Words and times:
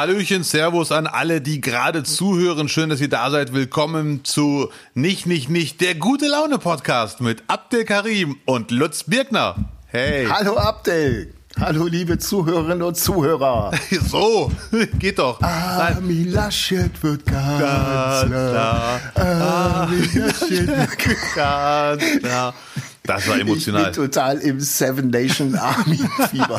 Hallöchen, 0.00 0.44
Servus 0.44 0.92
an 0.92 1.06
alle, 1.06 1.42
die 1.42 1.60
gerade 1.60 2.04
zuhören. 2.04 2.70
Schön, 2.70 2.88
dass 2.88 3.02
ihr 3.02 3.10
da 3.10 3.30
seid. 3.30 3.52
Willkommen 3.52 4.24
zu 4.24 4.70
Nicht, 4.94 5.26
Nicht, 5.26 5.50
Nicht, 5.50 5.82
der 5.82 5.94
gute 5.94 6.26
Laune 6.26 6.56
Podcast 6.56 7.20
mit 7.20 7.42
Abdel 7.48 7.84
Karim 7.84 8.38
und 8.46 8.70
Lutz 8.70 9.04
Birkner. 9.04 9.56
Hey. 9.88 10.24
Hallo 10.24 10.56
Abdel. 10.56 11.34
Hallo 11.60 11.84
liebe 11.86 12.16
Zuhörerinnen 12.16 12.80
und 12.80 12.96
Zuhörer. 12.96 13.72
So, 14.08 14.50
geht 14.98 15.18
doch. 15.18 15.38
Armin 15.42 16.32
Laschet 16.32 17.02
wird 17.02 17.26
Kanzler. 17.26 19.00
Armin 19.16 20.10
Laschet 20.14 20.66
wird 20.66 20.98
Kanzler. 21.34 22.54
Das 23.02 23.28
war 23.28 23.38
emotional. 23.38 23.90
Ich 23.90 23.96
bin 23.98 24.04
total 24.06 24.38
im 24.38 24.60
Seven 24.60 25.10
Nation 25.10 25.54
Army 25.56 26.00
Fieber. 26.30 26.58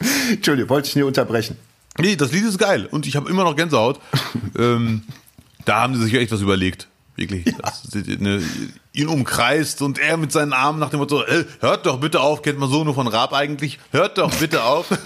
Entschuldigung, 0.30 0.70
wollte 0.70 0.88
ich 0.88 0.96
nicht 0.96 1.04
unterbrechen. 1.04 1.56
Nee, 1.98 2.16
das 2.16 2.32
Lied 2.32 2.44
ist 2.44 2.58
geil 2.58 2.86
und 2.90 3.06
ich 3.06 3.16
habe 3.16 3.28
immer 3.30 3.44
noch 3.44 3.56
Gänsehaut. 3.56 4.00
ähm, 4.58 5.02
da 5.64 5.82
haben 5.82 5.94
sie 5.94 6.04
sich 6.04 6.14
echt 6.14 6.32
was 6.32 6.40
überlegt. 6.40 6.88
Wirklich. 7.16 7.44
Ja. 7.46 7.52
Das, 7.60 7.82
ne, 7.92 8.42
ihn 8.92 9.08
umkreist 9.08 9.82
und 9.82 9.98
er 9.98 10.16
mit 10.16 10.32
seinen 10.32 10.54
Armen 10.54 10.78
nach 10.78 10.88
dem 10.88 11.00
Motto, 11.00 11.22
äh, 11.22 11.44
hört 11.60 11.84
doch 11.84 12.00
bitte 12.00 12.20
auf, 12.20 12.40
kennt 12.40 12.58
man 12.58 12.70
so 12.70 12.82
nur 12.82 12.94
von 12.94 13.08
Raab 13.08 13.34
eigentlich, 13.34 13.78
hört 13.90 14.16
doch 14.16 14.32
bitte 14.34 14.62
auf. 14.62 14.86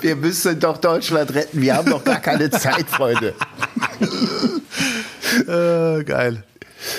Wir 0.00 0.16
müssen 0.16 0.58
doch 0.60 0.78
Deutschland 0.78 1.34
retten, 1.34 1.60
wir 1.60 1.74
haben 1.76 1.90
doch 1.90 2.04
gar 2.04 2.20
keine 2.20 2.50
Zeit, 2.50 2.88
Freunde. 2.88 3.34
äh, 5.46 6.04
geil. 6.04 6.44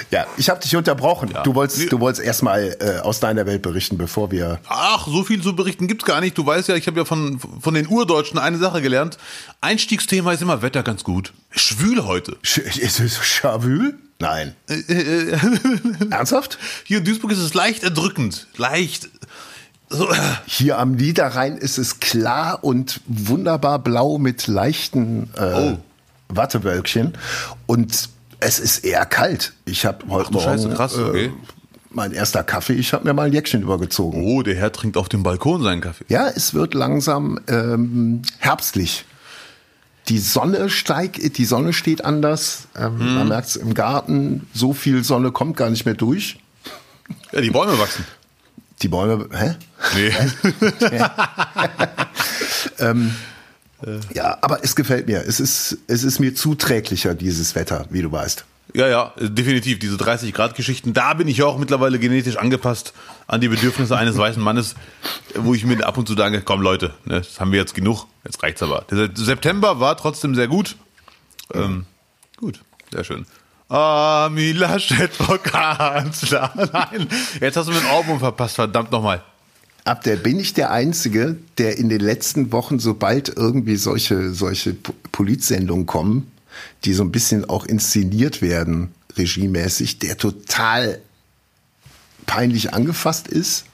Ja, 0.09 0.25
ich 0.37 0.49
habe 0.49 0.59
dich 0.59 0.75
unterbrochen. 0.75 1.31
Ja. 1.33 1.43
Du 1.43 1.55
wolltest, 1.55 1.91
du 1.91 1.99
wolltest 1.99 2.23
erstmal 2.23 2.75
äh, 2.79 2.99
aus 2.99 3.19
deiner 3.19 3.45
Welt 3.45 3.61
berichten, 3.61 3.97
bevor 3.97 4.31
wir. 4.31 4.59
Ach, 4.67 5.07
so 5.07 5.23
viel 5.23 5.41
zu 5.41 5.55
berichten 5.55 5.87
gibt's 5.87 6.05
gar 6.05 6.21
nicht. 6.21 6.37
Du 6.37 6.45
weißt 6.45 6.67
ja, 6.69 6.75
ich 6.75 6.87
habe 6.87 6.99
ja 6.99 7.05
von, 7.05 7.39
von 7.39 7.73
den 7.73 7.87
Urdeutschen 7.87 8.39
eine 8.39 8.57
Sache 8.57 8.81
gelernt. 8.81 9.17
Einstiegsthema 9.61 10.33
ist 10.33 10.41
immer 10.41 10.61
Wetter 10.61 10.83
ganz 10.83 11.03
gut. 11.03 11.33
Schwül 11.51 12.05
heute. 12.05 12.37
Sch 12.43 12.59
ist 12.59 12.99
es 12.99 13.17
schwül? 13.23 13.97
Nein. 14.19 14.55
Äh, 14.69 14.75
äh, 14.75 15.37
Ernsthaft? 16.11 16.59
Hier 16.83 16.99
in 16.99 17.05
Duisburg 17.05 17.31
ist 17.31 17.39
es 17.39 17.53
leicht 17.53 17.83
erdrückend. 17.83 18.47
Leicht. 18.55 19.09
So. 19.89 20.09
Hier 20.45 20.77
am 20.77 20.93
Niederrhein 20.93 21.57
ist 21.57 21.77
es 21.77 21.99
klar 21.99 22.63
und 22.63 23.01
wunderbar 23.07 23.79
blau 23.79 24.19
mit 24.19 24.47
leichten 24.47 25.29
äh, 25.35 25.41
oh. 25.41 25.77
Wattewölkchen. 26.29 27.17
Und 27.65 28.09
es 28.41 28.59
ist 28.59 28.83
eher 28.83 29.05
kalt. 29.05 29.53
Ich 29.65 29.85
habe 29.85 30.05
heute 30.09 30.33
Morgen 30.33 30.43
Scheiße, 30.43 30.69
krass, 30.73 30.97
äh, 30.97 31.01
okay. 31.01 31.25
äh, 31.25 31.31
mein 31.91 32.11
erster 32.11 32.43
Kaffee. 32.43 32.73
Ich 32.73 32.91
habe 32.93 33.05
mir 33.05 33.13
mal 33.13 33.27
ein 33.27 33.33
Jäckchen 33.33 33.61
übergezogen. 33.61 34.23
Oh, 34.23 34.41
der 34.41 34.55
Herr 34.55 34.71
trinkt 34.71 34.97
auf 34.97 35.09
dem 35.09 35.23
Balkon 35.23 35.61
seinen 35.63 35.81
Kaffee. 35.81 36.05
Ja, 36.09 36.27
es 36.27 36.53
wird 36.53 36.73
langsam 36.73 37.39
ähm, 37.47 38.23
herbstlich. 38.39 39.05
Die 40.07 40.17
Sonne 40.17 40.69
steigt, 40.69 41.37
die 41.37 41.45
Sonne 41.45 41.73
steht 41.73 42.03
anders. 42.03 42.67
Ähm, 42.75 42.99
hm. 42.99 43.15
Man 43.15 43.27
merkt 43.27 43.49
es 43.49 43.55
im 43.55 43.73
Garten. 43.73 44.47
So 44.53 44.73
viel 44.73 45.03
Sonne 45.03 45.31
kommt 45.31 45.57
gar 45.57 45.69
nicht 45.69 45.85
mehr 45.85 45.93
durch. 45.93 46.39
Ja, 47.31 47.41
die 47.41 47.51
Bäume 47.51 47.77
wachsen. 47.77 48.05
Die 48.81 48.87
Bäume, 48.87 49.27
hä? 49.31 49.55
Nee. 49.95 50.13
ähm, 52.79 53.07
äh. 53.07 53.30
Ja, 54.13 54.37
aber 54.41 54.63
es 54.63 54.75
gefällt 54.75 55.07
mir. 55.07 55.23
Es 55.25 55.39
ist, 55.39 55.77
es 55.87 56.03
ist 56.03 56.19
mir 56.19 56.35
zuträglicher, 56.35 57.15
dieses 57.15 57.55
Wetter, 57.55 57.85
wie 57.89 58.01
du 58.01 58.11
weißt. 58.11 58.45
Ja, 58.73 58.87
ja, 58.87 59.13
definitiv. 59.19 59.79
Diese 59.79 59.97
30-Grad-Geschichten, 59.97 60.93
da 60.93 61.13
bin 61.13 61.27
ich 61.27 61.37
ja 61.37 61.45
auch 61.45 61.57
mittlerweile 61.57 61.99
genetisch 61.99 62.37
angepasst 62.37 62.93
an 63.27 63.41
die 63.41 63.49
Bedürfnisse 63.49 63.97
eines 63.97 64.17
weißen 64.17 64.41
Mannes, 64.41 64.75
wo 65.35 65.53
ich 65.53 65.65
mir 65.65 65.85
ab 65.85 65.97
und 65.97 66.07
zu 66.07 66.15
denke, 66.15 66.41
komm 66.41 66.61
Leute, 66.61 66.93
ne, 67.05 67.17
das 67.19 67.39
haben 67.39 67.51
wir 67.51 67.59
jetzt 67.59 67.75
genug, 67.75 68.05
jetzt 68.23 68.41
reicht's 68.41 68.63
aber. 68.63 68.85
Der 68.89 69.09
September 69.13 69.79
war 69.79 69.97
trotzdem 69.97 70.35
sehr 70.35 70.47
gut. 70.47 70.77
Ähm, 71.53 71.85
gut, 72.37 72.61
sehr 72.91 73.03
schön. 73.03 73.25
Laschet 74.53 75.13
vor 75.13 75.37
Kanzler. 75.37 76.51
Nein, 76.73 77.07
jetzt 77.39 77.55
hast 77.57 77.67
du 77.67 77.71
mir 77.71 77.79
ein 77.79 77.87
Album 77.87 78.19
verpasst, 78.19 78.55
verdammt 78.55 78.91
nochmal. 78.91 79.23
Ab 79.83 80.03
der 80.03 80.15
bin 80.15 80.39
ich 80.39 80.53
der 80.53 80.71
Einzige, 80.71 81.37
der 81.57 81.77
in 81.77 81.89
den 81.89 82.01
letzten 82.01 82.51
Wochen, 82.51 82.79
sobald 82.79 83.29
irgendwie 83.35 83.77
solche, 83.77 84.31
solche 84.33 84.75
Politsendungen 85.11 85.87
kommen, 85.87 86.31
die 86.85 86.93
so 86.93 87.03
ein 87.03 87.11
bisschen 87.11 87.49
auch 87.49 87.65
inszeniert 87.65 88.41
werden, 88.41 88.91
regiemäßig, 89.17 89.99
der 89.99 90.17
total 90.17 91.01
peinlich 92.27 92.73
angefasst 92.73 93.27
ist. 93.27 93.65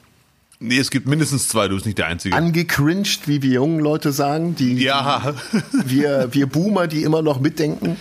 Nee, 0.59 0.79
es 0.79 0.90
gibt 0.90 1.07
mindestens 1.07 1.50
zwei, 1.50 1.68
du 1.68 1.75
bist 1.75 1.85
nicht 1.85 2.00
der 2.00 2.07
Einzige. 2.07 2.35
Angecringed, 2.35 3.28
wie 3.28 3.44
wir 3.44 3.51
jungen 3.51 3.79
Leute 3.79 4.12
sagen, 4.12 4.56
die, 4.56 4.74
ja. 4.75 5.35
Die, 5.51 5.89
wir, 5.89 6.29
wir 6.31 6.47
Boomer, 6.47 6.88
die 6.88 7.03
immer 7.03 7.22
noch 7.22 7.39
mitdenken. 7.39 7.97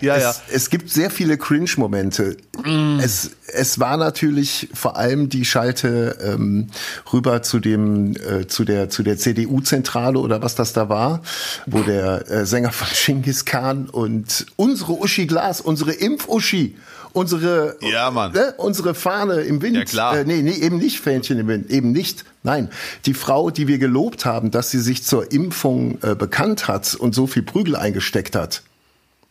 Ja, 0.00 0.16
es, 0.16 0.22
ja. 0.22 0.34
es 0.52 0.70
gibt 0.70 0.90
sehr 0.90 1.10
viele 1.10 1.38
Cringe-Momente. 1.38 2.36
Mm. 2.64 2.98
Es, 3.00 3.30
es 3.46 3.78
war 3.78 3.96
natürlich 3.96 4.68
vor 4.72 4.96
allem 4.96 5.28
die 5.28 5.44
Schalte 5.44 6.16
ähm, 6.22 6.68
rüber 7.12 7.42
zu 7.42 7.58
dem 7.58 8.14
äh, 8.16 8.46
zu 8.46 8.64
der 8.64 8.90
zu 8.90 9.02
der 9.02 9.16
CDU-Zentrale 9.16 10.18
oder 10.18 10.42
was 10.42 10.54
das 10.54 10.72
da 10.72 10.88
war, 10.88 11.22
wo 11.66 11.82
der 11.82 12.30
äh, 12.30 12.46
Sänger 12.46 12.72
von 12.72 12.88
Genghis 12.92 13.44
Khan 13.44 13.88
und 13.88 14.46
unsere 14.56 14.92
Uschi 14.92 15.26
Glas, 15.26 15.60
unsere 15.60 15.92
Impf-Uschi 15.92 16.76
unsere, 17.12 17.76
ja, 17.80 18.10
Mann. 18.10 18.32
Ne, 18.32 18.54
unsere 18.56 18.94
Fahne 18.94 19.40
im 19.40 19.62
Wind. 19.62 19.76
Ja, 19.76 19.84
klar. 19.84 20.18
Äh, 20.18 20.24
nee, 20.24 20.42
nee, 20.42 20.52
eben 20.52 20.78
nicht 20.78 21.00
Fähnchen 21.00 21.38
im 21.38 21.48
Wind, 21.48 21.70
eben 21.70 21.92
nicht. 21.92 22.24
Nein, 22.42 22.70
die 23.06 23.14
Frau, 23.14 23.50
die 23.50 23.68
wir 23.68 23.78
gelobt 23.78 24.24
haben, 24.24 24.50
dass 24.50 24.70
sie 24.70 24.80
sich 24.80 25.04
zur 25.04 25.32
Impfung 25.32 25.98
äh, 26.02 26.14
bekannt 26.14 26.68
hat 26.68 26.94
und 26.94 27.14
so 27.14 27.26
viel 27.26 27.42
Prügel 27.42 27.76
eingesteckt 27.76 28.36
hat, 28.36 28.62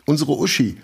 unsere 0.10 0.38
Uschi. 0.38 0.78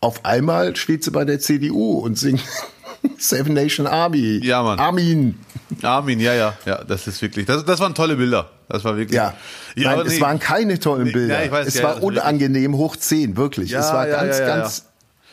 Auf 0.00 0.24
einmal 0.24 0.76
steht 0.76 1.02
sie 1.02 1.10
bei 1.10 1.24
der 1.24 1.40
CDU 1.40 1.98
und 1.98 2.18
singt 2.18 2.42
Seven 3.18 3.54
Nation 3.54 3.86
Army. 3.86 4.40
Ja, 4.44 4.62
Mann. 4.62 4.78
Armin. 4.78 5.36
Armin, 5.82 6.20
ja, 6.20 6.34
ja, 6.34 6.56
ja, 6.66 6.84
das 6.84 7.06
ist 7.06 7.20
wirklich, 7.22 7.46
das, 7.46 7.64
das 7.64 7.80
waren 7.80 7.94
tolle 7.94 8.16
Bilder. 8.16 8.50
Das 8.68 8.84
war 8.84 8.96
wirklich. 8.96 9.16
Ja. 9.16 9.34
ja 9.74 9.96
Nein, 9.96 10.06
nee, 10.06 10.14
es 10.14 10.20
waren 10.20 10.38
keine 10.38 10.78
tollen 10.78 11.04
nee, 11.04 11.12
Bilder. 11.12 11.44
Ja, 11.44 11.50
weiß, 11.50 11.66
es 11.66 11.74
ja, 11.76 11.84
war 11.84 12.02
unangenehm 12.02 12.72
wirklich. 12.72 12.78
hoch 12.78 12.96
10, 12.96 13.36
wirklich. 13.36 13.70
Ja, 13.70 13.80
es 13.80 13.92
war 13.92 14.06
ganz, 14.06 14.38
ganz, 14.38 14.84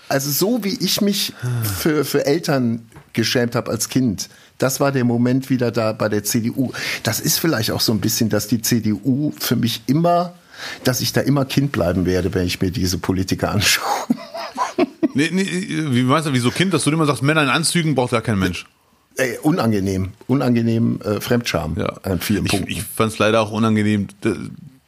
also 0.08 0.32
so 0.32 0.64
wie 0.64 0.78
ich 0.80 1.02
mich 1.02 1.34
für, 1.78 2.06
für 2.06 2.26
Eltern 2.26 2.88
geschämt 3.12 3.56
habe 3.56 3.70
als 3.70 3.90
Kind. 3.90 4.30
Das 4.60 4.80
war 4.80 4.92
der 4.92 5.04
Moment 5.04 5.50
wieder 5.50 5.72
da 5.72 5.92
bei 5.92 6.08
der 6.08 6.24
CDU. 6.24 6.72
Das 7.04 7.20
ist 7.20 7.38
vielleicht 7.38 7.72
auch 7.72 7.82
so 7.82 7.92
ein 7.92 8.00
bisschen, 8.00 8.30
dass 8.30 8.48
die 8.48 8.62
CDU 8.62 9.34
für 9.38 9.58
mich 9.58 9.82
immer 9.88 10.34
dass 10.84 11.02
ich 11.02 11.14
da 11.14 11.22
immer 11.22 11.46
Kind 11.46 11.72
bleiben 11.72 12.06
werde, 12.06 12.34
wenn 12.34 12.46
ich 12.46 12.62
mir 12.62 12.72
diese 12.72 12.98
Politiker 12.98 13.52
anschaue. 13.52 13.86
Nee, 15.16 15.30
nee, 15.32 15.46
wie 15.46 16.02
meinst 16.02 16.28
du, 16.28 16.34
wieso 16.34 16.50
Kind, 16.50 16.74
dass 16.74 16.86
du 16.86 16.90
immer 16.90 17.06
sagst, 17.06 17.22
Männer 17.22 17.44
in 17.44 17.50
Anzügen 17.50 17.94
braucht 17.94 18.14
ja 18.14 18.22
kein 18.22 18.40
Mensch? 18.40 18.66
Ey, 19.16 19.38
unangenehm, 19.44 20.14
unangenehm 20.26 21.00
äh, 21.02 21.22
Fremdscham 21.22 21.76
ja. 21.78 21.94
an 22.02 22.20
vielen 22.20 22.46
ich, 22.46 22.52
Punkten. 22.52 22.72
Ich 22.72 22.82
fand 22.82 23.14
es 23.14 23.20
leider 23.20 23.42
auch 23.42 23.52
unangenehm. 23.52 24.08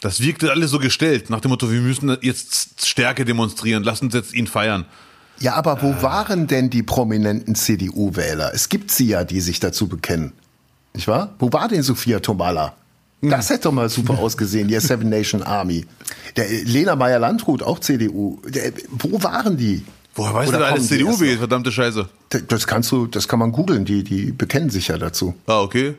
Das 0.01 0.21
wirkte 0.21 0.49
alles 0.49 0.71
so 0.71 0.79
gestellt, 0.79 1.29
nach 1.29 1.41
dem 1.41 1.49
Motto, 1.49 1.71
wir 1.71 1.79
müssen 1.79 2.17
jetzt 2.21 2.87
Stärke 2.87 3.23
demonstrieren, 3.23 3.83
lass 3.83 4.01
uns 4.01 4.15
jetzt 4.15 4.33
ihn 4.33 4.47
feiern. 4.47 4.85
Ja, 5.39 5.53
aber 5.55 5.81
wo 5.81 5.91
äh. 5.91 6.01
waren 6.01 6.47
denn 6.47 6.69
die 6.69 6.81
prominenten 6.81 7.55
CDU-Wähler? 7.55 8.51
Es 8.53 8.69
gibt 8.69 8.89
sie 8.89 9.07
ja, 9.07 9.23
die 9.23 9.41
sich 9.41 9.59
dazu 9.59 9.87
bekennen. 9.87 10.31
Nicht 10.93 11.07
wahr? 11.07 11.35
Wo 11.39 11.51
war 11.51 11.67
denn 11.67 11.83
Sophia 11.83 12.19
Tomala? 12.19 12.73
Das 13.21 13.49
hätte 13.49 13.63
doch 13.63 13.71
mal 13.71 13.89
super 13.89 14.19
ausgesehen, 14.19 14.67
die 14.67 14.79
Seven 14.79 15.09
Nation 15.09 15.41
Army. 15.43 15.85
Der 16.35 16.47
Lena 16.49 16.95
Meyer-Landrut, 16.95 17.63
auch 17.63 17.79
CDU. 17.79 18.39
Der, 18.47 18.71
wo 18.89 19.21
waren 19.23 19.57
die? 19.57 19.83
Woher 20.15 20.33
weißt 20.33 20.49
Oder 20.49 20.59
du, 20.59 20.65
alles 20.65 20.87
CDU 20.87 21.19
wählt, 21.19 21.39
verdammte 21.39 21.71
Scheiße? 21.71 22.07
Das 22.47 22.67
kannst 22.67 22.91
du, 22.91 23.05
das 23.05 23.27
kann 23.27 23.39
man 23.39 23.51
googeln, 23.51 23.83
die, 23.83 24.03
die 24.03 24.31
bekennen 24.31 24.69
sich 24.69 24.87
ja 24.87 24.97
dazu. 24.97 25.35
Ah, 25.45 25.61
okay. 25.61 25.95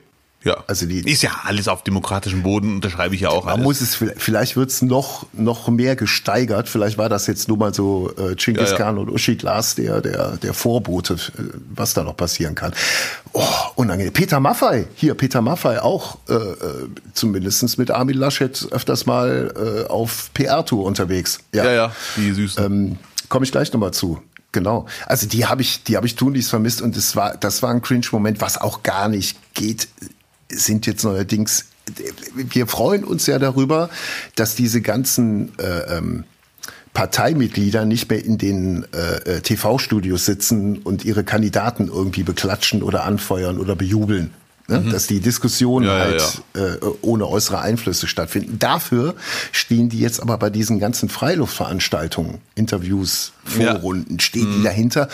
Ja. 0.47 0.63
Also 0.69 0.87
die, 0.87 1.01
ist 1.01 1.23
ja 1.23 1.41
alles 1.43 1.67
auf 1.67 1.83
demokratischem 1.83 2.45
Boden, 2.45 2.77
unterschreibe 2.77 3.17
ich 3.17 3.23
ja 3.23 3.31
auch 3.31 3.47
man 3.47 3.55
alles. 3.55 3.65
muss 3.65 3.81
es, 3.81 3.97
vielleicht 3.97 4.57
wird 4.57 4.71
es 4.71 4.81
noch, 4.81 5.27
noch 5.33 5.67
mehr 5.67 5.97
gesteigert. 5.97 6.69
Vielleicht 6.69 6.99
war 6.99 7.09
das 7.09 7.27
jetzt 7.27 7.49
nur 7.49 7.57
mal 7.57 7.75
so 7.75 8.13
äh, 8.17 8.37
Genghis 8.37 8.71
ja, 8.71 8.71
ja. 8.71 8.77
Khan 8.77 8.99
und 8.99 9.11
Uschi 9.11 9.35
Glas, 9.35 9.75
der, 9.75 10.01
der, 10.01 10.37
der 10.37 10.55
Vorbote, 10.55 11.15
äh, 11.15 11.43
was 11.75 11.95
da 11.95 12.05
noch 12.05 12.17
passieren 12.17 12.55
kann. 12.55 12.73
Oh, 13.33 13.43
unangenehm. 13.75 14.13
Peter 14.13 14.39
Maffei, 14.39 14.87
hier 14.95 15.15
Peter 15.15 15.43
Maffei 15.43 15.83
auch 15.83 16.19
äh, 16.29 16.35
äh, 16.35 16.89
zumindest 17.13 17.77
mit 17.77 17.91
Armin 17.91 18.17
Laschet 18.17 18.69
öfters 18.71 19.05
mal 19.05 19.53
äh, 19.57 19.89
auf 19.91 20.31
PR-Tour 20.33 20.85
unterwegs. 20.85 21.41
Ja, 21.53 21.65
ja, 21.65 21.73
ja 21.73 21.93
die 22.17 22.31
süßen. 22.31 22.65
Ähm, 22.65 22.99
Komme 23.29 23.45
ich 23.45 23.51
gleich 23.51 23.73
nochmal 23.73 23.91
zu. 23.91 24.23
Genau. 24.53 24.87
Also 25.07 25.27
die 25.27 25.45
habe 25.45 25.61
ich, 25.61 25.83
die 25.83 25.97
habe 25.97 26.07
ich 26.07 26.15
tunlichst 26.15 26.51
vermisst 26.51 26.81
und 26.81 26.97
das 26.97 27.17
war, 27.17 27.37
das 27.37 27.63
war 27.63 27.71
ein 27.71 27.83
Cringe-Moment, 27.83 28.41
was 28.41 28.59
auch 28.59 28.85
gar 28.85 29.09
nicht 29.09 29.37
geht 29.55 29.89
sind 30.51 30.87
jetzt 30.87 31.05
neuerdings, 31.05 31.67
wir 32.35 32.67
freuen 32.67 33.05
uns 33.05 33.27
ja 33.27 33.39
darüber, 33.39 33.91
dass 34.35 34.55
diese 34.55 34.81
ganzen 34.81 35.57
äh, 35.59 35.97
ähm, 35.97 36.25
Parteimitglieder 36.93 37.85
nicht 37.85 38.09
mehr 38.09 38.25
in 38.25 38.39
den 38.39 38.87
äh, 38.93 39.37
äh 39.37 39.41
TV-Studios 39.41 40.25
sitzen 40.25 40.79
und 40.79 41.05
ihre 41.05 41.25
Kandidaten 41.25 41.89
irgendwie 41.89 42.23
beklatschen 42.23 42.83
oder 42.83 43.05
anfeuern 43.05 43.59
oder 43.59 43.77
bejubeln. 43.77 44.33
Ne? 44.69 44.81
Mhm. 44.81 44.91
Dass 44.91 45.07
die 45.07 45.21
Diskussionen 45.21 45.87
ja, 45.87 45.99
halt 45.99 46.41
ja, 46.55 46.61
ja. 46.61 46.75
Äh, 46.75 46.79
ohne 47.03 47.29
äußere 47.29 47.61
Einflüsse 47.61 48.07
stattfinden. 48.07 48.59
Dafür 48.59 49.15
stehen 49.53 49.89
die 49.89 50.01
jetzt 50.01 50.21
aber 50.21 50.39
bei 50.39 50.51
diesen 50.51 50.81
ganzen 50.81 51.09
Freiluftveranstaltungen, 51.09 52.39
Interviews, 52.55 53.33
Vorrunden, 53.45 54.19
stehen 54.19 54.49
mhm. 54.49 54.59
die 54.59 54.63
dahinter. 54.65 55.09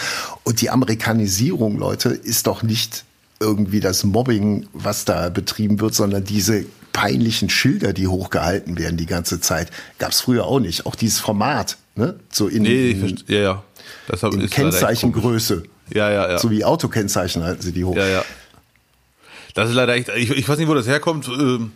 Und 0.44 0.60
die 0.60 0.70
Amerikanisierung, 0.70 1.78
Leute, 1.78 2.10
ist 2.10 2.46
doch 2.46 2.62
nicht 2.62 3.04
irgendwie 3.42 3.80
das 3.80 4.04
Mobbing, 4.04 4.66
was 4.72 5.04
da 5.04 5.28
betrieben 5.28 5.80
wird, 5.80 5.94
sondern 5.94 6.24
diese 6.24 6.64
peinlichen 6.92 7.50
Schilder, 7.50 7.92
die 7.92 8.06
hochgehalten 8.06 8.78
werden 8.78 8.96
die 8.96 9.06
ganze 9.06 9.40
Zeit. 9.40 9.70
Gab 9.98 10.12
es 10.12 10.20
früher 10.20 10.44
auch 10.44 10.60
nicht. 10.60 10.86
Auch 10.86 10.94
dieses 10.94 11.18
Format, 11.18 11.78
ne? 11.94 12.16
So 12.30 12.48
in, 12.48 12.62
nee, 12.62 12.90
in, 12.90 13.20
ja, 13.26 13.38
ja. 13.38 13.62
Das 14.08 14.22
in 14.22 14.48
Kennzeichengröße. 14.48 15.64
Ja, 15.92 16.10
ja, 16.10 16.30
ja. 16.30 16.38
So 16.38 16.50
wie 16.50 16.64
Autokennzeichen 16.64 17.42
halten 17.42 17.62
sie 17.62 17.72
die 17.72 17.84
hoch. 17.84 17.96
Ja, 17.96 18.06
ja. 18.06 18.24
Das 19.54 19.68
ist 19.68 19.74
leider 19.74 19.94
echt, 19.94 20.08
ich, 20.16 20.30
ich 20.30 20.48
weiß 20.48 20.58
nicht, 20.58 20.68
wo 20.68 20.74
das 20.74 20.86
herkommt. 20.86 21.28
Ähm, 21.28 21.72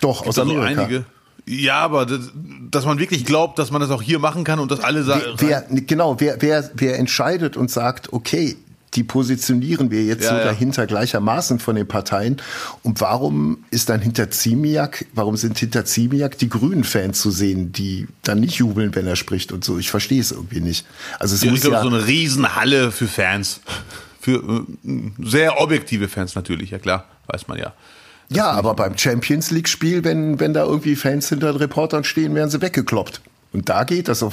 Doch, 0.00 0.26
aus 0.26 0.38
Amerika. 0.38 0.82
Einige. 0.82 1.04
Ja, 1.48 1.78
aber 1.78 2.06
das, 2.06 2.32
dass 2.70 2.84
man 2.84 2.98
wirklich 2.98 3.24
glaubt, 3.24 3.58
dass 3.58 3.70
man 3.70 3.80
das 3.80 3.90
auch 3.90 4.02
hier 4.02 4.18
machen 4.18 4.42
kann 4.42 4.58
und 4.58 4.70
dass 4.70 4.80
alle 4.80 5.04
sagen. 5.04 5.22
Wer, 5.38 5.64
wer, 5.68 5.80
genau, 5.82 6.18
wer, 6.18 6.42
wer, 6.42 6.70
wer 6.74 6.98
entscheidet 6.98 7.56
und 7.56 7.70
sagt, 7.70 8.12
okay, 8.12 8.56
die 8.96 9.04
positionieren 9.04 9.90
wir 9.90 10.04
jetzt 10.04 10.24
ja, 10.24 10.30
so 10.30 10.36
ja. 10.36 10.44
dahinter 10.44 10.86
gleichermaßen 10.86 11.58
von 11.58 11.76
den 11.76 11.86
Parteien. 11.86 12.38
Und 12.82 13.00
warum 13.00 13.58
ist 13.70 13.88
dann 13.88 14.00
hinter 14.00 14.30
Ziemiak, 14.30 15.06
warum 15.14 15.36
sind 15.36 15.58
hinter 15.58 15.84
Ziemiak 15.84 16.38
die 16.38 16.48
Grünen-Fans 16.48 17.20
zu 17.20 17.30
sehen, 17.30 17.72
die 17.72 18.08
dann 18.22 18.40
nicht 18.40 18.54
jubeln, 18.56 18.94
wenn 18.94 19.06
er 19.06 19.16
spricht 19.16 19.52
und 19.52 19.64
so? 19.64 19.78
Ich 19.78 19.90
verstehe 19.90 20.20
es 20.20 20.32
irgendwie 20.32 20.60
nicht. 20.60 20.86
Also 21.18 21.34
es 21.34 21.42
ja, 21.42 21.50
muss 21.50 21.58
ich 21.58 21.62
glaube, 21.62 21.76
ja 21.76 21.82
so 21.82 21.88
eine 21.88 22.06
Riesenhalle 22.06 22.90
für 22.90 23.06
Fans. 23.06 23.60
Für 24.20 24.64
äh, 24.84 24.90
sehr 25.22 25.60
objektive 25.60 26.08
Fans 26.08 26.34
natürlich, 26.34 26.70
ja 26.70 26.78
klar, 26.78 27.04
weiß 27.26 27.46
man 27.46 27.58
ja. 27.58 27.74
ja, 28.28 28.50
aber 28.50 28.74
beim 28.74 28.96
Champions 28.96 29.50
League-Spiel, 29.50 30.02
wenn, 30.02 30.40
wenn 30.40 30.54
da 30.54 30.64
irgendwie 30.64 30.96
Fans 30.96 31.28
hinter 31.28 31.52
den 31.52 31.58
Reportern 31.58 32.02
stehen, 32.02 32.34
werden 32.34 32.50
sie 32.50 32.60
weggekloppt. 32.60 33.20
Und 33.56 33.70
da 33.70 33.84
geht 33.84 34.08
das 34.08 34.18
so. 34.18 34.30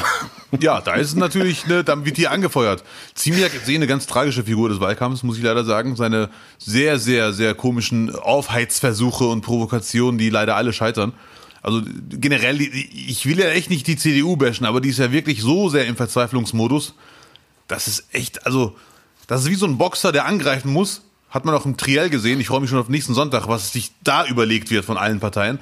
Ja, 0.60 0.82
da 0.82 0.96
ist 0.96 1.08
es 1.08 1.16
natürlich, 1.16 1.66
ne, 1.66 1.86
dann 1.86 2.04
wird 2.04 2.18
hier 2.18 2.30
angefeuert. 2.30 2.84
Ziemiak 3.16 3.54
sehe 3.64 3.78
eine 3.78 3.88
ganz 3.88 4.06
tragische 4.06 4.44
Figur 4.44 4.68
des 4.68 4.82
Wahlkampfs, 4.82 5.24
muss 5.24 5.38
ich 5.38 5.44
leider 5.44 5.64
sagen. 5.64 5.96
Seine 5.96 6.30
sehr, 6.58 7.00
sehr, 7.00 7.32
sehr 7.32 7.56
komischen 7.56 8.14
Aufheizversuche 8.14 9.24
und 9.24 9.42
Provokationen, 9.44 10.18
die 10.18 10.30
leider 10.30 10.58
alle 10.58 10.74
scheitern. 10.74 11.14
Also 11.62 11.82
generell, 12.10 12.60
ich 12.60 13.26
will 13.26 13.40
ja 13.40 13.48
echt 13.48 13.70
nicht 13.70 13.88
die 13.88 13.96
CDU 13.96 14.36
bashen, 14.36 14.66
aber 14.66 14.82
die 14.82 14.90
ist 14.90 15.00
ja 15.00 15.14
wirklich 15.14 15.42
so 15.42 15.70
sehr 15.70 15.86
im 15.86 15.96
Verzweiflungsmodus. 15.96 16.94
Das 17.70 17.88
ist 17.88 18.08
echt, 18.12 18.46
also, 18.46 18.76
das 19.28 19.44
ist 19.44 19.50
wie 19.50 19.56
so 19.56 19.68
ein 19.68 19.78
Boxer, 19.78 20.12
der 20.12 20.26
angreifen 20.26 20.74
muss. 20.74 21.02
Hat 21.30 21.46
man 21.46 21.56
auch 21.56 21.66
im 21.66 21.78
Triell 21.78 22.10
gesehen. 22.10 22.42
Ich 22.42 22.48
freue 22.48 22.60
mich 22.60 22.70
schon 22.70 22.80
auf 22.80 22.90
nächsten 22.90 23.14
Sonntag, 23.14 23.48
was 23.48 23.72
sich 23.72 23.94
da 24.04 24.26
überlegt 24.26 24.70
wird 24.70 24.84
von 24.84 24.98
allen 24.98 25.22
Parteien. 25.22 25.60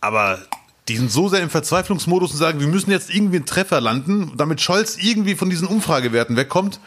Aber 0.00 0.40
die 0.88 0.96
sind 0.96 1.10
so 1.10 1.28
sehr 1.28 1.40
im 1.40 1.50
Verzweiflungsmodus 1.50 2.32
und 2.32 2.38
sagen, 2.38 2.60
wir 2.60 2.66
müssen 2.66 2.90
jetzt 2.90 3.14
irgendwie 3.14 3.36
einen 3.36 3.46
Treffer 3.46 3.80
landen, 3.80 4.32
damit 4.36 4.60
Scholz 4.60 4.96
irgendwie 4.98 5.34
von 5.34 5.48
diesen 5.48 5.66
Umfragewerten 5.66 6.36
wegkommt. 6.36 6.78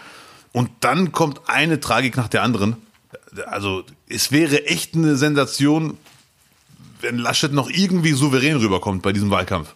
Und 0.54 0.70
dann 0.82 1.12
kommt 1.12 1.42
eine 1.48 1.80
Tragik 1.80 2.16
nach 2.16 2.28
der 2.28 2.44
anderen. 2.44 2.78
Also 3.48 3.84
es 4.08 4.32
wäre 4.32 4.66
echt 4.66 4.96
eine 4.96 5.16
Sensation, 5.16 5.98
wenn 7.02 7.18
Laschet 7.18 7.54
noch 7.54 7.70
irgendwie 7.70 8.14
souverän 8.14 8.58
rüberkommt 8.58 9.02
bei 9.02 9.14
diesem 9.14 9.30
Wahlkampf. 9.32 9.76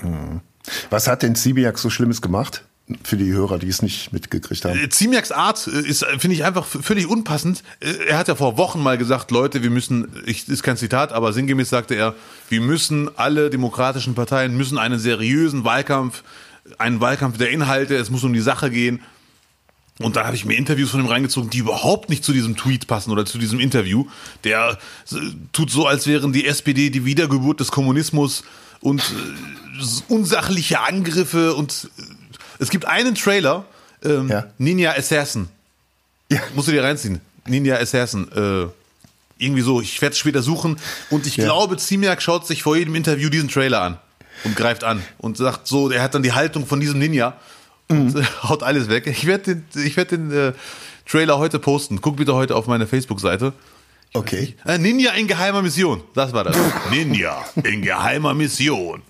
Hm. 0.00 0.40
Was 0.90 1.08
hat 1.08 1.22
denn 1.22 1.34
Zibiak 1.34 1.78
so 1.78 1.90
Schlimmes 1.90 2.22
gemacht? 2.22 2.64
Für 3.02 3.16
die 3.16 3.32
Hörer, 3.32 3.58
die 3.58 3.68
es 3.68 3.80
nicht 3.80 4.12
mitgekriegt 4.12 4.62
haben. 4.66 4.78
Äh, 4.78 4.90
Ziemiaks 4.90 5.32
Art 5.32 5.66
äh, 5.66 5.80
ist, 5.80 6.02
äh, 6.02 6.18
finde 6.18 6.36
ich, 6.36 6.44
einfach 6.44 6.66
völlig 6.66 7.06
unpassend. 7.06 7.62
Er 7.80 8.18
hat 8.18 8.28
ja 8.28 8.34
vor 8.34 8.58
Wochen 8.58 8.82
mal 8.82 8.98
gesagt, 8.98 9.30
Leute, 9.30 9.62
wir 9.62 9.70
müssen, 9.70 10.08
ich, 10.26 10.46
ist 10.48 10.62
kein 10.62 10.76
Zitat, 10.76 11.10
aber 11.12 11.32
sinngemäß 11.32 11.70
sagte 11.70 11.94
er, 11.94 12.14
wir 12.50 12.60
müssen, 12.60 13.08
alle 13.16 13.48
demokratischen 13.48 14.14
Parteien 14.14 14.54
müssen 14.54 14.76
einen 14.76 14.98
seriösen 14.98 15.64
Wahlkampf, 15.64 16.24
einen 16.76 17.00
Wahlkampf 17.00 17.38
der 17.38 17.50
Inhalte, 17.50 17.96
es 17.96 18.10
muss 18.10 18.22
um 18.22 18.34
die 18.34 18.40
Sache 18.40 18.70
gehen. 18.70 19.00
Und 20.00 20.16
da 20.16 20.26
habe 20.26 20.36
ich 20.36 20.44
mir 20.44 20.54
Interviews 20.54 20.90
von 20.90 21.00
ihm 21.00 21.06
reingezogen, 21.06 21.48
die 21.48 21.58
überhaupt 21.58 22.10
nicht 22.10 22.22
zu 22.22 22.32
diesem 22.34 22.56
Tweet 22.56 22.86
passen 22.86 23.12
oder 23.12 23.24
zu 23.24 23.38
diesem 23.38 23.60
Interview. 23.60 24.06
Der 24.42 24.76
tut 25.52 25.70
so, 25.70 25.86
als 25.86 26.06
wären 26.06 26.32
die 26.32 26.46
SPD 26.46 26.90
die 26.90 27.06
Wiedergeburt 27.06 27.60
des 27.60 27.70
Kommunismus 27.70 28.44
und 28.80 29.02
unsachliche 30.08 30.80
Angriffe 30.80 31.54
und 31.54 31.88
es 32.64 32.70
gibt 32.70 32.86
einen 32.86 33.14
Trailer, 33.14 33.64
ähm, 34.02 34.28
ja. 34.28 34.46
Ninja 34.58 34.92
Assassin. 34.92 35.48
Ja. 36.30 36.40
Musst 36.54 36.68
du 36.68 36.72
dir 36.72 36.82
reinziehen. 36.82 37.20
Ninja 37.46 37.76
Assassin. 37.76 38.28
Äh, 38.32 38.66
irgendwie 39.38 39.62
so, 39.62 39.80
ich 39.80 40.00
werde 40.00 40.12
es 40.12 40.18
später 40.18 40.42
suchen. 40.42 40.78
Und 41.10 41.26
ich 41.26 41.36
ja. 41.36 41.44
glaube, 41.44 41.76
Ziemiak 41.76 42.22
schaut 42.22 42.46
sich 42.46 42.62
vor 42.62 42.76
jedem 42.76 42.94
Interview 42.94 43.28
diesen 43.28 43.48
Trailer 43.48 43.82
an 43.82 43.98
und 44.44 44.56
greift 44.56 44.84
an 44.84 45.02
und 45.18 45.36
sagt 45.36 45.66
so, 45.66 45.90
er 45.90 46.02
hat 46.02 46.14
dann 46.14 46.22
die 46.22 46.32
Haltung 46.32 46.66
von 46.66 46.80
diesem 46.80 46.98
Ninja 46.98 47.36
und 47.88 48.14
mhm. 48.14 48.26
haut 48.42 48.62
alles 48.62 48.88
weg. 48.88 49.06
Ich 49.06 49.26
werde 49.26 49.56
den, 49.56 49.84
ich 49.84 49.96
werd 49.96 50.10
den 50.10 50.30
äh, 50.30 50.52
Trailer 51.06 51.38
heute 51.38 51.58
posten. 51.58 52.00
Guck 52.00 52.16
bitte 52.16 52.34
heute 52.34 52.56
auf 52.56 52.66
meine 52.66 52.86
Facebook-Seite. 52.86 53.52
Okay. 54.14 54.54
Äh, 54.64 54.78
Ninja 54.78 55.12
in 55.12 55.26
geheimer 55.26 55.60
Mission. 55.60 56.02
Das 56.14 56.32
war 56.32 56.44
das. 56.44 56.56
Ninja 56.90 57.44
in 57.64 57.82
geheimer 57.82 58.32
Mission. 58.32 59.02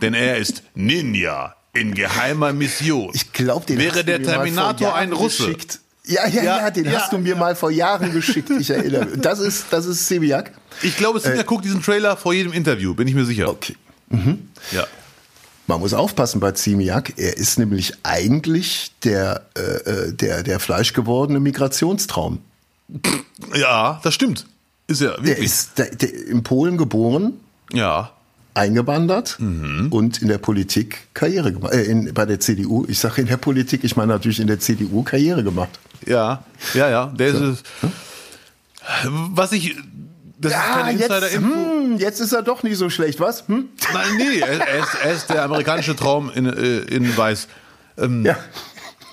Denn 0.00 0.14
er 0.14 0.36
ist 0.36 0.62
Ninja 0.74 1.54
in 1.72 1.94
geheimer 1.94 2.52
Mission. 2.52 3.10
Ich 3.14 3.32
glaube, 3.32 3.66
den 3.66 3.78
wäre 3.78 4.04
der 4.04 4.22
Terminator 4.22 4.94
ein 4.94 5.12
Russe. 5.12 5.44
Geschickt. 5.44 5.80
Ja, 6.04 6.26
ja, 6.26 6.42
ja, 6.42 6.58
ja, 6.58 6.70
den 6.70 6.86
ja, 6.86 7.00
hast 7.00 7.12
du 7.12 7.18
mir 7.18 7.34
ja. 7.34 7.36
mal 7.36 7.54
vor 7.54 7.70
Jahren 7.70 8.12
geschickt. 8.12 8.50
Ich 8.50 8.70
erinnere 8.70 9.06
mich. 9.06 9.20
Das 9.20 9.38
ist, 9.38 9.66
das 9.70 9.86
ist 9.86 10.06
Sebiak. 10.08 10.52
Ich 10.82 10.96
glaube, 10.96 11.20
Sebiak 11.20 11.42
äh, 11.42 11.44
guckt 11.44 11.64
diesen 11.64 11.80
Trailer 11.80 12.16
vor 12.16 12.34
jedem 12.34 12.52
Interview, 12.52 12.94
bin 12.94 13.06
ich 13.06 13.14
mir 13.14 13.24
sicher. 13.24 13.48
Okay. 13.48 13.76
Mhm. 14.08 14.48
Ja. 14.72 14.86
Man 15.68 15.78
muss 15.78 15.94
aufpassen 15.94 16.40
bei 16.40 16.50
Ziemiak. 16.52 17.14
Er 17.18 17.36
ist 17.36 17.56
nämlich 17.58 17.94
eigentlich 18.02 18.92
der, 19.04 19.46
äh, 19.56 19.60
äh, 19.60 20.12
der, 20.12 20.42
der 20.42 20.58
fleischgewordene 20.58 21.38
Migrationstraum. 21.38 22.40
Ja, 23.54 24.00
das 24.02 24.12
stimmt. 24.12 24.46
Ist 24.88 25.00
er 25.00 25.16
wirklich. 25.24 25.36
Der 25.36 25.38
ist 25.38 25.78
der, 25.78 25.94
der, 25.94 26.26
in 26.26 26.42
Polen 26.42 26.76
geboren. 26.76 27.34
Ja 27.72 28.12
eingewandert 28.54 29.36
mhm. 29.38 29.88
und 29.90 30.20
in 30.20 30.28
der 30.28 30.38
Politik 30.38 31.08
Karriere 31.14 31.52
gemacht. 31.52 31.72
Äh, 31.72 31.84
in, 31.84 32.12
bei 32.12 32.26
der 32.26 32.40
CDU, 32.40 32.84
ich 32.88 32.98
sage 32.98 33.22
in 33.22 33.26
der 33.26 33.36
Politik, 33.36 33.84
ich 33.84 33.96
meine 33.96 34.12
natürlich 34.12 34.40
in 34.40 34.46
der 34.46 34.60
CDU 34.60 35.02
Karriere 35.02 35.42
gemacht. 35.42 35.78
Ja, 36.06 36.44
ja, 36.74 36.90
ja. 36.90 37.06
Der 37.06 37.34
so. 37.34 37.50
ist, 37.50 37.64
was 39.04 39.52
ich 39.52 39.76
das 40.38 40.52
ja, 40.52 40.88
ist 40.88 40.94
Insider-Info. 40.94 41.54
Hm, 41.54 41.98
jetzt 41.98 42.20
ist 42.20 42.32
er 42.32 42.42
doch 42.42 42.64
nicht 42.64 42.76
so 42.76 42.90
schlecht, 42.90 43.20
was? 43.20 43.46
Hm? 43.46 43.68
Nein, 43.92 44.16
nee, 44.16 44.40
er, 44.40 44.60
er, 44.60 44.78
ist, 44.80 44.94
er 45.02 45.12
ist 45.12 45.30
der 45.30 45.44
amerikanische 45.44 45.94
Traum 45.94 46.32
in, 46.34 46.46
äh, 46.46 46.78
in 46.78 47.16
Weiß. 47.16 47.46
Ähm, 47.96 48.24
ja. 48.26 48.36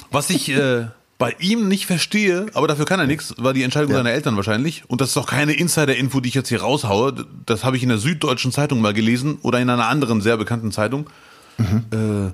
Was 0.09 0.31
ich 0.31 0.49
äh, 0.49 0.87
bei 1.19 1.35
ihm 1.39 1.67
nicht 1.67 1.85
verstehe, 1.85 2.47
aber 2.53 2.67
dafür 2.67 2.85
kann 2.85 2.99
er 2.99 3.05
nichts, 3.05 3.35
war 3.37 3.53
die 3.53 3.63
Entscheidung 3.63 3.91
ja. 3.91 3.97
seiner 3.97 4.11
Eltern 4.11 4.37
wahrscheinlich. 4.37 4.85
Und 4.87 5.01
das 5.01 5.09
ist 5.09 5.17
doch 5.17 5.27
keine 5.27 5.51
Insider-Info, 5.51 6.21
die 6.21 6.29
ich 6.29 6.35
jetzt 6.35 6.47
hier 6.47 6.61
raushaue. 6.61 7.13
Das 7.45 7.65
habe 7.65 7.75
ich 7.75 7.83
in 7.83 7.89
der 7.89 7.97
Süddeutschen 7.97 8.53
Zeitung 8.53 8.79
mal 8.79 8.93
gelesen 8.93 9.37
oder 9.41 9.59
in 9.59 9.69
einer 9.69 9.87
anderen 9.87 10.21
sehr 10.21 10.37
bekannten 10.37 10.71
Zeitung. 10.71 11.09
Mhm. 11.57 11.85
Äh, 11.91 12.33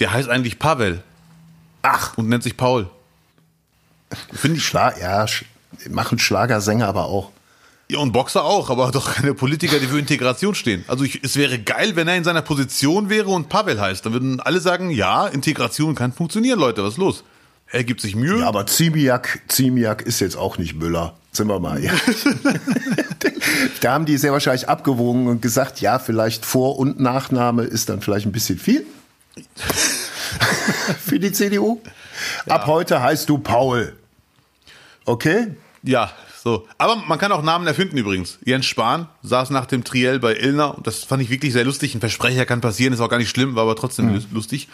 der 0.00 0.12
heißt 0.12 0.28
eigentlich 0.28 0.58
Pavel. 0.58 1.00
Ach. 1.82 2.18
Und 2.18 2.28
nennt 2.28 2.42
sich 2.42 2.56
Paul. 2.56 2.90
Finde 4.32 4.56
ich. 4.56 4.64
Schlag, 4.64 5.00
ja, 5.00 5.26
machen 5.88 6.18
Schlagersänger 6.18 6.88
aber 6.88 7.04
auch. 7.04 7.30
Ja, 7.88 8.00
und 8.00 8.10
Boxer 8.10 8.44
auch, 8.44 8.68
aber 8.68 8.90
doch 8.90 9.14
keine 9.14 9.34
Politiker, 9.34 9.78
die 9.78 9.86
für 9.86 9.98
Integration 9.98 10.56
stehen. 10.56 10.84
Also 10.88 11.04
ich, 11.04 11.22
es 11.22 11.36
wäre 11.36 11.60
geil, 11.60 11.94
wenn 11.94 12.08
er 12.08 12.16
in 12.16 12.24
seiner 12.24 12.42
Position 12.42 13.10
wäre 13.10 13.28
und 13.28 13.48
Pavel 13.48 13.80
heißt. 13.80 14.04
Dann 14.04 14.12
würden 14.12 14.40
alle 14.40 14.58
sagen, 14.58 14.90
ja, 14.90 15.28
Integration 15.28 15.94
kann 15.94 16.12
funktionieren, 16.12 16.58
Leute, 16.58 16.82
was 16.82 16.94
ist 16.94 16.98
los? 16.98 17.22
Er 17.70 17.84
gibt 17.84 18.00
sich 18.00 18.14
Mühe. 18.14 18.40
Ja, 18.40 18.46
aber 18.46 18.66
Ziemiak, 18.66 19.42
Ziemiak 19.48 20.02
ist 20.02 20.20
jetzt 20.20 20.36
auch 20.36 20.58
nicht 20.58 20.74
Müller. 20.74 21.16
Sind 21.32 21.48
wir 21.48 21.58
mal. 21.58 21.82
Ja. 21.82 21.92
da 23.80 23.92
haben 23.92 24.06
die 24.06 24.16
sehr 24.16 24.32
wahrscheinlich 24.32 24.68
abgewogen 24.68 25.26
und 25.26 25.42
gesagt, 25.42 25.80
ja, 25.80 25.98
vielleicht 25.98 26.44
Vor- 26.44 26.78
und 26.78 27.00
Nachname 27.00 27.64
ist 27.64 27.88
dann 27.88 28.00
vielleicht 28.00 28.26
ein 28.26 28.32
bisschen 28.32 28.58
viel. 28.58 28.86
Für 31.04 31.18
die 31.18 31.32
CDU. 31.32 31.80
Ja. 32.46 32.54
Ab 32.54 32.66
heute 32.66 33.02
heißt 33.02 33.28
du 33.28 33.38
Paul. 33.38 33.94
Okay? 35.04 35.48
Ja, 35.82 36.12
so. 36.42 36.68
Aber 36.78 36.96
man 36.96 37.18
kann 37.18 37.32
auch 37.32 37.42
Namen 37.42 37.66
erfinden 37.66 37.96
übrigens. 37.96 38.38
Jens 38.44 38.66
Spahn 38.66 39.08
saß 39.22 39.50
nach 39.50 39.66
dem 39.66 39.82
Triell 39.82 40.20
bei 40.20 40.36
Illner 40.36 40.76
und 40.76 40.86
das 40.86 41.02
fand 41.02 41.22
ich 41.22 41.30
wirklich 41.30 41.52
sehr 41.52 41.64
lustig. 41.64 41.94
Ein 41.94 42.00
Versprecher 42.00 42.46
kann 42.46 42.60
passieren, 42.60 42.92
ist 42.92 43.00
auch 43.00 43.08
gar 43.08 43.18
nicht 43.18 43.30
schlimm, 43.30 43.56
war 43.56 43.62
aber 43.62 43.76
trotzdem 43.76 44.12
mhm. 44.12 44.24
lustig. 44.30 44.68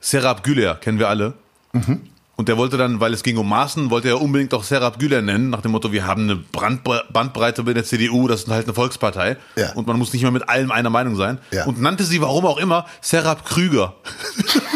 Serap 0.00 0.42
Güler 0.42 0.74
kennen 0.76 0.98
wir 0.98 1.08
alle. 1.08 1.34
Mhm. 1.72 2.00
Und 2.42 2.48
der 2.48 2.56
wollte 2.56 2.76
dann, 2.76 2.98
weil 2.98 3.14
es 3.14 3.22
ging 3.22 3.36
um 3.36 3.48
Maßen, 3.48 3.90
wollte 3.90 4.08
er 4.08 4.20
unbedingt 4.20 4.52
auch 4.52 4.64
Serap 4.64 4.98
Güler 4.98 5.22
nennen, 5.22 5.50
nach 5.50 5.60
dem 5.60 5.70
Motto, 5.70 5.92
wir 5.92 6.08
haben 6.08 6.24
eine 6.24 6.34
Brandbre 6.34 7.04
Bandbreite 7.12 7.62
bei 7.62 7.72
der 7.72 7.84
CDU, 7.84 8.26
das 8.26 8.42
ist 8.42 8.48
halt 8.48 8.66
eine 8.66 8.74
Volkspartei. 8.74 9.36
Ja. 9.54 9.74
Und 9.74 9.86
man 9.86 9.96
muss 9.96 10.12
nicht 10.12 10.22
mehr 10.22 10.32
mit 10.32 10.48
allem 10.48 10.72
einer 10.72 10.90
Meinung 10.90 11.14
sein. 11.14 11.38
Ja. 11.52 11.66
Und 11.66 11.80
nannte 11.80 12.02
sie, 12.02 12.20
warum 12.20 12.44
auch 12.44 12.58
immer, 12.58 12.84
Serap 13.00 13.44
Krüger. 13.44 13.94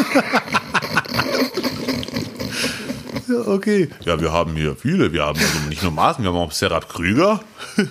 ja. 3.27 3.39
okay. 3.47 3.89
Ja, 4.05 4.21
wir 4.21 4.31
haben 4.31 4.55
hier 4.55 4.77
viele. 4.77 5.11
Wir 5.11 5.25
haben 5.25 5.37
also 5.37 5.59
nicht 5.67 5.83
nur 5.83 5.91
Maaßen, 5.91 6.23
wir 6.23 6.31
haben 6.31 6.37
auch 6.37 6.53
Serhat 6.53 6.87
Krüger. 6.87 7.41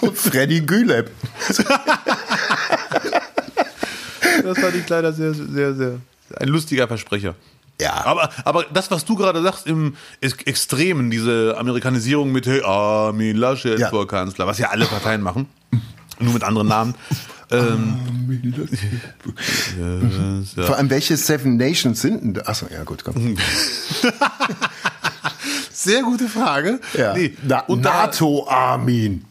Und 0.00 0.18
Freddy 0.18 0.60
Güleb. 0.60 1.08
das 4.42 4.58
fand 4.58 4.74
ich 4.74 4.88
leider 4.88 5.12
sehr, 5.12 5.32
sehr, 5.34 5.72
sehr. 5.72 6.00
Ein 6.40 6.48
lustiger 6.48 6.88
Versprecher. 6.88 7.36
Ja. 7.82 8.04
Aber, 8.04 8.30
aber 8.44 8.64
das, 8.72 8.90
was 8.90 9.04
du 9.04 9.16
gerade 9.16 9.42
sagst, 9.42 9.66
im 9.66 9.96
Extremen, 10.20 11.10
diese 11.10 11.56
Amerikanisierung 11.58 12.32
mit 12.32 12.46
hey, 12.46 12.62
Armin 12.62 13.36
Laschet 13.36 13.78
ja. 13.78 13.90
vor 13.90 14.06
Kanzler, 14.06 14.46
was 14.46 14.58
ja 14.58 14.70
alle 14.70 14.86
Parteien 14.86 15.20
machen, 15.20 15.46
nur 16.18 16.34
mit 16.34 16.44
anderen 16.44 16.68
Namen. 16.68 16.94
Ähm, 17.52 17.98
ja. 20.56 20.62
Vor 20.64 20.76
allem, 20.76 20.88
welche 20.88 21.18
Seven 21.18 21.58
Nations 21.58 22.00
sind 22.00 22.36
denn? 22.36 22.46
Achso, 22.46 22.66
ja, 22.72 22.82
gut, 22.82 23.04
komm. 23.04 23.36
Sehr 25.70 26.02
gute 26.02 26.28
Frage. 26.28 26.80
Ja. 26.94 27.12
Nee. 27.12 27.36
Na, 27.42 27.60
und 27.60 27.82
NATO 27.82 28.48
Armin. 28.48 29.26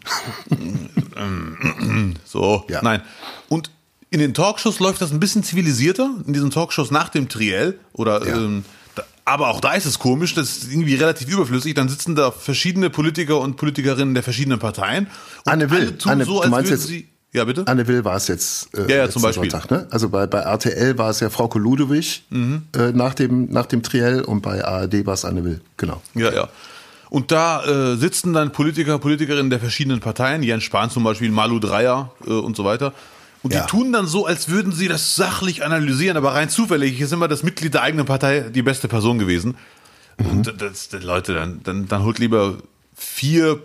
so, 2.26 2.64
ja. 2.70 2.84
nein. 2.84 3.02
Und 3.50 3.72
in 4.12 4.20
den 4.20 4.34
Talkshows 4.34 4.80
läuft 4.80 5.02
das 5.02 5.12
ein 5.12 5.20
bisschen 5.20 5.42
zivilisierter, 5.42 6.12
in 6.28 6.34
diesen 6.34 6.52
Talkshows 6.52 6.92
nach 6.92 7.10
dem 7.10 7.30
Triell 7.30 7.80
oder 7.94 8.28
ja. 8.28 8.36
ähm, 8.36 8.66
da, 8.94 9.04
aber 9.24 9.48
auch 9.48 9.62
da 9.62 9.74
ist 9.74 9.86
es 9.86 10.00
komisch, 10.00 10.36
das 10.36 10.58
ist 10.58 10.72
irgendwie 10.72 10.96
relativ 10.96 11.30
überflüssig. 11.30 11.74
Dann 11.74 11.88
sitzen 11.88 12.16
da 12.16 12.30
verschiedene 12.30 12.90
Politiker 12.90 13.40
und 13.40 13.56
Politikerinnen 13.56 14.14
der 14.14 14.22
verschiedenen 14.22 14.60
Parteien. 14.60 15.08
Und 15.46 15.52
Anne 15.52 15.72
Will, 15.72 15.98
Anne, 16.06 16.26
so, 16.26 16.42
als 16.42 16.52
würden 16.52 16.78
sie. 16.78 17.08
Ja, 17.34 17.46
bitte? 17.46 17.66
Anne 17.66 17.88
Will 17.88 18.04
war 18.04 18.18
es 18.18 18.28
jetzt. 18.28 18.78
Äh, 18.78 18.92
ja, 18.92 18.98
ja 18.98 19.10
zum 19.10 19.22
Beispiel. 19.22 19.50
Sonntag, 19.50 19.72
ne? 19.72 19.88
Also 19.90 20.10
bei, 20.10 20.28
bei 20.28 20.40
RTL 20.40 20.98
war 20.98 21.10
es 21.10 21.22
ja 21.22 21.30
Frau 21.30 21.50
Ludowig 21.54 22.24
mhm. 22.30 22.64
äh, 22.76 22.92
nach, 22.92 23.14
dem, 23.14 23.50
nach 23.50 23.66
dem 23.66 23.82
Triell 23.82 24.22
und 24.24 24.42
bei 24.42 24.66
ARD 24.66 25.06
war 25.06 25.14
es 25.14 25.24
Anne 25.24 25.46
Will, 25.46 25.62
genau. 25.78 26.02
Ja, 26.16 26.34
ja. 26.34 26.50
Und 27.10 27.32
da 27.32 27.64
äh, 27.64 27.96
sitzen 27.96 28.34
dann 28.34 28.52
Politiker, 28.52 29.00
Politikerinnen 29.00 29.50
der 29.50 29.62
verschiedenen 29.62 30.02
Parteien, 30.02 30.44
Jens 30.44 30.64
Spahn 30.64 30.90
zum 30.90 31.06
Beispiel, 31.06 31.32
Malu 31.32 31.60
Dreyer 31.60 32.12
äh, 32.26 32.32
und 32.32 32.58
so 32.58 32.66
weiter. 32.66 32.94
Und 33.44 33.54
ja. 33.54 33.62
die 33.62 33.68
tun 33.68 33.92
dann 33.92 34.06
so, 34.06 34.26
als 34.26 34.50
würden 34.50 34.72
sie 34.72 34.88
das 34.88 35.16
sachlich 35.16 35.66
analysieren, 35.66 36.16
aber 36.16 36.34
rein 36.34 36.50
zufällig 36.50 37.00
ist 37.02 37.12
immer 37.12 37.28
das 37.28 37.44
Mitglied 37.44 37.74
der 37.74 37.82
eigenen 37.82 38.06
Partei 38.06 38.42
die 38.42 38.62
beste 38.62 38.88
Person 38.88 39.18
gewesen. 39.18 39.58
Mhm. 40.18 40.30
Und 40.30 40.62
das, 40.62 40.90
das, 40.90 41.04
Leute, 41.04 41.34
dann, 41.34 41.62
dann, 41.64 41.88
dann 41.88 42.04
holt 42.04 42.20
lieber 42.20 42.58
vier 42.96 43.62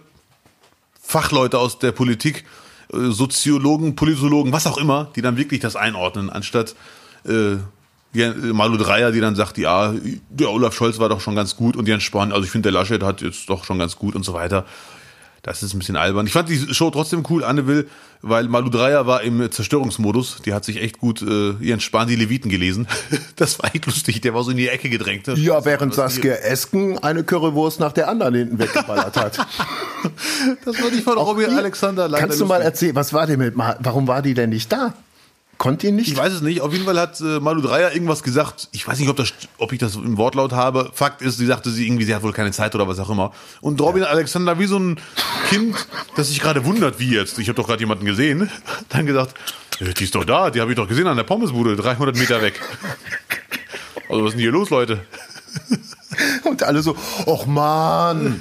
Fachleute 1.02 1.58
aus 1.58 1.78
der 1.78 1.92
Politik, 1.92 2.44
äh, 2.92 3.10
Soziologen, 3.10 3.96
Politologen, 3.96 4.52
was 4.52 4.66
auch 4.66 4.78
immer, 4.78 5.10
die 5.14 5.22
dann 5.22 5.36
wirklich 5.36 5.60
das 5.60 5.76
einordnen, 5.76 6.30
anstatt 6.30 6.74
äh, 7.24 7.56
Malu 8.14 8.78
Dreier, 8.78 9.12
die 9.12 9.20
dann 9.20 9.36
sagt, 9.36 9.58
ja, 9.58 9.94
der 10.30 10.50
Olaf 10.50 10.74
Scholz 10.74 10.98
war 10.98 11.10
doch 11.10 11.20
schon 11.20 11.36
ganz 11.36 11.54
gut 11.54 11.76
und 11.76 11.86
Jens 11.86 12.02
Spahn, 12.02 12.32
also 12.32 12.44
ich 12.44 12.50
finde, 12.50 12.70
der 12.70 12.80
Laschet 12.80 13.02
hat 13.02 13.20
jetzt 13.20 13.50
doch 13.50 13.64
schon 13.64 13.78
ganz 13.78 13.96
gut 13.96 14.14
und 14.14 14.24
so 14.24 14.32
weiter. 14.32 14.64
Das 15.46 15.62
ist 15.62 15.74
ein 15.74 15.78
bisschen 15.78 15.94
albern. 15.94 16.26
Ich 16.26 16.32
fand 16.32 16.48
die 16.48 16.74
Show 16.74 16.90
trotzdem 16.90 17.22
cool, 17.30 17.44
Anne 17.44 17.68
Will, 17.68 17.88
weil 18.20 18.48
Malu 18.48 18.68
Dreyer 18.68 19.06
war 19.06 19.22
im 19.22 19.48
Zerstörungsmodus. 19.48 20.38
Die 20.44 20.52
hat 20.52 20.64
sich 20.64 20.82
echt 20.82 20.98
gut 20.98 21.22
äh, 21.22 21.52
ihren 21.60 21.78
Spahn 21.78 22.08
die 22.08 22.16
Leviten 22.16 22.50
gelesen. 22.50 22.88
das 23.36 23.60
war 23.60 23.72
echt 23.72 23.86
lustig. 23.86 24.20
Der 24.20 24.34
war 24.34 24.42
so 24.42 24.50
in 24.50 24.56
die 24.56 24.66
Ecke 24.66 24.90
gedrängt. 24.90 25.28
Ja, 25.36 25.64
während 25.64 25.94
Saskia 25.94 26.34
Esken 26.34 26.98
eine 26.98 27.22
Currywurst 27.22 27.78
nach 27.78 27.92
der 27.92 28.08
anderen 28.08 28.34
hinten 28.34 28.58
weggeballert 28.58 29.16
hat. 29.16 29.38
das 30.64 30.82
war 30.82 30.90
nicht 30.90 31.04
von 31.04 31.16
Robin 31.16 31.50
Alexander 31.50 32.08
leider 32.08 32.26
Kannst 32.26 32.40
du 32.40 32.46
mal 32.46 32.60
erzählen, 32.60 32.96
was 32.96 33.12
war 33.12 33.28
denn 33.28 33.38
mit, 33.38 33.54
warum 33.56 34.08
war 34.08 34.22
die 34.22 34.34
denn 34.34 34.50
nicht 34.50 34.72
da? 34.72 34.94
Konnte 35.58 35.86
ihn 35.86 35.96
nicht? 35.96 36.08
Ich 36.08 36.16
weiß 36.16 36.32
es 36.32 36.42
nicht. 36.42 36.60
Auf 36.60 36.72
jeden 36.72 36.84
Fall 36.84 36.98
hat 37.00 37.20
äh, 37.20 37.40
Malu 37.40 37.62
Dreyer 37.62 37.92
irgendwas 37.92 38.22
gesagt. 38.22 38.68
Ich 38.72 38.86
weiß 38.86 38.98
nicht, 38.98 39.08
ob, 39.08 39.16
das, 39.16 39.32
ob 39.56 39.72
ich 39.72 39.78
das 39.78 39.94
im 39.96 40.18
Wortlaut 40.18 40.52
habe. 40.52 40.90
Fakt 40.92 41.22
ist, 41.22 41.38
sie 41.38 41.46
sagte 41.46 41.70
sie 41.70 41.86
irgendwie, 41.86 42.04
sie 42.04 42.14
hat 42.14 42.22
wohl 42.22 42.32
keine 42.32 42.52
Zeit 42.52 42.74
oder 42.74 42.86
was 42.86 42.98
auch 42.98 43.08
immer. 43.08 43.32
Und 43.62 43.80
Robin 43.80 44.02
ja. 44.02 44.08
Alexander, 44.08 44.58
wie 44.58 44.66
so 44.66 44.78
ein 44.78 45.00
Kind, 45.48 45.74
das 46.14 46.28
sich 46.28 46.40
gerade 46.40 46.64
wundert, 46.66 47.00
wie 47.00 47.10
jetzt. 47.10 47.38
Ich 47.38 47.48
habe 47.48 47.56
doch 47.56 47.66
gerade 47.66 47.80
jemanden 47.80 48.04
gesehen. 48.04 48.50
Dann 48.90 49.06
gesagt, 49.06 49.34
die 49.80 50.04
ist 50.04 50.14
doch 50.14 50.24
da, 50.24 50.50
die 50.50 50.60
habe 50.60 50.72
ich 50.72 50.76
doch 50.76 50.88
gesehen 50.88 51.06
an 51.06 51.16
der 51.16 51.24
Pommesbude, 51.24 51.76
300 51.76 52.16
Meter 52.16 52.42
weg. 52.42 52.60
Also 54.08 54.22
was 54.22 54.28
ist 54.28 54.32
denn 54.34 54.40
hier 54.40 54.52
los, 54.52 54.70
Leute? 54.70 55.00
Und 56.44 56.62
alle 56.62 56.82
so, 56.82 56.96
och 57.26 57.46
man. 57.46 58.40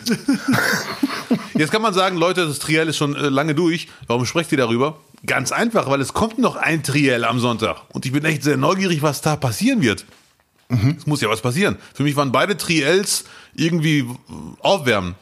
Jetzt 1.53 1.71
kann 1.71 1.81
man 1.81 1.93
sagen, 1.93 2.17
Leute, 2.17 2.45
das 2.45 2.59
Triell 2.59 2.87
ist 2.89 2.97
schon 2.97 3.15
äh, 3.15 3.29
lange 3.29 3.55
durch. 3.55 3.87
Warum 4.07 4.25
sprecht 4.25 4.51
ihr 4.51 4.57
darüber? 4.57 4.97
Ganz 5.25 5.51
einfach, 5.51 5.89
weil 5.89 6.01
es 6.01 6.13
kommt 6.13 6.39
noch 6.39 6.55
ein 6.55 6.83
Triell 6.83 7.23
am 7.23 7.39
Sonntag. 7.39 7.81
Und 7.89 8.05
ich 8.05 8.11
bin 8.11 8.25
echt 8.25 8.43
sehr 8.43 8.57
neugierig, 8.57 9.01
was 9.01 9.21
da 9.21 9.35
passieren 9.35 9.81
wird. 9.81 10.05
Mhm. 10.69 10.95
Es 10.97 11.05
muss 11.05 11.21
ja 11.21 11.29
was 11.29 11.41
passieren. 11.41 11.77
Für 11.93 12.03
mich 12.03 12.15
waren 12.15 12.31
beide 12.31 12.57
Triels 12.57 13.25
irgendwie 13.55 14.05
aufwärmen. 14.59 15.15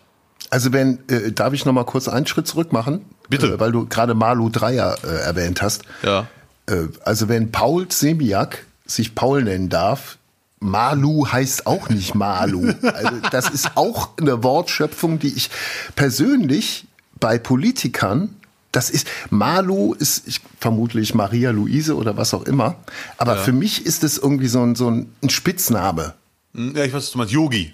Also 0.49 0.71
wenn, 0.71 0.99
äh, 1.09 1.31
darf 1.31 1.53
ich 1.53 1.65
noch 1.65 1.73
mal 1.73 1.83
kurz 1.83 2.07
einen 2.07 2.27
Schritt 2.27 2.47
zurück 2.47 2.71
machen? 2.71 3.05
Bitte. 3.29 3.53
Äh, 3.53 3.59
weil 3.59 3.71
du 3.71 3.87
gerade 3.87 4.13
Malu 4.13 4.49
Dreier 4.49 4.97
äh, 5.03 5.07
erwähnt 5.07 5.61
hast. 5.61 5.83
Ja. 6.03 6.27
Äh, 6.67 6.87
also 7.03 7.27
wenn 7.29 7.51
Paul 7.51 7.91
Semiak 7.91 8.65
sich 8.85 9.15
Paul 9.15 9.43
nennen 9.43 9.69
darf, 9.69 10.17
Malu 10.59 11.27
heißt 11.27 11.67
auch 11.67 11.89
nicht 11.89 12.15
Malu. 12.15 12.73
Also 12.81 13.11
das 13.31 13.49
ist 13.49 13.71
auch 13.75 14.09
eine 14.17 14.43
Wortschöpfung, 14.43 15.19
die 15.19 15.33
ich 15.35 15.49
persönlich 15.95 16.85
bei 17.19 17.37
Politikern 17.37 18.35
das 18.73 18.89
ist, 18.89 19.07
Malu 19.29 19.93
ist 19.93 20.27
ich, 20.27 20.41
vermutlich 20.59 21.13
Maria 21.13 21.51
Luise 21.51 21.95
oder 21.95 22.17
was 22.17 22.33
auch 22.33 22.43
immer. 22.43 22.75
Aber 23.17 23.35
ja. 23.35 23.41
für 23.41 23.53
mich 23.53 23.85
ist 23.85 24.03
es 24.03 24.17
irgendwie 24.17 24.47
so 24.47 24.61
ein, 24.61 24.75
so 24.75 24.89
ein, 24.89 25.07
Spitzname. 25.29 26.15
Hm, 26.53 26.75
ja, 26.75 26.83
ich 26.83 26.91
weiß, 26.91 27.11
du 27.11 27.19
meinst 27.19 27.31
Yogi. 27.31 27.73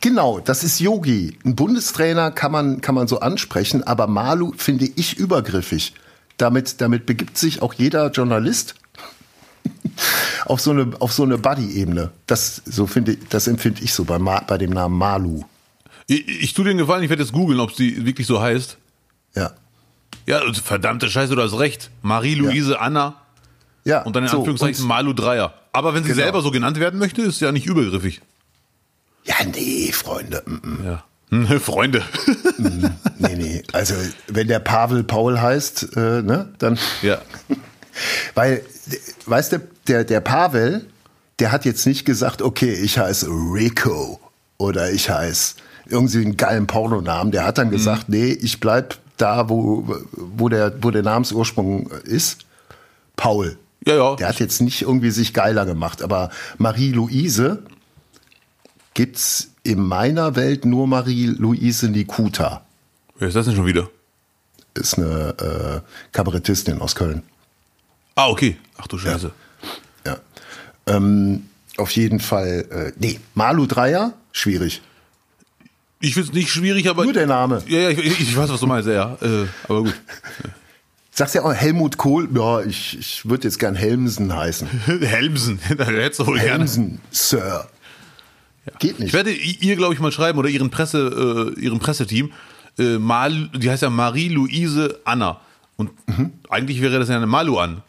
Genau, 0.00 0.38
das 0.38 0.64
ist 0.64 0.80
Yogi. 0.80 1.36
Ein 1.44 1.56
Bundestrainer 1.56 2.30
kann 2.30 2.52
man, 2.52 2.80
kann 2.80 2.94
man 2.94 3.08
so 3.08 3.20
ansprechen, 3.20 3.82
aber 3.82 4.06
Malu 4.06 4.52
finde 4.56 4.88
ich 4.94 5.18
übergriffig. 5.18 5.92
Damit, 6.38 6.80
damit 6.80 7.04
begibt 7.04 7.36
sich 7.36 7.60
auch 7.60 7.74
jeder 7.74 8.10
Journalist 8.10 8.76
auf 10.46 10.60
so 10.60 10.70
eine, 10.70 10.92
auf 11.00 11.12
so 11.12 11.24
eine 11.24 11.36
Buddy-Ebene. 11.36 12.10
Das, 12.26 12.62
so 12.64 12.86
finde, 12.86 13.16
das 13.28 13.48
empfinde 13.48 13.82
ich 13.82 13.92
so 13.92 14.04
bei, 14.04 14.18
bei 14.18 14.56
dem 14.56 14.70
Namen 14.70 14.96
Malu. 14.96 15.42
Ich, 16.06 16.26
ich 16.28 16.54
tue 16.54 16.64
dir 16.64 16.70
den 16.70 16.78
Gefallen, 16.78 17.02
ich 17.02 17.10
werde 17.10 17.22
jetzt 17.22 17.32
googeln, 17.32 17.58
ob 17.58 17.72
sie 17.74 18.06
wirklich 18.06 18.28
so 18.28 18.40
heißt. 18.40 18.78
Ja. 19.34 19.52
Ja, 20.26 20.40
verdammte 20.52 21.10
Scheiße, 21.10 21.34
du 21.34 21.42
hast 21.42 21.58
recht. 21.58 21.90
Marie-Louise 22.02 22.72
ja. 22.72 22.78
Anna. 22.78 23.16
Ja. 23.84 24.02
Und 24.02 24.14
dann 24.14 24.24
in 24.24 24.28
so, 24.28 24.38
Anführungszeichen 24.38 24.86
Malu 24.86 25.12
Dreier. 25.12 25.54
Aber 25.72 25.94
wenn 25.94 26.04
sie 26.04 26.10
genau. 26.10 26.22
selber 26.22 26.42
so 26.42 26.50
genannt 26.50 26.78
werden 26.78 26.98
möchte, 26.98 27.22
ist 27.22 27.40
ja 27.40 27.50
nicht 27.50 27.66
übergriffig. 27.66 28.20
Ja, 29.24 29.36
nee, 29.52 29.92
Freunde. 29.92 30.42
Mm 30.46 30.54
-mm. 30.54 30.84
Ja. 30.84 31.04
Freunde. 31.60 32.02
Mm, 32.58 32.86
nee, 33.18 33.36
nee. 33.36 33.62
Also, 33.72 33.94
wenn 34.28 34.48
der 34.48 34.58
Pavel 34.58 35.02
Paul 35.02 35.40
heißt, 35.40 35.96
äh, 35.96 36.22
ne, 36.22 36.52
dann. 36.58 36.78
Ja. 37.00 37.22
Weil, 38.34 38.62
weißt 39.26 39.52
du, 39.52 39.68
der, 39.88 40.04
der 40.04 40.20
Pavel, 40.20 40.86
der 41.38 41.52
hat 41.52 41.64
jetzt 41.64 41.86
nicht 41.86 42.04
gesagt, 42.04 42.42
okay, 42.42 42.72
ich 42.72 42.98
heiße 42.98 43.28
Rico 43.28 44.20
oder 44.58 44.90
ich 44.90 45.10
heiße 45.10 45.56
irgendwie 45.86 46.18
einen 46.18 46.36
geilen 46.36 46.66
Pornonamen. 46.66 47.32
Der 47.32 47.44
hat 47.44 47.58
dann 47.58 47.68
mhm. 47.68 47.72
gesagt, 47.72 48.08
mhm. 48.08 48.14
nee, 48.16 48.32
ich 48.32 48.60
bleib 48.60 48.98
da, 49.22 49.48
wo, 49.48 49.86
wo, 50.12 50.48
der, 50.48 50.82
wo 50.82 50.90
der 50.90 51.02
Namensursprung 51.02 51.90
ist, 52.04 52.38
Paul. 53.16 53.56
Ja, 53.86 53.94
ja. 53.94 54.16
Der 54.16 54.28
hat 54.28 54.40
jetzt 54.40 54.60
nicht 54.60 54.82
irgendwie 54.82 55.10
sich 55.10 55.32
geiler 55.32 55.64
gemacht, 55.64 56.02
aber 56.02 56.30
Marie-Louise 56.58 57.62
gibt's 58.94 59.50
in 59.62 59.80
meiner 59.80 60.36
Welt 60.36 60.64
nur 60.64 60.86
Marie-Louise 60.86 61.88
Nikuta. 61.88 62.64
Wer 63.18 63.28
ist 63.28 63.34
das 63.34 63.46
denn 63.46 63.54
schon 63.54 63.66
wieder? 63.66 63.88
Ist 64.74 64.98
eine 64.98 65.82
äh, 65.84 65.88
Kabarettistin 66.12 66.80
aus 66.80 66.94
Köln. 66.94 67.22
Ah, 68.14 68.28
okay. 68.28 68.56
Ach 68.78 68.86
du 68.86 68.98
Scheiße. 68.98 69.30
Ja. 70.04 70.12
ja. 70.12 70.96
Ähm, 70.96 71.48
auf 71.76 71.90
jeden 71.92 72.20
Fall, 72.20 72.66
äh, 72.70 72.92
nee, 72.98 73.20
Malu 73.34 73.66
Dreier, 73.66 74.14
schwierig. 74.32 74.82
Ich 76.02 76.14
finde 76.14 76.28
es 76.30 76.34
nicht 76.34 76.50
schwierig, 76.50 76.88
aber. 76.90 77.04
Nur 77.04 77.12
der 77.12 77.28
Name. 77.28 77.62
Ja, 77.68 77.78
ja, 77.78 77.90
ich, 77.90 78.20
ich 78.20 78.36
weiß, 78.36 78.50
was 78.50 78.58
du 78.58 78.66
meinst, 78.66 78.88
ja. 78.88 79.16
Äh, 79.22 79.46
aber 79.68 79.84
gut. 79.84 79.94
Sagst 81.14 81.34
ja 81.36 81.42
auch 81.42 81.52
Helmut 81.52 81.96
Kohl, 81.96 82.28
ja, 82.34 82.60
ich, 82.62 82.98
ich 82.98 83.28
würde 83.28 83.44
jetzt 83.44 83.58
gern 83.58 83.76
Helmsen 83.76 84.34
heißen. 84.34 84.66
Helmsen, 85.00 85.60
da 85.78 85.84
hättest 85.84 86.20
du 86.20 86.26
wohl 86.26 86.40
Helmsen, 86.40 86.86
gerne. 86.86 87.00
Sir. 87.12 87.68
Ja. 88.66 88.72
Geht 88.80 88.98
nicht. 88.98 89.08
Ich 89.08 89.12
werde 89.12 89.30
ihr, 89.30 89.76
glaube 89.76 89.94
ich, 89.94 90.00
mal 90.00 90.10
schreiben 90.10 90.38
oder 90.38 90.48
ihren 90.48 90.70
Presse, 90.70 91.52
äh, 91.56 91.60
ihrem 91.60 91.78
Presseteam. 91.78 92.32
Äh, 92.78 92.98
Mal, 92.98 93.50
die 93.54 93.70
heißt 93.70 93.82
ja 93.82 93.90
Marie-Louise 93.90 95.00
Anna. 95.04 95.40
Und 95.76 95.90
mhm. 96.08 96.32
eigentlich 96.48 96.80
wäre 96.80 96.98
das 96.98 97.10
ja 97.10 97.16
eine 97.16 97.26
Maluan. 97.26 97.82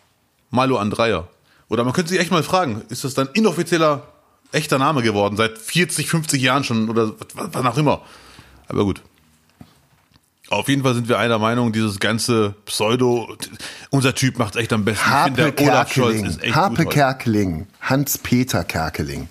Maluan 0.52 0.92
Dreier. 0.92 1.30
Oder 1.68 1.84
man 1.84 1.94
könnte 1.94 2.12
sich 2.12 2.20
echt 2.20 2.32
mal 2.32 2.44
fragen, 2.44 2.84
ist 2.90 3.04
das 3.04 3.16
dann 3.16 3.30
inoffizieller 3.34 4.13
echter 4.54 4.78
Name 4.78 5.02
geworden, 5.02 5.38
seit 5.38 5.58
40, 5.58 6.10
50 6.10 6.42
Jahren 6.42 6.64
schon 6.64 6.90
oder 6.90 7.14
was 7.34 7.66
auch 7.66 7.78
immer. 7.78 8.02
Aber 8.68 8.84
gut. 8.84 9.02
Auf 10.50 10.68
jeden 10.68 10.84
Fall 10.84 10.94
sind 10.94 11.10
wir 11.10 11.18
einer 11.18 11.40
Meinung, 11.40 11.74
dieses 11.74 12.00
ganze 12.00 12.54
Pseudo, 12.66 13.36
unser 13.90 14.14
Typ 14.14 14.38
macht 14.38 14.56
echt 14.56 14.72
am 14.72 14.86
besten. 14.86 15.10
Harpe 15.10 15.52
Kerkeling, 15.52 16.54
Harpe 16.54 16.86
Kerkeling, 16.86 17.68
Hans-Peter 17.82 18.64
Kerkeling. 18.64 19.30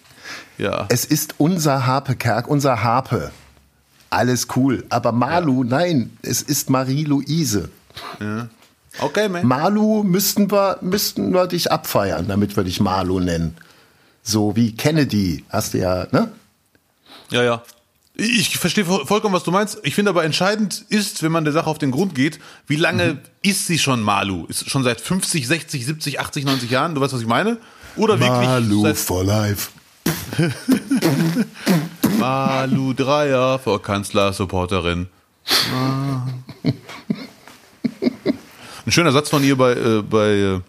Ja. 0.58 0.86
Es 0.88 1.04
ist 1.04 1.34
unser 1.38 1.86
Harpe 1.86 2.16
Kerk, 2.16 2.48
unser 2.48 2.82
Harpe. 2.82 3.30
Alles 4.10 4.48
cool. 4.56 4.84
Aber 4.90 5.12
Malu, 5.12 5.62
ja. 5.62 5.70
nein, 5.70 6.16
es 6.22 6.42
ist 6.42 6.70
Marie-Louise. 6.70 7.70
Ja. 8.20 8.48
Okay, 8.98 9.28
man. 9.28 9.46
Malu 9.46 10.02
müssten 10.02 10.50
wir, 10.50 10.78
müssten 10.82 11.32
wir 11.32 11.46
dich 11.46 11.72
abfeiern, 11.72 12.28
damit 12.28 12.56
wir 12.56 12.64
dich 12.64 12.80
Malu 12.80 13.20
nennen. 13.20 13.56
So 14.22 14.54
wie 14.54 14.74
Kennedy, 14.74 15.44
hast 15.48 15.74
du 15.74 15.78
ja, 15.78 16.06
ne? 16.12 16.30
Ja, 17.30 17.42
ja. 17.42 17.62
Ich 18.14 18.58
verstehe 18.58 18.84
vollkommen, 18.84 19.34
was 19.34 19.42
du 19.42 19.50
meinst. 19.50 19.78
Ich 19.84 19.94
finde 19.94 20.10
aber 20.10 20.22
entscheidend 20.24 20.84
ist, 20.90 21.22
wenn 21.22 21.32
man 21.32 21.44
der 21.44 21.52
Sache 21.52 21.68
auf 21.68 21.78
den 21.78 21.90
Grund 21.90 22.14
geht, 22.14 22.38
wie 22.66 22.76
lange 22.76 23.14
mhm. 23.14 23.18
ist 23.40 23.66
sie 23.66 23.78
schon 23.78 24.02
Malu? 24.02 24.44
Ist 24.46 24.68
schon 24.68 24.84
seit 24.84 25.00
50, 25.00 25.48
60, 25.48 25.86
70, 25.86 26.20
80, 26.20 26.44
90 26.44 26.70
Jahren? 26.70 26.94
Du 26.94 27.00
weißt, 27.00 27.14
was 27.14 27.22
ich 27.22 27.26
meine? 27.26 27.58
Oder 27.96 28.20
wirklich 28.20 28.48
Malu 28.48 28.94
for 28.94 29.24
life. 29.24 29.70
Malu 32.18 32.92
Dreier 32.92 33.58
vor 33.58 33.82
Kanzler-Supporterin. 33.82 35.08
Ein 38.84 38.92
schöner 38.92 39.12
Satz 39.12 39.30
von 39.30 39.42
ihr 39.42 39.56
bei, 39.56 39.72
äh, 39.72 40.02
bei, 40.02 40.28
äh, 40.28 40.60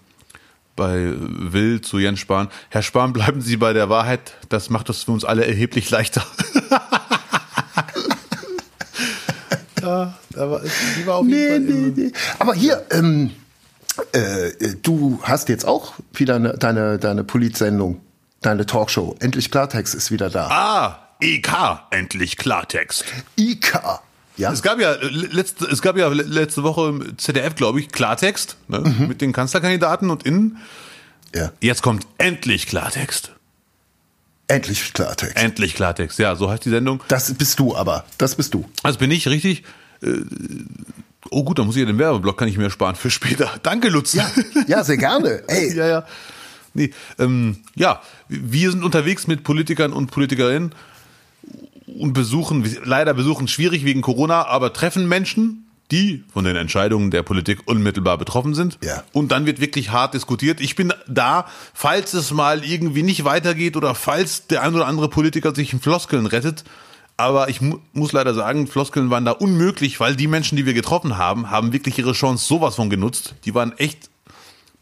bei 0.75 1.13
Will 1.17 1.81
zu 1.81 1.99
Jens 1.99 2.19
Spahn. 2.19 2.49
Herr 2.69 2.81
Spahn, 2.81 3.13
bleiben 3.13 3.41
Sie 3.41 3.57
bei 3.57 3.73
der 3.73 3.89
Wahrheit. 3.89 4.33
Das 4.49 4.69
macht 4.69 4.89
es 4.89 5.03
für 5.03 5.11
uns 5.11 5.25
alle 5.25 5.45
erheblich 5.45 5.89
leichter. 5.89 6.25
ja, 9.81 10.13
aber 10.35 10.61
die 10.97 11.05
war 11.05 11.17
auf 11.17 11.27
jeden 11.27 11.65
nee, 11.65 11.71
Fall 11.71 11.79
nee, 11.81 11.93
nee. 11.95 12.11
Aber 12.39 12.53
hier, 12.53 12.85
ähm, 12.91 13.31
äh, 14.11 14.51
du 14.81 15.19
hast 15.23 15.49
jetzt 15.49 15.65
auch 15.65 15.93
wieder 16.13 16.35
eine, 16.35 16.57
deine, 16.57 16.97
deine 16.97 17.23
Polizsendung, 17.23 18.01
deine 18.41 18.65
Talkshow. 18.65 19.15
Endlich 19.19 19.51
Klartext 19.51 19.93
ist 19.93 20.11
wieder 20.11 20.29
da. 20.29 20.47
Ah, 20.47 21.09
EK, 21.19 21.81
endlich 21.91 22.37
Klartext. 22.37 23.05
IK. 23.35 23.79
Ja. 24.37 24.51
Es 24.51 24.63
gab 24.63 24.79
ja 24.79 24.95
letzte, 25.01 25.65
es 25.65 25.81
gab 25.81 25.95
ja 25.97 26.07
letzte 26.07 26.63
Woche 26.63 26.89
im 26.89 27.17
ZDF, 27.17 27.55
glaube 27.55 27.79
ich, 27.79 27.89
Klartext 27.89 28.57
ne, 28.67 28.79
mhm. 28.79 29.07
mit 29.07 29.21
den 29.21 29.31
Kanzlerkandidaten 29.31 30.09
und 30.09 30.23
innen. 30.23 30.57
Ja. 31.35 31.51
Jetzt 31.61 31.83
kommt 31.83 32.07
endlich 32.17 32.67
Klartext. 32.67 33.31
Endlich 34.47 34.93
Klartext. 34.93 35.37
Endlich 35.37 35.75
Klartext, 35.75 36.19
ja, 36.19 36.35
so 36.35 36.49
heißt 36.49 36.65
die 36.65 36.69
Sendung. 36.69 37.01
Das 37.07 37.33
bist 37.33 37.59
du 37.59 37.75
aber, 37.75 38.05
das 38.17 38.35
bist 38.35 38.53
du. 38.53 38.69
Das 38.83 38.97
bin 38.97 39.09
ich, 39.11 39.27
richtig. 39.27 39.63
Äh, 40.01 40.17
oh 41.29 41.43
gut, 41.43 41.59
dann 41.59 41.65
muss 41.65 41.75
ich 41.75 41.81
ja 41.81 41.85
den 41.85 41.97
Werbeblock, 41.97 42.37
kann 42.37 42.47
ich 42.47 42.57
mir 42.57 42.69
sparen 42.69 42.95
für 42.95 43.09
später. 43.09 43.51
Danke, 43.63 43.89
Lutz. 43.89 44.13
Ja, 44.13 44.29
ja 44.67 44.83
sehr 44.83 44.97
gerne. 44.97 45.43
Ey. 45.47 45.73
ja, 45.75 45.87
ja. 45.87 46.05
Nee, 46.73 46.91
ähm, 47.19 47.57
ja, 47.75 48.01
wir 48.27 48.71
sind 48.71 48.83
unterwegs 48.83 49.27
mit 49.27 49.43
Politikern 49.43 49.93
und 49.93 50.09
Politikerinnen 50.09 50.73
und 51.85 52.13
besuchen, 52.13 52.65
leider 52.83 53.13
besuchen 53.13 53.47
schwierig 53.47 53.85
wegen 53.85 54.01
Corona, 54.01 54.45
aber 54.45 54.73
treffen 54.73 55.07
Menschen, 55.07 55.63
die 55.91 56.23
von 56.31 56.45
den 56.45 56.55
Entscheidungen 56.55 57.11
der 57.11 57.23
Politik 57.23 57.59
unmittelbar 57.65 58.17
betroffen 58.17 58.55
sind. 58.55 58.79
Ja. 58.83 59.03
Und 59.11 59.31
dann 59.31 59.45
wird 59.45 59.59
wirklich 59.59 59.91
hart 59.91 60.13
diskutiert. 60.13 60.61
Ich 60.61 60.75
bin 60.75 60.93
da, 61.07 61.45
falls 61.73 62.13
es 62.13 62.31
mal 62.31 62.63
irgendwie 62.63 63.03
nicht 63.03 63.25
weitergeht 63.25 63.75
oder 63.75 63.93
falls 63.93 64.47
der 64.47 64.63
ein 64.63 64.73
oder 64.73 64.87
andere 64.87 65.09
Politiker 65.09 65.53
sich 65.53 65.73
in 65.73 65.79
Floskeln 65.79 66.25
rettet. 66.25 66.63
Aber 67.15 67.49
ich 67.49 67.61
mu 67.61 67.77
muss 67.93 68.11
leider 68.11 68.33
sagen, 68.33 68.65
Floskeln 68.65 69.11
waren 69.11 69.23
da 69.23 69.31
unmöglich, 69.31 69.99
weil 69.99 70.15
die 70.15 70.27
Menschen, 70.27 70.55
die 70.55 70.65
wir 70.65 70.73
getroffen 70.73 71.17
haben, 71.17 71.51
haben 71.51 71.71
wirklich 71.73 71.97
ihre 71.99 72.13
Chance 72.13 72.47
sowas 72.47 72.75
von 72.75 72.89
genutzt. 72.89 73.35
Die 73.45 73.53
waren 73.53 73.77
echt, 73.77 74.09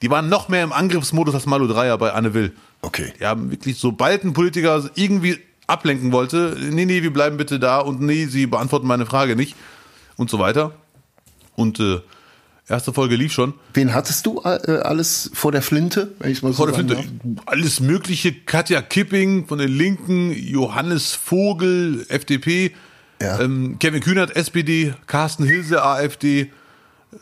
die 0.02 0.10
waren 0.10 0.30
noch 0.30 0.48
mehr 0.48 0.64
im 0.64 0.72
Angriffsmodus 0.72 1.36
als 1.36 1.46
Malu 1.46 1.68
Dreier 1.68 1.98
bei 1.98 2.14
Anne 2.14 2.34
Will. 2.34 2.54
Okay. 2.82 3.12
Die 3.20 3.26
haben 3.26 3.52
wirklich, 3.52 3.78
sobald 3.78 4.24
ein 4.24 4.32
Politiker 4.32 4.90
irgendwie 4.96 5.40
ablenken 5.68 6.12
wollte, 6.12 6.58
nee, 6.60 6.86
nee, 6.86 7.04
wir 7.04 7.14
bleiben 7.14 7.38
bitte 7.38 7.60
da 7.60 7.80
und 7.80 8.02
nee, 8.02 8.26
sie 8.26 8.46
beantworten 8.46 8.88
meine 8.88 9.06
Frage 9.06 9.36
nicht 9.36 9.56
und 10.18 10.30
so 10.30 10.40
weiter. 10.40 10.74
Und 11.56 11.80
äh, 11.80 12.00
erste 12.68 12.94
Folge 12.94 13.16
lief 13.16 13.32
schon. 13.32 13.54
Wen 13.74 13.94
hattest 13.94 14.26
du 14.26 14.42
äh, 14.44 14.80
alles 14.84 15.32
vor 15.34 15.52
der 15.52 15.62
Flinte? 15.62 16.14
Wenn 16.20 16.32
ich 16.32 16.42
mal 16.42 16.52
so 16.52 16.58
vor 16.58 16.68
der 16.68 16.76
Flinte. 16.76 16.96
Darf? 16.96 17.06
Alles 17.46 17.80
mögliche. 17.80 18.34
Katja 18.34 18.82
Kipping 18.82 19.48
von 19.48 19.60
den 19.60 19.70
Linken, 19.70 20.32
Johannes 20.32 21.14
Vogel, 21.14 22.06
FDP, 22.10 22.74
ja. 23.22 23.40
ähm, 23.40 23.78
Kevin 23.80 24.02
Kühnert, 24.02 24.36
SPD, 24.36 24.94
Carsten 25.08 25.44
Hilse, 25.44 25.84
AfD, 25.84 26.52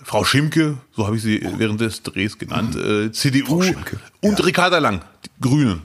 Frau 0.04 0.24
Schimke, 0.24 0.78
so 0.96 1.06
habe 1.08 1.16
ich 1.16 1.24
sie 1.24 1.42
während 1.58 1.82
des 1.82 2.04
Drehs 2.04 2.38
genannt, 2.38 2.76
äh, 2.76 3.12
CDU 3.12 3.64
und 4.22 4.40
ja. 4.40 4.46
Ricarda 4.46 4.78
Lang, 4.78 5.02
Grüne. 5.42 5.82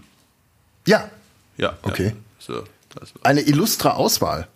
Ja. 0.86 1.08
Ja. 1.56 1.78
Okay. 1.82 2.08
Ja. 2.08 2.12
So, 2.46 2.62
Eine 3.22 3.40
illustre 3.42 3.94
Auswahl. 3.94 4.48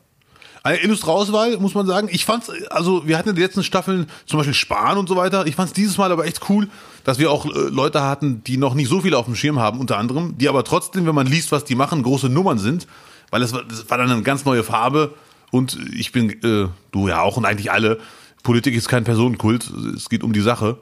Eine 0.63 0.83
illustre 0.83 1.11
Auswahl, 1.11 1.57
muss 1.59 1.75
man 1.75 1.87
sagen. 1.87 2.09
Ich 2.11 2.25
fand's, 2.25 2.51
also 2.71 3.07
wir 3.07 3.17
hatten 3.17 3.31
in 3.31 3.37
den 3.37 3.45
letzten 3.45 3.63
Staffeln 3.63 4.07
zum 4.27 4.39
Beispiel 4.39 4.55
Spahn 4.55 4.99
und 4.99 5.09
so 5.09 5.17
weiter. 5.17 5.47
Ich 5.47 5.55
fand's 5.55 5.73
dieses 5.73 5.97
Mal 5.97 6.13
aber 6.13 6.27
echt 6.27 6.51
cool, 6.51 6.69
dass 7.05 7.19
wir 7.19 7.31
auch 7.31 7.47
äh, 7.47 7.69
Leute 7.71 8.03
hatten, 8.03 8.43
die 8.45 8.57
noch 8.57 8.75
nicht 8.75 8.89
so 8.89 9.01
viel 9.01 9.15
auf 9.15 9.25
dem 9.25 9.37
Schirm 9.37 9.59
haben, 9.59 9.81
unter 9.81 9.97
anderem, 9.97 10.37
die 10.37 10.49
aber 10.49 10.65
trotzdem, 10.65 11.07
wenn 11.07 11.15
man 11.15 11.27
liest, 11.27 11.53
was 11.53 11.65
die 11.65 11.75
machen, 11.75 12.03
große 12.03 12.29
Nummern 12.29 12.59
sind, 12.59 12.87
weil 13.31 13.43
es 13.43 13.53
war, 13.53 13.65
das 13.65 13.89
war 13.89 13.99
dann 13.99 14.11
eine 14.11 14.23
ganz 14.23 14.45
neue 14.45 14.65
Farbe 14.65 15.15
und 15.51 15.79
ich 15.95 16.13
bin, 16.13 16.31
äh, 16.43 16.69
du 16.91 17.09
ja 17.09 17.23
auch 17.23 17.37
und 17.37 17.47
eigentlich 17.47 17.73
alle, 17.73 17.99
Politik 18.43 18.75
ist 18.75 18.89
kein 18.89 19.05
Personenkult, 19.05 19.71
es 19.97 20.09
geht 20.09 20.23
um 20.23 20.33
die 20.33 20.41
Sache. 20.41 20.79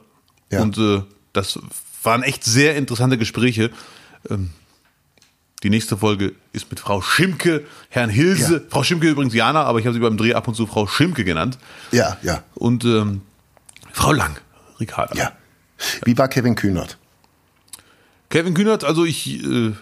Ja. 0.51 0.61
Und 0.61 0.77
äh, 0.77 1.01
das 1.33 1.59
waren 2.03 2.23
echt 2.23 2.43
sehr 2.43 2.75
interessante 2.75 3.17
Gespräche. 3.17 3.71
Ähm, 4.29 4.51
die 5.67 5.71
nächste 5.71 5.97
Folge 5.97 6.33
ist 6.53 6.69
mit 6.69 6.79
Frau 6.79 7.01
Schimke, 7.01 7.65
Herrn 7.89 8.09
Hilse. 8.09 8.53
Ja. 8.53 8.61
Frau 8.69 8.83
Schimke 8.83 9.09
übrigens 9.09 9.33
Jana, 9.33 9.63
aber 9.63 9.79
ich 9.79 9.85
habe 9.85 9.93
sie 9.93 9.99
beim 9.99 10.15
Dreh 10.15 10.33
ab 10.33 10.47
und 10.47 10.55
zu 10.55 10.65
Frau 10.65 10.87
Schimke 10.87 11.25
genannt. 11.25 11.57
Ja, 11.91 12.15
ja. 12.21 12.41
Und 12.55 12.85
ähm, 12.85 13.19
Frau 13.91 14.13
Lang, 14.13 14.37
Ricarda. 14.79 15.13
Ja. 15.13 15.33
Wie 16.05 16.17
war 16.17 16.29
Kevin 16.29 16.55
Kühnert? 16.55 16.97
Kevin 18.29 18.53
Kühnert, 18.53 18.85
also 18.85 19.03
ich, 19.03 19.43
äh, 19.43 19.73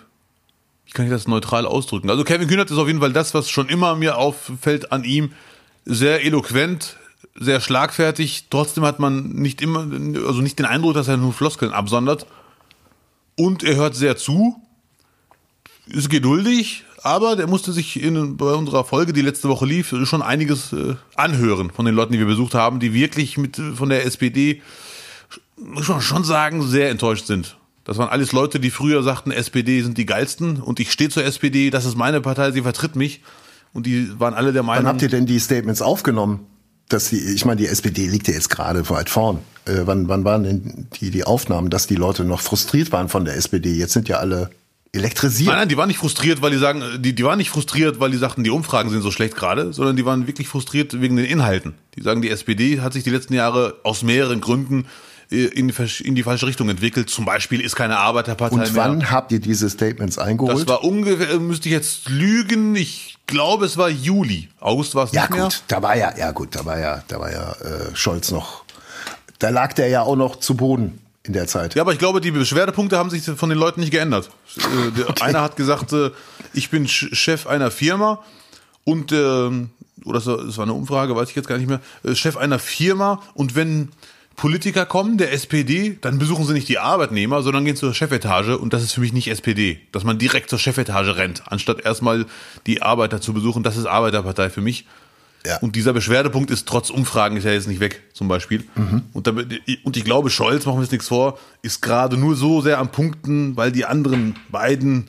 ich 0.87 0.93
kann 0.93 1.07
das 1.07 1.27
neutral 1.27 1.67
ausdrücken. 1.67 2.09
Also 2.09 2.23
Kevin 2.23 2.47
Kühnert 2.47 2.71
ist 2.71 2.77
auf 2.77 2.87
jeden 2.87 2.99
Fall 2.99 3.13
das, 3.13 3.35
was 3.35 3.47
schon 3.51 3.69
immer 3.69 3.95
mir 3.95 4.17
auffällt 4.17 4.91
an 4.91 5.03
ihm. 5.03 5.33
Sehr 5.85 6.25
eloquent, 6.25 6.97
sehr 7.35 7.61
schlagfertig. 7.61 8.47
Trotzdem 8.49 8.85
hat 8.85 8.97
man 8.97 9.33
nicht 9.33 9.61
immer, 9.61 9.81
also 10.25 10.41
nicht 10.41 10.57
den 10.57 10.65
Eindruck, 10.65 10.95
dass 10.95 11.07
er 11.07 11.17
nur 11.17 11.31
Floskeln 11.31 11.73
absondert. 11.73 12.25
Und 13.35 13.61
er 13.61 13.75
hört 13.75 13.93
sehr 13.95 14.17
zu 14.17 14.64
ist 15.87 16.09
geduldig, 16.09 16.83
aber 17.03 17.35
der 17.35 17.47
musste 17.47 17.71
sich 17.71 18.01
in, 18.01 18.37
bei 18.37 18.53
unserer 18.53 18.83
Folge, 18.83 19.13
die 19.13 19.21
letzte 19.21 19.47
Woche 19.47 19.65
lief, 19.65 19.93
schon 20.05 20.21
einiges 20.21 20.73
äh, 20.73 20.95
anhören 21.15 21.69
von 21.69 21.85
den 21.85 21.93
Leuten, 21.93 22.13
die 22.13 22.19
wir 22.19 22.25
besucht 22.25 22.55
haben, 22.55 22.79
die 22.79 22.93
wirklich 22.93 23.37
mit 23.37 23.61
von 23.75 23.89
der 23.89 24.05
SPD, 24.05 24.61
muss 25.57 25.87
man 25.87 26.01
schon 26.01 26.23
sagen, 26.23 26.63
sehr 26.63 26.89
enttäuscht 26.89 27.27
sind. 27.27 27.57
Das 27.83 27.99
waren 27.99 28.09
alles 28.09 28.31
Leute, 28.31 28.59
die 28.59 28.71
früher 28.71 29.03
sagten, 29.03 29.31
SPD 29.31 29.81
sind 29.83 29.97
die 29.99 30.07
geilsten 30.07 30.59
und 30.59 30.79
ich 30.79 30.91
stehe 30.91 31.11
zur 31.11 31.23
SPD, 31.23 31.69
das 31.69 31.85
ist 31.85 31.95
meine 31.95 32.19
Partei, 32.19 32.51
sie 32.51 32.63
vertritt 32.63 32.95
mich. 32.95 33.21
Und 33.71 33.85
die 33.85 34.19
waren 34.19 34.33
alle 34.33 34.53
der 34.53 34.63
Meinung. 34.63 34.85
Wann 34.85 34.89
habt 34.89 35.01
ihr 35.01 35.09
denn 35.09 35.25
die 35.25 35.37
Statements 35.37 35.81
aufgenommen? 35.81 36.47
Dass 36.87 37.09
die, 37.09 37.17
ich 37.17 37.45
meine, 37.45 37.57
die 37.57 37.67
SPD 37.67 38.07
liegt 38.07 38.27
ja 38.27 38.33
jetzt 38.33 38.49
gerade 38.49 38.89
weit 38.89 39.09
vorn. 39.09 39.39
Äh, 39.65 39.81
wann, 39.85 40.07
wann 40.07 40.23
waren 40.23 40.43
denn 40.43 40.87
die, 40.99 41.11
die 41.11 41.25
Aufnahmen, 41.25 41.69
dass 41.69 41.85
die 41.85 41.95
Leute 41.95 42.23
noch 42.23 42.41
frustriert 42.41 42.91
waren 42.91 43.09
von 43.09 43.25
der 43.25 43.35
SPD? 43.35 43.73
Jetzt 43.73 43.93
sind 43.93 44.07
ja 44.07 44.17
alle 44.17 44.49
elektrisiert. 44.95 45.49
Nein, 45.49 45.59
nein, 45.59 45.69
die 45.69 45.77
waren 45.77 45.87
nicht 45.87 45.99
frustriert, 45.99 46.41
weil 46.41 46.51
die 46.51 46.57
sagen, 46.57 46.83
die, 46.99 47.13
die 47.13 47.23
waren 47.23 47.37
nicht 47.37 47.49
frustriert, 47.49 47.99
weil 47.99 48.11
die 48.11 48.17
sagten, 48.17 48.43
die 48.43 48.49
Umfragen 48.49 48.89
sind 48.89 49.01
so 49.01 49.11
schlecht 49.11 49.35
gerade, 49.35 49.73
sondern 49.73 49.95
die 49.95 50.05
waren 50.05 50.27
wirklich 50.27 50.47
frustriert 50.47 50.99
wegen 51.01 51.15
den 51.15 51.25
Inhalten. 51.25 51.75
Die 51.95 52.01
sagen, 52.01 52.21
die 52.21 52.29
SPD 52.29 52.81
hat 52.81 52.93
sich 52.93 53.03
die 53.03 53.09
letzten 53.09 53.33
Jahre 53.33 53.75
aus 53.83 54.03
mehreren 54.03 54.41
Gründen 54.41 54.87
äh, 55.31 55.45
in 55.45 55.67
die, 55.67 56.03
in 56.03 56.15
die 56.15 56.23
falsche 56.23 56.47
Richtung 56.47 56.69
entwickelt. 56.69 57.09
Zum 57.09 57.25
Beispiel 57.25 57.61
ist 57.61 57.75
keine 57.75 57.97
Arbeiterpartei 57.97 58.55
mehr. 58.55 58.67
Und 58.67 58.75
wann 58.75 58.97
mehr. 58.99 59.11
habt 59.11 59.31
ihr 59.31 59.39
diese 59.39 59.69
Statements 59.69 60.17
eingeholt? 60.17 60.57
Das 60.57 60.67
war 60.67 60.83
ungefähr, 60.83 61.39
müsste 61.39 61.69
ich 61.69 61.73
jetzt 61.73 62.09
lügen, 62.09 62.75
ich 62.75 63.17
glaube, 63.27 63.65
es 63.65 63.77
war 63.77 63.89
Juli. 63.89 64.49
August 64.59 64.95
war 64.95 65.05
es 65.05 65.11
ja, 65.11 65.21
nicht 65.21 65.31
mehr. 65.31 65.39
Ja 65.39 65.45
gut, 65.45 65.63
da 65.67 65.81
war 65.81 65.97
ja, 65.97 66.17
ja 66.17 66.31
gut, 66.31 66.55
da 66.55 66.65
war 66.65 66.79
ja, 66.79 67.03
da 67.07 67.19
war 67.19 67.31
ja 67.31 67.51
äh, 67.53 67.95
Scholz 67.95 68.31
noch, 68.31 68.63
da 69.39 69.49
lag 69.49 69.73
der 69.73 69.87
ja 69.87 70.01
auch 70.01 70.15
noch 70.15 70.37
zu 70.37 70.55
Boden 70.55 70.99
in 71.25 71.33
der 71.33 71.47
Zeit. 71.47 71.75
Ja, 71.75 71.81
aber 71.81 71.93
ich 71.93 71.99
glaube, 71.99 72.21
die 72.21 72.31
Beschwerdepunkte 72.31 72.97
haben 72.97 73.09
sich 73.09 73.23
von 73.23 73.49
den 73.49 73.57
Leuten 73.57 73.79
nicht 73.79 73.91
geändert. 73.91 74.29
Äh. 74.57 75.11
Einer 75.21 75.41
hat 75.41 75.55
gesagt, 75.55 75.91
äh, 75.93 76.11
ich 76.53 76.69
bin 76.69 76.87
Chef 76.87 77.47
einer 77.47 77.71
Firma 77.71 78.23
und 78.83 79.11
ähm, 79.11 79.71
oder 80.03 80.19
es 80.19 80.27
war 80.27 80.63
eine 80.63 80.73
Umfrage, 80.73 81.15
weiß 81.15 81.29
ich 81.29 81.35
jetzt 81.35 81.47
gar 81.47 81.57
nicht 81.57 81.67
mehr, 81.67 81.81
äh, 82.03 82.15
Chef 82.15 82.37
einer 82.37 82.59
Firma 82.59 83.21
und 83.33 83.55
wenn 83.55 83.89
Politiker 84.35 84.85
kommen, 84.85 85.17
der 85.17 85.31
SPD, 85.31 85.97
dann 86.01 86.19
besuchen 86.19 86.45
sie 86.45 86.53
nicht 86.53 86.67
die 86.67 86.77
Arbeitnehmer, 86.77 87.41
sondern 87.41 87.63
gehen 87.63 87.77
zur 87.77 87.93
Chefetage 87.93 88.57
und 88.57 88.73
das 88.73 88.83
ist 88.83 88.93
für 88.93 88.99
mich 88.99 89.13
nicht 89.13 89.29
SPD. 89.29 89.79
Dass 89.93 90.03
man 90.03 90.17
direkt 90.17 90.49
zur 90.49 90.59
Chefetage 90.59 91.15
rennt, 91.15 91.43
anstatt 91.45 91.85
erstmal 91.85 92.25
die 92.67 92.81
Arbeiter 92.81 93.21
zu 93.21 93.33
besuchen, 93.33 93.63
das 93.63 93.77
ist 93.77 93.85
Arbeiterpartei 93.85 94.49
für 94.49 94.61
mich. 94.61 94.85
Ja. 95.45 95.57
Und 95.57 95.75
dieser 95.75 95.93
Beschwerdepunkt 95.93 96.51
ist 96.51 96.67
trotz 96.67 96.89
Umfragen 96.89 97.37
ist 97.37 97.43
ja 97.43 97.51
jetzt 97.51 97.67
nicht 97.67 97.79
weg, 97.79 98.01
zum 98.13 98.27
Beispiel. 98.27 98.63
Mhm. 98.75 99.03
Und, 99.13 99.27
damit, 99.27 99.61
und 99.83 99.95
ich 99.95 100.03
glaube, 100.03 100.29
Scholz, 100.29 100.65
machen 100.65 100.77
wir 100.77 100.81
uns 100.81 100.91
nichts 100.91 101.07
vor, 101.07 101.37
ist 101.61 101.81
gerade 101.81 102.17
nur 102.17 102.35
so 102.35 102.61
sehr 102.61 102.79
am 102.79 102.91
Punkten, 102.91 103.55
weil 103.55 103.71
die 103.71 103.85
anderen 103.85 104.35
beiden 104.49 105.07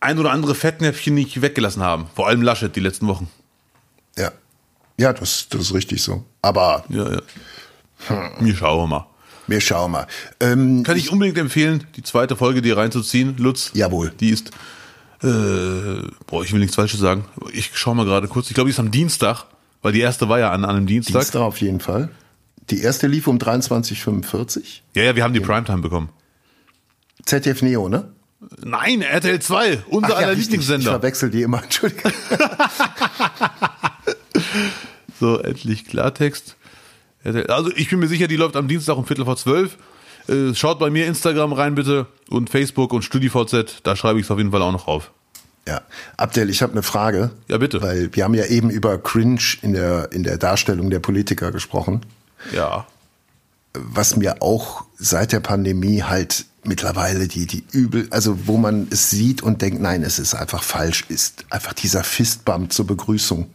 ein 0.00 0.18
oder 0.18 0.32
andere 0.32 0.54
Fettnäpfchen 0.54 1.14
nicht 1.14 1.42
weggelassen 1.42 1.82
haben. 1.82 2.06
Vor 2.14 2.28
allem 2.28 2.42
Laschet 2.42 2.74
die 2.74 2.80
letzten 2.80 3.06
Wochen. 3.06 3.28
Ja. 4.16 4.32
Ja, 4.98 5.12
das, 5.12 5.48
das 5.48 5.62
ist 5.62 5.74
richtig 5.74 6.02
so. 6.02 6.24
Aber. 6.42 6.84
Ja, 6.88 7.10
ja. 7.12 7.22
Hm. 8.08 8.30
Wir 8.40 8.56
schauen 8.56 8.90
mal. 8.90 9.06
Wir 9.46 9.60
schauen 9.60 9.90
mal. 9.92 10.06
Ähm, 10.40 10.82
Kann 10.82 10.96
ich 10.96 11.10
unbedingt 11.10 11.38
empfehlen, 11.38 11.84
die 11.96 12.02
zweite 12.02 12.36
Folge 12.36 12.62
dir 12.62 12.76
reinzuziehen, 12.76 13.36
Lutz. 13.38 13.70
Jawohl. 13.74 14.12
Die 14.20 14.30
ist, 14.30 14.50
äh, 15.22 16.02
boah, 16.26 16.42
ich 16.44 16.52
will 16.52 16.60
nichts 16.60 16.76
Falsches 16.76 17.00
sagen. 17.00 17.24
Ich 17.52 17.70
schau 17.74 17.94
mal 17.94 18.04
gerade 18.04 18.28
kurz. 18.28 18.48
Ich 18.48 18.54
glaube, 18.54 18.68
die 18.68 18.72
ist 18.72 18.80
am 18.80 18.90
Dienstag, 18.90 19.44
weil 19.82 19.92
die 19.92 20.00
erste 20.00 20.28
war 20.28 20.38
ja 20.38 20.50
an, 20.50 20.64
an 20.64 20.76
einem 20.76 20.86
Dienstag. 20.86 21.20
Dienstag 21.20 21.40
auf 21.40 21.60
jeden 21.60 21.80
Fall. 21.80 22.10
Die 22.70 22.80
erste 22.80 23.06
lief 23.06 23.26
um 23.26 23.38
23.45 23.38 24.80
Ja, 24.94 25.02
ja, 25.02 25.16
wir 25.16 25.24
haben 25.24 25.34
die 25.34 25.40
Primetime 25.40 25.82
bekommen. 25.82 26.10
ZDF 27.24 27.62
Neo, 27.62 27.88
ne? 27.88 28.12
Nein, 28.64 29.02
RTL 29.02 29.40
2, 29.40 29.84
unser 29.88 30.06
Ach 30.06 30.10
ja, 30.10 30.16
aller 30.16 30.28
richtig. 30.30 30.46
Ich 30.46 30.50
Lieblingssender. 30.50 30.90
verwechsel 30.90 31.30
die 31.30 31.42
immer, 31.42 31.62
Entschuldigung. 31.62 32.12
So, 35.20 35.38
endlich 35.38 35.84
Klartext. 35.84 36.56
Also 37.22 37.70
ich 37.76 37.88
bin 37.90 38.00
mir 38.00 38.08
sicher, 38.08 38.26
die 38.26 38.34
läuft 38.34 38.56
am 38.56 38.66
Dienstag 38.66 38.96
um 38.96 39.06
Viertel 39.06 39.24
vor 39.24 39.36
zwölf. 39.36 39.78
Äh, 40.28 40.54
Schaut 40.54 40.78
bei 40.78 40.90
mir 40.90 41.06
Instagram 41.06 41.52
rein 41.52 41.74
bitte 41.74 42.06
und 42.28 42.50
Facebook 42.50 42.92
und 42.92 43.02
StudiVZ, 43.02 43.80
da 43.82 43.96
schreibe 43.96 44.18
ich 44.18 44.26
es 44.26 44.30
auf 44.30 44.38
jeden 44.38 44.52
Fall 44.52 44.62
auch 44.62 44.72
noch 44.72 44.86
auf. 44.86 45.10
Ja, 45.66 45.82
Abdel, 46.16 46.50
ich 46.50 46.62
habe 46.62 46.72
eine 46.72 46.82
Frage. 46.82 47.30
Ja, 47.48 47.58
bitte. 47.58 47.80
Weil 47.82 48.14
wir 48.14 48.24
haben 48.24 48.34
ja 48.34 48.46
eben 48.46 48.68
über 48.68 48.98
Cringe 48.98 49.40
in 49.62 49.74
der, 49.74 50.10
in 50.12 50.24
der 50.24 50.38
Darstellung 50.38 50.90
der 50.90 50.98
Politiker 50.98 51.52
gesprochen. 51.52 52.04
Ja. 52.52 52.86
Was 53.74 54.16
mir 54.16 54.42
auch 54.42 54.84
seit 54.98 55.32
der 55.32 55.40
Pandemie 55.40 56.02
halt 56.02 56.46
mittlerweile 56.64 57.28
die, 57.28 57.46
die 57.46 57.64
übel, 57.72 58.08
also 58.10 58.46
wo 58.46 58.56
man 58.56 58.88
es 58.90 59.10
sieht 59.10 59.42
und 59.42 59.62
denkt, 59.62 59.80
nein, 59.80 60.02
es 60.02 60.18
ist 60.18 60.34
einfach 60.34 60.62
falsch, 60.62 61.04
ist 61.08 61.44
einfach 61.50 61.72
dieser 61.72 62.04
Fistbump 62.04 62.72
zur 62.72 62.86
Begrüßung. 62.86 63.50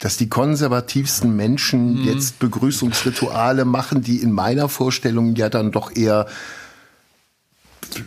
Dass 0.00 0.16
die 0.16 0.28
konservativsten 0.28 1.36
Menschen 1.36 2.00
Mhm. 2.00 2.04
jetzt 2.08 2.38
Begrüßungsrituale 2.40 3.64
machen, 3.64 4.02
die 4.02 4.16
in 4.22 4.32
meiner 4.32 4.68
Vorstellung 4.68 5.36
ja 5.36 5.48
dann 5.48 5.70
doch 5.72 5.94
eher 5.94 6.26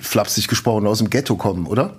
flapsig 0.02 0.48
gesprochen 0.48 0.88
aus 0.88 1.00
dem 1.00 1.10
Ghetto 1.10 1.36
kommen, 1.36 1.66
oder? 1.68 1.96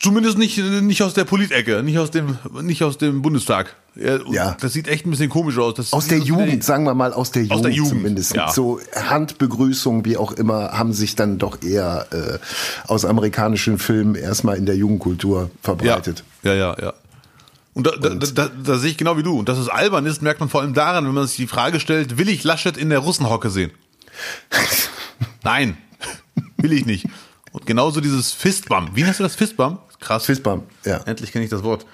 Zumindest 0.00 0.36
nicht, 0.36 0.58
nicht 0.58 1.02
aus 1.02 1.14
der 1.14 1.24
Politecke, 1.24 1.82
nicht 1.84 1.98
aus 1.98 2.10
dem, 2.10 2.38
nicht 2.62 2.82
aus 2.82 2.98
dem 2.98 3.22
Bundestag. 3.22 3.76
Ja, 3.94 4.18
Ja. 4.30 4.56
Das 4.60 4.72
sieht 4.72 4.88
echt 4.88 5.06
ein 5.06 5.10
bisschen 5.10 5.28
komisch 5.30 5.58
aus. 5.58 5.74
Das 5.74 5.92
Aus 5.92 6.08
der 6.08 6.18
Jugend, 6.18 6.64
sagen 6.64 6.82
wir 6.84 6.94
mal 6.94 7.12
aus 7.12 7.30
der 7.30 7.42
Jugend, 7.44 7.64
der 7.66 7.72
Jugend, 7.72 7.92
zumindest. 8.00 8.34
ja. 8.34 8.50
So 8.50 8.80
Handbegrüßung, 8.96 10.04
wie 10.04 10.16
auch 10.16 10.32
immer, 10.32 10.72
haben 10.72 10.92
sich 10.92 11.14
dann 11.14 11.38
doch 11.38 11.62
eher 11.62 12.06
äh, 12.10 12.38
aus 12.88 13.04
amerikanischen 13.04 13.78
Filmen 13.78 14.16
erstmal 14.16 14.56
in 14.56 14.66
der 14.66 14.76
Jugendkultur 14.76 15.42
Ja, 15.42 15.48
verbreitet. 15.62 16.24
ja, 16.42 16.54
ja, 16.54 16.76
ja. 16.80 16.94
Und 17.74 17.86
da, 17.86 17.92
da, 17.96 18.10
da, 18.10 18.48
da 18.48 18.78
sehe 18.78 18.90
ich 18.90 18.98
genau 18.98 19.16
wie 19.16 19.22
du. 19.22 19.38
Und 19.38 19.48
dass 19.48 19.58
es 19.58 19.68
albern 19.68 20.04
ist, 20.06 20.20
merkt 20.22 20.40
man 20.40 20.48
vor 20.48 20.60
allem 20.60 20.74
daran, 20.74 21.06
wenn 21.06 21.14
man 21.14 21.26
sich 21.26 21.36
die 21.36 21.46
Frage 21.46 21.80
stellt, 21.80 22.18
will 22.18 22.28
ich 22.28 22.44
Laschet 22.44 22.76
in 22.76 22.90
der 22.90 22.98
Russenhocke 22.98 23.48
sehen? 23.50 23.70
Nein, 25.42 25.76
will 26.58 26.72
ich 26.72 26.84
nicht. 26.86 27.06
Und 27.52 27.66
genauso 27.66 28.00
dieses 28.00 28.32
Fistbump. 28.32 28.90
Wie 28.94 29.04
heißt 29.04 29.20
du 29.20 29.24
das? 29.24 29.34
Fistbump? 29.36 29.80
Krass. 30.00 30.26
Fistbump, 30.26 30.64
ja. 30.84 30.98
Endlich 31.04 31.32
kenne 31.32 31.44
ich 31.44 31.50
das 31.50 31.62
Wort. 31.62 31.86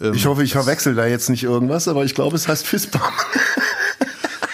Ähm, 0.00 0.14
Ich 0.14 0.26
hoffe, 0.26 0.42
ich 0.42 0.52
verwechsel 0.52 0.94
da 0.94 1.06
jetzt 1.06 1.28
nicht 1.30 1.44
irgendwas, 1.44 1.88
aber 1.88 2.04
ich 2.04 2.14
glaube, 2.14 2.36
es 2.36 2.48
heißt 2.48 2.66
Fistbump. 2.66 3.04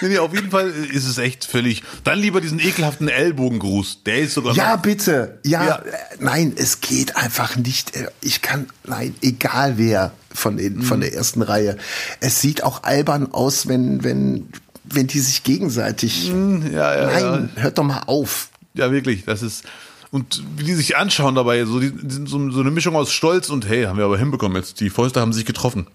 nee, 0.01 0.07
nee, 0.09 0.17
auf 0.17 0.33
jeden 0.33 0.49
Fall 0.51 0.69
ist 0.69 1.05
es 1.07 1.17
echt 1.17 1.45
völlig. 1.45 1.83
Dann 2.03 2.19
lieber 2.19 2.41
diesen 2.41 2.59
ekelhaften 2.59 3.07
Ellbogengruß. 3.07 4.03
Der 4.05 4.19
ist 4.19 4.33
sogar 4.33 4.55
Ja, 4.55 4.75
bitte. 4.75 5.39
Ja, 5.45 5.65
Ja. 5.65 5.75
äh, 5.77 5.91
nein, 6.19 6.53
es 6.55 6.81
geht 6.81 7.15
einfach 7.15 7.55
nicht. 7.55 7.95
Äh, 7.95 8.07
Ich 8.21 8.41
kann, 8.41 8.67
nein, 8.85 9.15
egal 9.21 9.77
wer 9.77 10.11
von 10.33 10.57
den, 10.57 10.81
von 10.81 11.01
der 11.01 11.13
ersten 11.13 11.41
Reihe. 11.41 11.77
Es 12.19 12.41
sieht 12.41 12.63
auch 12.63 12.83
albern 12.83 13.31
aus, 13.31 13.67
wenn, 13.67 14.03
wenn, 14.03 14.49
wenn 14.83 15.07
die 15.07 15.19
sich 15.19 15.43
gegenseitig. 15.43 16.27
ja, 16.27 16.95
ja, 16.95 17.07
nein, 17.07 17.49
hört 17.55 17.77
doch 17.77 17.83
mal 17.83 18.03
auf. 18.05 18.49
Ja, 18.73 18.91
wirklich. 18.91 19.25
Das 19.25 19.41
ist. 19.41 19.63
Und 20.11 20.41
wie 20.57 20.63
die 20.63 20.73
sich 20.73 20.97
anschauen 20.97 21.35
dabei, 21.35 21.65
so, 21.65 21.79
die, 21.79 21.93
so, 22.25 22.49
so 22.49 22.59
eine 22.61 22.71
Mischung 22.71 22.95
aus 22.95 23.11
Stolz 23.11 23.49
und 23.49 23.67
hey, 23.69 23.83
haben 23.83 23.97
wir 23.99 24.05
aber 24.05 24.17
hinbekommen 24.17 24.57
jetzt. 24.57 24.79
Die 24.79 24.89
Fäuste 24.89 25.21
haben 25.21 25.33
sich 25.33 25.45
getroffen. 25.45 25.85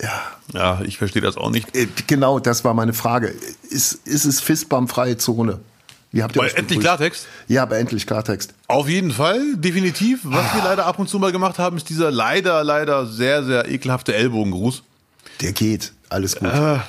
Ja. 0.00 0.22
Ja, 0.54 0.80
ich 0.84 0.98
verstehe 0.98 1.22
das 1.22 1.36
auch 1.36 1.50
nicht. 1.50 1.74
Äh, 1.76 1.88
Genau, 2.06 2.38
das 2.38 2.64
war 2.64 2.72
meine 2.74 2.92
Frage. 2.94 3.34
Ist, 3.70 4.06
ist 4.06 4.24
es 4.24 4.40
Fistbump-freie 4.40 5.16
Zone? 5.18 5.60
Wie 6.10 6.22
habt 6.22 6.34
ihr 6.36 6.40
Bei 6.42 6.48
endlich? 6.48 6.80
Klartext? 6.80 7.26
Ja, 7.48 7.62
aber 7.64 7.78
endlich 7.78 8.06
Klartext. 8.06 8.54
Auf 8.66 8.88
jeden 8.88 9.10
Fall, 9.10 9.56
definitiv. 9.56 10.20
Was 10.22 10.46
Ah. 10.52 10.54
wir 10.54 10.62
leider 10.64 10.86
ab 10.86 10.98
und 10.98 11.08
zu 11.08 11.18
mal 11.18 11.32
gemacht 11.32 11.58
haben, 11.58 11.76
ist 11.76 11.88
dieser 11.90 12.10
leider, 12.10 12.64
leider 12.64 13.06
sehr, 13.06 13.44
sehr 13.44 13.68
ekelhafte 13.68 14.14
Ellbogengruß. 14.14 14.82
Der 15.42 15.52
geht, 15.52 15.92
alles 16.08 16.36
gut. 16.36 16.48
Ah, 16.48 16.82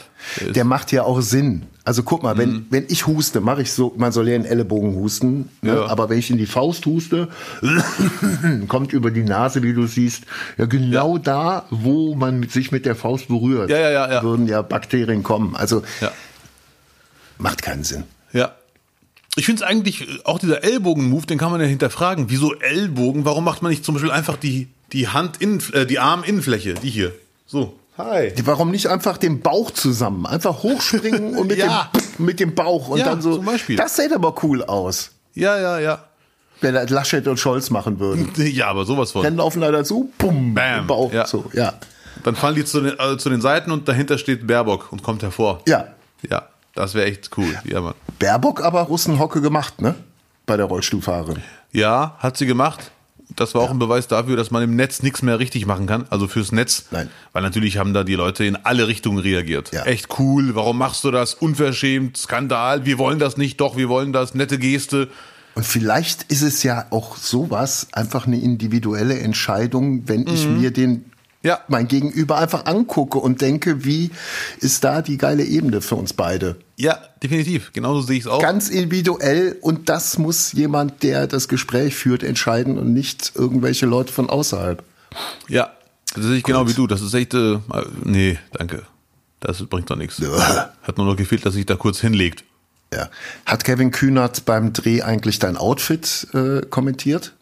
der 0.56 0.64
macht 0.66 0.92
ja 0.92 1.04
auch 1.04 1.22
Sinn. 1.22 1.64
Also 1.86 2.04
guck 2.04 2.22
mal, 2.24 2.36
Mhm. 2.36 2.40
wenn, 2.40 2.66
wenn 2.70 2.86
ich 2.90 3.08
huste, 3.08 3.42
mache 3.42 3.62
ich 3.64 3.72
so, 3.72 3.94
man 3.98 4.12
soll 4.12 4.30
ja 4.30 4.36
in 4.36 4.46
Ellenbogen 4.46 4.94
husten, 4.96 5.50
ne? 5.62 5.74
Ja. 5.76 5.86
aber 5.88 6.10
wenn 6.10 6.20
ich 6.20 6.30
in 6.30 6.38
die 6.38 6.46
Faust 6.46 6.86
huste, 6.86 7.30
kommt 8.68 8.94
über 8.94 9.12
die 9.12 9.24
Nase, 9.24 9.64
wie 9.64 9.74
du 9.74 9.88
siehst, 9.88 10.24
ja 10.58 10.66
genau 10.66 11.18
da, 11.18 11.66
wo 11.70 12.16
man 12.16 12.40
mit- 12.40 12.52
sich 12.52 12.72
mit 12.72 12.86
der 12.86 12.96
Faust 12.96 13.28
berührt, 13.28 13.70
Ja, 13.70 13.78
ja, 13.78 13.90
ja, 13.92 14.12
ja. 14.14 14.24
würden 14.24 14.48
ja 14.48 14.62
Bakterien 14.62 15.24
kommen. 15.24 15.56
Also 15.56 15.84
Ja. 16.02 16.12
macht 17.38 17.62
keinen 17.62 17.84
Sinn. 17.84 18.04
Ja. 18.34 18.54
Ich 19.36 19.46
finde 19.46 19.64
es 19.64 19.68
eigentlich, 19.70 20.02
äh, 20.02 20.20
auch 20.26 20.40
dieser 20.40 20.64
Ellbogen-Move, 20.64 21.26
den 21.26 21.38
kann 21.38 21.52
man 21.52 21.62
ja 21.62 21.68
hinterfragen. 21.68 22.26
Wieso 22.30 22.54
Ellbogen? 22.56 23.26
Warum 23.26 23.44
macht 23.46 23.62
man 23.62 23.70
nicht 23.72 23.86
zum 23.86 23.96
Beispiel 23.96 24.12
einfach 24.12 24.38
die, 24.38 24.68
die 24.92 25.08
Hand, 25.08 25.40
äh, 25.42 25.86
die 25.86 26.00
Arminnenfläche, 26.00 26.74
die 26.76 26.90
hier? 26.90 27.14
So. 27.46 27.79
Hi. 28.00 28.34
Warum 28.46 28.72
nicht 28.72 28.88
einfach 28.88 29.18
den 29.18 29.42
Bauch 29.42 29.72
zusammen? 29.72 30.26
Einfach 30.26 30.64
hochspringen 30.64 31.36
und 31.38 31.48
mit, 31.48 31.58
Ja. 31.58 31.90
dem, 32.18 32.26
mit 32.26 32.40
dem 32.40 32.56
Bauch 32.56 32.88
und 32.88 33.00
Ja, 33.00 33.06
dann 33.06 33.22
so. 33.22 33.36
zum 33.36 33.46
Beispiel. 33.46 33.76
Das 33.76 33.96
sähe 33.96 34.14
aber 34.16 34.34
cool 34.44 34.64
aus, 34.64 35.12
Ja, 35.36 35.60
ja, 35.60 35.80
ja. 35.80 36.00
wenn 36.62 36.74
Laschet 36.88 37.28
und 37.28 37.38
Scholz 37.40 37.70
machen 37.70 38.00
würden. 38.00 38.32
Ja, 38.38 38.68
aber 38.68 38.86
sowas 38.86 39.12
von. 39.12 39.22
Rennen 39.22 39.38
laufen 39.38 39.62
da 39.62 39.70
dazu, 39.72 40.12
bumm, 40.18 40.54
Bam. 40.54 40.88
Bauch, 40.88 41.12
Ja. 41.12 41.28
so, 41.28 41.46
ja. 41.54 41.74
Dann 42.24 42.36
fallen 42.36 42.56
die 42.56 42.66
zu 42.66 42.82
den, 42.82 42.98
äh, 43.00 43.18
zu 43.18 43.30
den 43.30 43.42
Seiten 43.42 43.72
und 43.72 43.88
dahinter 43.88 44.18
steht 44.18 44.48
Baerbock 44.48 44.92
und 44.92 45.04
kommt 45.04 45.22
hervor. 45.22 45.62
Ja. 45.68 45.88
Ja, 46.30 46.48
das 46.76 46.94
wäre 46.94 47.06
echt 47.08 47.30
cool. 47.38 47.54
Ja, 47.66 47.82
Mann. 47.82 47.94
Baerbock 48.18 48.62
aber 48.64 48.82
Russenhocke 48.84 49.42
gemacht, 49.42 49.82
ne? 49.82 49.96
Bei 50.46 50.56
der 50.58 50.66
Rollstuhlfahrerin. 50.66 51.42
Ja, 51.72 52.16
hat 52.20 52.38
sie 52.38 52.46
gemacht. 52.46 52.92
Das 53.36 53.54
war 53.56 53.62
auch 53.62 53.70
ein 53.70 53.80
Beweis 53.80 54.08
dafür, 54.08 54.36
dass 54.36 54.52
man 54.52 54.64
im 54.64 54.76
Netz 54.76 55.04
nichts 55.04 55.22
mehr 55.22 55.40
richtig 55.40 55.66
machen 55.66 55.86
kann. 55.86 56.06
Also 56.10 56.28
fürs 56.28 56.52
Netz. 56.52 56.86
Nein. 56.92 57.10
Weil 57.32 57.44
natürlich 57.44 57.78
haben 57.78 57.94
da 57.94 58.04
die 58.04 58.16
Leute 58.16 58.44
in 58.44 58.56
alle 58.56 58.88
Richtungen 58.88 59.20
reagiert. 59.20 59.72
Ja. 59.72 59.84
Echt 59.84 60.20
cool. 60.20 60.56
Warum 60.56 60.78
machst 60.78 61.04
du 61.04 61.12
das? 61.12 61.36
Unverschämt. 61.36 62.18
Skandal. 62.18 62.86
Wir 62.86 62.98
wollen 62.98 63.20
das 63.20 63.38
nicht. 63.38 63.62
Doch, 63.62 63.78
wir 63.78 63.88
wollen 63.88 64.14
das. 64.14 64.34
Nette 64.34 64.58
Geste. 64.58 65.10
Und 65.56 65.66
vielleicht 65.66 66.24
ist 66.24 66.42
es 66.42 66.64
ja 66.64 66.86
auch 66.90 67.18
sowas, 67.18 67.88
einfach 67.92 68.26
eine 68.28 68.40
individuelle 68.40 69.20
Entscheidung, 69.20 70.08
wenn 70.08 70.28
ich 70.28 70.48
mir 70.48 70.72
den 70.72 70.92
Mhm. 70.92 71.04
Ja. 71.42 71.60
mein 71.70 71.88
Gegenüber 71.88 72.38
einfach 72.38 72.66
angucke 72.66 73.18
und 73.18 73.40
denke, 73.42 73.86
wie 73.86 74.12
ist 74.60 74.84
da 74.84 75.02
die 75.02 75.18
geile 75.18 75.44
Ebene 75.46 75.82
für 75.82 75.96
uns 75.96 76.12
beide? 76.12 76.58
Ja, 76.76 77.00
definitiv. 77.24 77.72
Genauso 77.72 78.02
sehe 78.02 78.18
ich 78.18 78.24
es 78.24 78.28
auch. 78.28 78.42
Ganz 78.42 78.70
individuell 78.70 79.58
und 79.62 79.88
das 79.88 80.18
muss 80.18 80.52
jemand, 80.52 81.02
der 81.04 81.28
das 81.28 81.48
Gespräch 81.48 81.96
führt, 81.96 82.24
entscheiden 82.24 82.78
und 82.78 82.94
nicht 82.94 83.32
irgendwelche 83.36 83.86
Leute 83.86 84.12
von 84.12 84.30
außerhalb. 84.30 84.84
ja, 85.48 85.72
das 86.14 86.26
sehe 86.26 86.38
ich 86.38 86.44
genau 86.44 86.68
wie 86.68 86.74
du. 86.74 86.88
Das 86.88 87.02
ist 87.02 87.14
echt. 87.14 87.34
Äh, 87.34 87.60
nee, 88.04 88.38
danke. 88.52 88.84
Das 89.40 89.64
bringt 89.66 89.90
doch 89.90 89.96
nichts. 89.96 90.18
Ja. 90.18 90.74
Hat 90.82 90.98
nur 90.98 91.06
noch 91.06 91.16
gefehlt, 91.16 91.46
dass 91.46 91.54
sich 91.54 91.66
da 91.66 91.76
kurz 91.76 92.00
hinlegt. 92.02 92.44
Ja. 92.94 93.10
Hat 93.46 93.64
Kevin 93.64 93.92
Kühnert 93.92 94.46
beim 94.46 94.74
Dreh 94.74 95.04
eigentlich 95.04 95.40
dein 95.40 95.56
Outfit 95.56 96.28
äh, 96.34 96.62
kommentiert? 96.70 97.34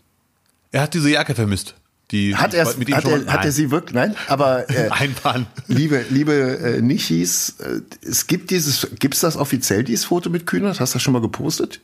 Er 0.71 0.81
hat 0.81 0.93
diese 0.93 1.09
Jacke 1.09 1.33
vermisst. 1.33 1.75
Die 2.11 2.35
Hat, 2.35 2.53
er, 2.53 2.73
mit 2.77 2.87
ihm 2.87 2.95
hat, 2.95 3.05
er, 3.05 3.25
hat 3.25 3.43
er 3.43 3.51
sie 3.51 3.69
wirklich? 3.69 3.93
Nein, 3.93 4.15
aber 4.27 4.69
äh, 4.73 4.89
Einpaaren. 4.89 5.45
liebe, 5.67 6.05
liebe 6.09 6.57
äh, 6.57 6.81
Nichis, 6.81 7.55
äh, 7.59 7.81
es 8.01 8.27
gibt 8.27 8.49
dieses, 8.49 8.87
gibt's 8.99 9.19
das 9.19 9.35
offiziell, 9.35 9.83
dieses 9.83 10.05
Foto 10.05 10.29
mit 10.29 10.45
Kühnert? 10.47 10.79
Hast 10.79 10.93
du 10.93 10.95
das 10.95 11.03
schon 11.03 11.13
mal 11.13 11.21
gepostet? 11.21 11.81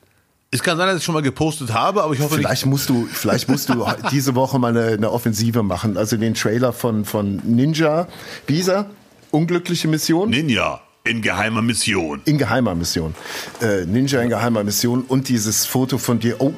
Es 0.52 0.64
kann 0.64 0.78
sein, 0.78 0.88
dass 0.88 1.00
ich 1.00 1.04
schon 1.04 1.16
mal 1.16 1.24
gepostet 1.24 1.74
habe, 1.74 2.04
aber 2.04 2.14
ich 2.14 2.22
hoffe 2.22 2.36
nicht. 2.36 2.46
Vielleicht 2.46 2.68
musst 2.68 2.88
du, 2.88 3.08
vielleicht 3.12 3.50
musst 3.50 3.70
du 3.70 3.86
diese 4.12 4.36
Woche 4.36 4.60
mal 4.60 4.70
eine, 4.70 4.94
eine 4.94 5.12
Offensive 5.12 5.64
machen. 5.64 5.98
Also 5.98 6.16
den 6.16 6.36
Trailer 6.36 6.72
von, 6.72 7.06
von 7.06 7.42
Ninja, 7.44 8.08
wie 8.48 8.62
er? 8.62 8.90
Unglückliche 9.32 9.88
Mission? 9.88 10.30
Ninja 10.30 10.80
in 11.04 11.22
geheimer 11.22 11.62
Mission. 11.62 12.22
In 12.26 12.38
geheimer 12.38 12.76
Mission. 12.76 13.14
Äh, 13.62 13.86
Ninja 13.86 14.22
in 14.22 14.30
geheimer 14.30 14.64
Mission 14.64 15.04
und 15.08 15.28
dieses 15.28 15.66
Foto 15.66 15.98
von 15.98 16.20
dir. 16.20 16.40
Oh, 16.40 16.54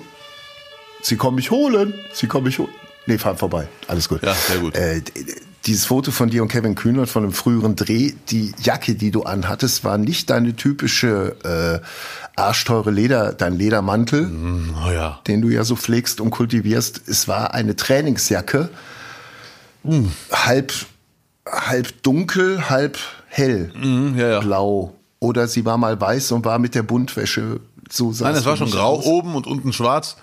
sie 1.02 1.16
kommen 1.16 1.36
mich 1.36 1.52
holen. 1.52 1.94
Sie 2.14 2.28
kommen 2.28 2.46
mich 2.46 2.60
holen. 2.60 2.70
Nee, 3.08 3.18
fahren 3.18 3.38
vorbei. 3.38 3.68
Alles 3.88 4.10
gut. 4.10 4.24
Ja, 4.24 4.34
sehr 4.34 4.58
gut. 4.58 4.76
Äh, 4.76 5.02
dieses 5.66 5.86
Foto 5.86 6.12
von 6.12 6.30
dir 6.30 6.44
und 6.44 6.50
Kevin 6.50 6.76
Kühnert 6.76 7.10
von 7.10 7.24
einem 7.24 7.34
früheren 7.34 7.76
Dreh, 7.76 8.14
die 8.30 8.54
Jacke, 8.62 8.96
die 8.96 9.12
du 9.12 9.24
anhattest, 9.24 9.84
war 9.84 9.98
nicht 9.98 10.30
deine 10.30 10.56
typische 10.56 11.36
äh, 11.44 12.40
arschteure 12.40 12.92
Leder, 12.92 13.34
dein 13.34 13.56
Ledermantel, 13.58 14.28
mm, 14.28 14.76
oh 14.86 14.92
ja. 14.92 15.20
den 15.28 15.42
du 15.42 15.50
ja 15.50 15.64
so 15.64 15.76
pflegst 15.76 16.22
und 16.22 16.32
kultivierst. 16.32 17.08
Es 17.08 17.28
war 17.28 17.54
eine 17.54 17.76
Trainingsjacke, 17.76 18.70
mm. 19.84 20.06
halb, 20.32 20.74
halb 21.50 22.04
dunkel, 22.04 22.70
halb 22.70 23.00
hell, 23.28 23.72
mm, 23.76 24.18
ja, 24.18 24.30
ja. 24.30 24.40
blau. 24.40 24.94
Oder 25.20 25.48
sie 25.48 25.66
war 25.66 25.78
mal 25.78 26.00
weiß 26.00 26.32
und 26.34 26.46
war 26.46 26.60
mit 26.60 26.76
der 26.76 26.84
Buntwäsche 26.84 27.60
so 27.90 28.14
Nein, 28.20 28.36
es 28.36 28.46
war 28.46 28.58
schon 28.58 28.70
grau 28.70 28.98
aus. 28.98 29.06
oben 29.06 29.36
und 29.36 29.48
unten 29.48 29.74
schwarz. 29.74 30.18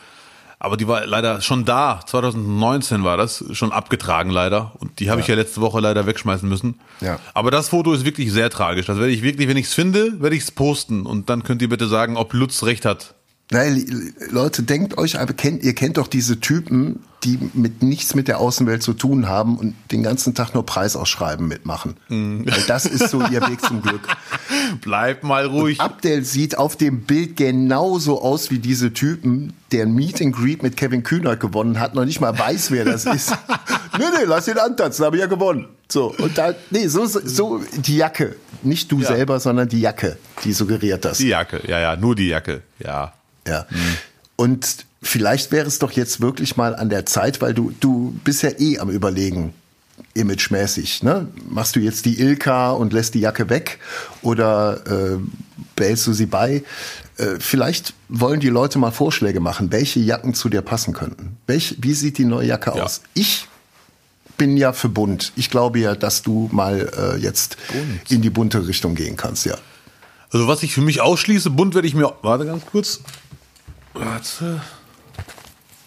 Aber 0.65 0.77
die 0.77 0.87
war 0.87 1.05
leider 1.07 1.41
schon 1.41 1.65
da, 1.65 2.03
2019 2.07 3.03
war 3.03 3.17
das, 3.17 3.45
schon 3.51 3.73
abgetragen 3.73 4.31
leider. 4.31 4.71
Und 4.79 5.01
die 5.01 5.11
habe 5.11 5.19
ja. 5.19 5.23
ich 5.25 5.29
ja 5.29 5.35
letzte 5.35 5.61
Woche 5.61 5.81
leider 5.81 6.07
wegschmeißen 6.07 6.49
müssen. 6.49 6.79
Ja. 7.01 7.19
Aber 7.35 7.51
das 7.51 7.71
Foto 7.71 7.93
ist 7.93 8.05
wirklich 8.05 8.31
sehr 8.31 8.49
tragisch. 8.49 8.87
Das 8.87 8.97
werde 8.97 9.11
ich 9.11 9.25
wirklich, 9.25 9.49
wenn 9.49 9.57
ich 9.57 9.67
es 9.67 9.75
finde, 9.75 10.23
werde 10.23 10.37
ich 10.37 10.45
es 10.45 10.53
posten. 10.53 11.05
Und 11.05 11.29
dann 11.29 11.43
könnt 11.43 11.63
ihr 11.63 11.69
bitte 11.69 11.89
sagen, 11.89 12.17
ob 12.17 12.33
Lutz 12.33 12.63
recht 12.63 12.85
hat. 12.85 13.17
Nein, 13.51 14.15
Leute, 14.31 14.63
denkt 14.63 14.97
euch, 14.99 15.19
aber 15.19 15.33
kennt, 15.33 15.65
ihr 15.65 15.75
kennt 15.75 15.97
doch 15.97 16.07
diese 16.07 16.39
Typen, 16.39 17.01
die 17.25 17.39
mit 17.55 17.83
nichts 17.83 18.15
mit 18.15 18.29
der 18.29 18.39
Außenwelt 18.39 18.83
zu 18.83 18.95
tun 18.95 19.29
haben 19.29 19.57
und 19.57 19.75
den 19.93 20.03
ganzen 20.03 20.35
Tag 20.35 20.55
nur 20.55 20.67
Preisausschreiben 20.67 21.47
mitmachen. 21.47 21.97
Mm. 22.09 22.45
Weil 22.45 22.63
das 22.67 22.85
ist 22.85 23.11
so 23.11 23.21
ihr 23.21 23.41
Weg 23.49 23.61
zum 23.61 23.83
Glück. 23.83 24.09
Bleib 24.81 25.23
mal 25.23 25.47
ruhig. 25.47 25.79
Und 25.79 25.85
Abdel 25.85 26.25
sieht 26.25 26.59
auf 26.59 26.77
dem 26.77 27.03
Bild 27.03 27.37
genauso 27.37 28.21
aus 28.21 28.51
wie 28.51 28.59
diese 28.59 28.93
Typen, 28.93 29.53
der 29.71 29.85
ein 29.85 29.95
Meet 29.95 30.21
and 30.21 30.35
Greet 30.35 30.63
mit 30.63 30.77
Kevin 30.77 31.03
Kühnert 31.05 31.41
gewonnen 31.41 31.79
hat, 31.79 31.95
noch 31.95 32.05
nicht 32.05 32.21
mal 32.21 32.37
weiß, 32.37 32.71
wer 32.71 32.85
das 32.85 33.05
ist. 33.05 33.31
nee, 33.99 34.05
nee, 34.19 34.25
lass 34.27 34.49
ihn 34.49 34.59
antanzen, 34.59 35.05
habe 35.05 35.17
ich 35.17 35.21
ja 35.21 35.27
gewonnen. 35.29 35.69
So, 35.89 36.15
und 36.19 36.37
da, 36.37 36.55
nee, 36.71 36.89
so, 36.89 37.07
so 37.07 37.61
die 37.77 37.97
Jacke. 37.97 38.37
Nicht 38.65 38.91
du 38.93 39.01
ja. 39.01 39.09
selber, 39.09 39.41
sondern 39.41 39.69
die 39.69 39.81
Jacke, 39.81 40.19
die 40.45 40.53
suggeriert 40.53 41.05
das. 41.05 41.19
Die 41.19 41.29
Jacke, 41.29 41.61
ja, 41.67 41.81
ja, 41.81 41.97
nur 41.97 42.15
die 42.15 42.29
Jacke, 42.29 42.63
ja. 42.79 43.13
Ja. 43.47 43.67
Mhm. 43.71 43.97
Und 44.37 44.87
vielleicht 45.03 45.53
wäre 45.53 45.67
es 45.67 45.79
doch 45.79 45.93
jetzt 45.93 46.21
wirklich 46.21 46.57
mal 46.57 46.75
an 46.75 46.89
der 46.89 47.07
Zeit, 47.07 47.41
weil 47.41 47.55
du, 47.55 47.73
du 47.81 48.19
bist 48.25 48.43
ja 48.43 48.51
eh 48.59 48.79
am 48.79 48.91
Überlegen, 48.91 49.55
imagemäßig. 50.15 51.03
Ne? 51.03 51.29
Machst 51.49 51.77
du 51.77 51.81
jetzt 51.81 52.05
die 52.05 52.19
Ilka 52.21 52.71
und 52.73 52.93
lässt 52.93 53.15
die 53.15 53.21
Jacke 53.21 53.49
weg 53.49 53.79
oder 54.23 54.81
äh, 54.87 55.19
behältst 55.77 56.07
du 56.07 56.13
sie 56.13 56.27
bei? 56.27 56.63
Äh, 57.17 57.37
vielleicht 57.39 57.95
wollen 58.09 58.41
die 58.41 58.49
Leute 58.49 58.79
mal 58.79 58.91
Vorschläge 58.91 59.41
machen, 59.41 59.73
welche 59.73 60.01
Jacken 60.01 60.35
zu 60.35 60.49
dir 60.49 60.63
passen 60.63 60.93
könnten. 60.95 61.37
Welch, 61.47 61.77
wie 61.81 61.95
sieht 61.95 62.19
die 62.19 62.25
neue 62.25 62.49
Jacke 62.49 62.73
ja. 62.77 62.85
aus? 62.85 63.03
Ich 63.15 63.49
bin 64.39 64.57
ja 64.57 64.73
für 64.73 64.89
bunt. 64.89 65.33
Ich 65.37 65.51
glaube 65.51 65.79
ja, 65.79 65.95
dass 65.95 66.23
du 66.23 66.49
mal 66.53 66.91
äh, 66.97 67.19
jetzt 67.19 67.57
bunt. 67.69 68.11
in 68.11 68.23
die 68.23 68.31
bunte 68.31 68.67
Richtung 68.67 68.95
gehen 68.95 69.17
kannst, 69.17 69.47
ja. 69.47 69.57
Also 70.31 70.49
was 70.49 70.63
ich 70.63 70.73
für 70.73 70.81
mich 70.81 71.03
ausschließe, 71.03 71.51
bunt 71.51 71.75
werde 71.75 71.87
ich 71.87 71.95
mir, 71.95 72.15
warte 72.23 72.47
ganz 72.47 72.65
kurz, 72.65 73.01
Warte. 73.95 74.61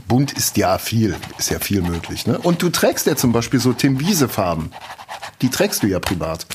Bunt 0.07 0.33
ist 0.33 0.57
ja 0.57 0.77
viel, 0.77 1.15
ist 1.37 1.49
ja 1.49 1.59
viel 1.59 1.81
möglich. 1.81 2.27
Ne? 2.27 2.37
Und 2.37 2.61
du 2.61 2.69
trägst 2.69 3.07
ja 3.07 3.15
zum 3.15 3.31
Beispiel 3.31 3.59
so 3.59 3.73
Tim 3.73 3.99
Wiese 3.99 4.29
Farben. 4.29 4.71
Die 5.41 5.49
trägst 5.49 5.83
du 5.83 5.87
ja 5.87 5.99
privat. 5.99 6.45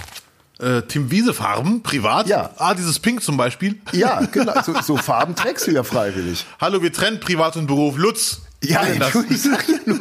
Äh, 0.60 0.82
Tim 0.82 1.10
Wiese 1.10 1.34
Farben, 1.34 1.82
privat? 1.82 2.28
Ja. 2.28 2.50
Ah, 2.58 2.74
dieses 2.74 2.98
Pink 2.98 3.22
zum 3.22 3.36
Beispiel? 3.36 3.80
Ja, 3.92 4.20
genau. 4.32 4.62
So, 4.62 4.80
so 4.82 4.96
Farben 4.96 5.34
trägst 5.34 5.66
du 5.66 5.72
ja 5.72 5.82
freiwillig. 5.82 6.46
Hallo, 6.60 6.82
wir 6.82 6.92
trennen 6.92 7.18
Privat 7.18 7.56
und 7.56 7.66
Beruf. 7.66 7.96
Lutz, 7.96 8.42
ja, 8.62 8.82
ich 9.30 9.40
sag 9.40 9.68
ja 9.68 9.76
nur. 9.86 10.00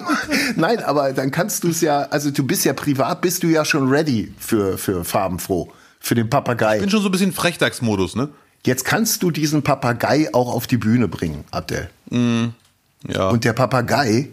Nein, 0.55 0.83
aber 0.83 1.13
dann 1.13 1.31
kannst 1.31 1.63
du 1.63 1.69
es 1.69 1.81
ja, 1.81 2.01
also 2.01 2.29
du 2.29 2.45
bist 2.45 2.65
ja 2.65 2.73
privat, 2.73 3.21
bist 3.21 3.43
du 3.43 3.47
ja 3.47 3.63
schon 3.63 3.89
ready 3.89 4.33
für, 4.37 4.77
für 4.77 5.05
farbenfroh, 5.05 5.71
für 5.99 6.13
den 6.13 6.29
Papagei. 6.29 6.75
Ich 6.75 6.81
bin 6.81 6.89
schon 6.89 7.01
so 7.01 7.07
ein 7.07 7.11
bisschen 7.11 7.31
Frechdachsmodus, 7.31 8.15
ne? 8.15 8.29
Jetzt 8.65 8.85
kannst 8.85 9.23
du 9.23 9.31
diesen 9.31 9.63
Papagei 9.63 10.33
auch 10.33 10.53
auf 10.53 10.67
die 10.67 10.77
Bühne 10.77 11.07
bringen, 11.07 11.45
Abdel. 11.51 11.89
Mm, 12.09 12.47
ja. 13.07 13.29
Und 13.29 13.43
der 13.45 13.53
Papagei 13.53 14.29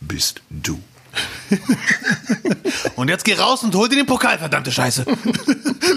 bist 0.00 0.42
du. 0.50 0.80
und 2.96 3.08
jetzt 3.08 3.24
geh 3.24 3.34
raus 3.34 3.62
und 3.62 3.74
hol 3.74 3.88
dir 3.88 3.96
den 3.96 4.06
Pokal, 4.06 4.38
verdammte 4.38 4.70
Scheiße. 4.70 5.04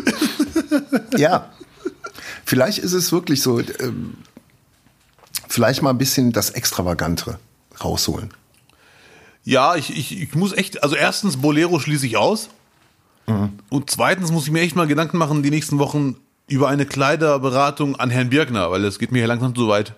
ja. 1.18 1.52
Vielleicht 2.46 2.80
ist 2.80 2.94
es 2.94 3.12
wirklich 3.12 3.42
so, 3.42 3.60
ähm, 3.60 4.18
vielleicht 5.48 5.82
mal 5.82 5.92
ein 5.92 5.98
bisschen 5.98 6.32
das 6.32 6.50
Extravagantere 6.52 7.40
rausholen. 7.84 8.34
Ja, 9.44 9.76
ich, 9.76 9.96
ich, 9.96 10.20
ich 10.20 10.36
muss 10.36 10.54
echt, 10.54 10.84
also 10.84 10.96
erstens, 10.96 11.38
Bolero 11.38 11.80
schließe 11.80 12.06
ich 12.06 12.18
aus. 12.18 12.50
Mhm. 13.28 13.60
Und 13.70 13.90
zweitens 13.90 14.32
muss 14.32 14.46
ich 14.46 14.52
mir 14.52 14.62
echt 14.62 14.76
mal 14.76 14.88
Gedanken 14.88 15.18
machen, 15.18 15.44
die 15.44 15.52
nächsten 15.52 15.80
Wochen, 15.80 16.16
über 16.50 16.68
eine 16.68 16.86
Kleiderberatung 16.86 17.96
an 17.96 18.10
Herrn 18.10 18.30
Birkner, 18.30 18.72
weil 18.72 18.84
es 18.86 19.00
geht 19.00 19.12
mir 19.12 19.20
hier 19.20 19.28
langsam 19.28 19.56
zu 19.56 19.68
weit. 19.68 19.94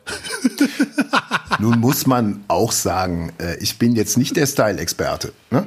Nun 1.59 1.79
muss 1.79 2.07
man 2.07 2.43
auch 2.47 2.71
sagen, 2.71 3.31
äh, 3.39 3.57
ich 3.59 3.77
bin 3.77 3.95
jetzt 3.95 4.17
nicht 4.17 4.35
der 4.35 4.47
Style-Experte. 4.47 5.33
Ne? 5.49 5.65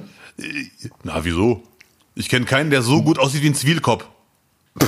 Na, 1.03 1.25
wieso? 1.25 1.63
Ich 2.15 2.29
kenne 2.29 2.45
keinen, 2.45 2.71
der 2.71 2.83
so 2.83 3.03
gut 3.03 3.19
aussieht 3.19 3.43
wie 3.43 3.49
ein 3.49 3.55
Zivilkopf. 3.55 4.07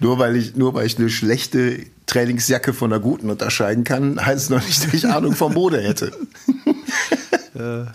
nur 0.00 0.18
weil 0.18 0.36
ich 0.36 0.56
nur 0.56 0.74
weil 0.74 0.86
ich 0.86 0.98
eine 0.98 1.10
schlechte 1.10 1.84
Trainingsjacke 2.06 2.72
von 2.72 2.92
einer 2.92 3.00
guten 3.00 3.30
unterscheiden 3.30 3.84
kann, 3.84 4.24
heißt 4.24 4.44
es 4.44 4.50
noch 4.50 4.64
nicht, 4.64 4.84
dass 4.84 4.94
ich 4.94 5.06
Ahnung 5.06 5.34
vom 5.34 5.54
Mode 5.54 5.82
hätte. 5.82 6.12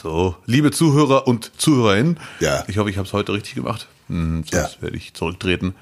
So, 0.00 0.36
liebe 0.46 0.70
Zuhörer 0.70 1.26
und 1.26 1.50
Zuhörerinnen, 1.56 2.20
ja. 2.38 2.62
ich 2.68 2.78
hoffe, 2.78 2.88
ich 2.88 2.98
habe 2.98 3.08
es 3.08 3.12
heute 3.12 3.32
richtig 3.32 3.56
gemacht. 3.56 3.88
Hm, 4.08 4.44
sonst 4.48 4.76
ja. 4.76 4.82
werde 4.82 4.96
ich 4.96 5.12
zurücktreten. 5.14 5.74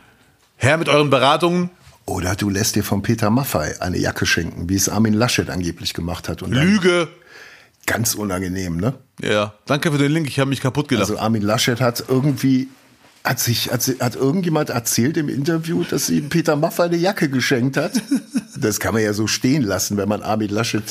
Herr 0.57 0.79
mit 0.79 0.88
euren 0.88 1.11
Beratungen. 1.11 1.70
Oder 2.07 2.37
du 2.37 2.48
lässt 2.48 2.76
dir 2.76 2.85
von 2.85 3.02
Peter 3.02 3.31
Maffei 3.31 3.81
eine 3.81 3.98
Jacke 3.98 4.26
schenken, 4.26 4.68
wie 4.68 4.76
es 4.76 4.88
Armin 4.88 5.12
Laschet 5.12 5.50
angeblich 5.50 5.92
gemacht 5.92 6.29
hat. 6.29 6.42
Und 6.42 6.52
Lüge! 6.52 7.09
Ganz 7.85 8.14
unangenehm, 8.14 8.76
ne? 8.76 8.94
Ja, 9.20 9.55
danke 9.66 9.92
für 9.92 9.98
den 9.98 10.12
Link, 10.12 10.29
ich 10.29 10.38
habe 10.38 10.48
mich 10.48 10.61
kaputt 10.61 10.88
gelacht. 10.88 11.11
Also 11.11 11.20
Armin 11.20 11.42
Laschet 11.42 11.81
hat 11.81 12.05
irgendwie 12.09 12.68
hat 13.26 13.40
sich, 13.40 13.70
hat, 13.72 13.82
hat 14.00 14.16
irgendjemand 14.16 14.70
erzählt 14.70 15.16
im 15.16 15.28
Interview, 15.28 15.84
dass 15.84 16.08
ihm 16.08 16.28
Peter 16.28 16.56
Maffay 16.56 16.84
eine 16.84 16.96
Jacke 16.96 17.28
geschenkt 17.28 17.76
hat? 17.76 17.92
Das 18.58 18.80
kann 18.80 18.94
man 18.94 19.02
ja 19.02 19.12
so 19.12 19.26
stehen 19.26 19.62
lassen, 19.62 19.98
wenn 19.98 20.08
man 20.08 20.22
Armin 20.22 20.48
Laschet 20.48 20.82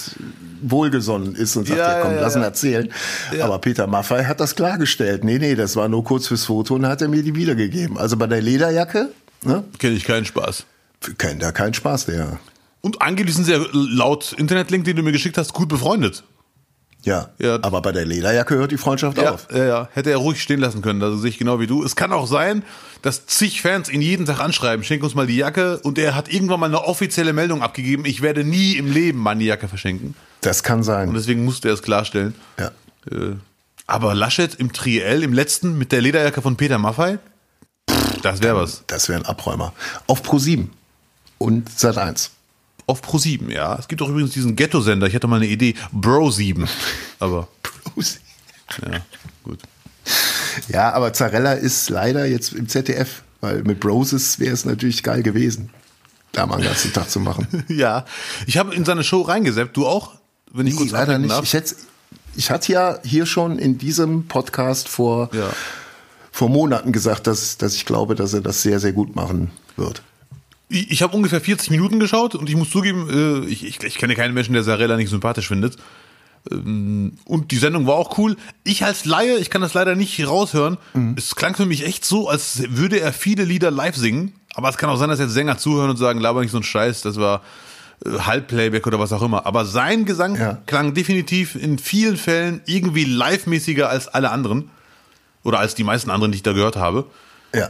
wohlgesonnen 0.61 1.33
ist 1.33 1.55
und 1.55 1.67
sagt, 1.67 1.79
ja, 1.79 1.97
ja 1.97 2.01
komm, 2.03 2.13
ja, 2.13 2.21
lass 2.21 2.35
ihn 2.35 2.43
erzählen. 2.43 2.93
Ja. 3.35 3.45
Aber 3.45 3.57
Peter 3.57 3.87
Maffay 3.87 4.23
hat 4.23 4.39
das 4.39 4.55
klargestellt. 4.55 5.23
Nee, 5.23 5.39
nee, 5.39 5.55
das 5.55 5.75
war 5.75 5.89
nur 5.89 6.03
kurz 6.03 6.27
fürs 6.27 6.45
Foto 6.45 6.75
und 6.75 6.85
hat 6.85 7.01
er 7.01 7.07
mir 7.07 7.23
die 7.23 7.33
wiedergegeben. 7.33 7.97
Also 7.97 8.17
bei 8.17 8.27
der 8.27 8.39
Lederjacke, 8.39 9.09
ne? 9.43 9.63
Kenne 9.79 9.95
ich 9.95 10.03
keinen 10.03 10.25
Spaß. 10.25 10.65
Kennt 11.17 11.41
da 11.41 11.51
keinen 11.51 11.73
Spaß, 11.73 12.05
der. 12.05 12.39
Und 12.81 13.01
angeblich 13.01 13.35
sind 13.35 13.45
sie 13.45 13.53
ja 13.53 13.65
laut 13.73 14.33
Internetlink, 14.33 14.85
den 14.85 14.95
du 14.95 15.01
mir 15.01 15.11
geschickt 15.11 15.39
hast, 15.39 15.53
gut 15.53 15.67
befreundet. 15.67 16.23
Ja, 17.05 17.29
ja, 17.37 17.59
aber 17.61 17.83
bei 17.83 17.91
der 17.91 18.03
Lederjacke 18.03 18.55
hört 18.55 18.71
die 18.71 18.77
Freundschaft 18.77 19.19
ja, 19.19 19.31
auf. 19.31 19.47
Ja, 19.51 19.65
ja, 19.65 19.89
hätte 19.93 20.09
er 20.09 20.17
ruhig 20.17 20.41
stehen 20.41 20.59
lassen 20.59 20.81
können. 20.81 21.01
Also 21.03 21.17
sehe 21.17 21.29
ich 21.29 21.37
genau 21.37 21.59
wie 21.59 21.67
du. 21.67 21.83
Es 21.83 21.95
kann 21.95 22.11
auch 22.11 22.25
sein, 22.25 22.63
dass 23.03 23.27
zig 23.27 23.61
Fans 23.61 23.89
ihn 23.89 24.01
jeden 24.01 24.25
Tag 24.25 24.39
anschreiben, 24.39 24.83
schenk 24.83 25.03
uns 25.03 25.13
mal 25.13 25.27
die 25.27 25.37
Jacke 25.37 25.77
und 25.83 25.99
er 25.99 26.15
hat 26.15 26.33
irgendwann 26.33 26.59
mal 26.59 26.65
eine 26.65 26.83
offizielle 26.83 27.31
Meldung 27.31 27.61
abgegeben, 27.61 28.05
ich 28.05 28.23
werde 28.23 28.43
nie 28.43 28.73
im 28.73 28.91
Leben 28.91 29.19
meine 29.19 29.43
Jacke 29.43 29.67
verschenken. 29.67 30.15
Das 30.41 30.63
kann 30.63 30.81
sein. 30.81 31.09
Und 31.09 31.13
deswegen 31.13 31.45
musste 31.45 31.67
er 31.67 31.75
es 31.75 31.83
klarstellen. 31.83 32.33
Ja. 32.59 32.71
Äh, 33.11 33.35
aber 33.85 34.15
Laschet 34.15 34.55
im 34.55 34.73
Triell, 34.73 35.21
im 35.21 35.31
letzten, 35.31 35.77
mit 35.77 35.91
der 35.91 36.01
Lederjacke 36.01 36.41
von 36.41 36.57
Peter 36.57 36.79
Maffei, 36.79 37.19
das 38.23 38.41
wäre 38.41 38.55
was. 38.55 38.83
Das 38.87 39.09
wäre 39.09 39.19
ein 39.19 39.25
Abräumer. 39.27 39.73
Auf 40.07 40.23
Pro 40.23 40.39
7 40.39 40.71
und 41.37 41.69
Sat 41.69 41.99
1 41.99 42.31
auf 42.87 43.01
Pro 43.01 43.17
7, 43.17 43.49
ja. 43.49 43.77
Es 43.79 43.87
gibt 43.87 44.01
auch 44.01 44.09
übrigens 44.09 44.31
diesen 44.31 44.55
Ghetto-Sender, 44.55 45.07
ich 45.07 45.15
hatte 45.15 45.27
mal 45.27 45.37
eine 45.37 45.47
Idee, 45.47 45.75
Bro 45.91 46.31
7. 46.31 46.67
Aber. 47.19 47.47
Bro 47.83 48.01
7. 48.01 48.21
Ja, 48.81 48.99
gut. 49.43 49.59
Ja, 50.69 50.93
aber 50.93 51.13
Zarella 51.13 51.53
ist 51.53 51.89
leider 51.89 52.25
jetzt 52.25 52.53
im 52.53 52.67
ZDF, 52.67 53.23
weil 53.41 53.63
mit 53.63 53.79
Broses 53.79 54.39
wäre 54.39 54.53
es 54.53 54.65
natürlich 54.65 55.03
geil 55.03 55.23
gewesen, 55.23 55.69
da 56.31 56.45
mal 56.45 56.55
einen 56.55 56.65
ganzen 56.65 56.93
Tag 56.93 57.09
zu 57.09 57.19
machen. 57.19 57.47
ja, 57.67 58.05
ich 58.47 58.57
habe 58.57 58.73
in 58.73 58.85
seine 58.85 59.03
Show 59.03 59.21
reingesäppt, 59.21 59.75
du 59.75 59.85
auch? 59.85 60.13
Wenn 60.51 60.67
ich 60.67 60.73
nee, 60.73 60.79
kurz 60.79 60.91
leider 60.91 61.17
nicht. 61.17 61.35
Ich, 61.43 61.53
hätte, 61.53 61.75
ich 62.35 62.49
hatte 62.49 62.71
ja 62.71 62.99
hier 63.03 63.25
schon 63.25 63.59
in 63.59 63.77
diesem 63.77 64.27
Podcast 64.27 64.87
vor, 64.87 65.29
ja. 65.33 65.49
vor 66.31 66.49
Monaten 66.49 66.91
gesagt, 66.91 67.27
dass, 67.27 67.57
dass 67.57 67.75
ich 67.75 67.85
glaube, 67.85 68.15
dass 68.15 68.33
er 68.33 68.41
das 68.41 68.61
sehr, 68.61 68.79
sehr 68.79 68.93
gut 68.93 69.15
machen 69.15 69.51
wird. 69.75 70.01
Ich, 70.67 71.03
habe 71.03 71.15
ungefähr 71.15 71.41
40 71.41 71.69
Minuten 71.69 71.99
geschaut 71.99 72.33
und 72.33 72.49
ich 72.49 72.55
muss 72.55 72.71
zugeben, 72.71 73.43
äh, 73.45 73.47
ich, 73.47 73.63
ich, 73.65 73.83
ich 73.83 73.97
kenne 73.97 74.15
keinen 74.15 74.33
Menschen, 74.33 74.53
der 74.53 74.63
Sarella 74.63 74.97
nicht 74.97 75.09
sympathisch 75.09 75.47
findet. 75.47 75.77
Ähm, 76.51 77.13
und 77.25 77.51
die 77.51 77.57
Sendung 77.57 77.85
war 77.87 77.95
auch 77.95 78.17
cool. 78.17 78.35
Ich 78.63 78.83
als 78.83 79.05
Laie, 79.05 79.37
ich 79.37 79.49
kann 79.49 79.61
das 79.61 79.73
leider 79.75 79.95
nicht 79.95 80.25
raushören. 80.27 80.77
Mhm. 80.93 81.15
Es 81.17 81.35
klang 81.35 81.55
für 81.55 81.65
mich 81.65 81.85
echt 81.85 82.03
so, 82.05 82.29
als 82.29 82.63
würde 82.69 82.99
er 82.99 83.13
viele 83.13 83.43
Lieder 83.43 83.69
live 83.71 83.95
singen. 83.95 84.33
Aber 84.55 84.69
es 84.69 84.77
kann 84.77 84.89
auch 84.89 84.97
sein, 84.97 85.09
dass 85.09 85.19
jetzt 85.19 85.33
Sänger 85.33 85.57
zuhören 85.57 85.89
und 85.91 85.97
sagen, 85.97 86.19
laber 86.19 86.41
nicht 86.41 86.51
so 86.51 86.57
ein 86.57 86.63
Scheiß. 86.63 87.01
Das 87.01 87.17
war 87.17 87.41
äh, 88.05 88.19
Halbplayback 88.19 88.87
oder 88.87 88.99
was 88.99 89.13
auch 89.13 89.21
immer. 89.21 89.45
Aber 89.45 89.65
sein 89.65 90.05
Gesang 90.05 90.35
Ja. 90.35 90.57
klang 90.65 90.93
definitiv 90.95 91.55
in 91.55 91.77
vielen 91.77 92.17
Fällen 92.17 92.61
irgendwie 92.65 93.03
live-mäßiger 93.05 93.89
als 93.89 94.07
alle 94.07 94.31
anderen. 94.31 94.69
Oder 95.43 95.59
als 95.59 95.75
die 95.75 95.83
meisten 95.83 96.09
anderen, 96.09 96.31
die 96.31 96.37
ich 96.37 96.43
da 96.43 96.53
gehört 96.53 96.75
habe. 96.75 97.05
Ja. 97.53 97.67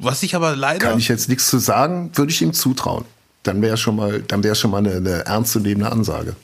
Was 0.00 0.22
ich 0.22 0.34
aber 0.34 0.54
leider. 0.56 0.88
Kann 0.88 0.98
ich 0.98 1.08
jetzt 1.08 1.28
nichts 1.28 1.48
zu 1.48 1.58
sagen, 1.58 2.10
würde 2.14 2.30
ich 2.30 2.40
ihm 2.40 2.52
zutrauen. 2.52 3.04
Dann 3.42 3.62
wäre 3.62 3.76
schon 3.76 3.96
mal, 3.96 4.20
dann 4.22 4.42
wäre 4.44 4.54
schon 4.54 4.70
mal 4.70 4.78
eine, 4.78 4.96
eine 4.96 5.26
ernstzunehmende 5.26 5.90
Ansage. 5.90 6.36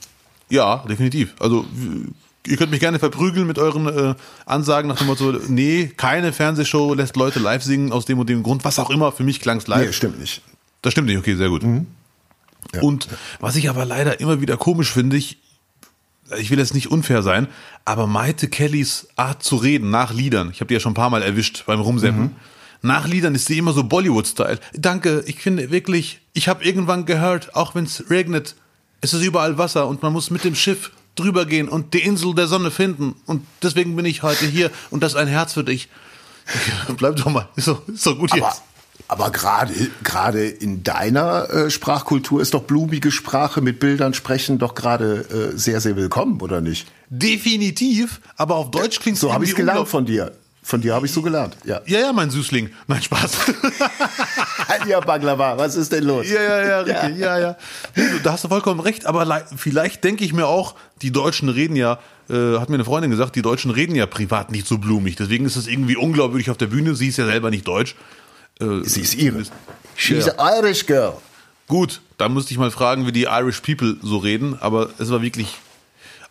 Ja, 0.49 0.85
definitiv. 0.89 1.35
Also 1.39 1.65
ihr 2.47 2.57
könnt 2.57 2.71
mich 2.71 2.81
gerne 2.81 2.99
verprügeln 2.99 3.47
mit 3.47 3.59
euren 3.59 3.87
äh, 3.87 4.15
Ansagen 4.47 4.89
nach 4.89 4.99
dem 4.99 5.07
Motto, 5.07 5.33
nee, 5.49 5.91
keine 5.97 6.33
Fernsehshow 6.33 6.95
lässt 6.95 7.17
Leute 7.17 7.39
live 7.39 7.63
singen 7.63 7.93
aus 7.93 8.05
dem 8.05 8.19
und 8.19 8.29
dem 8.29 8.43
Grund, 8.43 8.65
was 8.65 8.79
auch 8.79 8.91
immer. 8.91 9.13
Für 9.13 9.25
mich 9.25 9.41
klang's 9.41 9.67
live. 9.67 9.87
Nee, 9.87 9.93
stimmt 9.93 10.21
nicht. 10.21 10.43
Das 10.83 10.93
stimmt 10.93 11.09
nicht, 11.09 11.19
okay, 11.19 11.35
sehr 11.35 11.49
gut. 11.49 11.63
Mhm. 11.63 11.87
Ja. 12.75 12.83
Und 12.83 13.09
was 13.41 13.57
ich 13.57 13.69
aber 13.71 13.85
leider 13.85 14.21
immer 14.21 14.41
wieder 14.41 14.57
komisch 14.57 14.91
finde, 14.91 15.17
ich, 15.17 15.39
ich 16.39 16.51
will 16.51 16.59
jetzt 16.59 16.75
nicht 16.75 16.91
unfair 16.91 17.23
sein, 17.23 17.49
aber 17.85 18.07
Maite 18.07 18.49
Kellys 18.49 19.09
Art 19.17 19.43
zu 19.43 19.57
reden 19.57 19.91
nach 19.91 20.13
Liedern, 20.13 20.51
ich 20.51 20.61
habe 20.61 20.69
die 20.69 20.75
ja 20.75 20.81
schon 20.81 20.93
ein 20.93 20.97
paar 20.97 21.11
Mal 21.11 21.23
erwischt 21.23 21.65
beim 21.67 21.81
Rumseppen, 21.81 22.23
Mhm. 22.23 22.31
Nach 22.85 23.09
Liedern 23.09 23.35
ist 23.35 23.47
sie 23.47 23.59
immer 23.59 23.73
so 23.73 23.83
Bollywood-Style. 23.85 24.61
Danke, 24.75 25.25
ich 25.27 25.41
finde 25.41 25.71
wirklich, 25.71 26.21
ich 26.35 26.49
habe 26.49 26.65
irgendwann 26.65 27.07
gehört, 27.07 27.55
auch 27.55 27.75
wenn 27.75 27.85
es 27.85 28.11
regnet, 28.11 28.57
es 29.01 29.15
ist 29.15 29.23
überall 29.23 29.59
Wasser 29.59 29.89
und 29.89 30.03
man 30.03 30.13
muss 30.13 30.31
mit 30.31 30.45
dem 30.45 30.55
Schiff 30.55 30.91
drüber 31.15 31.47
gehen 31.47 31.69
und 31.69 31.95
die 31.95 32.01
Insel 32.01 32.35
der 32.35 32.47
Sonne 32.47 32.71
finden 32.71 33.15
und 33.27 33.47
deswegen 33.63 33.97
bin 33.97 34.05
ich 34.05 34.23
heute 34.23 34.47
hier 34.47 34.71
und 34.91 35.03
das 35.03 35.13
ist 35.13 35.19
ein 35.19 35.29
Herz 35.29 35.55
für 35.55 35.65
dich. 35.65 35.89
Bleib 36.99 37.17
doch 37.17 37.31
mal, 37.31 37.49
ist 37.57 37.69
ist 37.69 38.07
doch 38.07 38.19
gut 38.19 38.33
Aber, 38.33 38.49
jetzt. 38.49 38.63
aber 39.09 39.31
gerade, 39.31 39.73
gerade 40.03 40.47
in 40.47 40.83
deiner 40.83 41.49
äh, 41.51 41.71
Sprachkultur 41.71 42.43
ist 42.43 42.53
doch 42.53 42.65
blumige 42.65 43.11
Sprache 43.11 43.63
mit 43.63 43.81
Bildern 43.81 44.13
sprechen 44.13 44.59
doch 44.59 44.75
gerade 44.75 45.53
äh, 45.55 45.57
sehr, 45.57 45.81
sehr 45.81 45.97
willkommen, 45.97 46.39
oder 46.43 46.61
nicht? 46.61 46.87
Definitiv, 47.09 48.21
aber 48.37 48.57
auf 48.57 48.71
Deutsch 48.71 49.01
klingt 49.01 49.17
So 49.17 49.33
habe 49.33 49.45
ich 49.45 49.51
es 49.51 49.57
gelernt 49.57 49.89
von 49.89 50.05
dir. 50.05 50.33
Von 50.67 50.81
dir 50.81 50.95
habe 50.95 51.05
ich 51.05 51.13
so 51.13 51.21
gelernt. 51.21 51.57
Ja. 51.65 51.83
Ja, 51.85 52.01
ja, 52.01 52.13
mein 52.15 52.31
Süßling. 52.31 52.71
Nein, 52.87 53.03
Spaß. 53.03 53.37
ja, 54.89 54.99
Baklava, 55.01 55.59
was 55.59 55.77
ist 55.77 55.93
denn 55.93 56.05
los? 56.05 56.27
ja, 56.29 56.43
ja, 56.43 56.67
ja, 56.67 56.81
richtig. 56.81 57.19
Ja, 57.19 57.39
ja. 57.39 57.57
Du- 57.95 58.19
Da 58.23 58.33
hast 58.33 58.45
du 58.45 58.49
vollkommen 58.49 58.81
recht, 58.81 59.07
aber 59.07 59.25
lei- 59.25 59.45
vielleicht 59.57 60.03
denke 60.05 60.25
ich 60.25 60.33
mir 60.33 60.47
auch, 60.47 60.75
die 61.03 61.11
Deutschen 61.13 61.49
reden 61.51 61.77
ja, 61.77 61.99
äh, 62.31 62.59
hat 62.59 62.71
mir 62.71 62.77
eine 62.77 62.85
Freundin 62.85 63.11
gesagt, 63.11 63.37
die 63.37 63.43
Deutschen 63.43 63.71
reden 63.71 63.95
ja 63.95 64.07
privat 64.07 64.51
nicht 64.51 64.67
so 64.67 64.79
blumig. 64.79 65.17
Deswegen 65.17 65.45
ist 65.45 65.57
es 65.57 65.67
irgendwie 65.67 65.97
unglaubwürdig 65.97 66.51
auf 66.51 66.57
der 66.57 66.67
Bühne. 66.69 66.95
Sie 66.95 67.09
ist 67.09 67.19
ja 67.19 67.27
selber 67.27 67.51
nicht 67.51 67.69
deutsch. 67.69 67.95
Äh, 68.61 68.85
Sie 68.85 69.03
ist 69.03 69.15
ihre. 69.15 69.43
She's 69.97 70.27
Ja. 70.27 70.33
an 70.37 70.65
Irish 70.65 70.87
girl. 70.87 71.13
Gut, 71.69 72.01
da 72.19 72.29
musste 72.29 72.53
ich 72.53 72.59
mal 72.59 72.71
fragen, 72.71 73.07
wie 73.07 73.13
die 73.13 73.25
Irish 73.25 73.61
People 73.61 73.97
so 74.03 74.17
reden, 74.19 74.57
aber 74.61 74.91
es 74.99 75.11
war 75.11 75.23
wirklich, 75.23 75.59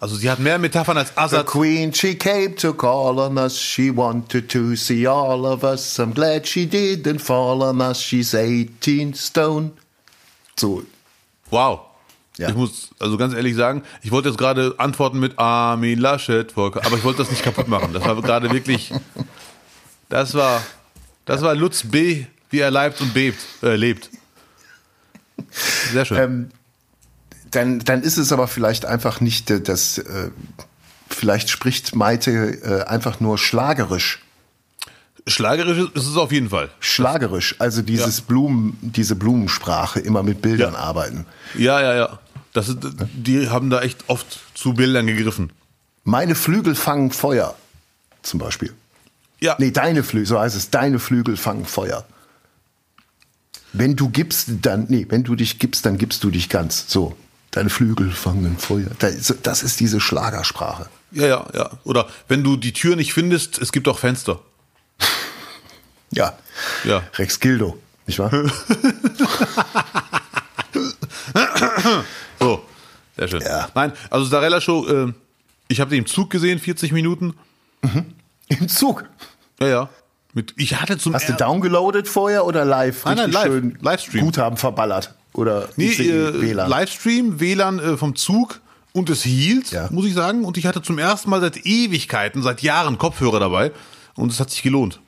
also 0.03 0.17
sie 0.17 0.29
hat 0.29 0.39
mehr 0.39 0.59
Metaphern 0.59 0.97
als 0.97 1.09
The 1.09 1.17
Assad. 1.17 1.45
queen, 1.45 1.93
she 1.93 2.15
came 2.15 2.55
to 2.57 2.73
call 2.73 3.19
on 3.19 3.37
us. 3.37 3.57
She 3.57 3.89
wanted 3.89 4.49
to 4.49 4.75
see 4.75 5.07
all 5.07 5.45
of 5.45 5.63
us. 5.63 5.97
I'm 5.97 6.13
glad 6.13 6.45
she 6.45 6.65
didn't 6.65 7.19
fall 7.19 7.63
on 7.63 7.79
us. 7.79 8.01
She's 8.01 8.33
18 8.33 9.13
stone. 9.13 9.71
So, 10.59 10.83
Wow. 11.49 11.79
Ja. 12.37 12.49
Ich 12.49 12.55
muss 12.55 12.89
also 12.99 13.15
ganz 13.15 13.33
ehrlich 13.33 13.55
sagen, 13.55 13.83
ich 14.01 14.11
wollte 14.11 14.27
jetzt 14.27 14.37
gerade 14.37 14.75
antworten 14.77 15.19
mit 15.19 15.39
Armin 15.39 15.99
Laschet, 15.99 16.51
Volker, 16.51 16.85
aber 16.85 16.97
ich 16.97 17.03
wollte 17.05 17.19
das 17.19 17.29
nicht 17.31 17.43
kaputt 17.43 17.69
machen. 17.69 17.93
Das 17.93 18.03
war 18.03 18.21
gerade 18.21 18.51
wirklich, 18.51 18.91
das 20.09 20.33
war, 20.33 20.61
das 21.25 21.41
war 21.43 21.55
Lutz 21.55 21.83
B., 21.83 22.25
wie 22.49 22.59
er 22.59 22.71
leibt 22.71 22.99
und 23.01 23.13
bebt, 23.13 23.39
äh, 23.61 23.75
lebt. 23.77 24.09
Sehr 25.93 26.05
schön. 26.05 26.17
ähm, 26.17 26.49
dann, 27.55 27.79
dann 27.79 28.01
ist 28.03 28.17
es 28.17 28.31
aber 28.31 28.47
vielleicht 28.47 28.85
einfach 28.85 29.21
nicht 29.21 29.49
äh, 29.49 29.61
das, 29.61 29.97
äh, 29.97 30.29
vielleicht 31.09 31.49
spricht 31.49 31.95
Maite 31.95 32.31
äh, 32.31 32.83
einfach 32.85 33.19
nur 33.19 33.37
schlagerisch. 33.37 34.19
Schlagerisch 35.25 35.89
ist 35.93 36.07
es 36.07 36.17
auf 36.17 36.31
jeden 36.33 36.49
Fall. 36.49 36.69
Schlagerisch, 36.81 37.55
also 37.59 37.81
dieses 37.81 38.19
Blumen, 38.21 38.77
diese 38.81 39.15
Blumensprache, 39.15 39.99
immer 40.01 40.21
mit 40.21 40.41
Bildern 40.41 40.73
Ja. 40.73 40.79
arbeiten. 40.79 41.25
Ja, 41.57 41.79
ja, 41.81 41.95
ja. 41.95 42.19
Das 42.51 42.67
ist, 42.69 42.79
die 43.13 43.49
haben 43.49 43.69
da 43.69 43.81
echt 43.81 44.03
oft 44.07 44.39
zu 44.53 44.73
Bildern 44.73 45.07
gegriffen. 45.07 45.51
Meine 46.03 46.35
Flügel 46.35 46.75
fangen 46.75 47.11
Feuer, 47.11 47.55
zum 48.21 48.39
Beispiel. 48.39 48.73
Ja, 49.39 49.55
Nee, 49.59 49.71
deine 49.71 50.03
Flügel, 50.03 50.27
so 50.27 50.39
heißt 50.39 50.55
es, 50.55 50.69
deine 50.69 50.99
Flügel 50.99 51.37
fangen 51.37 51.65
Feuer. 51.65 52.05
Wenn 53.71 53.95
du 53.95 54.09
gibst, 54.09 54.49
dann, 54.61 54.85
nee, 54.89 55.05
wenn 55.09 55.23
du 55.23 55.35
dich 55.35 55.57
gibst, 55.57 55.85
dann 55.85 55.97
gibst 55.97 56.23
du 56.23 56.29
dich 56.29 56.49
ganz. 56.49 56.85
So, 56.87 57.15
deine 57.53 57.69
Flügel 57.69 58.11
fangen 58.11 58.57
Feuer. 58.57 58.89
Das 58.99 59.63
ist 59.63 59.79
diese 59.79 59.99
Schlagersprache. 60.01 60.87
ja, 61.11 61.27
ja, 61.27 61.47
ja. 61.53 61.69
Oder 61.83 62.07
wenn 62.27 62.43
du 62.43 62.57
die 62.57 62.73
Tür 62.73 62.95
nicht 62.95 63.13
findest, 63.13 63.59
es 63.59 63.71
gibt 63.71 63.87
auch 63.87 63.99
Fenster. 63.99 64.39
Ja. 66.15 66.37
Ja. 66.83 67.01
Rex 67.15 67.39
Gildo, 67.39 67.75
nicht 68.05 68.19
wahr? 68.19 68.29
So, 72.39 72.63
sehr 73.17 73.27
schön. 73.27 73.41
Ja. 73.41 73.69
Nein, 73.73 73.93
also 74.11 74.27
Starella 74.27 74.61
Show, 74.61 74.85
äh, 74.87 75.13
ich 75.69 75.79
habe 75.79 75.89
den 75.89 75.99
im 75.99 76.05
Zug 76.05 76.29
gesehen, 76.29 76.59
40 76.59 76.91
Minuten. 76.91 77.33
Im 78.47 78.69
Zug. 78.69 79.05
Ja, 79.59 79.67
ja. 79.67 79.89
Mit, 80.33 80.53
ich 80.57 80.79
hatte 80.79 80.99
zum 80.99 81.15
Hast 81.15 81.29
du 81.29 81.33
downgeloadet 81.33 82.07
vorher 82.07 82.45
oder 82.45 82.63
live? 82.63 83.05
Nein, 83.05 83.17
nein, 83.17 83.31
live. 83.31 83.45
Schön 83.45 83.77
Livestream. 83.81 84.25
Guthaben 84.25 84.57
verballert. 84.57 85.15
Oder 85.33 85.69
nee, 85.77 85.87
äh, 85.91 86.41
WLAN. 86.41 86.69
Livestream, 86.69 87.39
WLAN 87.39 87.79
äh, 87.79 87.97
vom 87.97 88.15
Zug 88.15 88.59
und 88.91 89.09
es 89.09 89.23
hielt, 89.23 89.71
Ja. 89.71 89.87
muss 89.91 90.05
ich 90.05 90.13
sagen. 90.13 90.45
Und 90.45 90.57
ich 90.57 90.65
hatte 90.65 90.81
zum 90.81 90.99
ersten 90.99 91.29
Mal 91.29 91.41
seit 91.41 91.65
Ewigkeiten, 91.65 92.41
seit 92.43 92.61
Jahren 92.61 92.97
Kopfhörer 92.97 93.39
dabei 93.39 93.71
und 94.15 94.31
es 94.31 94.39
hat 94.39 94.51
sich 94.51 94.61
gelohnt. 94.61 94.99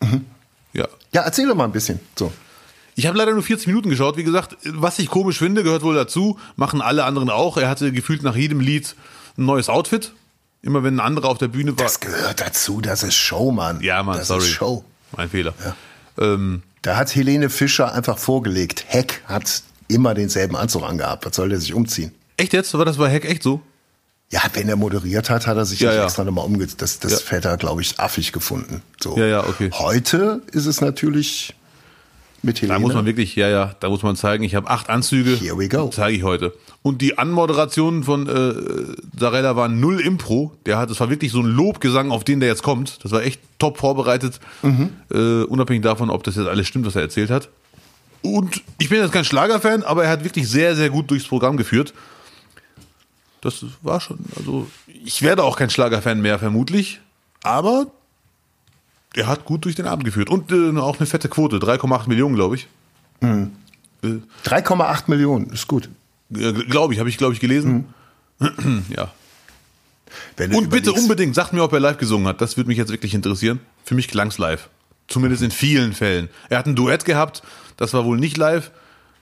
Mhm. 0.00 0.26
Ja. 0.74 0.86
Ja, 1.12 1.22
erzähl 1.22 1.46
doch 1.48 1.54
mal 1.54 1.64
ein 1.64 1.72
bisschen. 1.72 2.00
So. 2.18 2.32
Ich 2.94 3.06
habe 3.06 3.16
leider 3.16 3.32
nur 3.32 3.42
40 3.42 3.66
Minuten 3.68 3.88
geschaut. 3.88 4.16
Wie 4.18 4.24
gesagt, 4.24 4.56
was 4.66 4.98
ich 4.98 5.08
komisch 5.08 5.38
finde, 5.38 5.62
gehört 5.62 5.82
wohl 5.82 5.94
dazu. 5.94 6.38
Machen 6.56 6.82
alle 6.82 7.04
anderen 7.04 7.30
auch. 7.30 7.56
Er 7.56 7.68
hatte 7.70 7.90
gefühlt 7.92 8.22
nach 8.22 8.36
jedem 8.36 8.60
Lied 8.60 8.94
ein 9.38 9.46
neues 9.46 9.68
Outfit. 9.70 10.12
Immer 10.60 10.82
wenn 10.84 10.96
ein 10.96 11.00
anderer 11.00 11.28
auf 11.30 11.38
der 11.38 11.48
Bühne 11.48 11.70
war. 11.76 11.84
Das 11.84 12.00
gehört 12.00 12.40
dazu, 12.40 12.80
das 12.82 13.02
ist 13.02 13.14
Show, 13.16 13.50
Mann. 13.50 13.80
ja, 13.80 14.02
Mann, 14.02 14.18
das 14.18 14.28
sorry. 14.28 14.42
ist 14.42 14.50
Show. 14.50 14.84
Mein 15.16 15.28
Fehler. 15.30 15.54
Ähm, 16.18 16.62
Da 16.82 16.96
hat 16.96 17.14
Helene 17.14 17.48
Fischer 17.48 17.92
einfach 17.94 18.18
vorgelegt. 18.18 18.84
Heck 18.88 19.22
hat 19.26 19.62
immer 19.88 20.14
denselben 20.14 20.56
Anzug 20.56 20.82
angehabt. 20.82 21.24
Was 21.26 21.36
soll 21.36 21.48
der 21.50 21.60
sich 21.60 21.74
umziehen? 21.74 22.12
echt 22.36 22.52
jetzt? 22.52 22.74
War 22.74 22.84
das 22.84 22.96
bei 22.96 23.10
Hack 23.12 23.24
echt 23.24 23.42
so? 23.42 23.60
Ja, 24.30 24.40
wenn 24.54 24.68
er 24.68 24.76
moderiert 24.76 25.28
hat, 25.30 25.46
hat 25.46 25.56
er 25.58 25.64
sich 25.66 25.78
Ja, 25.80 25.92
ja. 25.92 26.04
extra 26.04 26.24
nochmal 26.24 26.46
umgezogen. 26.46 26.78
Das, 26.78 26.98
das 26.98 27.12
Ja. 27.12 27.18
Fett 27.18 27.44
hat, 27.44 27.60
glaube 27.60 27.82
ich, 27.82 28.00
affig 28.00 28.32
gefunden. 28.32 28.82
So. 29.00 29.16
Ja, 29.16 29.26
ja, 29.26 29.40
okay. 29.46 29.70
Heute 29.74 30.40
ist 30.52 30.66
es 30.66 30.80
natürlich 30.80 31.54
mit 32.42 32.56
Helene. 32.60 32.74
Da 32.74 32.80
muss 32.80 32.94
man 32.94 33.04
wirklich, 33.04 33.36
ja, 33.36 33.48
ja, 33.48 33.76
da 33.78 33.88
muss 33.90 34.02
man 34.02 34.16
zeigen, 34.16 34.42
ich 34.42 34.54
habe 34.54 34.68
acht 34.70 34.88
Anzüge. 34.88 35.36
Here 35.36 35.56
we 35.58 35.68
go. 35.68 35.88
Zeige 35.94 36.16
ich 36.16 36.22
heute. 36.24 36.52
Und 36.82 37.00
die 37.00 37.16
Anmoderationen 37.16 38.02
von 38.02 38.28
äh, 38.28 38.54
Darella 39.16 39.54
waren 39.54 39.78
null 39.78 40.00
Impro. 40.00 40.52
Der 40.66 40.78
hat, 40.78 40.90
es 40.90 40.98
war 40.98 41.10
wirklich 41.10 41.30
so 41.30 41.40
ein 41.40 41.46
Lobgesang, 41.46 42.10
auf 42.10 42.24
den 42.24 42.40
der 42.40 42.48
jetzt 42.48 42.64
kommt. 42.64 43.04
Das 43.04 43.12
war 43.12 43.22
echt 43.22 43.40
top 43.60 43.78
vorbereitet. 43.78 44.40
Mhm. 44.62 44.90
Äh, 45.10 45.44
unabhängig 45.44 45.82
davon, 45.82 46.10
ob 46.10 46.24
das 46.24 46.34
jetzt 46.34 46.48
alles 46.48 46.66
stimmt, 46.66 46.86
was 46.86 46.96
er 46.96 47.02
erzählt 47.02 47.30
hat. 47.30 47.48
Und 48.22 48.62
ich 48.78 48.88
bin 48.88 49.00
jetzt 49.00 49.12
kein 49.12 49.24
Schlagerfan, 49.24 49.84
aber 49.84 50.04
er 50.04 50.10
hat 50.10 50.24
wirklich 50.24 50.48
sehr, 50.48 50.74
sehr 50.74 50.90
gut 50.90 51.10
durchs 51.10 51.26
Programm 51.26 51.56
geführt. 51.56 51.94
Das 53.42 53.64
war 53.82 54.00
schon, 54.00 54.18
also 54.36 54.68
ich 54.86 55.22
werde 55.22 55.42
auch 55.42 55.56
kein 55.56 55.70
Schlagerfan 55.70 56.20
mehr 56.20 56.38
vermutlich, 56.38 57.00
aber 57.42 57.86
er 59.14 59.26
hat 59.26 59.44
gut 59.44 59.64
durch 59.64 59.74
den 59.74 59.86
Abend 59.86 60.04
geführt. 60.04 60.30
Und 60.30 60.52
äh, 60.52 60.78
auch 60.78 60.98
eine 60.98 61.06
fette 61.06 61.28
Quote, 61.28 61.58
3,8 61.58 62.08
Millionen, 62.08 62.34
glaube 62.34 62.56
ich. 62.56 62.68
3,8 64.44 65.04
Millionen, 65.08 65.50
ist 65.50 65.66
gut. 65.68 65.88
Äh, 66.36 66.52
glaube 66.64 66.94
ich, 66.94 67.00
habe 67.00 67.08
ich, 67.08 67.18
glaube 67.18 67.34
ich, 67.34 67.40
gelesen. 67.40 67.92
ja. 68.88 69.12
Wenn 70.36 70.50
du 70.50 70.58
Und 70.58 70.70
bitte 70.70 70.92
unbedingt, 70.92 71.34
sagt 71.34 71.52
mir, 71.52 71.62
ob 71.62 71.72
er 71.72 71.80
live 71.80 71.98
gesungen 71.98 72.26
hat. 72.28 72.40
Das 72.40 72.56
würde 72.56 72.68
mich 72.68 72.78
jetzt 72.78 72.90
wirklich 72.90 73.14
interessieren. 73.14 73.60
Für 73.84 73.94
mich 73.94 74.08
klang's 74.08 74.38
live. 74.38 74.68
Zumindest 75.08 75.42
in 75.42 75.50
vielen 75.50 75.92
Fällen. 75.92 76.28
Er 76.48 76.58
hat 76.58 76.66
ein 76.66 76.74
Duett 76.74 77.04
gehabt, 77.04 77.42
das 77.76 77.92
war 77.94 78.04
wohl 78.04 78.18
nicht 78.18 78.36
live. 78.36 78.70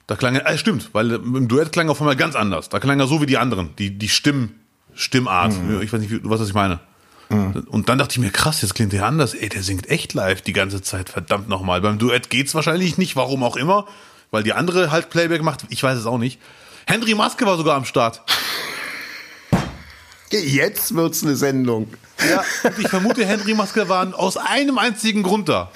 Da 0.07 0.15
klang 0.15 0.35
er, 0.35 0.45
äh, 0.47 0.57
stimmt, 0.57 0.89
weil 0.93 1.11
im 1.11 1.47
Duett 1.47 1.71
klang 1.71 1.87
er 1.87 1.91
auf 1.91 2.01
einmal 2.01 2.15
ganz 2.15 2.35
anders. 2.35 2.69
Da 2.69 2.79
klang 2.79 2.99
er 2.99 3.07
so 3.07 3.21
wie 3.21 3.25
die 3.25 3.37
anderen, 3.37 3.75
die, 3.77 3.97
die 3.97 4.09
Stimm, 4.09 4.51
Stimmart. 4.93 5.53
Ich 5.81 5.93
weiß 5.93 6.01
nicht, 6.01 6.13
was 6.23 6.47
ich 6.47 6.53
meine. 6.53 6.79
Und 7.29 7.87
dann 7.87 7.97
dachte 7.97 8.13
ich 8.13 8.19
mir, 8.19 8.29
krass, 8.29 8.61
jetzt 8.61 8.75
klingt 8.75 8.91
der 8.91 9.05
anders. 9.05 9.33
Ey, 9.33 9.47
der 9.47 9.63
singt 9.63 9.89
echt 9.89 10.13
live 10.13 10.41
die 10.41 10.51
ganze 10.51 10.81
Zeit, 10.81 11.07
verdammt 11.07 11.47
nochmal. 11.47 11.79
Beim 11.79 11.97
Duett 11.97 12.29
geht's 12.29 12.53
wahrscheinlich 12.53 12.97
nicht, 12.97 13.15
warum 13.15 13.43
auch 13.43 13.55
immer. 13.55 13.87
Weil 14.31 14.43
die 14.43 14.51
andere 14.51 14.91
halt 14.91 15.09
Playback 15.09 15.41
macht, 15.41 15.65
ich 15.69 15.81
weiß 15.81 15.97
es 15.97 16.05
auch 16.05 16.17
nicht. 16.17 16.39
Henry 16.85 17.15
Maske 17.15 17.45
war 17.45 17.57
sogar 17.57 17.75
am 17.75 17.85
Start. 17.85 18.21
Jetzt 20.31 20.95
wird's 20.95 21.23
eine 21.23 21.35
Sendung. 21.35 21.87
Ja, 22.29 22.43
ich 22.79 22.87
vermute, 22.87 23.25
Henry 23.25 23.53
Maske 23.53 23.89
waren 23.89 24.13
aus 24.13 24.37
einem 24.37 24.77
einzigen 24.77 25.23
Grund 25.23 25.49
da. 25.49 25.71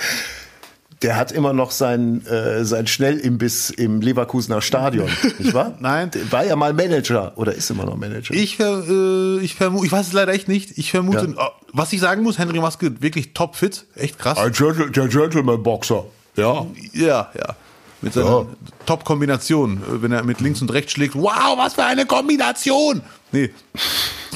Der 1.01 1.18
hat 1.18 1.34
immer 1.34 1.51
noch 1.51 1.72
sein, 1.72 2.26
äh, 2.26 2.64
sein 2.64 2.88
Schnellimbiss 2.88 3.70
im 3.70 3.99
Leverkusener 3.99 4.62
Stadion, 4.62 5.10
nicht 5.39 5.53
wahr? 5.53 5.76
Nein. 5.80 6.10
War 6.30 6.45
ja 6.45 6.56
mal 6.56 6.72
Manager 6.74 7.34
oder 7.36 7.53
ist 7.53 7.70
immer 7.70 7.84
noch 7.86 7.97
Manager. 7.97 8.34
Ich, 8.34 8.58
äh, 8.60 9.38
ich 9.39 9.56
vermute, 9.56 9.86
ich 9.86 9.91
weiß 9.91 10.08
es 10.08 10.14
leider 10.14 10.32
echt 10.34 10.47
nicht. 10.47 10.78
Ich 10.78 10.91
vermute, 10.91 11.34
Ja. 11.38 11.47
oh, 11.47 11.51
was 11.74 11.91
ich 11.91 11.99
sagen 11.99 12.24
muss, 12.24 12.38
Henry 12.38 12.60
Maske 12.60 13.01
wirklich 13.01 13.34
top 13.34 13.58
fit, 13.58 13.86
echt 13.95 14.18
krass. 14.18 14.38
Ein 14.38 14.53
Gentle, 14.53 14.89
der 14.89 15.08
Gentleman-Boxer. 15.10 16.06
Ja. 16.38 16.66
Ja, 16.93 17.30
ja. 17.38 17.56
Mit 18.01 18.13
seiner 18.13 18.25
Ja. 18.29 18.45
Top-Kombination, 18.85 19.77
äh, 19.77 20.01
wenn 20.01 20.11
er 20.11 20.23
mit 20.23 20.39
links 20.41 20.61
und 20.61 20.71
rechts 20.71 20.91
schlägt. 20.91 21.15
Wow, 21.15 21.57
was 21.57 21.73
für 21.75 21.83
eine 21.85 22.05
Kombination! 22.05 23.01
Nee, 23.31 23.49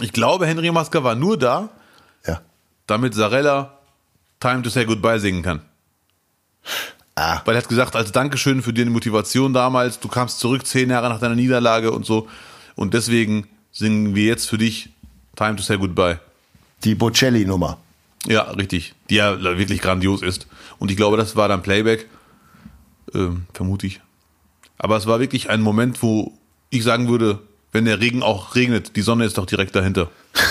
ich 0.02 0.12
glaube, 0.14 0.46
Henry 0.48 0.72
Maske 0.72 1.04
war 1.04 1.16
nur 1.16 1.38
da, 1.38 1.70
Ja. 2.26 2.42
damit 2.88 3.14
Sarella 3.14 3.78
Time 4.40 4.62
to 4.62 4.70
Say 4.70 4.86
Goodbye 4.86 5.20
singen 5.20 5.44
kann. 5.44 5.62
Ah, 7.16 7.42
Weil 7.46 7.56
er 7.56 7.62
hat 7.62 7.70
gesagt, 7.70 7.96
als 7.96 8.12
Dankeschön 8.14 8.62
für 8.62 8.72
deine 8.74 8.90
Motivation 8.90 9.54
damals, 9.54 10.00
du 10.00 10.08
kamst 10.08 10.40
zurück 10.40 10.66
zehn 10.66 10.90
Jahre 10.90 11.10
nach 11.10 11.20
deiner 11.20 11.36
Niederlage 11.36 11.92
und 11.92 12.06
so. 12.06 12.28
Und 12.76 12.94
deswegen 12.94 13.48
singen 13.74 14.16
wir 14.16 14.24
jetzt 14.26 14.48
für 14.50 14.58
dich 14.58 14.90
Time 15.36 15.56
to 15.58 15.64
Say 15.64 15.78
Goodbye. 15.78 16.20
die 16.86 16.96
Bocelli-Nummer. 16.96 17.78
Ja, 18.26 18.44
richtig. 18.52 18.94
Die 19.10 19.16
ja 19.16 19.42
wirklich 19.42 19.82
grandios 19.82 20.22
ist. 20.22 20.48
Und 20.78 20.92
ich 20.92 20.98
glaube, 20.98 21.18
das 21.18 21.36
war 21.36 21.50
dann 21.50 21.62
Playback. 21.62 22.08
Ähm, 23.14 23.46
vermute 23.54 23.88
ich. 23.88 24.02
Aber 24.78 24.98
es 24.98 25.06
war 25.06 25.20
wirklich 25.20 25.50
ein 25.50 25.62
Moment, 25.62 26.02
wo 26.02 26.38
ich 26.70 26.84
sagen 26.84 27.10
würde, 27.10 27.40
wenn 27.72 27.86
der 27.86 28.00
Regen 28.00 28.24
auch 28.24 28.56
regnet, 28.56 28.96
die 28.96 29.02
Sonne 29.02 29.26
ist 29.26 29.38
doch 29.38 29.46
direkt 29.46 29.76
dahinter. 29.76 30.10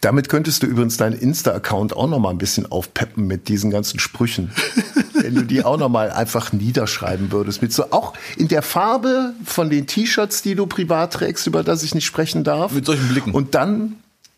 Damit 0.00 0.28
könntest 0.28 0.62
du 0.62 0.66
übrigens 0.66 0.96
deinen 0.96 1.18
Insta-Account 1.18 1.96
auch 1.96 2.08
noch 2.08 2.20
mal 2.20 2.30
ein 2.30 2.38
bisschen 2.38 2.70
aufpeppen 2.70 3.26
mit 3.26 3.48
diesen 3.48 3.70
ganzen 3.70 3.98
Sprüchen. 3.98 4.52
Wenn 5.14 5.34
du 5.34 5.42
die 5.42 5.64
auch 5.64 5.76
noch 5.76 5.88
mal 5.88 6.12
einfach 6.12 6.52
niederschreiben 6.52 7.32
würdest. 7.32 7.62
Mit 7.62 7.72
so, 7.72 7.90
auch 7.90 8.14
in 8.36 8.46
der 8.46 8.62
Farbe 8.62 9.34
von 9.44 9.68
den 9.70 9.88
T-Shirts, 9.88 10.42
die 10.42 10.54
du 10.54 10.66
privat 10.66 11.14
trägst, 11.14 11.48
über 11.48 11.64
das 11.64 11.82
ich 11.82 11.96
nicht 11.96 12.06
sprechen 12.06 12.44
darf. 12.44 12.70
Mit 12.72 12.86
solchen 12.86 13.08
Blicken. 13.08 13.32
Und 13.32 13.56
dann, 13.56 13.96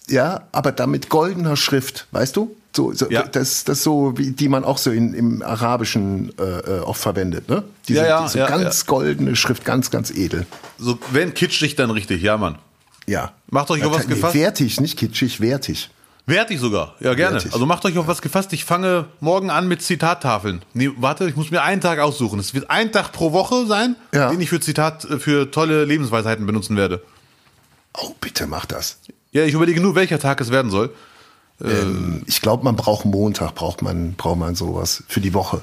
ja, 0.08 0.48
aber 0.52 0.72
dann 0.72 0.90
mit 0.90 1.10
goldener 1.10 1.56
Schrift, 1.56 2.06
weißt 2.12 2.36
du? 2.36 2.56
So, 2.74 2.92
so 2.92 3.10
Ja. 3.10 3.24
das, 3.24 3.64
das 3.64 3.82
so, 3.82 4.16
wie, 4.16 4.30
die 4.30 4.48
man 4.48 4.64
auch 4.64 4.78
so 4.78 4.90
in, 4.90 5.12
im 5.12 5.42
Arabischen 5.42 6.32
äh, 6.38 6.42
äh, 6.42 6.80
oft 6.80 7.00
verwendet, 7.00 7.48
ne? 7.48 7.64
Diese, 7.88 8.00
Ja, 8.00 8.06
ja, 8.06 8.22
diese 8.22 8.38
ganz 8.38 8.86
goldene 8.86 9.34
Schrift, 9.34 9.64
ganz, 9.64 9.90
ganz 9.90 10.10
edel. 10.10 10.46
So, 10.78 10.98
wenn 11.10 11.34
kitschig, 11.34 11.74
dann 11.74 11.90
richtig, 11.90 12.22
ja, 12.22 12.36
Mann. 12.36 12.58
Ja. 13.06 13.32
Macht 13.48 13.70
euch 13.70 13.84
auf 13.84 13.92
was 13.92 14.06
nee, 14.06 14.14
gefasst? 14.14 14.34
Wertig, 14.34 14.80
nicht 14.80 14.96
kitschig, 14.98 15.40
wertig. 15.40 15.90
Wertig 16.26 16.60
sogar, 16.60 16.94
ja 17.00 17.14
gerne. 17.14 17.36
Wertig. 17.36 17.52
Also 17.52 17.66
macht 17.66 17.84
euch 17.84 17.98
auf 17.98 18.06
was 18.06 18.22
gefasst. 18.22 18.52
Ich 18.52 18.64
fange 18.64 19.06
morgen 19.18 19.50
an 19.50 19.66
mit 19.66 19.82
Zitattafeln. 19.82 20.62
Nee, 20.74 20.90
warte, 20.96 21.28
ich 21.28 21.34
muss 21.34 21.50
mir 21.50 21.62
einen 21.62 21.80
Tag 21.80 21.98
aussuchen. 21.98 22.38
Es 22.38 22.54
wird 22.54 22.70
ein 22.70 22.92
Tag 22.92 23.10
pro 23.10 23.32
Woche 23.32 23.66
sein, 23.66 23.96
den 24.12 24.40
ich 24.40 24.48
für 24.48 24.60
Zitat, 24.60 25.04
äh, 25.06 25.18
für 25.18 25.50
tolle 25.50 25.84
Lebensweisheiten 25.84 26.46
benutzen 26.46 26.76
werde. 26.76 27.02
Oh, 27.94 28.14
bitte 28.20 28.46
mach 28.46 28.64
das. 28.66 28.98
Ja, 29.32 29.42
ich 29.44 29.54
überlege 29.54 29.80
nur, 29.80 29.96
welcher 29.96 30.20
Tag 30.20 30.40
es 30.40 30.50
werden 30.50 30.70
soll. 30.70 30.90
Ähm, 31.62 32.22
ich 32.26 32.40
glaube, 32.42 32.64
man 32.64 32.76
braucht 32.76 33.04
Montag, 33.04 33.54
braucht 33.54 33.82
man, 33.82 34.14
braucht 34.14 34.38
man 34.38 34.54
sowas 34.54 35.02
für 35.08 35.20
die 35.20 35.34
Woche. 35.34 35.60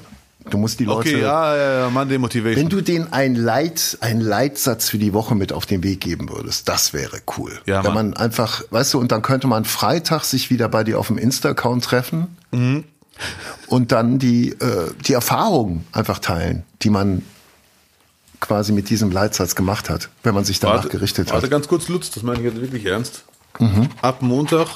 Du 0.50 0.56
musst 0.56 0.80
die 0.80 0.84
Leute. 0.84 1.00
Okay, 1.10 1.20
ja, 1.20 1.56
ja, 1.56 1.78
ja, 1.80 1.90
Monday 1.90 2.16
Motivation. 2.16 2.56
Wenn 2.62 2.70
du 2.70 2.80
denen 2.80 3.12
einen, 3.12 3.34
Leit, 3.34 3.98
einen 4.00 4.20
Leitsatz 4.22 4.88
für 4.88 4.96
die 4.96 5.12
Woche 5.12 5.34
mit 5.34 5.52
auf 5.52 5.66
den 5.66 5.82
Weg 5.82 6.00
geben 6.00 6.30
würdest, 6.30 6.68
das 6.68 6.94
wäre 6.94 7.18
cool. 7.36 7.52
Ja, 7.66 7.84
Wenn 7.84 7.92
Mann. 7.92 8.10
man 8.10 8.16
einfach, 8.16 8.62
weißt 8.70 8.94
du, 8.94 8.98
und 9.00 9.12
dann 9.12 9.20
könnte 9.20 9.46
man 9.46 9.64
Freitag 9.66 10.24
sich 10.24 10.48
wieder 10.48 10.68
bei 10.70 10.84
dir 10.84 10.98
auf 11.00 11.08
dem 11.08 11.18
Insta-Account 11.18 11.84
treffen 11.84 12.36
Mhm. 12.50 12.84
und 13.66 13.92
dann 13.92 14.18
die, 14.18 14.50
äh, 14.52 14.90
die 15.06 15.12
Erfahrungen 15.12 15.84
einfach 15.92 16.18
teilen, 16.18 16.62
die 16.80 16.88
man 16.88 17.22
quasi 18.40 18.72
mit 18.72 18.88
diesem 18.88 19.10
Leitsatz 19.10 19.54
gemacht 19.54 19.90
hat, 19.90 20.08
wenn 20.22 20.32
man 20.34 20.44
sich 20.44 20.60
danach 20.60 20.88
gerichtet 20.88 21.30
warte 21.30 21.42
hat. 21.46 21.50
ganz 21.50 21.68
kurz, 21.68 21.88
Lutz, 21.88 22.10
das 22.10 22.22
meine 22.22 22.38
ich 22.38 22.44
jetzt 22.44 22.60
wirklich 22.60 22.86
ernst. 22.86 23.24
Ab 24.00 24.22
Montag 24.22 24.68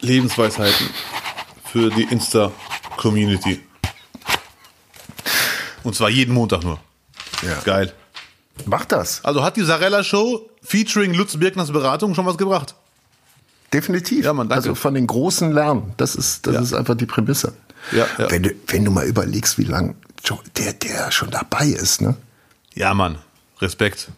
Lebensweisheiten 0.00 0.88
für 1.64 1.90
die 1.90 2.04
Insta-Community. 2.04 3.60
Und 5.82 5.94
zwar 5.94 6.08
jeden 6.10 6.34
Montag 6.34 6.62
nur. 6.64 6.78
Ja. 7.42 7.60
Geil. 7.64 7.92
Mach 8.66 8.84
das. 8.84 9.24
Also 9.24 9.42
hat 9.42 9.56
die 9.56 9.62
Sarella-Show 9.64 10.48
featuring 10.62 11.12
Lutz 11.14 11.36
Birkners 11.36 11.72
Beratung 11.72 12.14
schon 12.14 12.24
was 12.26 12.38
gebracht? 12.38 12.74
Definitiv. 13.72 14.24
Ja, 14.24 14.32
Mann, 14.32 14.48
danke. 14.48 14.68
Also 14.70 14.74
von 14.76 14.94
den 14.94 15.06
Großen 15.06 15.52
lernen. 15.52 15.92
Das 15.96 16.14
ist, 16.14 16.46
das 16.46 16.54
Ja. 16.54 16.60
ist 16.60 16.72
einfach 16.72 16.94
die 16.94 17.06
Prämisse. 17.06 17.54
Ja, 17.92 18.06
ja. 18.18 18.30
Wenn, 18.30 18.44
du, 18.44 18.50
wenn 18.68 18.84
du 18.84 18.90
mal 18.90 19.04
überlegst, 19.06 19.58
wie 19.58 19.64
lang 19.64 19.96
der, 20.56 20.72
der 20.72 21.10
schon 21.10 21.30
dabei 21.30 21.66
ist, 21.66 22.00
ne? 22.00 22.16
Ja, 22.74 22.94
Mann. 22.94 23.18
Respekt. 23.60 24.08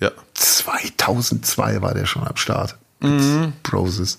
Ja. 0.00 0.10
2002 0.34 1.82
war 1.82 1.92
der 1.92 2.06
schon 2.06 2.26
am 2.26 2.36
Start. 2.36 2.76
Mit 3.00 3.62
Broses. 3.62 4.18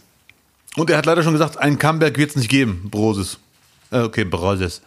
Und 0.79 0.89
er 0.89 0.97
hat 0.97 1.05
leider 1.05 1.23
schon 1.23 1.33
gesagt, 1.33 1.57
ein 1.57 1.77
Comeback 1.77 2.17
wird 2.17 2.31
es 2.31 2.35
nicht 2.35 2.49
geben, 2.49 2.87
Broses. 2.89 3.37
Äh, 3.91 3.99
okay, 4.01 4.23
Broses. 4.23 4.81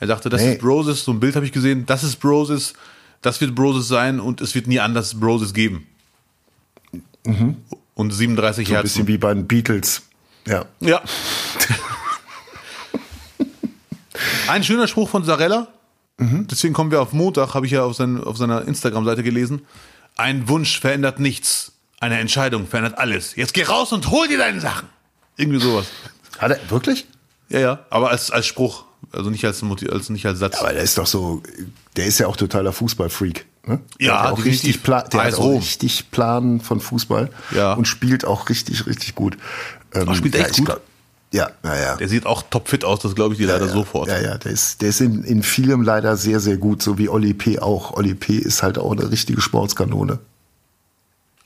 Er 0.00 0.06
sagte, 0.08 0.28
das 0.28 0.42
Nee. 0.42 0.52
ist 0.54 0.60
Broses, 0.60 1.04
so 1.04 1.12
ein 1.12 1.20
Bild 1.20 1.36
habe 1.36 1.46
ich 1.46 1.52
gesehen, 1.52 1.86
das 1.86 2.02
ist 2.04 2.16
Broses, 2.16 2.74
das 3.22 3.40
wird 3.40 3.54
Broses 3.54 3.88
sein 3.88 4.20
und 4.20 4.40
es 4.40 4.54
wird 4.54 4.66
nie 4.66 4.80
anders 4.80 5.18
Broses 5.18 5.54
geben. 5.54 5.86
Und 7.94 8.10
37 8.12 8.68
Mhm. 8.68 8.72
So 8.72 8.76
ein 8.76 8.82
bisschen 8.82 9.06
wie 9.06 9.18
bei 9.18 9.32
den 9.32 9.46
Beatles. 9.46 10.02
Ja. 10.46 10.64
Ja. 10.80 11.00
ein 14.48 14.64
schöner 14.64 14.88
Spruch 14.88 15.08
von 15.08 15.24
Sarella. 15.24 15.68
Mhm. 16.18 16.46
Deswegen 16.48 16.74
kommen 16.74 16.90
wir 16.90 17.00
auf 17.00 17.12
Montag, 17.12 17.54
habe 17.54 17.66
ich 17.66 17.72
ja 17.72 17.84
auf, 17.84 17.96
sein, 17.96 18.22
auf 18.22 18.36
seiner 18.36 18.66
Instagram-Seite 18.68 19.22
gelesen. 19.22 19.62
Ein 20.16 20.48
Wunsch 20.48 20.78
verändert 20.80 21.18
nichts. 21.18 21.72
Eine 22.00 22.18
Entscheidung 22.18 22.66
verändert 22.66 22.98
alles. 22.98 23.36
Jetzt 23.36 23.54
geh 23.54 23.62
raus 23.62 23.92
und 23.92 24.10
hol 24.10 24.28
dir 24.28 24.38
deine 24.38 24.60
Sachen. 24.60 24.88
Irgendwie 25.36 25.60
sowas. 25.60 25.86
Hat 26.38 26.50
er 26.52 26.70
wirklich? 26.70 27.06
Ja, 27.48 27.60
ja, 27.60 27.78
aber 27.90 28.10
als, 28.10 28.30
als 28.30 28.46
Spruch, 28.46 28.84
also 29.12 29.30
nicht 29.30 29.44
als, 29.44 29.60
Motiv- 29.62 29.90
als, 29.92 30.08
nicht 30.10 30.26
als 30.26 30.38
Satz. 30.38 30.56
Aber 30.58 30.72
der 30.72 30.82
ist 30.82 30.96
doch 30.98 31.06
so, 31.06 31.42
der 31.96 32.06
ist 32.06 32.18
ja 32.18 32.26
auch 32.26 32.36
totaler 32.36 32.72
Fußballfreak. 32.72 33.46
Ne? 33.66 33.80
Der 34.00 34.06
Ja, 34.06 34.22
hat 34.22 34.32
auch 34.32 34.44
richtig, 34.44 34.82
Pla 34.82 35.02
der 35.02 35.24
hat 35.24 35.34
auch 35.34 35.50
richtig 35.56 36.10
Plan 36.10 36.60
von 36.60 36.80
Fußball 36.80 37.30
Ja. 37.54 37.74
und 37.74 37.86
spielt 37.86 38.24
auch 38.24 38.48
richtig, 38.48 38.86
richtig 38.86 39.14
gut. 39.14 39.36
Ähm, 39.94 40.06
Ach, 40.08 40.14
spielt 40.14 40.34
ja, 40.34 40.42
echt 40.42 40.56
gut? 40.56 40.66
glaub- 40.66 40.80
ja, 41.32 41.50
naja. 41.64 41.96
Der 41.96 42.08
sieht 42.08 42.26
auch 42.26 42.42
topfit 42.42 42.84
aus, 42.84 43.00
das 43.00 43.14
glaube 43.16 43.34
ich 43.34 43.38
dir 43.40 43.48
leider 43.48 43.66
ja, 43.66 43.72
sofort. 43.72 44.08
Ja, 44.08 44.20
ja, 44.20 44.38
der 44.38 44.52
ist, 44.52 44.82
der 44.82 44.90
ist 44.90 45.00
in, 45.00 45.24
in 45.24 45.42
vielem 45.42 45.82
leider 45.82 46.16
sehr, 46.16 46.38
sehr 46.38 46.56
gut, 46.58 46.80
so 46.82 46.96
wie 46.96 47.08
Oli 47.08 47.34
P. 47.34 47.58
auch. 47.58 47.92
Oli 47.94 48.14
P. 48.14 48.36
ist 48.36 48.62
halt 48.62 48.78
auch 48.78 48.92
eine 48.92 49.10
richtige 49.10 49.40
Sportskanone. 49.40 50.20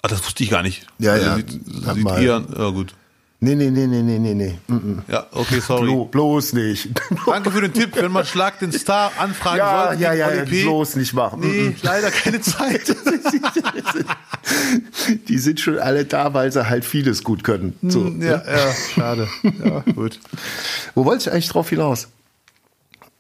Ah, 0.03 0.09
das 0.09 0.23
wusste 0.25 0.45
ich 0.45 0.51
gar 0.51 0.63
nicht. 0.63 0.87
Ja, 0.99 1.13
Also 1.13 1.25
ja. 1.27 1.37
Sieht, 1.37 1.51
sieht 1.51 2.05
mal- 2.05 2.23
eher, 2.23 2.45
ja 2.57 2.69
gut. 2.71 2.95
Nee, 3.41 3.55
nee, 3.55 3.71
nee, 3.71 3.87
nee, 3.87 4.03
nee, 4.03 4.19
nee, 4.19 4.35
nee. 4.35 4.59
Mm 4.67 4.77
-mm. 4.77 5.13
Ja, 5.13 5.27
okay, 5.31 5.61
sorry. 5.61 5.85
Blo, 5.85 6.07
bloß 6.07 6.55
nicht. 6.55 6.89
Danke 7.27 7.53
für 7.53 7.61
den 7.61 7.73
Tipp, 7.73 7.91
wenn 7.95 8.11
man 8.11 8.27
Schlag 8.27 8.59
den 8.59 8.73
Star 8.73 9.13
anfragen 9.17 9.59
Ja, 9.59 9.87
sollte. 9.89 10.03
ja, 10.03 10.13
ja, 10.13 10.35
ja, 10.35 10.45
bloß 10.45 10.97
nicht 10.97 11.13
machen. 11.15 11.41
Nee, 11.41 11.77
leider 11.83 12.11
keine 12.11 12.41
Zeit. 12.41 12.83
Die 15.29 15.39
sind 15.39 15.61
schon 15.61 15.79
alle 15.79 16.05
da, 16.05 16.35
weil 16.35 16.51
sie 16.51 16.69
halt 16.69 16.85
vieles 16.85 17.23
gut 17.23 17.45
können. 17.45 17.75
So, 17.83 18.07
ja, 18.07 18.11
ne? 18.11 18.43
ja, 18.45 18.75
schade. 18.95 19.29
Ja, 19.65 19.81
gut. 19.95 20.19
Wo 20.97 21.05
wollte 21.05 21.23
ich 21.29 21.33
eigentlich 21.33 21.49
drauf 21.49 21.69
hinaus? 21.69 22.09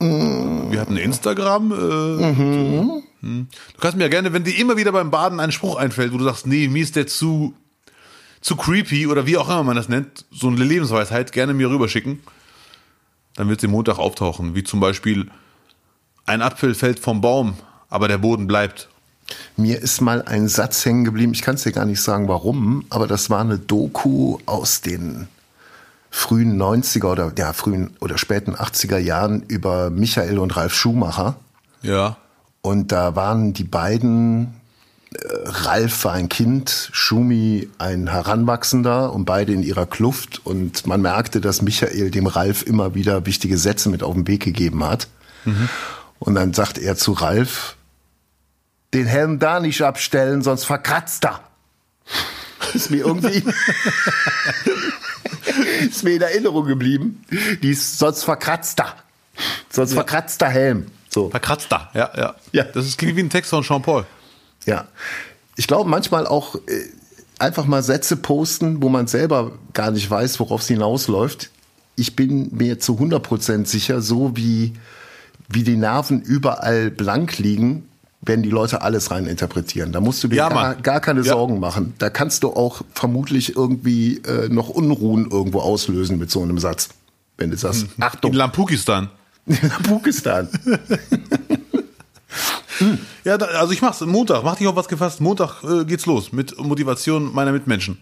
Wir 0.00 0.80
hatten 0.80 0.96
Instagram. 0.96 1.72
Äh, 1.72 2.34
hm. 2.34 3.48
Du 3.74 3.80
kannst 3.80 3.96
mir 3.96 4.04
ja 4.04 4.08
gerne, 4.10 4.32
wenn 4.32 4.42
dir 4.44 4.56
immer 4.58 4.76
wieder 4.76 4.90
beim 4.92 5.10
Baden 5.10 5.38
ein 5.40 5.52
Spruch 5.52 5.76
einfällt, 5.76 6.12
wo 6.12 6.18
du 6.18 6.24
sagst, 6.24 6.46
nee, 6.46 6.68
mir 6.68 6.82
ist 6.82 6.96
der 6.96 7.06
zu, 7.06 7.54
zu 8.40 8.56
creepy 8.56 9.06
oder 9.06 9.26
wie 9.26 9.36
auch 9.36 9.48
immer 9.48 9.64
man 9.64 9.76
das 9.76 9.88
nennt, 9.88 10.24
so 10.30 10.48
eine 10.48 10.64
Lebensweisheit, 10.64 11.32
gerne 11.32 11.54
mir 11.54 11.70
rüberschicken. 11.70 12.20
Dann 13.34 13.48
wird 13.48 13.60
sie 13.60 13.68
Montag 13.68 13.98
auftauchen. 13.98 14.54
Wie 14.54 14.64
zum 14.64 14.80
Beispiel, 14.80 15.30
ein 16.26 16.42
Apfel 16.42 16.74
fällt 16.74 16.98
vom 16.98 17.20
Baum, 17.20 17.54
aber 17.88 18.08
der 18.08 18.18
Boden 18.18 18.46
bleibt. 18.46 18.88
Mir 19.56 19.80
ist 19.80 20.00
mal 20.00 20.22
ein 20.22 20.48
Satz 20.48 20.84
hängen 20.84 21.04
geblieben. 21.04 21.32
Ich 21.32 21.42
kann 21.42 21.56
es 21.56 21.62
dir 21.62 21.72
gar 21.72 21.84
nicht 21.84 22.00
sagen, 22.00 22.28
warum, 22.28 22.84
aber 22.90 23.06
das 23.06 23.30
war 23.30 23.40
eine 23.40 23.58
Doku 23.58 24.38
aus 24.46 24.80
den 24.80 25.28
frühen 26.10 26.60
90er 26.60 27.06
oder 27.06 27.32
ja, 27.36 27.52
frühen 27.52 27.96
oder 28.00 28.18
späten 28.18 28.54
80er 28.54 28.98
Jahren 28.98 29.42
über 29.42 29.90
Michael 29.90 30.38
und 30.38 30.56
Ralf 30.56 30.74
Schumacher. 30.74 31.36
Ja. 31.82 32.16
Und 32.60 32.92
da 32.92 33.14
waren 33.14 33.52
die 33.52 33.64
beiden, 33.64 34.57
Ralf 35.44 36.04
war 36.04 36.12
ein 36.12 36.28
Kind, 36.28 36.90
Schumi 36.92 37.68
ein 37.78 38.08
Heranwachsender 38.08 39.12
und 39.12 39.24
beide 39.24 39.52
in 39.52 39.62
ihrer 39.62 39.86
Kluft. 39.86 40.44
Und 40.44 40.86
man 40.86 41.00
merkte, 41.00 41.40
dass 41.40 41.62
Michael 41.62 42.10
dem 42.10 42.26
Ralf 42.26 42.62
immer 42.62 42.94
wieder 42.94 43.24
wichtige 43.24 43.56
Sätze 43.56 43.88
mit 43.88 44.02
auf 44.02 44.14
den 44.14 44.26
Weg 44.26 44.44
gegeben 44.44 44.84
hat. 44.84 45.08
Und 46.18 46.34
dann 46.34 46.52
sagt 46.52 46.78
er 46.78 46.96
zu 46.96 47.12
Ralf, 47.12 47.76
den 48.94 49.06
Helm 49.06 49.38
da 49.38 49.60
nicht 49.60 49.82
abstellen, 49.82 50.42
sonst 50.42 50.64
verkratzt 50.64 51.24
er. 51.24 51.40
Ist 52.74 52.90
mir 52.90 53.06
irgendwie, 53.06 53.42
ist 55.88 56.04
mir 56.04 56.16
in 56.16 56.20
Erinnerung 56.20 56.66
geblieben. 56.66 57.24
Die 57.62 57.70
ist 57.70 57.98
sonst 57.98 58.24
verkratzter. 58.24 58.94
Sonst 59.70 59.92
ja. 59.92 59.94
verkratzter 59.94 60.48
Helm. 60.48 60.86
So. 61.08 61.30
Verkratzter, 61.30 61.88
ja, 61.94 62.10
ja. 62.14 62.34
ja. 62.52 62.64
Das 62.64 62.84
ist, 62.84 62.98
klingt 62.98 63.16
wie 63.16 63.22
ein 63.22 63.30
Text 63.30 63.50
von 63.50 63.62
Jean-Paul. 63.62 64.04
Ja. 64.66 64.88
Ich 65.56 65.66
glaube 65.66 65.88
manchmal 65.88 66.26
auch 66.26 66.54
äh, 66.54 66.60
einfach 67.38 67.66
mal 67.66 67.82
Sätze 67.82 68.16
posten, 68.16 68.82
wo 68.82 68.88
man 68.88 69.06
selber 69.06 69.52
gar 69.72 69.90
nicht 69.90 70.10
weiß, 70.10 70.40
worauf 70.40 70.62
es 70.62 70.68
hinausläuft. 70.68 71.50
Ich 71.96 72.16
bin 72.16 72.54
mir 72.54 72.78
zu 72.78 72.94
100% 72.94 73.66
sicher, 73.66 74.00
so 74.00 74.36
wie, 74.36 74.74
wie 75.48 75.64
die 75.64 75.76
Nerven 75.76 76.20
überall 76.22 76.90
blank 76.90 77.38
liegen, 77.38 77.88
werden 78.20 78.42
die 78.42 78.50
Leute 78.50 78.82
alles 78.82 79.10
rein 79.10 79.26
interpretieren. 79.26 79.92
Da 79.92 80.00
musst 80.00 80.22
du 80.22 80.28
dir 80.28 80.36
ja, 80.36 80.48
gar, 80.48 80.74
gar, 80.76 81.00
keine 81.00 81.20
ja. 81.20 81.32
Sorgen 81.32 81.60
machen. 81.60 81.94
Da 81.98 82.10
kannst 82.10 82.42
du 82.42 82.50
auch 82.50 82.82
vermutlich 82.92 83.56
irgendwie 83.56 84.18
äh, 84.18 84.48
noch 84.48 84.68
Unruhen 84.68 85.30
irgendwo 85.30 85.60
auslösen 85.60 86.18
mit 86.18 86.30
so 86.30 86.42
einem 86.42 86.58
Satz. 86.58 86.90
Wenn 87.36 87.50
du 87.50 87.56
sagst, 87.56 87.82
hm. 87.82 87.88
Achtung. 88.00 88.32
In 88.32 88.38
Lampukistan. 88.38 89.10
In 89.46 89.58
Lampukistan. 89.62 90.48
Ja, 93.24 93.38
da, 93.38 93.46
also 93.46 93.72
ich 93.72 93.82
mach's 93.82 94.00
Montag, 94.00 94.44
mach 94.44 94.56
dich 94.56 94.66
auf 94.66 94.76
was 94.76 94.88
gefasst. 94.88 95.20
Montag 95.20 95.62
äh, 95.64 95.84
geht's 95.84 96.06
los 96.06 96.32
mit 96.32 96.56
Motivation 96.58 97.34
meiner 97.34 97.52
Mitmenschen. 97.52 97.98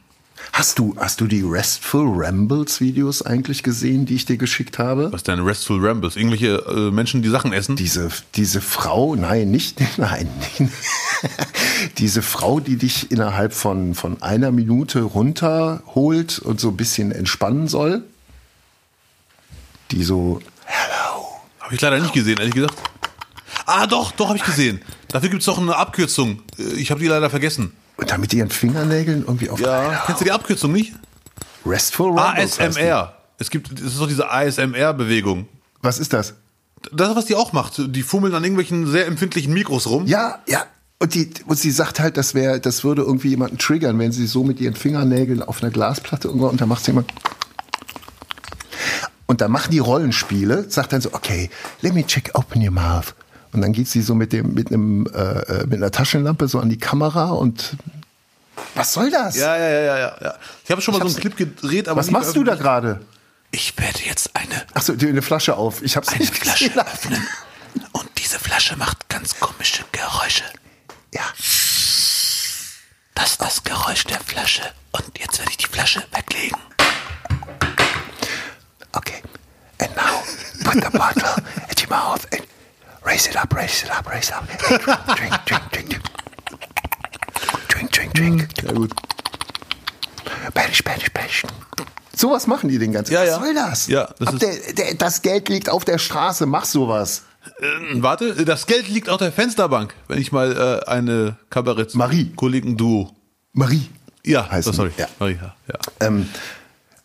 Hast 0.53 0.79
du, 0.79 0.95
hast 0.99 1.20
du 1.20 1.27
die 1.27 1.43
Restful 1.43 2.07
Rambles 2.09 2.81
Videos 2.81 3.22
eigentlich 3.22 3.62
gesehen, 3.62 4.07
die 4.07 4.14
ich 4.14 4.27
dir 4.27 4.37
geschickt 4.37 4.79
habe? 4.79 5.12
Was 5.12 5.22
denn 5.22 5.41
Restful 5.41 5.85
Rambles? 5.85 6.16
Irgendwelche 6.16 6.64
äh, 6.68 6.91
Menschen, 6.91 7.22
die 7.22 7.29
Sachen 7.29 7.53
essen? 7.53 7.77
Diese, 7.77 8.11
diese 8.35 8.61
Frau, 8.61 9.16
nein, 9.16 9.51
nicht, 9.51 9.81
nein. 9.97 10.29
diese 11.99 12.22
Frau, 12.22 12.61
die 12.61 12.77
dich 12.77 13.11
innerhalb 13.11 13.53
von, 13.55 13.95
von 13.95 14.22
einer 14.22 14.53
Minute 14.53 15.03
runterholt 15.03 16.39
und 16.39 16.61
so 16.61 16.68
ein 16.68 16.77
bisschen 16.77 17.12
entspannen 17.12 17.68
soll. 17.68 18.03
Die 19.91 20.05
so, 20.05 20.41
hello. 20.64 21.27
Habe 21.61 21.74
ich 21.74 21.81
leider 21.81 21.99
nicht 21.99 22.12
gesehen, 22.12 22.39
ehrlich 22.39 22.55
gesagt. 22.55 22.74
Ah, 23.66 23.86
doch, 23.86 24.12
doch, 24.12 24.28
habe 24.28 24.38
ich 24.38 24.44
gesehen. 24.44 24.80
Dafür 25.08 25.28
gibt 25.28 25.42
es 25.42 25.46
doch 25.46 25.58
eine 25.58 25.76
Abkürzung. 25.76 26.42
Äh, 26.58 26.74
ich 26.74 26.90
habe 26.90 27.00
die 27.00 27.08
leider 27.08 27.28
vergessen. 27.30 27.72
Und 27.96 28.10
damit 28.10 28.32
ihren 28.32 28.50
Fingernägeln 28.50 29.24
irgendwie 29.26 29.50
auf. 29.50 29.58
Ja, 29.58 30.02
kennst 30.06 30.20
du 30.20 30.24
die 30.24 30.32
Abkürzung 30.32 30.72
nicht? 30.72 30.94
Restful 31.64 32.18
Rumbles 32.18 32.60
ASMR. 32.60 33.14
Es 33.38 33.50
gibt, 33.50 33.72
es 33.78 33.92
ist 33.94 34.00
doch 34.00 34.06
diese 34.06 34.30
ASMR-Bewegung. 34.30 35.48
Was 35.82 35.98
ist 35.98 36.12
das? 36.12 36.34
Das 36.92 37.10
ist, 37.10 37.16
was 37.16 37.24
die 37.24 37.34
auch 37.34 37.52
macht. 37.52 37.74
Die 37.78 38.02
fummeln 38.02 38.34
an 38.34 38.44
irgendwelchen 38.44 38.86
sehr 38.86 39.06
empfindlichen 39.06 39.52
Mikros 39.52 39.86
rum. 39.86 40.06
Ja, 40.06 40.40
ja. 40.46 40.64
Und, 40.98 41.14
die, 41.14 41.30
und 41.46 41.58
sie 41.58 41.70
sagt 41.70 42.00
halt, 42.00 42.16
das 42.16 42.34
wäre, 42.34 42.60
das 42.60 42.84
würde 42.84 43.02
irgendwie 43.02 43.28
jemanden 43.28 43.58
triggern, 43.58 43.98
wenn 43.98 44.12
sie 44.12 44.26
so 44.26 44.44
mit 44.44 44.60
ihren 44.60 44.74
Fingernägeln 44.74 45.42
auf 45.42 45.62
einer 45.62 45.70
Glasplatte 45.70 46.28
irgendwo 46.28 46.46
und 46.46 46.60
dann 46.60 46.68
macht 46.68 46.84
sie 46.84 46.92
immer. 46.92 47.04
Und 49.26 49.40
dann 49.40 49.50
machen 49.50 49.72
die 49.72 49.78
Rollenspiele, 49.78 50.70
sagt 50.70 50.92
dann 50.92 51.00
so, 51.00 51.12
okay, 51.12 51.50
let 51.82 51.92
me 51.92 52.06
check, 52.06 52.30
open 52.34 52.62
your 52.62 52.70
mouth. 52.70 53.14
Und 53.57 53.62
dann 53.62 53.72
geht 53.72 53.88
sie 53.88 54.02
so 54.02 54.14
mit 54.14 54.34
dem 54.34 54.52
mit 54.52 54.68
einem 54.68 55.07
äh, 55.07 55.18
äh, 55.18 55.66
mit 55.66 55.74
einer 55.78 55.90
Taschenlampe 55.90 56.46
so 56.46 56.61
an 56.61 56.68
die 56.68 56.76
Kamera 56.76 57.30
und 57.30 57.76
was 58.74 58.92
soll 58.92 59.11
das? 59.11 59.34
Ja, 59.34 59.57
ja, 59.57 59.68
ja, 59.68 59.80
ja, 59.80 60.16
ja. 60.20 60.34
Ich 60.62 60.70
habe 60.70 60.82
schon 60.82 60.92
mal 60.92 61.00
so 61.00 61.07
einen 61.07 61.16
Clip 61.16 61.34
gedreht, 61.34 61.88
aber 61.88 61.98
was 61.98 62.11
machst 62.11 62.36
du 62.36 62.44
da 62.44 62.54
gerade? 62.54 63.00
Ich 63.52 63.78
werde 63.78 64.00
jetzt 64.04 64.36
eine 64.36 64.66
Ach 64.74 64.82
so, 64.82 64.92
eine 64.92 65.22
Flasche 65.22 65.57
auf. 65.57 65.82
Ich 65.82 65.96
habe 65.96 66.07
eine 66.09 66.26
Flasche 66.26 66.70
öffnen 66.78 67.26
und 67.92 68.11
diese 68.18 68.38
Flasche 68.38 68.76
macht 68.76 69.09
ganz 69.09 69.40
komische 69.40 69.84
Geräusche. 69.92 70.44
Ja. 71.14 71.22
Das 73.14 73.30
ist 73.30 73.40
das 73.40 73.64
Geräusch 73.64 74.04
der 74.04 74.20
Flasche 74.20 74.62
und 74.92 75.18
jetzt 75.18 75.38
werde 75.38 75.50
ich 75.50 75.57
die 75.57 75.66
Flasche 75.66 76.02
weglegen. 76.12 76.59
Okay. 78.92 79.22
And 79.80 79.96
now 79.96 80.22
put 80.62 80.74
the 80.84 80.90
bottle 80.98 81.42
at 81.70 81.82
your 81.82 81.88
mouth 81.88 82.26
and 82.32 82.46
Raise 83.07 83.28
it 83.28 83.36
up, 83.36 83.54
raise 83.54 83.84
it 83.84 83.90
up, 83.90 84.11
raise 84.11 84.30
it 84.30 84.34
up. 84.34 84.48
Drink, 85.16 85.32
drink, 85.46 85.70
drink, 85.70 85.70
drink. 85.70 86.00
Drink, 87.68 87.92
drink, 87.92 88.14
drink. 88.14 88.48
Ja, 88.64 88.72
gut. 88.72 88.92
Spanish, 90.48 90.78
Spanish, 90.78 91.07
Spanish. 91.07 91.42
Sowas 92.16 92.48
machen 92.48 92.68
die 92.68 92.78
den 92.78 92.92
ganzen 92.92 93.14
Tag. 93.14 93.24
Ja, 93.24 93.30
ja. 93.30 93.36
Was 93.36 93.44
soll 93.44 93.54
das? 93.54 93.86
Ja, 93.86 94.09
das, 94.18 94.32
ist 94.32 94.42
der, 94.42 94.72
der, 94.74 94.94
das 94.94 95.22
Geld 95.22 95.48
liegt 95.48 95.68
auf 95.68 95.84
der 95.84 95.98
Straße, 95.98 96.46
mach 96.46 96.64
sowas. 96.64 97.22
Äh, 97.61 98.02
warte, 98.02 98.44
das 98.44 98.66
Geld 98.66 98.88
liegt 98.88 99.09
auf 99.09 99.18
der 99.18 99.30
Fensterbank, 99.30 99.94
wenn 100.09 100.18
ich 100.18 100.32
mal 100.32 100.82
äh, 100.84 100.90
eine 100.90 101.36
Kabarett 101.48 101.94
Marie 101.94 102.32
Kollegen 102.34 102.76
Duo. 102.76 103.14
Marie. 103.52 103.88
Ja, 104.24 104.50
heißt 104.50 104.66
oh, 104.66 104.72
sorry. 104.72 104.90
Ja. 104.96 105.07
Marie, 105.20 105.38
ja. 105.40 105.54
ja. 105.68 106.07
Ähm, 106.09 106.28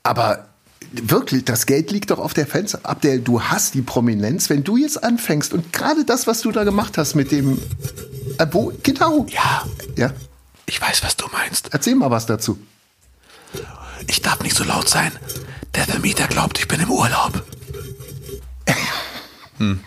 aber 0.02 0.47
wirklich, 0.92 1.46
das 1.46 1.66
Geld 1.66 1.92
liegt 1.92 2.12
doch 2.12 2.20
auf 2.20 2.34
der 2.34 2.46
Fenster. 2.46 2.80
Abdel, 2.84 3.22
du 3.22 3.42
hast 3.42 3.74
die 3.74 3.82
Prominenz, 3.82 4.50
wenn 4.50 4.64
du 4.64 4.78
jetzt 4.78 5.04
anfängst 5.04 5.54
und 5.54 5.72
gerade 5.74 6.06
das, 6.06 6.28
was 6.28 6.42
du 6.42 6.52
da 6.52 6.64
gemacht 6.64 6.98
hast 6.98 7.16
mit 7.16 7.32
dem, 7.32 7.60
äh, 8.38 8.48
wo, 8.52 8.74
genau. 8.84 9.26
Ja. 9.30 9.66
Ja. 9.96 10.12
Ich 10.66 10.82
weiß, 10.82 11.04
was 11.04 11.16
du 11.16 11.28
meinst. 11.32 11.70
Erzähl 11.72 11.96
mal 11.96 12.12
was 12.12 12.26
dazu. 12.26 12.60
Ich 14.08 14.22
darf 14.22 14.42
nicht 14.42 14.56
so 14.56 14.64
laut 14.64 14.89
sein. 14.89 15.12
Der 15.76 15.86
Vermieter 15.86 16.28
glaubt, 16.28 16.60
ich 16.60 16.68
bin 16.68 16.80
im 16.82 16.92
Urlaub. 16.92 17.44
hm. 19.58 19.80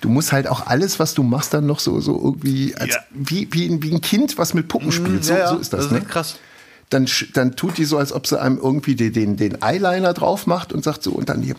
Du 0.00 0.08
musst 0.10 0.32
halt 0.32 0.46
auch 0.46 0.66
alles, 0.66 0.98
was 0.98 1.14
du 1.14 1.22
machst, 1.22 1.54
dann 1.54 1.66
noch 1.66 1.78
so, 1.78 2.00
so 2.00 2.20
irgendwie, 2.22 2.76
als, 2.76 2.94
ja. 2.94 3.00
wie, 3.10 3.48
wie, 3.52 3.82
wie 3.82 3.92
ein 3.92 4.00
Kind, 4.00 4.36
was 4.36 4.52
mit 4.52 4.68
Puppen 4.68 4.90
hm, 4.90 4.92
spielt. 4.92 5.24
So, 5.24 5.34
ja, 5.34 5.48
so 5.48 5.58
ist 5.58 5.72
das. 5.72 5.88
Das 5.88 5.92
ist 5.92 5.92
ne? 5.92 6.00
krass 6.02 6.36
dann, 6.90 7.08
dann 7.32 7.56
tut 7.56 7.78
die 7.78 7.84
so, 7.84 7.98
als 7.98 8.12
ob 8.12 8.26
sie 8.26 8.40
einem 8.40 8.58
irgendwie 8.58 8.94
den, 8.94 9.12
den, 9.12 9.36
den 9.36 9.62
Eyeliner 9.62 10.12
drauf 10.12 10.46
macht 10.46 10.72
und 10.72 10.84
sagt 10.84 11.02
so, 11.02 11.12
und 11.12 11.28
dann 11.28 11.42
hier, 11.42 11.54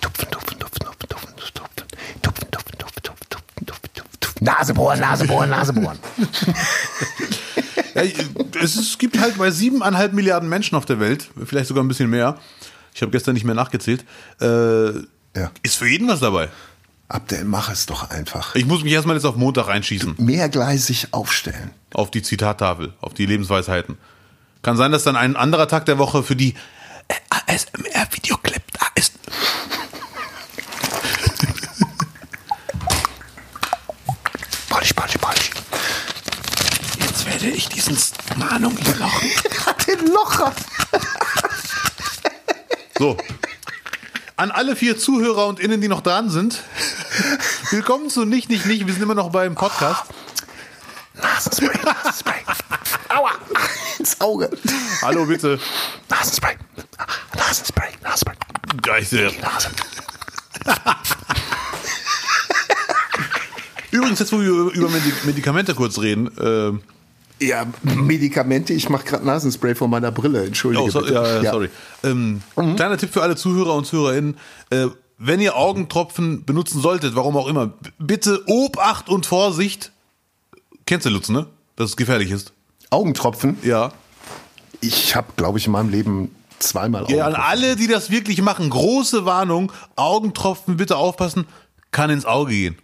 tupfen, 0.00 0.30
tupfen, 0.30 0.58
tupfen, 0.58 0.80
tupfen, 0.80 1.08
tupfen, 1.08 1.36
tupfen, 1.36 1.86
tupfen, 2.22 2.50
tupfen, 2.50 2.78
tupfen, 2.78 2.78
tupfen, 2.78 3.28
tupfen, 3.30 3.66
tupfen, 3.66 4.20
tupfen, 4.20 4.44
Nase 4.44 4.74
bohren, 4.74 5.00
Nase 5.00 5.24
bohren, 5.26 5.50
Nase 5.50 5.72
bohren. 5.72 5.98
ja, 7.94 8.02
es, 8.60 8.76
es 8.76 8.98
gibt 8.98 9.18
halt 9.18 9.38
bei 9.38 9.50
siebeneinhalb 9.50 10.12
Milliarden 10.12 10.48
Menschen 10.48 10.76
auf 10.76 10.84
der 10.84 11.00
Welt, 11.00 11.28
vielleicht 11.44 11.68
sogar 11.68 11.82
ein 11.82 11.88
bisschen 11.88 12.10
mehr. 12.10 12.38
Ich 12.94 13.02
habe 13.02 13.12
gestern 13.12 13.34
nicht 13.34 13.44
mehr 13.44 13.54
nachgezählt. 13.54 14.04
Äh, 14.40 14.46
ja. 14.46 15.50
Ist 15.62 15.76
für 15.76 15.86
jeden 15.86 16.08
was 16.08 16.20
dabei. 16.20 16.48
Abdel, 17.08 17.44
mach 17.44 17.70
es 17.70 17.86
doch 17.86 18.10
einfach. 18.10 18.54
Ich 18.54 18.66
muss 18.66 18.82
mich 18.82 18.92
erstmal 18.92 19.16
jetzt 19.16 19.26
auf 19.26 19.36
Montag 19.36 19.68
reinschießen. 19.68 20.14
Mehrgleisig 20.18 21.08
aufstellen. 21.12 21.70
Auf 21.92 22.10
die 22.10 22.22
Zitattafel, 22.22 22.94
auf 23.00 23.14
die 23.14 23.26
Lebensweisheiten. 23.26 23.96
Kann 24.66 24.76
sein, 24.76 24.90
dass 24.90 25.04
dann 25.04 25.14
ein 25.14 25.36
anderer 25.36 25.68
Tag 25.68 25.86
der 25.86 25.96
Woche 25.96 26.24
für 26.24 26.34
die 26.34 26.56
ASMR-Videoclip 27.30 28.62
da 28.72 28.86
ist. 28.96 29.12
polish, 34.68 34.92
polish, 34.92 35.18
polish. 35.18 35.50
Jetzt 36.98 37.26
werde 37.26 37.46
ich 37.46 37.68
diesen 37.68 37.96
Mahnung 38.38 38.76
lochen. 38.98 39.30
Den 39.86 40.08
Locher. 40.08 40.52
So. 42.98 43.16
An 44.34 44.50
alle 44.50 44.74
vier 44.74 44.98
Zuhörer 44.98 45.46
und 45.46 45.60
Innen, 45.60 45.80
die 45.80 45.86
noch 45.86 46.00
dran 46.00 46.28
sind. 46.28 46.64
Willkommen 47.70 48.10
zu 48.10 48.24
Nicht, 48.24 48.48
Nicht, 48.48 48.66
Nicht. 48.66 48.84
Wir 48.84 48.94
sind 48.94 49.04
immer 49.04 49.14
noch 49.14 49.30
beim 49.30 49.54
Podcast. 49.54 50.06
Nasenspray, 51.14 51.78
Nasenspray. 51.84 52.42
Aua 53.10 53.30
ins 54.06 54.20
Auge. 54.20 54.50
Hallo, 55.02 55.26
bitte. 55.26 55.58
Nasenspray. 56.08 56.56
Nasenspray. 57.36 57.88
Nasenspray. 58.02 58.36
Ja, 58.86 58.98
ich 58.98 59.08
sehe. 59.08 59.32
Nase. 59.40 59.70
Übrigens, 63.90 64.18
jetzt 64.20 64.32
wo 64.32 64.40
wir 64.40 64.48
über 64.48 64.88
Medikamente 65.24 65.74
kurz 65.74 65.98
reden. 65.98 66.30
Äh, 66.38 67.44
ja, 67.44 67.66
Medikamente. 67.82 68.72
Ich 68.72 68.88
mache 68.88 69.04
gerade 69.04 69.26
Nasenspray 69.26 69.74
vor 69.74 69.88
meiner 69.88 70.12
Brille. 70.12 70.44
Entschuldige. 70.44 70.84
Oh, 70.84 70.90
so, 70.90 71.04
ja, 71.06 71.42
ja, 71.42 71.50
sorry. 71.50 71.70
Ähm, 72.04 72.42
mhm. 72.56 72.76
Kleiner 72.76 72.98
Tipp 72.98 73.12
für 73.12 73.22
alle 73.22 73.36
Zuhörer 73.36 73.74
und 73.74 73.86
Zuhörerinnen. 73.86 74.38
Äh, 74.70 74.86
wenn 75.18 75.40
ihr 75.40 75.56
Augentropfen 75.56 76.44
benutzen 76.44 76.80
solltet, 76.80 77.16
warum 77.16 77.36
auch 77.36 77.48
immer, 77.48 77.72
bitte 77.98 78.42
Obacht 78.46 79.08
und 79.08 79.26
Vorsicht. 79.26 79.92
Kennst 80.84 81.06
du 81.06 81.10
Lutz, 81.10 81.30
ne? 81.30 81.46
Dass 81.74 81.90
es 81.90 81.96
gefährlich 81.96 82.30
ist. 82.30 82.52
Augentropfen? 82.90 83.58
Ja. 83.62 83.92
Ich 84.80 85.14
habe, 85.16 85.28
glaube 85.36 85.58
ich, 85.58 85.66
in 85.66 85.72
meinem 85.72 85.90
Leben 85.90 86.34
zweimal 86.58 87.02
Augentropfen. 87.02 87.32
Ja, 87.32 87.38
an 87.38 87.50
alle, 87.50 87.76
die 87.76 87.86
das 87.86 88.10
wirklich 88.10 88.40
machen, 88.42 88.70
große 88.70 89.24
Warnung, 89.24 89.72
Augentropfen, 89.96 90.76
bitte 90.76 90.96
aufpassen, 90.96 91.46
kann 91.90 92.10
ins 92.10 92.24
Auge 92.24 92.52
gehen. 92.52 92.78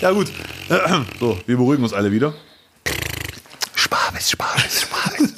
ja 0.00 0.10
gut, 0.12 0.30
so, 1.20 1.38
wir 1.46 1.56
beruhigen 1.56 1.82
uns 1.82 1.92
alle 1.92 2.12
wieder. 2.12 2.34
Sparwitz, 3.74 4.30
Sparwitz, 4.30 4.82
Sparwitz, 4.82 5.32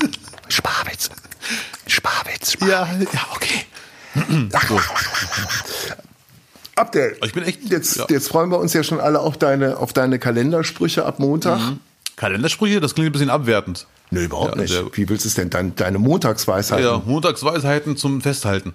Sparwitz, 0.49 1.11
Sparwitz, 1.87 2.53
Sparwitz. 2.53 2.57
Ja, 2.61 2.89
ja, 3.13 3.27
okay. 3.35 3.67
so. 4.69 4.81
Abdel. 6.77 7.17
Ich 7.25 7.33
bin 7.33 7.45
echt. 7.45 7.71
Jetzt, 7.71 7.97
ja. 7.97 8.07
jetzt 8.09 8.29
freuen 8.29 8.51
wir 8.51 8.59
uns 8.59 8.73
ja 8.73 8.83
schon 8.83 9.01
alle 9.01 9.21
auf 9.21 9.37
deine, 9.37 9.79
auf 9.79 9.93
deine 9.93 10.19
Kalendersprüche 10.19 11.05
ab 11.05 11.19
Montag. 11.19 11.59
Mhm. 11.59 11.81
Kalendersprüche, 12.17 12.81
das 12.81 12.95
klingt 12.95 13.11
ein 13.11 13.13
bisschen 13.13 13.31
abwertend. 13.31 13.87
Nö, 14.11 14.25
überhaupt 14.25 14.57
ja, 14.57 14.63
nicht. 14.63 14.97
Wie 14.97 15.09
willst 15.09 15.25
du 15.25 15.29
es 15.29 15.35
denn? 15.35 15.51
Deine, 15.51 15.71
deine 15.71 15.99
Montagsweisheiten? 15.99 16.85
Ja, 16.85 17.03
Montagsweisheiten 17.05 17.97
zum 17.97 18.21
Festhalten. 18.21 18.75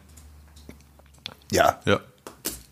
Ja. 1.52 1.80
Ja. 1.86 2.00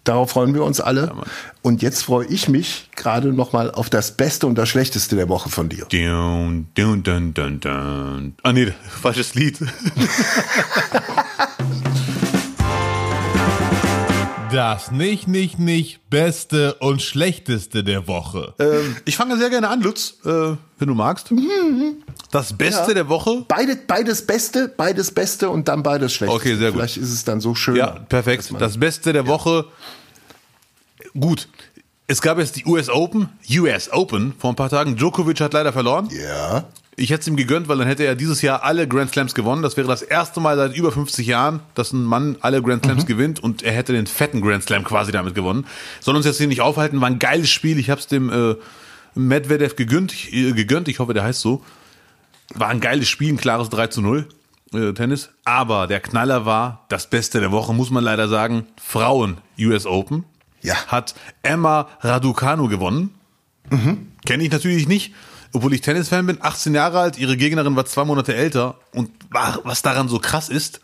Darauf 0.04 0.32
freuen 0.32 0.54
wir 0.54 0.64
uns 0.64 0.82
alle. 0.82 1.08
Ja, 1.08 1.24
und 1.64 1.82
jetzt 1.82 2.04
freue 2.04 2.28
ich 2.28 2.48
mich 2.48 2.90
gerade 2.96 3.34
noch 3.34 3.54
mal 3.54 3.72
auf 3.72 3.90
das 3.90 4.12
Beste 4.16 4.46
und 4.46 4.56
das 4.56 4.70
Schlechteste 4.70 5.16
der 5.16 5.30
Woche 5.30 5.50
von 5.50 5.68
dir. 5.68 5.86
Dun, 5.86 6.68
dun, 6.76 7.02
dun, 7.02 7.34
dun, 7.34 7.60
dun. 7.60 8.36
Ah 8.44 8.54
nee, 8.54 8.72
falsches 9.02 9.34
Lied. 9.34 9.58
Das 14.56 14.90
nicht, 14.90 15.28
nicht, 15.28 15.60
nicht 15.60 16.10
Beste 16.10 16.76
und 16.76 17.02
Schlechteste 17.02 17.84
der 17.84 18.08
Woche. 18.08 18.54
Ähm, 18.58 18.96
ich 19.04 19.18
fange 19.18 19.36
sehr 19.36 19.50
gerne 19.50 19.68
an, 19.68 19.82
Lutz, 19.82 20.14
äh, 20.24 20.30
wenn 20.30 20.88
du 20.88 20.96
magst. 20.96 21.30
Das 22.32 22.54
Beste 22.54 22.88
ja. 22.88 22.94
der 22.94 23.10
Woche? 23.10 23.44
Beide, 23.50 23.76
beides 23.76 24.26
Beste, 24.26 24.70
beides 24.70 25.12
Beste 25.12 25.50
und 25.50 25.68
dann 25.68 25.84
beides 25.84 26.14
Schlechteste. 26.14 26.42
Okay, 26.42 26.56
sehr 26.56 26.72
gut. 26.72 26.80
Vielleicht 26.80 26.96
ist 26.96 27.12
es 27.12 27.26
dann 27.26 27.42
so 27.42 27.54
schön. 27.54 27.76
Ja, 27.76 28.00
perfekt. 28.08 28.50
Das 28.58 28.80
Beste 28.80 29.12
der 29.12 29.24
ja. 29.24 29.28
Woche. 29.28 29.66
Gut. 31.20 31.50
Es 32.08 32.22
gab 32.22 32.38
jetzt 32.38 32.56
die 32.56 32.64
US 32.66 32.90
Open, 32.90 33.28
US 33.58 33.92
Open 33.92 34.36
vor 34.38 34.52
ein 34.52 34.56
paar 34.56 34.70
Tagen. 34.70 34.96
Djokovic 34.96 35.42
hat 35.42 35.52
leider 35.52 35.74
verloren. 35.74 36.08
Ja. 36.12 36.64
Ich 36.98 37.10
hätte 37.10 37.22
es 37.22 37.28
ihm 37.28 37.36
gegönnt, 37.36 37.68
weil 37.68 37.78
dann 37.78 37.88
hätte 37.88 38.06
er 38.06 38.16
dieses 38.16 38.42
Jahr 38.42 38.64
alle 38.64 38.88
Grand 38.88 39.12
Slams 39.12 39.36
gewonnen. 39.36 39.62
Das 39.62 39.76
wäre 39.76 39.88
das 39.88 40.02
erste 40.02 40.40
Mal 40.40 40.56
seit 40.56 40.76
über 40.76 40.92
50 40.94 41.28
Jahren, 41.28 41.60
dass 41.74 41.92
ein 41.92 42.04
Mann 42.04 42.38
alle 42.40 42.62
Grand 42.62 42.86
Slams 42.86 43.04
mhm. 43.04 43.08
gewinnt 43.08 43.44
und 43.44 43.64
er 43.64 43.74
hätte 43.74 43.92
den 43.92 44.08
fetten 44.08 44.42
Grand 44.42 44.64
Slam 44.64 44.86
quasi 44.86 45.12
damit 45.12 45.36
gewonnen. 45.36 45.66
Soll 46.00 46.16
uns 46.16 46.26
jetzt 46.26 46.38
hier 46.38 46.48
nicht 46.48 46.62
aufhalten, 46.62 47.02
war 47.02 47.10
ein 47.10 47.20
geiles 47.20 47.50
Spiel. 47.50 47.80
Ich 47.80 47.90
habe 47.90 48.00
es 48.00 48.08
dem 48.08 48.30
äh, 48.30 48.56
Medvedev 49.14 49.76
gegönnt, 49.76 50.14
äh, 50.32 50.54
gegönnt. 50.54 50.88
Ich 50.88 51.00
hoffe, 51.00 51.14
der 51.14 51.24
heißt 51.24 51.42
so. 51.42 51.64
War 52.54 52.70
ein 52.70 52.80
geiles 52.80 53.10
Spiel, 53.10 53.34
ein 53.34 53.38
klares 53.38 53.70
3 53.70 53.88
zu 53.88 54.02
0 54.02 54.28
äh, 54.74 54.94
Tennis. 54.94 55.32
Aber 55.44 55.88
der 55.88 56.00
Knaller 56.00 56.46
war, 56.46 56.86
das 56.88 57.10
Beste 57.10 57.42
der 57.42 57.52
Woche, 57.52 57.74
muss 57.74 57.90
man 57.90 58.04
leider 58.04 58.30
sagen, 58.30 58.68
Frauen 58.82 59.38
US 59.60 59.86
Open. 59.86 60.24
Ja. 60.62 60.76
Hat 60.88 61.14
Emma 61.44 61.90
Raducanu 62.00 62.70
gewonnen. 62.70 63.14
Mhm. 63.70 64.12
Kenne 64.26 64.44
ich 64.44 64.52
natürlich 64.52 64.88
nicht 64.88 65.14
obwohl 65.56 65.74
ich 65.74 65.82
Tennisfan 65.82 66.26
bin, 66.26 66.38
18 66.42 66.76
Jahre 66.76 67.00
alt, 67.00 67.18
ihre 67.18 67.38
Gegnerin 67.38 67.76
war 67.78 67.86
zwei 67.86 68.04
Monate 68.04 68.36
älter 68.36 68.78
und 68.92 69.10
was 69.30 69.82
daran 69.82 70.10
so 70.10 70.20
krass 70.20 70.50
ist, 70.50 70.82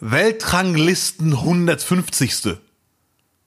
Weltranglisten 0.00 1.34
150. 1.34 2.56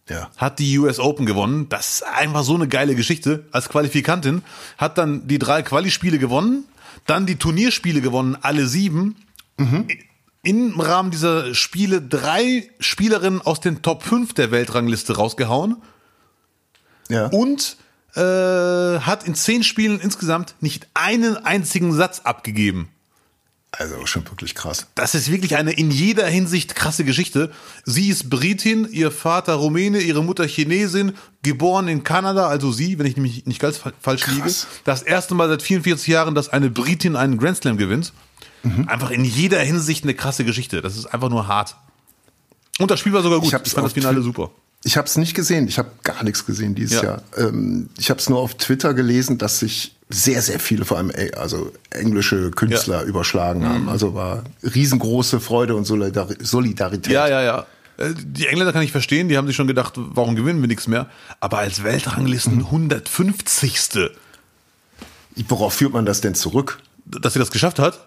Ja. 0.08 0.30
Hat 0.38 0.60
die 0.60 0.78
US 0.78 1.00
Open 1.00 1.26
gewonnen. 1.26 1.68
Das 1.70 1.96
ist 1.96 2.04
einfach 2.04 2.43
so 2.43 2.54
eine 2.54 2.68
geile 2.68 2.93
Geschichte. 2.93 3.46
Als 3.52 3.70
Qualifikantin 3.70 4.43
hat 4.78 5.00
dann 5.00 5.28
die 5.28 5.39
drei 5.39 5.64
Quali-Spiele 5.64 6.20
gewonnen, 6.20 6.66
dann 7.08 7.26
die 7.26 7.38
Turnierspiele 7.38 8.02
gewonnen, 8.02 8.38
alle 8.39 8.68
sieben. 8.68 9.16
Mhm. 9.58 9.88
Im 10.43 10.80
Rahmen 10.80 11.10
dieser 11.10 11.56
Spiele 11.56 12.04
drei 12.04 12.70
Spielerinnen 12.80 13.41
aus 13.41 13.62
den 13.62 13.82
Top 13.82 14.04
5 14.04 14.34
der 14.34 14.52
Weltrangliste 14.52 15.16
rausgehauen. 15.16 15.78
Ja. 17.10 17.28
Und 17.28 17.78
äh, 18.16 18.99
hat 18.99 19.24
in 19.26 19.36
zehn 19.36 19.63
Spielen 19.63 19.99
insgesamt 19.99 20.55
nicht 20.61 20.88
einen 20.93 21.38
einzigen 21.38 21.93
Satz 21.93 22.22
abgegeben. 22.22 22.89
Also 23.78 24.05
schon 24.05 24.26
wirklich 24.30 24.55
krass. 24.55 24.88
Das 24.95 25.16
ist 25.16 25.30
wirklich 25.30 25.57
eine 25.57 25.74
in 25.74 25.91
jeder 25.91 26.26
Hinsicht 26.28 26.76
krasse 26.76 27.03
Geschichte. 27.03 27.51
Sie 27.84 28.07
ist 28.07 28.30
Britin, 28.30 28.88
ihr 28.89 29.11
Vater 29.11 29.55
Rumäne, 29.55 29.99
ihre 29.99 30.24
Mutter 30.24 30.47
Chinesin, 30.47 31.13
geboren 31.43 31.89
in 31.89 32.03
Kanada, 32.03 32.47
also 32.47 32.72
sie, 32.72 32.97
wenn 32.99 33.05
ich 33.05 33.18
nämlich 33.18 33.45
nicht 33.45 33.59
ganz 33.59 33.82
falsch 34.01 34.22
krass. 34.22 34.34
liege. 34.34 34.53
Das 34.86 35.01
erste 35.01 35.36
Mal 35.36 35.49
seit 35.49 35.61
44 35.61 36.07
Jahren, 36.07 36.36
dass 36.36 36.49
eine 36.49 36.70
Britin 36.70 37.16
einen 37.18 37.38
Grand 37.38 37.57
Slam 37.57 37.78
gewinnt. 37.78 38.13
Mhm. 38.63 38.88
Einfach 38.88 39.11
in 39.11 39.26
jeder 39.26 39.59
Hinsicht 39.59 40.03
eine 40.03 40.13
krasse 40.13 40.45
Geschichte. 40.45 40.82
Das 40.82 40.95
ist 40.95 41.07
einfach 41.07 41.30
nur 41.30 41.47
hart. 41.47 41.76
Und 42.80 42.91
das 42.91 42.99
Spiel 42.99 43.13
war 43.13 43.24
sogar 43.24 43.39
gut. 43.39 43.53
Ich, 43.53 43.59
ich 43.61 43.74
fand 43.74 43.86
das 43.86 43.93
Finale 43.93 44.22
super. 44.22 44.51
Ich 44.86 44.98
habe 44.98 45.08
es 45.08 45.18
nicht 45.18 45.34
gesehen. 45.34 45.68
Ich 45.68 45.80
habe 45.80 45.90
gar 46.04 46.24
nichts 46.24 46.46
gesehen 46.46 46.76
dieses 46.76 47.02
ja. 47.02 47.04
Jahr. 47.04 47.24
Ähm, 47.36 47.90
ich 47.98 48.12
habe 48.12 48.20
es 48.20 48.30
nur 48.30 48.38
auf 48.38 48.54
Twitter 48.54 48.94
gelesen, 48.94 49.40
dass 49.40 49.60
sich 49.60 49.96
sehr, 50.10 50.44
sehr 50.44 50.60
viele, 50.60 50.86
vor 50.86 50.98
allem 50.98 51.12
also 51.36 51.72
englische 51.90 52.52
Künstler 52.52 53.02
ja. 53.02 53.08
überschlagen 53.08 53.62
mhm. 53.62 53.70
haben. 53.70 53.90
Also 53.90 54.14
war 54.14 54.44
riesengroße 54.62 55.40
Freude 55.40 55.76
und 55.76 55.86
Solidarität. 55.86 57.12
Ja, 57.12 57.28
ja, 57.28 57.42
ja. 57.42 57.66
Äh, 57.98 58.14
die 58.16 58.46
Engländer 58.46 58.74
kann 58.74 58.84
ich 58.84 58.92
verstehen, 58.92 59.28
die 59.28 59.38
haben 59.38 59.48
sich 59.48 59.56
schon 59.56 59.66
gedacht, 59.66 59.94
warum 59.96 60.36
gewinnen 60.36 60.62
wir 60.62 60.68
nichts 60.68 60.88
mehr? 60.88 61.08
Aber 61.40 61.58
als 61.58 61.84
Weltranglisten 61.84 62.58
mhm. 62.58 62.66
150. 62.66 64.12
Worauf 65.48 65.74
führt 65.74 65.94
man 65.94 66.06
das 66.06 66.22
denn 66.22 66.36
zurück? 66.36 66.78
Dass 67.06 67.34
sie 67.34 67.40
das 67.40 67.50
geschafft 67.50 67.80
hat? 67.80 68.06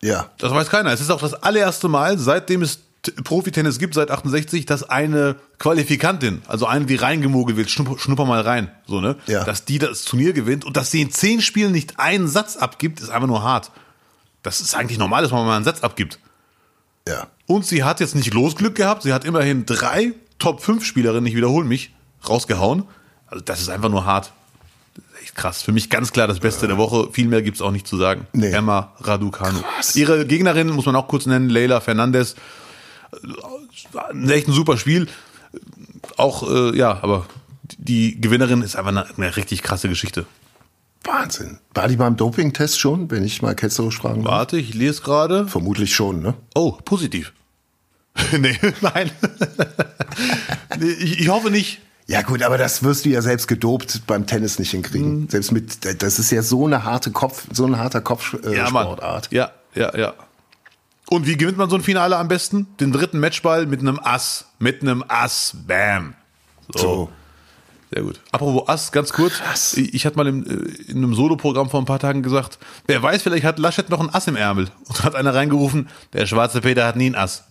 Ja. 0.00 0.30
Das 0.38 0.52
weiß 0.52 0.70
keiner. 0.70 0.92
Es 0.92 1.00
ist 1.00 1.10
auch 1.10 1.20
das 1.20 1.34
allererste 1.34 1.88
Mal, 1.88 2.18
seitdem 2.18 2.62
es 2.62 2.78
Profitennis 3.12 3.78
gibt 3.78 3.94
seit 3.94 4.10
68, 4.10 4.66
dass 4.66 4.82
eine 4.82 5.36
Qualifikantin, 5.58 6.42
also 6.48 6.66
eine, 6.66 6.86
die 6.86 6.96
reingemogelt 6.96 7.56
wird, 7.56 7.70
schnupper, 7.70 7.98
schnupper 7.98 8.24
mal 8.24 8.40
rein, 8.40 8.70
so, 8.86 9.00
ne? 9.00 9.16
Ja. 9.26 9.44
Dass 9.44 9.64
die 9.64 9.78
das 9.78 10.04
Turnier 10.04 10.32
gewinnt 10.32 10.64
und 10.64 10.76
dass 10.76 10.90
sie 10.90 11.02
in 11.02 11.10
zehn 11.10 11.40
Spielen 11.40 11.72
nicht 11.72 11.98
einen 11.98 12.28
Satz 12.28 12.56
abgibt, 12.56 13.00
ist 13.00 13.10
einfach 13.10 13.28
nur 13.28 13.42
hart. 13.42 13.70
Das 14.42 14.60
ist 14.60 14.74
eigentlich 14.74 14.98
normal, 14.98 15.22
dass 15.22 15.32
man 15.32 15.44
mal 15.44 15.56
einen 15.56 15.64
Satz 15.64 15.82
abgibt. 15.82 16.18
Ja. 17.06 17.26
Und 17.46 17.66
sie 17.66 17.84
hat 17.84 18.00
jetzt 18.00 18.14
nicht 18.14 18.32
Losglück 18.32 18.74
gehabt, 18.74 19.02
sie 19.02 19.12
hat 19.12 19.24
immerhin 19.24 19.66
drei 19.66 20.12
Top 20.38 20.62
5 20.62 20.84
Spielerinnen, 20.84 21.26
ich 21.26 21.36
wiederhole 21.36 21.66
mich, 21.66 21.92
rausgehauen. 22.28 22.84
Also 23.26 23.44
das 23.44 23.60
ist 23.60 23.68
einfach 23.68 23.90
nur 23.90 24.04
hart. 24.04 24.32
echt 25.22 25.34
krass. 25.34 25.62
Für 25.62 25.72
mich 25.72 25.90
ganz 25.90 26.12
klar 26.12 26.26
das 26.26 26.40
Beste 26.40 26.66
der 26.66 26.78
Woche. 26.78 27.08
Viel 27.12 27.28
mehr 27.28 27.42
gibt's 27.42 27.60
auch 27.62 27.70
nicht 27.70 27.86
zu 27.86 27.96
sagen. 27.96 28.26
Nee. 28.32 28.50
Emma 28.50 28.92
Raducanu. 29.00 29.60
Krass. 29.60 29.94
Ihre 29.96 30.26
Gegnerin 30.26 30.68
muss 30.68 30.86
man 30.86 30.96
auch 30.96 31.08
kurz 31.08 31.26
nennen, 31.26 31.48
Leila 31.48 31.80
Fernandez 31.80 32.34
echt 34.28 34.48
ein 34.48 34.52
super 34.52 34.76
Spiel. 34.76 35.08
Auch, 36.16 36.48
äh, 36.48 36.76
ja, 36.76 36.98
aber 37.02 37.26
die 37.78 38.20
Gewinnerin 38.20 38.62
ist 38.62 38.76
einfach 38.76 38.90
eine, 38.90 39.06
eine, 39.16 39.36
richtig 39.36 39.62
krasse 39.62 39.88
Geschichte. 39.88 40.26
Wahnsinn. 41.04 41.58
War 41.74 41.88
die 41.88 41.96
beim 41.96 42.16
Dopingtest 42.16 42.78
schon, 42.78 43.10
wenn 43.10 43.24
ich 43.24 43.42
mal 43.42 43.54
ketzerisch 43.54 43.98
fragen 43.98 44.22
darf? 44.22 44.32
Warte, 44.32 44.58
ich 44.58 44.74
lese 44.74 45.02
gerade. 45.02 45.48
Vermutlich 45.48 45.94
schon, 45.94 46.20
ne? 46.20 46.34
Oh, 46.54 46.72
positiv. 46.72 47.32
nee, 48.38 48.58
nein. 48.80 49.10
nee, 50.78 50.90
ich, 50.90 51.20
ich 51.20 51.28
hoffe 51.28 51.50
nicht. 51.50 51.80
Ja 52.06 52.22
gut, 52.22 52.42
aber 52.42 52.58
das 52.58 52.82
wirst 52.82 53.04
du 53.04 53.08
ja 53.08 53.22
selbst 53.22 53.46
gedopt 53.46 54.02
beim 54.06 54.26
Tennis 54.26 54.58
nicht 54.58 54.72
hinkriegen. 54.72 55.20
Mhm. 55.20 55.28
Selbst 55.28 55.52
mit, 55.52 56.02
das 56.02 56.18
ist 56.18 56.32
ja 56.32 56.42
so 56.42 56.66
eine 56.66 56.84
harte 56.84 57.12
Kopf, 57.12 57.46
so 57.52 57.64
ein 57.64 57.78
harter 57.78 58.00
Kopfsportart. 58.00 59.32
Äh, 59.32 59.36
ja, 59.36 59.52
ja, 59.74 59.92
ja, 59.92 59.98
ja. 59.98 60.14
Und 61.10 61.26
wie 61.26 61.36
gewinnt 61.36 61.58
man 61.58 61.68
so 61.68 61.74
ein 61.76 61.82
Finale 61.82 62.16
am 62.16 62.28
besten? 62.28 62.68
Den 62.78 62.92
dritten 62.92 63.18
Matchball 63.18 63.66
mit 63.66 63.80
einem 63.80 63.98
Ass. 64.02 64.46
Mit 64.60 64.80
einem 64.80 65.04
Ass. 65.08 65.56
Bam. 65.66 66.14
So. 66.72 66.78
so. 66.78 67.10
Sehr 67.92 68.04
gut. 68.04 68.20
Apropos 68.30 68.68
Ass, 68.68 68.92
ganz 68.92 69.12
kurz. 69.12 69.32
Krass. 69.34 69.74
Ich, 69.74 70.06
hatte 70.06 70.16
mal 70.16 70.28
im, 70.28 70.46
äh, 70.46 70.52
in 70.88 70.98
einem 70.98 71.14
Solo-Programm 71.14 71.68
vor 71.68 71.82
ein 71.82 71.84
paar 71.84 71.98
Tagen 71.98 72.22
gesagt, 72.22 72.60
wer 72.86 73.02
weiß, 73.02 73.22
vielleicht 73.22 73.44
hat 73.44 73.58
Laschet 73.58 73.90
noch 73.90 73.98
ein 73.98 74.14
Ass 74.14 74.28
im 74.28 74.36
Ärmel. 74.36 74.68
Und 74.86 75.02
hat 75.02 75.16
einer 75.16 75.34
reingerufen, 75.34 75.88
der 76.12 76.26
schwarze 76.26 76.60
Peter 76.60 76.86
hat 76.86 76.94
nie 76.94 77.10
ein 77.10 77.16
Ass. 77.16 77.42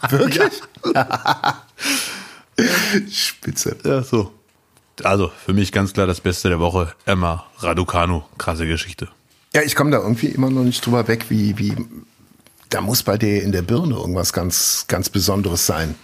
Wirklich? 0.10 0.52
Ja. 0.92 1.62
Spitze. 3.08 3.76
Ja, 3.84 4.02
so. 4.02 4.32
Also, 5.04 5.30
für 5.46 5.52
mich 5.52 5.70
ganz 5.70 5.92
klar 5.92 6.08
das 6.08 6.20
Beste 6.20 6.48
der 6.48 6.58
Woche. 6.58 6.92
Emma 7.04 7.44
Raducanu. 7.58 8.24
Krasse 8.36 8.66
Geschichte. 8.66 9.08
Ja, 9.54 9.62
ich 9.62 9.74
komme 9.74 9.90
da 9.90 9.98
irgendwie 9.98 10.28
immer 10.28 10.50
noch 10.50 10.64
nicht 10.64 10.84
drüber 10.84 11.08
weg, 11.08 11.26
wie, 11.28 11.58
wie, 11.58 11.74
da 12.68 12.80
muss 12.80 13.02
bei 13.02 13.16
dir 13.16 13.42
in 13.42 13.52
der 13.52 13.62
Birne 13.62 13.94
irgendwas 13.94 14.32
ganz, 14.32 14.84
ganz 14.88 15.08
Besonderes 15.08 15.66
sein. 15.66 15.94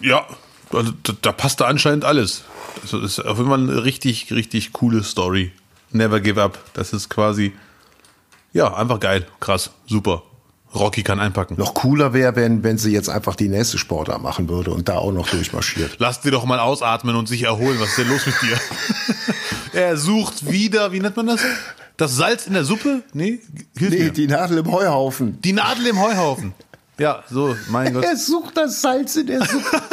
Ja, 0.00 0.26
also 0.72 0.92
da, 1.02 1.12
da 1.20 1.32
passt 1.32 1.60
da 1.60 1.66
anscheinend 1.66 2.04
alles. 2.04 2.42
Das 2.82 2.92
ist 2.92 3.20
auf 3.20 3.38
jeden 3.38 3.50
Fall 3.50 3.60
eine 3.60 3.84
richtig, 3.84 4.32
richtig 4.32 4.72
coole 4.72 5.02
Story. 5.04 5.52
Never 5.92 6.20
give 6.20 6.40
up. 6.40 6.58
Das 6.74 6.92
ist 6.92 7.08
quasi, 7.08 7.52
ja, 8.52 8.74
einfach 8.74 9.00
geil, 9.00 9.26
krass, 9.40 9.70
super. 9.86 10.22
Rocky 10.74 11.02
kann 11.02 11.18
einpacken. 11.18 11.56
Noch 11.58 11.74
cooler 11.74 12.12
wäre, 12.12 12.36
wenn, 12.36 12.62
wenn 12.62 12.78
sie 12.78 12.92
jetzt 12.92 13.08
einfach 13.08 13.34
die 13.34 13.48
nächste 13.48 13.78
Sportart 13.78 14.22
machen 14.22 14.48
würde 14.48 14.70
und 14.70 14.88
da 14.88 14.98
auch 14.98 15.12
noch 15.12 15.28
durchmarschiert. 15.28 15.96
Lass 15.98 16.20
dir 16.20 16.30
doch 16.30 16.44
mal 16.44 16.60
ausatmen 16.60 17.16
und 17.16 17.28
sich 17.28 17.42
erholen. 17.42 17.78
Was 17.80 17.90
ist 17.90 17.98
denn 17.98 18.08
los 18.08 18.26
mit 18.26 18.34
dir? 18.42 18.58
er 19.80 19.96
sucht 19.96 20.50
wieder, 20.50 20.92
wie 20.92 21.00
nennt 21.00 21.16
man 21.16 21.26
das? 21.26 21.40
Das 21.96 22.16
Salz 22.16 22.46
in 22.46 22.54
der 22.54 22.64
Suppe? 22.64 23.02
Nee, 23.12 23.40
hilf 23.76 23.90
nee, 23.90 24.04
mir. 24.04 24.10
die 24.10 24.26
Nadel 24.26 24.58
im 24.58 24.70
Heuhaufen. 24.70 25.40
Die 25.42 25.52
Nadel 25.52 25.88
im 25.88 26.00
Heuhaufen. 26.00 26.54
Ja, 26.98 27.24
so, 27.28 27.56
mein 27.68 27.92
Gott. 27.92 28.04
Er 28.04 28.16
sucht 28.16 28.56
das 28.56 28.80
Salz 28.80 29.16
in 29.16 29.26
der 29.26 29.44
Suppe. 29.44 29.82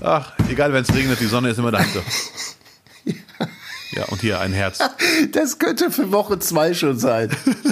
Ach, 0.00 0.32
egal, 0.48 0.72
wenn 0.72 0.82
es 0.82 0.94
regnet, 0.94 1.20
die 1.20 1.26
Sonne 1.26 1.50
ist 1.50 1.58
immer 1.58 1.70
dahinter. 1.70 2.00
Ja, 3.92 4.04
und 4.06 4.20
hier 4.20 4.40
ein 4.40 4.52
Herz. 4.52 4.78
Das 5.32 5.58
könnte 5.58 5.90
für 5.90 6.12
Woche 6.12 6.38
zwei 6.38 6.74
schon 6.74 6.98
sein. 6.98 7.30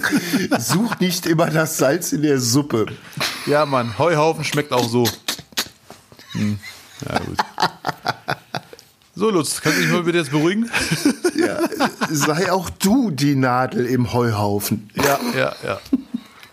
Such 0.59 0.99
nicht 0.99 1.27
immer 1.27 1.49
das 1.49 1.79
Salz 1.79 2.13
in 2.13 2.23
der 2.23 2.41
Suppe. 2.41 2.87
Ja, 3.47 3.67
Mann, 3.67 3.99
Heuhaufen 3.99 4.45
schmeckt 4.45 4.73
auch 4.73 4.89
so. 4.89 5.09
Hm. 6.33 6.59
Ja, 7.09 7.19
gut. 7.19 7.39
So, 9.15 9.31
Lutz, 9.31 9.61
kannst 9.61 9.79
du 9.79 9.83
dich 9.83 9.93
mal 9.93 10.03
bitte 10.03 10.19
jetzt 10.19 10.31
beruhigen? 10.31 10.71
Ja, 11.37 11.59
sei 12.09 12.51
auch 12.51 12.71
du 12.71 13.11
die 13.11 13.37
Nadel 13.37 13.85
im 13.85 14.15
Heuhaufen. 14.15 14.89
Ja, 14.95 15.21
ja, 15.37 15.55
ja. 15.63 15.81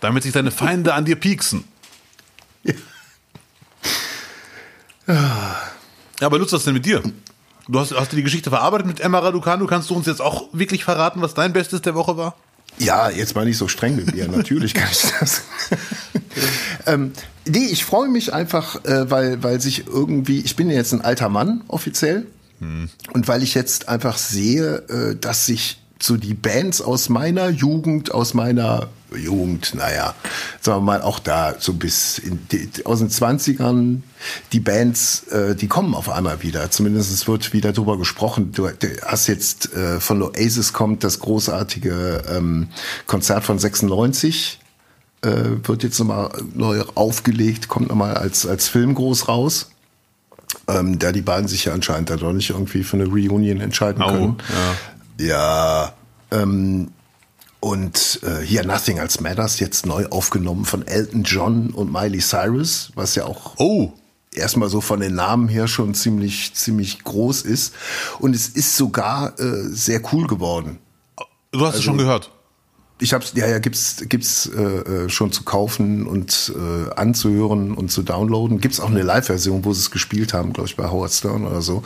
Damit 0.00 0.22
sich 0.22 0.32
deine 0.32 0.50
Feinde 0.50 0.92
an 0.92 1.06
dir 1.06 1.16
pieksen. 1.16 1.64
Ja. 2.62 2.74
ja. 5.08 5.56
Aber 6.20 6.38
Lutz, 6.38 6.52
was 6.52 6.60
ist 6.60 6.66
denn 6.66 6.74
mit 6.74 6.84
dir? 6.84 7.02
Du 7.68 7.80
hast, 7.80 7.94
hast 7.94 8.12
du 8.12 8.16
die 8.16 8.22
Geschichte 8.22 8.50
verarbeitet 8.50 8.86
mit 8.86 9.00
Emma 9.00 9.18
Raducanu? 9.18 9.66
Kannst 9.66 9.90
du 9.90 9.94
uns 9.94 10.06
jetzt 10.06 10.20
auch 10.20 10.48
wirklich 10.52 10.84
verraten, 10.84 11.22
was 11.22 11.34
dein 11.34 11.52
Bestes 11.52 11.82
der 11.82 11.94
Woche 11.94 12.16
war? 12.16 12.36
Ja, 12.78 13.08
jetzt 13.08 13.34
mal 13.34 13.44
nicht 13.44 13.56
so 13.56 13.68
streng 13.68 13.96
mit 13.96 14.14
mir. 14.14 14.28
Natürlich 14.28 14.74
kann 14.74 14.88
ich 14.90 15.02
das. 15.20 15.42
ähm, 16.86 17.12
nee, 17.46 17.66
ich 17.70 17.84
freue 17.84 18.08
mich 18.08 18.32
einfach, 18.32 18.84
äh, 18.84 19.10
weil, 19.10 19.42
weil 19.42 19.60
sich 19.60 19.86
irgendwie, 19.86 20.40
ich 20.40 20.56
bin 20.56 20.68
jetzt 20.70 20.92
ein 20.92 21.00
alter 21.00 21.28
Mann 21.28 21.62
offiziell. 21.68 22.26
Hm. 22.60 22.88
Und 23.12 23.28
weil 23.28 23.42
ich 23.42 23.54
jetzt 23.54 23.88
einfach 23.88 24.18
sehe, 24.18 24.76
äh, 24.88 25.16
dass 25.16 25.46
sich 25.46 25.83
so 26.00 26.16
die 26.16 26.34
Bands 26.34 26.82
aus 26.82 27.08
meiner 27.08 27.48
Jugend, 27.48 28.12
aus 28.12 28.34
meiner 28.34 28.88
Jugend, 29.16 29.74
naja, 29.74 30.14
sagen 30.60 30.80
wir 30.80 30.84
mal, 30.84 31.02
auch 31.02 31.18
da 31.18 31.54
so 31.58 31.72
bis 31.72 32.18
in 32.18 32.40
die, 32.50 32.68
aus 32.84 32.98
den 32.98 33.08
20ern, 33.08 34.00
die 34.52 34.60
Bands, 34.60 35.24
äh, 35.28 35.54
die 35.54 35.68
kommen 35.68 35.94
auf 35.94 36.10
einmal 36.10 36.42
wieder. 36.42 36.70
Zumindest 36.70 37.12
es 37.12 37.28
wird 37.28 37.52
wieder 37.52 37.72
drüber 37.72 37.96
gesprochen. 37.96 38.52
Du, 38.52 38.68
du 38.68 38.88
hast 39.06 39.28
jetzt 39.28 39.72
äh, 39.72 40.00
von 40.00 40.20
Oasis 40.22 40.72
kommt 40.72 41.04
das 41.04 41.20
großartige 41.20 42.22
ähm, 42.28 42.68
Konzert 43.06 43.44
von 43.44 43.58
96 43.58 44.58
äh, 45.24 45.66
wird 45.66 45.82
jetzt 45.82 45.98
nochmal 45.98 46.30
neu 46.54 46.82
aufgelegt, 46.94 47.68
kommt 47.68 47.88
nochmal 47.88 48.14
als, 48.14 48.46
als 48.46 48.68
Film 48.68 48.94
groß 48.94 49.28
raus. 49.28 49.70
Ähm, 50.68 50.98
da 50.98 51.12
die 51.12 51.22
beiden 51.22 51.48
sich 51.48 51.64
ja 51.64 51.72
anscheinend 51.72 52.10
da 52.10 52.16
doch 52.16 52.32
nicht 52.32 52.50
irgendwie 52.50 52.84
für 52.84 52.96
eine 52.96 53.06
Reunion 53.06 53.60
entscheiden 53.60 54.02
oh, 54.02 54.10
können. 54.10 54.36
Ja, 54.48 54.76
ja 55.18 55.92
ähm, 56.30 56.90
und 57.60 58.20
äh, 58.22 58.44
hier 58.44 58.62
Nothing 58.66 58.98
Else 58.98 59.22
Matters, 59.22 59.58
jetzt 59.58 59.86
neu 59.86 60.06
aufgenommen 60.08 60.66
von 60.66 60.86
Elton 60.86 61.22
John 61.22 61.70
und 61.70 61.90
Miley 61.90 62.20
Cyrus, 62.20 62.92
was 62.94 63.14
ja 63.14 63.24
auch 63.24 63.54
oh. 63.56 63.92
erstmal 64.34 64.68
so 64.68 64.82
von 64.82 65.00
den 65.00 65.14
Namen 65.14 65.48
her 65.48 65.66
schon 65.66 65.94
ziemlich, 65.94 66.52
ziemlich 66.54 67.02
groß 67.04 67.40
ist. 67.40 67.74
Und 68.18 68.34
es 68.34 68.48
ist 68.48 68.76
sogar 68.76 69.38
äh, 69.40 69.68
sehr 69.70 70.02
cool 70.12 70.26
geworden. 70.26 70.78
Du 71.52 71.60
hast 71.60 71.68
also, 71.68 71.78
es 71.78 71.84
schon 71.84 71.96
gehört. 71.96 72.33
Ich 73.00 73.12
hab's, 73.12 73.32
ja, 73.34 73.48
ja, 73.48 73.58
gibt's, 73.58 74.04
gibt's 74.08 74.46
äh, 74.46 74.62
äh, 74.62 75.08
schon 75.08 75.32
zu 75.32 75.42
kaufen 75.42 76.06
und 76.06 76.52
äh, 76.54 76.94
anzuhören 76.94 77.74
und 77.74 77.90
zu 77.90 78.02
downloaden. 78.02 78.60
Gibt's 78.60 78.78
auch 78.78 78.88
eine 78.88 79.02
Live-Version, 79.02 79.64
wo 79.64 79.72
sie 79.72 79.80
es 79.80 79.90
gespielt 79.90 80.32
haben, 80.32 80.52
glaube 80.52 80.68
ich, 80.68 80.76
bei 80.76 80.88
Howard 80.88 81.10
Stern 81.10 81.44
oder 81.44 81.60
so. 81.60 81.82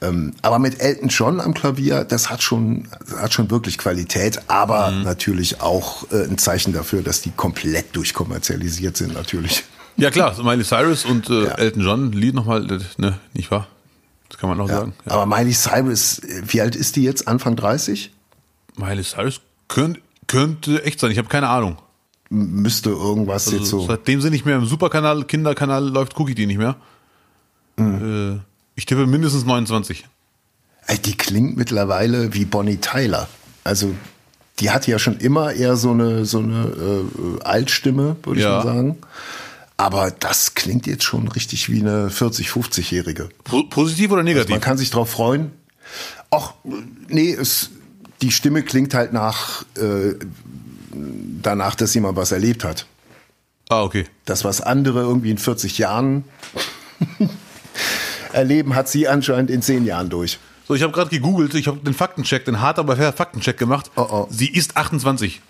Ähm, 0.00 0.34
aber 0.42 0.60
mit 0.60 0.80
Elton 0.80 1.08
John 1.08 1.40
am 1.40 1.52
Klavier, 1.52 2.04
das 2.04 2.30
hat 2.30 2.44
schon, 2.44 2.88
hat 3.16 3.34
schon 3.34 3.50
wirklich 3.50 3.76
Qualität, 3.76 4.40
aber 4.46 4.92
mhm. 4.92 5.02
natürlich 5.02 5.60
auch 5.60 6.10
äh, 6.12 6.24
ein 6.24 6.38
Zeichen 6.38 6.72
dafür, 6.72 7.02
dass 7.02 7.22
die 7.22 7.32
komplett 7.32 7.96
durchkommerzialisiert 7.96 8.96
sind, 8.96 9.14
natürlich. 9.14 9.64
Ja 9.96 10.10
klar, 10.10 10.40
Miley 10.42 10.64
Cyrus 10.64 11.04
und 11.04 11.28
äh, 11.28 11.46
ja. 11.46 11.54
Elton 11.54 11.82
John, 11.82 12.12
Lied 12.12 12.34
nochmal, 12.34 12.66
ne, 12.98 13.18
nicht 13.32 13.50
wahr? 13.50 13.66
Das 14.28 14.38
kann 14.38 14.48
man 14.48 14.60
auch 14.60 14.68
ja. 14.68 14.80
sagen. 14.80 14.94
Ja. 15.06 15.12
Aber 15.12 15.26
Miley 15.26 15.54
Cyrus, 15.54 16.20
wie 16.22 16.60
alt 16.60 16.76
ist 16.76 16.96
die 16.96 17.02
jetzt? 17.02 17.26
Anfang 17.26 17.56
30? 17.56 18.12
Miley 18.76 19.02
Cyrus 19.02 19.40
könnte 19.68 20.00
könnte 20.26 20.84
echt 20.84 21.00
sein, 21.00 21.10
ich 21.10 21.18
habe 21.18 21.28
keine 21.28 21.48
Ahnung. 21.48 21.78
Müsste 22.28 22.90
irgendwas 22.90 23.46
also, 23.46 23.58
jetzt 23.58 23.68
so. 23.68 23.86
Seitdem 23.86 24.20
sie 24.20 24.30
nicht 24.30 24.44
mehr 24.44 24.56
im 24.56 24.66
Superkanal, 24.66 25.24
Kinderkanal 25.24 25.88
läuft, 25.88 26.14
gucke 26.14 26.30
ich 26.30 26.36
die 26.36 26.46
nicht 26.46 26.58
mehr. 26.58 26.76
Mhm. 27.76 28.36
Äh, 28.36 28.40
ich 28.74 28.86
tippe 28.86 29.06
mindestens 29.06 29.44
29. 29.44 30.04
Die 31.04 31.16
klingt 31.16 31.56
mittlerweile 31.56 32.34
wie 32.34 32.44
Bonnie 32.44 32.78
Tyler. 32.78 33.28
Also 33.64 33.94
die 34.58 34.70
hat 34.70 34.86
ja 34.86 34.98
schon 34.98 35.18
immer 35.18 35.52
eher 35.52 35.76
so 35.76 35.90
eine 35.90 36.24
so 36.24 36.38
eine 36.38 36.64
äh, 36.66 37.42
Altstimme, 37.42 38.16
würde 38.22 38.40
ja. 38.40 38.58
ich 38.58 38.64
mal 38.64 38.74
sagen. 38.74 38.98
Aber 39.76 40.10
das 40.10 40.54
klingt 40.54 40.86
jetzt 40.86 41.04
schon 41.04 41.28
richtig 41.28 41.70
wie 41.70 41.80
eine 41.80 42.08
40, 42.08 42.48
50-Jährige. 42.48 43.28
Positiv 43.68 44.10
oder 44.10 44.22
negativ? 44.22 44.46
Also 44.46 44.54
man 44.54 44.60
kann 44.62 44.78
sich 44.78 44.90
drauf 44.90 45.10
freuen. 45.10 45.50
Ach, 46.30 46.54
nee, 47.08 47.32
es, 47.32 47.70
die 48.22 48.30
Stimme 48.30 48.62
klingt 48.62 48.94
halt 48.94 49.12
nach 49.12 49.62
äh, 49.76 50.14
danach, 51.42 51.74
dass 51.74 51.94
jemand 51.94 52.16
was 52.16 52.32
erlebt 52.32 52.64
hat. 52.64 52.86
Ah, 53.68 53.82
okay. 53.82 54.06
Das, 54.24 54.44
was 54.44 54.60
andere 54.60 55.00
irgendwie 55.00 55.30
in 55.30 55.38
40 55.38 55.78
Jahren 55.78 56.24
erleben, 58.32 58.74
hat 58.74 58.88
sie 58.88 59.08
anscheinend 59.08 59.50
in 59.50 59.62
10 59.62 59.84
Jahren 59.84 60.08
durch. 60.08 60.38
So, 60.68 60.74
ich 60.74 60.82
habe 60.82 60.92
gerade 60.92 61.10
gegoogelt, 61.10 61.54
ich 61.54 61.68
habe 61.68 61.78
den 61.78 61.94
Faktencheck, 61.94 62.44
den 62.44 62.60
hart 62.60 62.78
aber 62.78 62.96
fair 62.96 63.12
Faktencheck 63.12 63.56
gemacht. 63.56 63.90
Oh, 63.96 64.06
oh. 64.08 64.28
Sie 64.30 64.48
ist 64.48 64.76
28. 64.76 65.40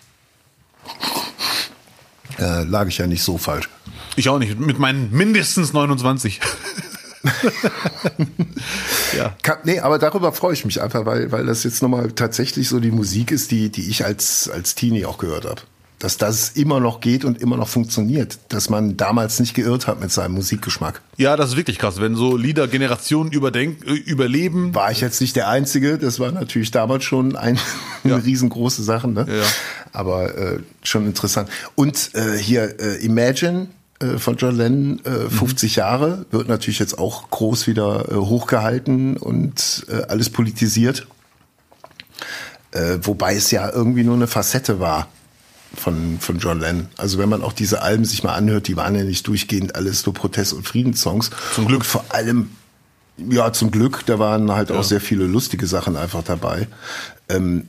Äh, 2.38 2.64
lag 2.64 2.86
ich 2.86 2.98
ja 2.98 3.06
nicht 3.06 3.22
so 3.22 3.38
falsch. 3.38 3.68
Ich 4.16 4.28
auch 4.28 4.38
nicht, 4.38 4.58
mit 4.58 4.78
meinen 4.78 5.10
mindestens 5.10 5.72
29. 5.72 6.40
ja. 9.16 9.34
Kann, 9.42 9.58
nee, 9.64 9.80
aber 9.80 9.98
darüber 9.98 10.32
freue 10.32 10.54
ich 10.54 10.64
mich 10.64 10.80
einfach, 10.82 11.06
weil, 11.06 11.32
weil 11.32 11.46
das 11.46 11.64
jetzt 11.64 11.82
nochmal 11.82 12.12
tatsächlich 12.12 12.68
so 12.68 12.80
die 12.80 12.90
Musik 12.90 13.30
ist, 13.30 13.50
die, 13.50 13.70
die 13.70 13.88
ich 13.88 14.04
als, 14.04 14.48
als 14.48 14.74
Teenie 14.74 15.06
auch 15.06 15.18
gehört 15.18 15.44
habe. 15.44 15.62
Dass 15.98 16.18
das 16.18 16.50
immer 16.50 16.78
noch 16.78 17.00
geht 17.00 17.24
und 17.24 17.40
immer 17.40 17.56
noch 17.56 17.68
funktioniert, 17.68 18.38
dass 18.50 18.68
man 18.68 18.98
damals 18.98 19.40
nicht 19.40 19.54
geirrt 19.54 19.86
hat 19.86 19.98
mit 19.98 20.12
seinem 20.12 20.34
Musikgeschmack. 20.34 21.00
Ja, 21.16 21.36
das 21.36 21.50
ist 21.50 21.56
wirklich 21.56 21.78
krass, 21.78 22.02
wenn 22.02 22.16
so 22.16 22.36
Lieder 22.36 22.68
Generationen 22.68 23.32
überdenk, 23.32 23.82
äh, 23.86 23.92
überleben. 23.92 24.74
War 24.74 24.92
ich 24.92 25.00
jetzt 25.00 25.22
nicht 25.22 25.36
der 25.36 25.48
Einzige, 25.48 25.96
das 25.96 26.20
war 26.20 26.32
natürlich 26.32 26.70
damals 26.70 27.04
schon 27.04 27.34
ein, 27.34 27.58
eine 28.04 28.22
riesengroße 28.22 28.82
Sache, 28.82 29.08
ne? 29.08 29.26
Ja. 29.26 29.44
aber 29.92 30.36
äh, 30.36 30.58
schon 30.82 31.06
interessant. 31.06 31.48
Und 31.76 32.10
äh, 32.14 32.36
hier 32.36 32.78
äh, 32.78 33.02
Imagine, 33.02 33.68
von 34.18 34.36
John 34.36 34.56
Lennon, 34.56 35.00
äh, 35.04 35.30
50 35.30 35.76
mhm. 35.76 35.78
Jahre, 35.78 36.26
wird 36.30 36.48
natürlich 36.48 36.78
jetzt 36.78 36.98
auch 36.98 37.30
groß 37.30 37.66
wieder 37.66 38.10
äh, 38.10 38.14
hochgehalten 38.14 39.16
und 39.16 39.86
äh, 39.88 40.02
alles 40.08 40.30
politisiert. 40.30 41.06
Äh, 42.72 42.98
wobei 43.02 43.34
es 43.34 43.50
ja 43.50 43.70
irgendwie 43.70 44.04
nur 44.04 44.16
eine 44.16 44.26
Facette 44.26 44.80
war 44.80 45.08
von, 45.74 46.18
von 46.20 46.38
John 46.38 46.60
Lennon. 46.60 46.88
Also 46.96 47.18
wenn 47.18 47.28
man 47.28 47.42
auch 47.42 47.52
diese 47.52 47.82
Alben 47.82 48.04
sich 48.04 48.22
mal 48.22 48.34
anhört, 48.34 48.68
die 48.68 48.76
waren 48.76 48.94
ja 48.94 49.04
nicht 49.04 49.26
durchgehend 49.26 49.74
alles 49.74 50.02
so 50.02 50.12
Protest- 50.12 50.52
und 50.52 50.66
Friedenssongs. 50.66 51.30
Zum 51.54 51.66
Glück. 51.66 51.80
Und 51.80 51.86
vor 51.86 52.04
allem, 52.10 52.50
ja, 53.16 53.52
zum 53.52 53.70
Glück, 53.70 54.04
da 54.06 54.18
waren 54.18 54.52
halt 54.52 54.70
ja. 54.70 54.76
auch 54.76 54.84
sehr 54.84 55.00
viele 55.00 55.24
lustige 55.24 55.66
Sachen 55.66 55.96
einfach 55.96 56.22
dabei. 56.22 56.68
Ähm, 57.28 57.68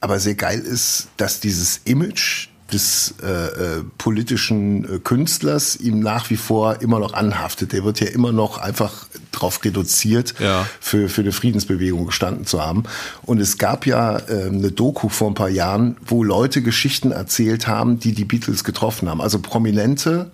aber 0.00 0.20
sehr 0.20 0.34
geil 0.34 0.60
ist, 0.60 1.08
dass 1.16 1.40
dieses 1.40 1.80
Image 1.84 2.48
des 2.72 3.14
äh, 3.22 3.26
äh, 3.26 3.84
politischen 3.96 4.96
äh, 4.96 4.98
Künstlers 4.98 5.76
ihm 5.76 6.00
nach 6.00 6.30
wie 6.30 6.36
vor 6.36 6.82
immer 6.82 6.98
noch 6.98 7.14
anhaftet. 7.14 7.72
Der 7.72 7.84
wird 7.84 8.00
ja 8.00 8.08
immer 8.08 8.32
noch 8.32 8.58
einfach 8.58 9.06
drauf 9.30 9.64
reduziert, 9.64 10.34
ja. 10.40 10.66
für, 10.80 11.08
für 11.08 11.20
eine 11.20 11.32
Friedensbewegung 11.32 12.06
gestanden 12.06 12.44
zu 12.44 12.64
haben. 12.64 12.84
Und 13.22 13.40
es 13.40 13.58
gab 13.58 13.86
ja 13.86 14.18
äh, 14.18 14.46
eine 14.46 14.72
Doku 14.72 15.08
vor 15.08 15.28
ein 15.28 15.34
paar 15.34 15.48
Jahren, 15.48 15.96
wo 16.04 16.24
Leute 16.24 16.62
Geschichten 16.62 17.12
erzählt 17.12 17.68
haben, 17.68 18.00
die 18.00 18.12
die 18.12 18.24
Beatles 18.24 18.64
getroffen 18.64 19.08
haben. 19.08 19.20
Also 19.20 19.38
prominente 19.38 20.30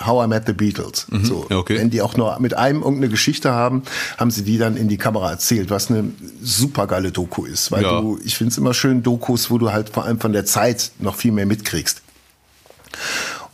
How 0.00 0.24
I 0.24 0.28
Met 0.28 0.46
the 0.46 0.52
Beatles. 0.52 1.06
Mhm, 1.10 1.24
so, 1.24 1.46
okay. 1.50 1.78
Wenn 1.78 1.90
die 1.90 2.02
auch 2.02 2.16
nur 2.16 2.38
mit 2.40 2.54
einem 2.54 2.82
irgendeine 2.82 3.08
Geschichte 3.08 3.52
haben, 3.52 3.82
haben 4.18 4.30
sie 4.30 4.42
die 4.42 4.58
dann 4.58 4.76
in 4.76 4.88
die 4.88 4.96
Kamera 4.96 5.30
erzählt, 5.30 5.70
was 5.70 5.90
eine 5.90 6.10
super 6.42 6.86
geile 6.86 7.12
Doku 7.12 7.44
ist. 7.44 7.70
Weil 7.70 7.82
ja. 7.82 8.00
du, 8.00 8.18
ich 8.24 8.36
finde 8.36 8.50
es 8.50 8.58
immer 8.58 8.74
schön, 8.74 9.02
Dokus, 9.02 9.50
wo 9.50 9.58
du 9.58 9.72
halt 9.72 9.90
vor 9.90 10.04
allem 10.04 10.18
von 10.18 10.32
der 10.32 10.44
Zeit 10.44 10.92
noch 10.98 11.14
viel 11.14 11.32
mehr 11.32 11.46
mitkriegst. 11.46 12.02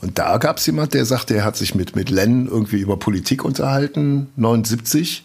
Und 0.00 0.18
da 0.18 0.38
gab 0.38 0.56
es 0.56 0.66
jemand, 0.66 0.94
der 0.94 1.04
sagte, 1.04 1.34
er 1.34 1.44
hat 1.44 1.56
sich 1.56 1.74
mit, 1.74 1.94
mit 1.94 2.08
Len 2.08 2.46
irgendwie 2.46 2.80
über 2.80 2.96
Politik 2.96 3.44
unterhalten, 3.44 4.28
79. 4.36 5.24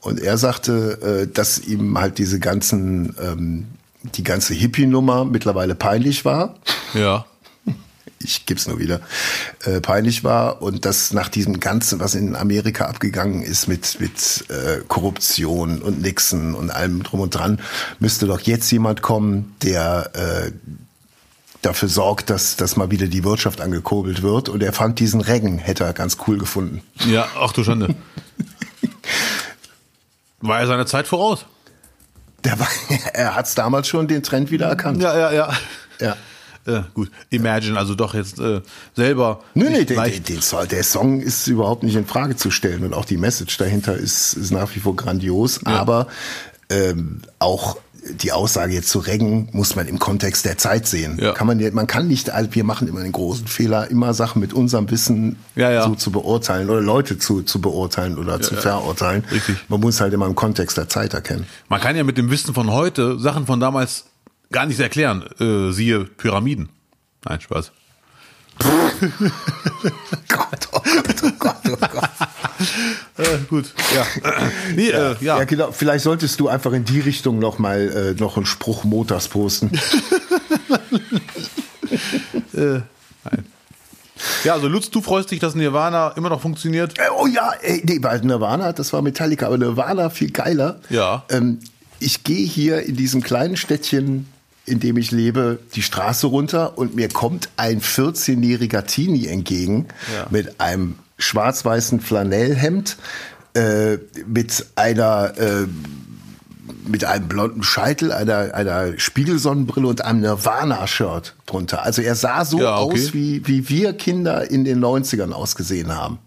Und 0.00 0.20
er 0.20 0.38
sagte, 0.38 1.26
äh, 1.26 1.32
dass 1.32 1.58
ihm 1.58 1.98
halt 1.98 2.16
diese 2.18 2.40
ganzen, 2.40 3.14
ähm, 3.20 3.66
die 4.02 4.22
ganze 4.22 4.54
Hippie-Nummer 4.54 5.26
mittlerweile 5.26 5.74
peinlich 5.74 6.24
war. 6.24 6.56
Ja 6.94 7.26
ich 8.18 8.46
gebe 8.46 8.58
es 8.58 8.66
nur 8.66 8.78
wieder, 8.78 9.00
äh, 9.64 9.80
peinlich 9.80 10.24
war 10.24 10.62
und 10.62 10.84
das 10.84 11.12
nach 11.12 11.28
diesem 11.28 11.60
Ganzen, 11.60 12.00
was 12.00 12.14
in 12.14 12.36
Amerika 12.36 12.86
abgegangen 12.86 13.42
ist 13.42 13.68
mit, 13.68 14.00
mit 14.00 14.44
äh, 14.48 14.80
Korruption 14.88 15.82
und 15.82 16.00
Nixon 16.00 16.54
und 16.54 16.70
allem 16.70 17.02
drum 17.02 17.20
und 17.20 17.34
dran, 17.34 17.60
müsste 17.98 18.26
doch 18.26 18.40
jetzt 18.40 18.70
jemand 18.70 19.02
kommen, 19.02 19.54
der 19.62 20.10
äh, 20.14 20.50
dafür 21.64 21.88
sorgt, 21.88 22.30
dass, 22.30 22.56
dass 22.56 22.76
mal 22.76 22.90
wieder 22.90 23.06
die 23.06 23.24
Wirtschaft 23.24 23.60
angekurbelt 23.60 24.22
wird. 24.22 24.48
Und 24.48 24.62
er 24.62 24.72
fand 24.72 25.00
diesen 25.00 25.20
Regen, 25.20 25.58
hätte 25.58 25.84
er 25.84 25.92
ganz 25.92 26.18
cool 26.26 26.38
gefunden. 26.38 26.82
Ja, 27.06 27.26
ach 27.38 27.52
du 27.52 27.64
Schande. 27.64 27.94
war 30.40 30.60
er 30.60 30.66
seiner 30.66 30.86
Zeit 30.86 31.06
voraus? 31.06 31.46
Der 32.44 32.58
war, 32.58 32.68
er 33.12 33.34
hat 33.34 33.46
es 33.46 33.54
damals 33.54 33.88
schon 33.88 34.08
den 34.08 34.22
Trend 34.22 34.50
wieder 34.50 34.66
erkannt. 34.66 35.02
Ja, 35.02 35.16
ja, 35.16 35.32
ja. 35.32 35.52
Ja. 36.00 36.16
Äh, 36.66 36.80
gut, 36.94 37.10
Imagine, 37.30 37.78
also 37.78 37.94
doch 37.94 38.14
jetzt 38.14 38.38
äh, 38.38 38.60
selber. 38.94 39.42
Nee, 39.54 39.64
nee, 39.70 39.84
der, 39.84 40.02
der, 40.04 40.20
der, 40.20 40.66
der, 40.66 40.84
Song 40.84 41.20
ist 41.20 41.46
überhaupt 41.46 41.82
nicht 41.82 41.96
in 41.96 42.06
Frage 42.06 42.36
zu 42.36 42.50
stellen 42.50 42.84
und 42.84 42.94
auch 42.94 43.04
die 43.04 43.16
Message 43.16 43.56
dahinter 43.58 43.96
ist, 43.96 44.34
ist 44.34 44.50
nach 44.50 44.74
wie 44.74 44.80
vor 44.80 44.96
grandios, 44.96 45.60
ja. 45.66 45.72
aber 45.72 46.06
ähm, 46.70 47.20
auch 47.38 47.76
die 48.20 48.32
Aussage 48.32 48.74
jetzt 48.74 48.90
zu 48.90 48.98
reggen, 48.98 49.48
muss 49.52 49.76
man 49.76 49.88
im 49.88 49.98
Kontext 49.98 50.44
der 50.44 50.58
Zeit 50.58 50.86
sehen. 50.86 51.18
Ja. 51.20 51.32
Kann 51.32 51.46
man, 51.46 51.58
man 51.72 51.86
kann 51.86 52.06
nicht, 52.06 52.30
also 52.30 52.54
wir 52.54 52.64
machen 52.64 52.86
immer 52.86 53.02
den 53.02 53.12
großen 53.12 53.46
Fehler, 53.46 53.90
immer 53.90 54.12
Sachen 54.14 54.40
mit 54.40 54.52
unserem 54.52 54.90
Wissen 54.90 55.36
ja, 55.56 55.70
ja. 55.70 55.84
so 55.84 55.94
zu 55.94 56.10
beurteilen 56.10 56.68
oder 56.68 56.80
Leute 56.80 57.18
zu, 57.18 57.42
zu 57.42 57.60
beurteilen 57.60 58.18
oder 58.18 58.40
zu 58.40 58.54
verurteilen. 58.54 59.24
Richtig. 59.30 59.56
Man 59.68 59.80
muss 59.80 60.00
halt 60.00 60.12
immer 60.12 60.26
im 60.26 60.34
Kontext 60.34 60.76
der 60.76 60.88
Zeit 60.88 61.14
erkennen. 61.14 61.46
Man 61.68 61.80
kann 61.80 61.96
ja 61.96 62.04
mit 62.04 62.18
dem 62.18 62.30
Wissen 62.30 62.54
von 62.54 62.70
heute 62.70 63.18
Sachen 63.18 63.46
von 63.46 63.58
damals 63.60 64.04
gar 64.54 64.66
nicht 64.66 64.80
erklären. 64.80 65.24
Äh, 65.40 65.72
siehe 65.72 66.04
Pyramiden. 66.04 66.68
Nein, 67.24 67.40
Spaß. 67.40 67.72
Gott, 70.28 70.68
oh 70.70 70.80
Gott, 70.80 71.22
oh 71.24 71.30
Gott, 71.40 71.56
oh 71.66 71.76
Gott. 71.76 72.10
äh, 73.18 73.38
gut, 73.50 73.74
ja. 73.94 74.06
Nee, 74.76 74.90
ja. 74.90 75.10
Äh, 75.10 75.16
ja. 75.20 75.38
ja. 75.38 75.44
genau. 75.44 75.72
Vielleicht 75.72 76.04
solltest 76.04 76.38
du 76.38 76.46
einfach 76.48 76.72
in 76.72 76.84
die 76.84 77.00
Richtung 77.00 77.40
noch 77.40 77.58
mal 77.58 78.14
äh, 78.16 78.20
noch 78.20 78.36
einen 78.36 78.46
Spruch 78.46 78.84
Motors 78.84 79.26
posten. 79.26 79.72
äh, 82.54 82.80
nein. 83.24 83.44
Ja, 84.44 84.52
also 84.54 84.68
Lutz, 84.68 84.88
du 84.88 85.00
freust 85.00 85.32
dich, 85.32 85.40
dass 85.40 85.56
Nirvana 85.56 86.10
immer 86.10 86.28
noch 86.28 86.40
funktioniert? 86.40 86.96
Äh, 86.96 87.08
oh 87.18 87.26
ja, 87.26 87.54
ey, 87.60 87.82
nee, 87.84 87.98
weil 88.00 88.20
Nirvana, 88.20 88.72
das 88.72 88.92
war 88.92 89.02
Metallica, 89.02 89.46
aber 89.46 89.58
Nirvana 89.58 90.10
viel 90.10 90.30
geiler. 90.30 90.78
Ja. 90.90 91.24
Ähm, 91.28 91.58
ich 91.98 92.22
gehe 92.22 92.46
hier 92.46 92.82
in 92.82 92.94
diesem 92.94 93.20
kleinen 93.20 93.56
Städtchen 93.56 94.28
in 94.66 94.80
dem 94.80 94.96
ich 94.96 95.10
lebe, 95.10 95.58
die 95.74 95.82
Straße 95.82 96.26
runter 96.26 96.78
und 96.78 96.94
mir 96.94 97.08
kommt 97.08 97.48
ein 97.56 97.80
14-jähriger 97.80 98.84
Teenie 98.86 99.26
entgegen 99.26 99.88
ja. 100.14 100.26
mit 100.30 100.60
einem 100.60 100.98
schwarz-weißen 101.18 102.00
Flanellhemd, 102.00 102.96
äh, 103.54 103.98
mit 104.26 104.66
einer 104.74 105.38
äh, 105.38 105.66
mit 106.86 107.04
einem 107.04 107.28
blonden 107.28 107.62
Scheitel, 107.62 108.12
einer, 108.12 108.54
einer 108.54 108.98
Spiegelsonnenbrille 108.98 109.86
und 109.86 110.04
einem 110.04 110.20
Nirvana-Shirt 110.20 111.34
drunter. 111.46 111.82
Also 111.82 112.02
er 112.02 112.14
sah 112.14 112.44
so 112.44 112.60
ja, 112.60 112.78
okay. 112.78 112.94
aus, 112.94 113.14
wie, 113.14 113.46
wie 113.46 113.68
wir 113.68 113.92
Kinder 113.94 114.50
in 114.50 114.64
den 114.64 114.82
90ern 114.82 115.32
ausgesehen 115.32 115.94
haben. 115.94 116.18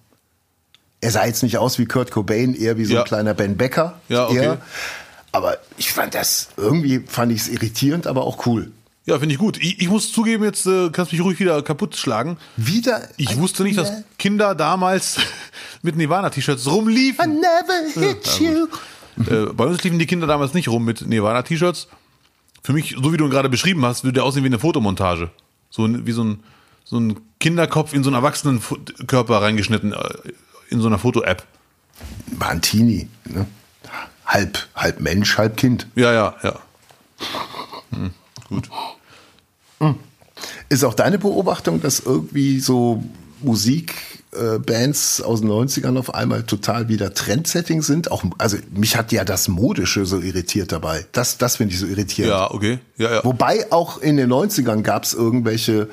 Er 0.99 1.11
sah 1.11 1.25
jetzt 1.25 1.43
nicht 1.43 1.57
aus 1.57 1.77
wie 1.77 1.85
Kurt 1.85 2.11
Cobain, 2.11 2.55
eher 2.55 2.77
wie 2.77 2.85
so 2.85 2.95
ja. 2.95 3.01
ein 3.01 3.07
kleiner 3.07 3.33
Ben 3.33 3.57
Becker. 3.57 3.99
Ja, 4.09 4.25
okay. 4.27 4.37
Eher. 4.37 4.57
Aber 5.37 5.59
ich 5.77 5.91
fand 5.91 6.15
das, 6.15 6.49
irgendwie 6.57 7.03
fand 7.07 7.31
ich 7.31 7.41
es 7.41 7.47
irritierend, 7.47 8.07
aber 8.07 8.23
auch 8.23 8.47
cool. 8.47 8.71
Ja, 9.05 9.19
finde 9.19 9.33
ich 9.33 9.39
gut. 9.39 9.57
Ich, 9.57 9.79
ich, 9.79 9.87
muss 9.87 10.11
zugeben, 10.11 10.43
jetzt 10.43 10.65
äh, 10.65 10.89
kannst 10.89 11.11
mich 11.11 11.21
ruhig 11.21 11.39
wieder 11.39 11.61
kaputt 11.61 11.95
schlagen. 11.95 12.37
Wieder? 12.55 13.07
Ich 13.17 13.37
wusste 13.37 13.61
nicht, 13.61 13.77
dass 13.77 13.91
Kinder 14.17 14.55
damals 14.55 15.17
mit 15.83 15.95
Nirvana-T-Shirts 15.95 16.65
rumliefen. 16.65 17.23
I 17.23 17.35
never 17.35 18.07
hit 18.07 18.39
ja, 18.39 18.51
you. 18.51 18.67
Äh, 19.29 19.53
bei 19.53 19.65
uns 19.65 19.83
liefen 19.83 19.99
die 19.99 20.07
Kinder 20.07 20.25
damals 20.25 20.55
nicht 20.55 20.69
rum 20.69 20.83
mit 20.83 21.05
Nirvana-T-Shirts. 21.05 21.87
Für 22.63 22.73
mich, 22.73 22.95
so 22.99 23.13
wie 23.13 23.17
du 23.17 23.25
ihn 23.25 23.29
gerade 23.29 23.47
beschrieben 23.47 23.85
hast, 23.85 24.03
würde 24.03 24.13
der 24.13 24.23
aussehen 24.23 24.41
wie 24.41 24.47
eine 24.47 24.57
Fotomontage. 24.57 25.29
So 25.69 25.87
wie 25.87 26.11
so 26.13 26.23
ein, 26.23 26.43
so 26.83 26.99
ein 26.99 27.19
Kinderkopf 27.39 27.93
in 27.93 28.03
so 28.03 28.09
einen 28.09 28.15
Erwachsenenkörper 28.15 29.39
reingeschnitten, 29.39 29.93
äh, 29.93 29.97
in 30.69 30.81
so 30.81 30.87
einer 30.87 30.97
Foto-App. 30.97 31.45
War 32.31 32.49
ein 32.49 32.63
Teenie, 32.63 33.07
ne? 33.25 33.45
Halb, 34.27 34.67
halb 34.75 34.99
Mensch, 34.99 35.37
halb 35.37 35.57
Kind. 35.57 35.87
Ja, 35.95 36.13
ja, 36.13 36.35
ja. 36.43 36.59
Hm, 37.91 38.11
gut. 38.49 38.69
Hm. 39.79 39.95
Ist 40.69 40.83
auch 40.83 40.93
deine 40.93 41.17
Beobachtung, 41.17 41.81
dass 41.81 42.01
irgendwie 42.01 42.59
so 42.59 43.03
Musikbands 43.41 45.19
äh, 45.19 45.23
aus 45.23 45.41
den 45.41 45.49
90ern 45.49 45.97
auf 45.97 46.13
einmal 46.13 46.43
total 46.43 46.89
wieder 46.89 47.13
Trendsetting 47.13 47.81
sind? 47.81 48.11
Auch, 48.11 48.23
also 48.37 48.57
mich 48.71 48.97
hat 48.97 49.11
ja 49.11 49.23
das 49.23 49.47
Modische 49.47 50.05
so 50.05 50.19
irritiert 50.19 50.71
dabei. 50.71 51.05
Das, 51.13 51.37
das 51.37 51.55
finde 51.55 51.73
ich 51.73 51.79
so 51.79 51.87
irritierend. 51.87 52.31
Ja, 52.31 52.51
okay. 52.51 52.79
Ja, 52.97 53.15
ja. 53.15 53.23
Wobei 53.23 53.71
auch 53.71 53.99
in 53.99 54.17
den 54.17 54.31
90ern 54.31 54.81
gab 54.81 55.03
es 55.03 55.13
irgendwelche 55.13 55.89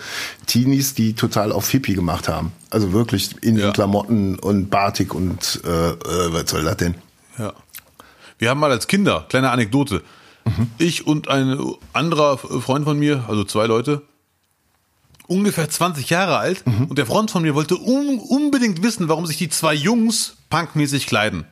Teenies, 0.46 0.94
die 0.94 1.14
total 1.14 1.52
auf 1.52 1.70
Hippie 1.70 1.94
gemacht 1.94 2.28
haben. 2.28 2.52
Also 2.70 2.92
wirklich 2.92 3.30
in 3.42 3.56
ja. 3.56 3.70
Klamotten 3.70 4.38
und 4.38 4.70
Batik 4.70 5.14
und 5.14 5.60
äh, 5.64 5.68
äh, 5.68 6.32
was 6.32 6.50
soll 6.50 6.64
das 6.64 6.76
denn? 6.76 6.94
Ja. 7.38 7.52
Wir 8.38 8.50
haben 8.50 8.60
mal 8.60 8.70
als 8.70 8.86
Kinder, 8.86 9.26
kleine 9.28 9.50
Anekdote, 9.50 10.02
mhm. 10.44 10.68
ich 10.78 11.06
und 11.06 11.28
ein 11.28 11.58
anderer 11.92 12.38
Freund 12.38 12.84
von 12.84 12.98
mir, 12.98 13.24
also 13.28 13.44
zwei 13.44 13.66
Leute, 13.66 14.02
ungefähr 15.26 15.68
20 15.68 16.10
Jahre 16.10 16.38
alt, 16.38 16.66
mhm. 16.66 16.86
und 16.86 16.98
der 16.98 17.06
Freund 17.06 17.30
von 17.30 17.42
mir 17.42 17.54
wollte 17.54 17.76
un 17.78 18.18
unbedingt 18.18 18.82
wissen, 18.82 19.08
warum 19.08 19.26
sich 19.26 19.38
die 19.38 19.48
zwei 19.48 19.74
Jungs 19.74 20.36
punkmäßig 20.50 21.06
kleiden. 21.06 21.44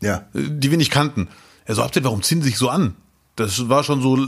Ja. 0.00 0.24
Die 0.34 0.70
wir 0.70 0.78
nicht 0.78 0.90
kannten. 0.90 1.28
Er 1.64 1.74
so, 1.74 1.82
habt 1.82 1.96
ihr, 1.96 2.04
warum 2.04 2.22
ziehen 2.22 2.42
sie 2.42 2.48
sich 2.48 2.58
so 2.58 2.68
an? 2.68 2.96
Das 3.36 3.68
war 3.68 3.84
schon 3.84 4.02
so 4.02 4.18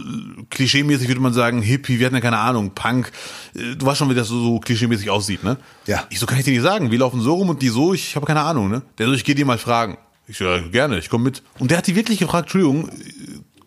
klischeemäßig, 0.49 1.09
würde 1.09 1.21
man 1.21 1.35
sagen, 1.35 1.61
Hippie, 1.61 1.99
wir 1.99 2.07
hatten 2.07 2.15
ja 2.15 2.21
keine 2.21 2.39
Ahnung, 2.39 2.71
Punk. 2.75 3.13
Du 3.53 3.85
weißt 3.85 3.99
schon, 3.99 4.09
wie 4.09 4.15
das 4.15 4.29
so, 4.29 4.41
so 4.41 4.59
klischeemäßig 4.59 5.11
aussieht, 5.11 5.45
ne? 5.45 5.59
Ja. 5.87 6.05
Ich 6.09 6.19
so, 6.19 6.27
kann 6.27 6.39
ich 6.39 6.45
dir 6.45 6.53
nicht 6.53 6.63
sagen. 6.63 6.91
Wir 6.91 6.99
laufen 6.99 7.21
so 7.21 7.35
rum 7.35 7.51
und 7.51 7.61
die 7.61 7.69
so, 7.69 7.93
ich 7.93 8.17
habe 8.17 8.25
keine 8.25 8.41
Ahnung, 8.41 8.71
ne? 8.71 8.83
Der 8.97 9.09
so, 9.09 9.13
ich 9.13 9.25
geh 9.25 9.35
dir 9.35 9.45
mal 9.45 9.59
fragen. 9.59 9.99
Ich 10.33 10.39
so, 10.39 10.45
ja, 10.45 10.61
gerne, 10.61 10.97
ich 10.97 11.11
komme 11.11 11.25
mit. 11.25 11.43
Und 11.59 11.71
der 11.71 11.77
hat 11.77 11.87
die 11.87 11.95
wirklich 11.95 12.19
gefragt, 12.19 12.45
Entschuldigung, 12.45 12.89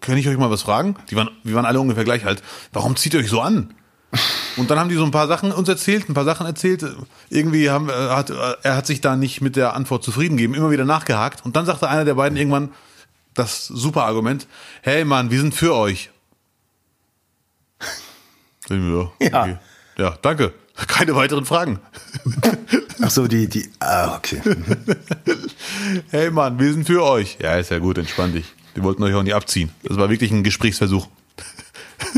kann 0.01 0.18
ich 0.18 0.28
euch 0.28 0.36
mal 0.36 0.49
was 0.49 0.63
fragen? 0.63 0.95
Die 1.11 1.16
waren, 1.16 1.30
wir 1.43 1.53
waren 1.53 1.66
alle 1.66 1.80
ungefähr 1.80 2.03
gleich 2.03 2.26
alt. 2.26 2.41
Warum 2.74 2.95
zieht 2.95 3.13
ihr 3.13 3.20
euch 3.20 3.30
so 3.30 3.39
an? 3.39 3.76
Und 4.57 4.72
dann 4.72 4.80
haben 4.80 4.89
die 4.89 4.95
so 4.95 5.05
ein 5.05 5.11
paar 5.11 5.28
Sachen 5.28 5.51
uns 5.51 5.70
erzählt, 5.70 6.09
ein 6.09 6.16
paar 6.16 6.26
Sachen 6.26 6.47
erzählt. 6.47 6.84
Irgendwie 7.30 7.70
haben, 7.70 7.88
er, 7.89 8.16
hat, 8.16 8.32
er 8.32 8.76
hat 8.76 8.88
sich 8.88 8.99
da 8.99 9.16
nicht 9.16 9.41
mit 9.41 9.55
der 9.55 9.76
Antwort 9.76 10.03
zufrieden 10.03 10.38
gegeben, 10.38 10.55
immer 10.55 10.72
wieder 10.72 10.86
nachgehakt. 10.86 11.45
Und 11.45 11.55
dann 11.55 11.68
sagte 11.68 11.88
einer 11.88 12.03
der 12.03 12.16
beiden 12.16 12.36
irgendwann 12.36 12.74
das 13.36 13.68
super 13.68 14.05
Argument: 14.05 14.47
Hey 14.82 15.05
Mann, 15.05 15.30
wir 15.30 15.39
sind 15.39 15.53
für 15.53 15.76
euch. 15.76 16.09
Ja, 18.68 19.11
okay. 19.20 19.57
ja, 19.99 20.18
danke. 20.24 20.51
Keine 20.88 21.16
weiteren 21.16 21.45
Fragen. 21.45 21.80
Ach 23.02 23.10
so, 23.10 23.28
die, 23.28 23.48
die, 23.48 23.70
ah, 23.80 24.16
okay. 24.16 24.41
hey 26.12 26.32
Mann, 26.32 26.60
wir 26.60 26.72
sind 26.72 26.86
für 26.86 27.04
euch. 27.04 27.38
Ja, 27.41 27.56
ist 27.56 27.72
ja 27.72 27.80
gut, 27.80 27.98
entspann 27.98 28.34
dich. 28.34 28.46
Wir 28.74 28.84
wollten 28.84 29.04
euch 29.04 29.14
auch 29.14 29.24
nicht 29.24 29.36
abziehen. 29.36 29.72
Das 29.84 29.98
war 29.98 30.10
wirklich 30.10 30.32
ein 30.32 30.43
Gesprächsversuch. 30.43 31.08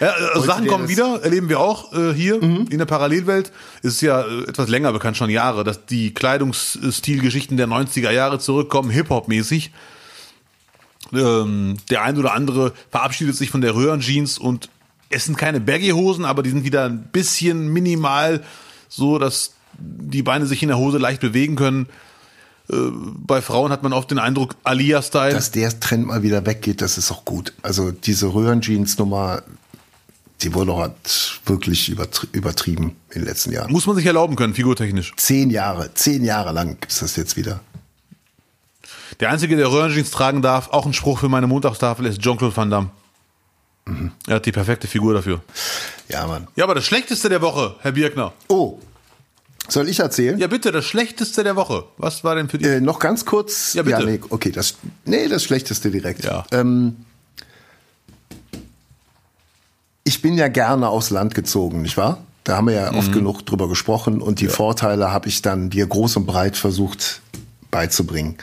ja, 0.00 0.10
also 0.34 0.46
Sachen 0.46 0.66
kommen 0.66 0.88
wieder, 0.88 1.22
erleben 1.22 1.48
wir 1.48 1.60
auch 1.60 1.92
äh, 1.92 2.12
hier 2.12 2.42
mhm. 2.42 2.66
in 2.70 2.78
der 2.78 2.86
Parallelwelt. 2.86 3.52
Es 3.82 3.94
ist 3.94 4.00
ja 4.02 4.22
äh, 4.22 4.44
etwas 4.48 4.68
länger 4.68 4.92
bekannt, 4.92 5.16
schon 5.16 5.30
Jahre, 5.30 5.64
dass 5.64 5.86
die 5.86 6.12
Kleidungsstilgeschichten 6.14 7.56
der 7.56 7.66
90er 7.66 8.10
Jahre 8.10 8.38
zurückkommen, 8.38 8.90
Hip-Hop-mäßig. 8.90 9.72
Ähm, 11.12 11.76
der 11.88 12.02
ein 12.02 12.18
oder 12.18 12.34
andere 12.34 12.72
verabschiedet 12.90 13.36
sich 13.36 13.50
von 13.50 13.60
der 13.60 13.74
Röhrenjeans 13.74 14.38
und 14.38 14.70
es 15.10 15.24
sind 15.24 15.38
keine 15.38 15.60
Baggy-Hosen, 15.60 16.24
aber 16.24 16.42
die 16.42 16.50
sind 16.50 16.64
wieder 16.64 16.84
ein 16.84 17.04
bisschen 17.12 17.72
minimal, 17.72 18.42
so 18.88 19.18
dass 19.18 19.52
die 19.78 20.22
Beine 20.22 20.46
sich 20.46 20.62
in 20.62 20.68
der 20.68 20.78
Hose 20.78 20.98
leicht 20.98 21.20
bewegen 21.20 21.56
können. 21.56 21.86
Äh, 22.70 22.74
bei 22.92 23.42
Frauen 23.42 23.70
hat 23.70 23.82
man 23.82 23.92
oft 23.92 24.10
den 24.10 24.18
Eindruck, 24.18 24.56
Alia-Style. 24.64 25.34
Dass 25.34 25.50
der 25.50 25.78
Trend 25.78 26.06
mal 26.06 26.22
wieder 26.22 26.46
weggeht, 26.46 26.80
das 26.80 26.98
ist 26.98 27.12
auch 27.12 27.24
gut. 27.24 27.52
Also 27.62 27.92
diese 27.92 28.32
Röhrenjeans-Nummer, 28.32 29.42
die 30.42 30.54
wurde 30.54 30.76
halt 30.76 31.40
wirklich 31.46 31.88
übertrieben 32.32 32.96
in 33.10 33.20
den 33.20 33.24
letzten 33.24 33.52
Jahren. 33.52 33.70
Muss 33.70 33.86
man 33.86 33.96
sich 33.96 34.06
erlauben 34.06 34.36
können, 34.36 34.54
figurtechnisch. 34.54 35.12
Zehn 35.16 35.50
Jahre, 35.50 35.94
zehn 35.94 36.24
Jahre 36.24 36.52
lang 36.52 36.78
gibt 36.80 36.92
es 36.92 36.98
das 37.00 37.16
jetzt 37.16 37.36
wieder. 37.36 37.60
Der 39.20 39.30
Einzige, 39.30 39.56
der 39.56 39.70
Röhrenjeans 39.70 40.10
tragen 40.10 40.42
darf, 40.42 40.68
auch 40.70 40.84
ein 40.84 40.92
Spruch 40.92 41.20
für 41.20 41.28
meine 41.28 41.46
Montagstafel, 41.46 42.06
ist 42.06 42.20
Jean-Claude 42.20 42.56
Van 42.56 42.70
Damme. 42.70 42.90
Mhm. 43.86 44.12
Er 44.26 44.36
hat 44.36 44.46
die 44.46 44.52
perfekte 44.52 44.86
Figur 44.88 45.14
dafür. 45.14 45.40
Ja, 46.08 46.26
Mann. 46.26 46.48
Ja, 46.56 46.64
aber 46.64 46.74
das 46.74 46.84
Schlechteste 46.84 47.28
der 47.28 47.40
Woche, 47.40 47.76
Herr 47.80 47.92
Birkner. 47.92 48.32
Oh. 48.48 48.78
Soll 49.68 49.88
ich 49.88 49.98
erzählen? 49.98 50.38
Ja, 50.38 50.46
bitte, 50.46 50.70
das 50.70 50.84
Schlechteste 50.84 51.42
der 51.42 51.56
Woche. 51.56 51.84
Was 51.96 52.22
war 52.22 52.36
denn 52.36 52.48
für 52.48 52.58
die? 52.58 52.66
Äh, 52.66 52.80
noch 52.80 52.98
ganz 52.98 53.24
kurz. 53.24 53.74
Ja, 53.74 53.82
bitte. 53.82 54.00
Ja, 54.00 54.06
nee, 54.06 54.20
okay, 54.28 54.52
das, 54.52 54.76
nee, 55.04 55.28
das 55.28 55.42
Schlechteste 55.42 55.90
direkt. 55.90 56.24
Ja. 56.24 56.44
Ähm, 56.52 56.96
ich 60.04 60.22
bin 60.22 60.34
ja 60.34 60.46
gerne 60.48 60.88
aufs 60.88 61.10
Land 61.10 61.34
gezogen, 61.34 61.82
nicht 61.82 61.96
wahr? 61.96 62.18
Da 62.44 62.56
haben 62.56 62.68
wir 62.68 62.74
ja 62.74 62.92
mhm. 62.92 62.98
oft 62.98 63.12
genug 63.12 63.44
drüber 63.44 63.68
gesprochen 63.68 64.22
und 64.22 64.38
die 64.40 64.44
ja. 64.44 64.52
Vorteile 64.52 65.10
habe 65.10 65.28
ich 65.28 65.42
dann 65.42 65.68
dir 65.68 65.86
groß 65.86 66.16
und 66.18 66.26
breit 66.26 66.56
versucht 66.56 67.20
beizubringen. 67.72 68.36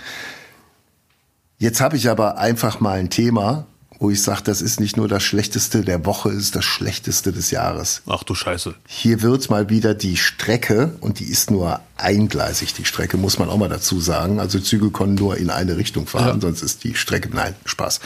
Jetzt 1.57 1.79
habe 1.79 1.95
ich 1.95 2.09
aber 2.09 2.37
einfach 2.37 2.81
mal 2.81 2.99
ein 2.99 3.09
Thema, 3.09 3.65
wo 4.03 4.11
ich 4.11 4.21
sage, 4.21 4.41
das 4.43 4.61
ist 4.61 4.81
nicht 4.81 4.97
nur 4.97 5.07
das 5.07 5.23
Schlechteste 5.23 5.81
der 5.81 6.05
Woche, 6.05 6.29
es 6.29 6.43
ist 6.43 6.55
das 6.57 6.65
Schlechteste 6.65 7.31
des 7.31 7.51
Jahres. 7.51 8.01
Ach 8.05 8.23
du 8.23 8.35
Scheiße. 8.35 8.75
Hier 8.85 9.21
wird 9.21 9.49
mal 9.49 9.69
wieder 9.69 9.93
die 9.93 10.17
Strecke, 10.17 10.91
und 10.99 11.19
die 11.19 11.23
ist 11.23 11.49
nur 11.49 11.79
eingleisig, 11.95 12.73
die 12.73 12.83
Strecke, 12.83 13.15
muss 13.15 13.39
man 13.39 13.47
auch 13.47 13.55
mal 13.55 13.69
dazu 13.69 14.01
sagen. 14.01 14.41
Also 14.41 14.59
Züge 14.59 14.91
können 14.91 15.15
nur 15.15 15.37
in 15.37 15.49
eine 15.49 15.77
Richtung 15.77 16.05
fahren, 16.05 16.35
ja. 16.35 16.41
sonst 16.41 16.61
ist 16.63 16.83
die 16.83 16.95
Strecke, 16.95 17.29
nein, 17.31 17.55
Spaß. 17.63 18.01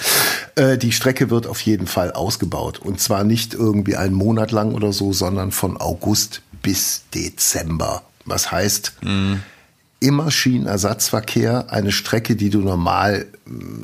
Äh, 0.56 0.78
die 0.78 0.92
Strecke 0.92 1.32
wird 1.32 1.48
auf 1.48 1.62
jeden 1.62 1.88
Fall 1.88 2.12
ausgebaut. 2.12 2.78
Und 2.78 3.00
zwar 3.00 3.24
nicht 3.24 3.56
irgendwie 3.56 3.96
einen 3.96 4.14
Monat 4.14 4.52
lang 4.52 4.76
oder 4.76 4.94
so, 4.94 5.14
sondern 5.14 5.52
von 5.52 5.78
August 5.78 6.44
bis 6.62 7.06
Dezember. 7.16 8.04
Was 8.24 8.52
heißt, 8.52 8.94
mhm 9.02 9.42
immer 10.00 10.30
Schienenersatzverkehr, 10.30 11.72
eine 11.72 11.92
Strecke, 11.92 12.36
die 12.36 12.50
du 12.50 12.60
normal 12.60 13.26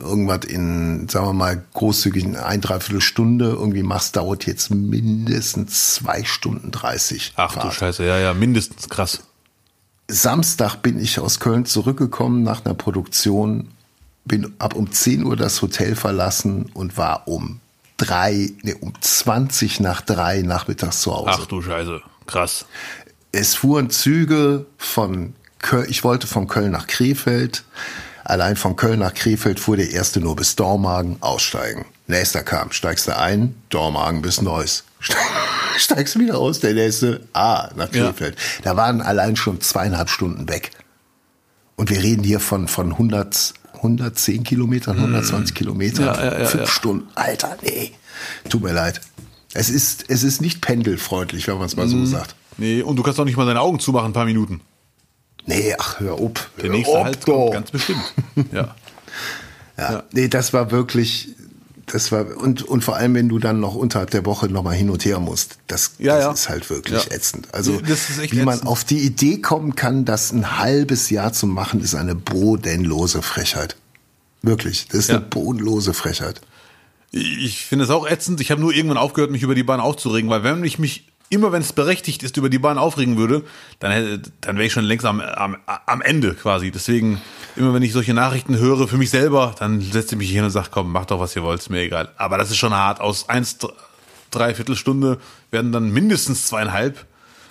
irgendwas 0.01 0.45
in, 0.45 1.07
sagen 1.09 1.27
wir 1.27 1.33
mal, 1.33 1.63
großzügig 1.73 2.37
ein, 2.37 2.61
dreiviertel 2.61 3.01
Stunde 3.01 3.45
irgendwie 3.45 3.83
machst, 3.83 4.15
dauert 4.15 4.45
jetzt 4.45 4.69
mindestens 4.71 5.95
zwei 5.95 6.23
Stunden 6.23 6.71
dreißig. 6.71 7.33
Ach 7.35 7.53
Fahrt. 7.53 7.65
du 7.65 7.71
Scheiße, 7.71 8.05
ja, 8.05 8.17
ja, 8.17 8.33
mindestens 8.33 8.89
krass. 8.89 9.23
Samstag 10.07 10.77
bin 10.77 10.99
ich 10.99 11.19
aus 11.19 11.39
Köln 11.39 11.65
zurückgekommen 11.65 12.43
nach 12.43 12.65
einer 12.65 12.73
Produktion, 12.73 13.69
bin 14.25 14.53
ab 14.59 14.75
um 14.75 14.91
10 14.91 15.25
Uhr 15.25 15.35
das 15.35 15.61
Hotel 15.61 15.95
verlassen 15.95 16.69
und 16.73 16.97
war 16.97 17.27
um 17.27 17.59
drei, 17.97 18.51
nee, 18.63 18.75
um 18.79 18.93
20 18.99 19.79
nach 19.79 20.01
drei 20.01 20.41
nachmittags 20.41 21.01
zu 21.01 21.13
Hause. 21.13 21.39
Ach 21.41 21.45
du 21.45 21.61
Scheiße, 21.61 22.01
krass. 22.25 22.65
Es 23.31 23.55
fuhren 23.55 23.89
Züge 23.89 24.65
von 24.77 25.33
Köln, 25.59 25.87
ich 25.89 26.03
wollte 26.03 26.27
von 26.27 26.47
Köln 26.47 26.71
nach 26.71 26.87
Krefeld. 26.87 27.63
Allein 28.23 28.55
von 28.55 28.75
Köln 28.75 28.99
nach 28.99 29.13
Krefeld 29.13 29.59
fuhr 29.59 29.77
der 29.77 29.91
erste 29.91 30.19
nur 30.19 30.35
bis 30.35 30.55
Dormagen, 30.55 31.17
aussteigen. 31.19 31.85
Nächster 32.07 32.43
kam, 32.43 32.71
steigst 32.71 33.07
du 33.07 33.17
ein, 33.17 33.55
Dormagen 33.69 34.21
bis 34.21 34.41
Neuss. 34.41 34.83
Steigst 35.77 36.15
du 36.15 36.19
wieder 36.19 36.37
aus, 36.37 36.59
der 36.59 36.73
nächste, 36.73 37.21
ah, 37.33 37.69
nach 37.75 37.91
Krefeld. 37.91 38.35
Ja. 38.35 38.71
Da 38.71 38.77
waren 38.77 39.01
allein 39.01 39.35
schon 39.35 39.59
zweieinhalb 39.59 40.09
Stunden 40.09 40.47
weg. 40.47 40.71
Und 41.75 41.89
wir 41.89 42.01
reden 42.01 42.23
hier 42.23 42.39
von, 42.39 42.67
von 42.67 42.91
100, 42.91 43.53
110 43.73 44.43
Kilometern, 44.43 44.97
120 44.97 45.53
mm. 45.53 45.57
Kilometern, 45.57 46.05
ja, 46.05 46.23
ja, 46.23 46.39
ja, 46.39 46.45
fünf 46.45 46.69
Stunden. 46.69 47.07
Alter, 47.15 47.57
nee. 47.63 47.91
Tut 48.49 48.61
mir 48.61 48.71
leid. 48.71 49.01
Es 49.53 49.69
ist, 49.69 50.05
es 50.09 50.23
ist 50.23 50.41
nicht 50.41 50.61
pendelfreundlich, 50.61 51.47
wenn 51.47 51.57
man 51.57 51.65
es 51.65 51.75
mal 51.75 51.87
so 51.87 51.97
mm. 51.97 52.05
sagt. 52.05 52.35
Nee, 52.57 52.81
und 52.81 52.95
du 52.95 53.03
kannst 53.03 53.19
auch 53.19 53.25
nicht 53.25 53.37
mal 53.37 53.45
deine 53.45 53.61
Augen 53.61 53.79
zumachen, 53.79 54.11
ein 54.11 54.13
paar 54.13 54.25
Minuten. 54.25 54.61
Nee, 55.45 55.75
ach, 55.77 55.99
hör 55.99 56.13
auf. 56.13 56.49
Der 56.61 56.69
nächste 56.69 56.93
hör 56.93 57.03
Halt 57.03 57.25
kommt 57.25 57.53
ganz 57.53 57.71
bestimmt. 57.71 58.03
Ja. 58.51 58.75
ja. 59.77 59.91
ja. 59.91 60.03
Nee, 60.11 60.27
das 60.27 60.53
war 60.53 60.71
wirklich, 60.71 61.35
das 61.85 62.11
war, 62.11 62.37
und, 62.37 62.63
und 62.63 62.83
vor 62.83 62.95
allem, 62.95 63.15
wenn 63.15 63.29
du 63.29 63.39
dann 63.39 63.59
noch 63.59 63.75
unterhalb 63.75 64.11
der 64.11 64.25
Woche 64.25 64.47
nochmal 64.47 64.75
hin 64.75 64.89
und 64.89 65.03
her 65.03 65.19
musst, 65.19 65.57
das, 65.67 65.95
ja, 65.99 66.15
das 66.15 66.23
ja. 66.23 66.31
ist 66.31 66.49
halt 66.49 66.69
wirklich 66.69 67.11
ätzend. 67.11 67.53
Also, 67.53 67.79
wie 67.81 68.41
man 68.41 68.55
ätzend. 68.55 68.69
auf 68.69 68.83
die 68.83 68.99
Idee 68.99 69.39
kommen 69.39 69.75
kann, 69.75 70.05
das 70.05 70.31
ein 70.31 70.59
halbes 70.59 71.09
Jahr 71.09 71.33
zu 71.33 71.47
machen, 71.47 71.81
ist 71.81 71.95
eine 71.95 72.15
bodenlose 72.15 73.21
Frechheit. 73.21 73.75
Wirklich, 74.41 74.87
das 74.89 74.99
ist 74.99 75.09
eine 75.09 75.21
bodenlose 75.21 75.93
Frechheit. 75.93 76.41
Ich 77.11 77.65
finde 77.65 77.85
es 77.85 77.91
auch 77.91 78.07
ätzend. 78.07 78.41
Ich 78.41 78.49
habe 78.49 78.59
nur 78.59 78.73
irgendwann 78.73 78.97
aufgehört, 78.97 79.31
mich 79.31 79.43
über 79.43 79.55
die 79.55 79.63
Bahn 79.63 79.79
aufzuregen, 79.79 80.29
weil 80.29 80.43
wenn 80.43 80.63
ich 80.63 80.79
mich 80.79 81.12
immer 81.33 81.51
wenn 81.51 81.61
es 81.61 81.73
berechtigt 81.73 82.23
ist, 82.23 82.37
über 82.37 82.49
die 82.49 82.59
Bahn 82.59 82.77
aufregen 82.77 83.17
würde, 83.17 83.43
dann, 83.79 84.21
dann 84.41 84.55
wäre 84.55 84.67
ich 84.67 84.73
schon 84.73 84.85
längst 84.85 85.05
am, 85.05 85.19
am, 85.19 85.57
am 85.65 86.01
Ende 86.01 86.33
quasi. 86.35 86.71
Deswegen, 86.71 87.21
immer 87.55 87.73
wenn 87.73 87.83
ich 87.83 87.93
solche 87.93 88.13
Nachrichten 88.13 88.57
höre 88.57 88.87
für 88.87 88.97
mich 88.97 89.09
selber, 89.09 89.55
dann 89.59 89.81
setze 89.81 90.15
ich 90.15 90.19
mich 90.19 90.31
hin 90.31 90.43
und 90.43 90.51
sage, 90.51 90.69
komm, 90.71 90.91
mach 90.91 91.05
doch, 91.05 91.19
was 91.19 91.35
ihr 91.35 91.43
wollt, 91.43 91.59
ist 91.59 91.69
mir 91.69 91.81
egal. 91.81 92.09
Aber 92.17 92.37
das 92.37 92.51
ist 92.51 92.57
schon 92.57 92.73
hart. 92.73 93.01
Aus 93.01 93.29
eins, 93.29 93.57
dreiviertel 94.31 94.75
Stunde 94.75 95.19
werden 95.51 95.71
dann 95.71 95.91
mindestens 95.91 96.47
zweieinhalb 96.47 97.05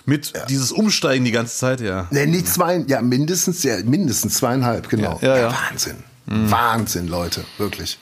mit 0.05 0.33
ja. 0.35 0.45
dieses 0.45 0.71
Umsteigen 0.71 1.23
die 1.23 1.31
ganze 1.31 1.57
Zeit, 1.57 1.79
ja. 1.79 2.07
Nee, 2.11 2.25
nicht 2.25 2.47
zwei, 2.47 2.83
ja, 2.87 3.01
mindestens, 3.01 3.63
ja, 3.63 3.77
mindestens 3.83 4.35
zweieinhalb, 4.35 4.89
genau. 4.89 5.17
Ja, 5.21 5.35
ja, 5.35 5.41
ja. 5.43 5.57
Wahnsinn. 5.69 5.97
Mhm. 6.25 6.51
Wahnsinn, 6.51 7.07
Leute, 7.07 7.43
wirklich. 7.57 7.99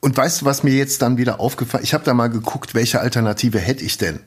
Und 0.00 0.16
weißt 0.16 0.40
du, 0.42 0.46
was 0.46 0.64
mir 0.64 0.74
jetzt 0.74 1.00
dann 1.02 1.16
wieder 1.16 1.38
aufgefallen 1.38 1.84
Ich 1.84 1.94
habe 1.94 2.02
da 2.04 2.12
mal 2.12 2.28
geguckt, 2.28 2.74
welche 2.74 3.00
Alternative 3.00 3.60
hätte 3.60 3.84
ich 3.84 3.98
denn? 3.98 4.18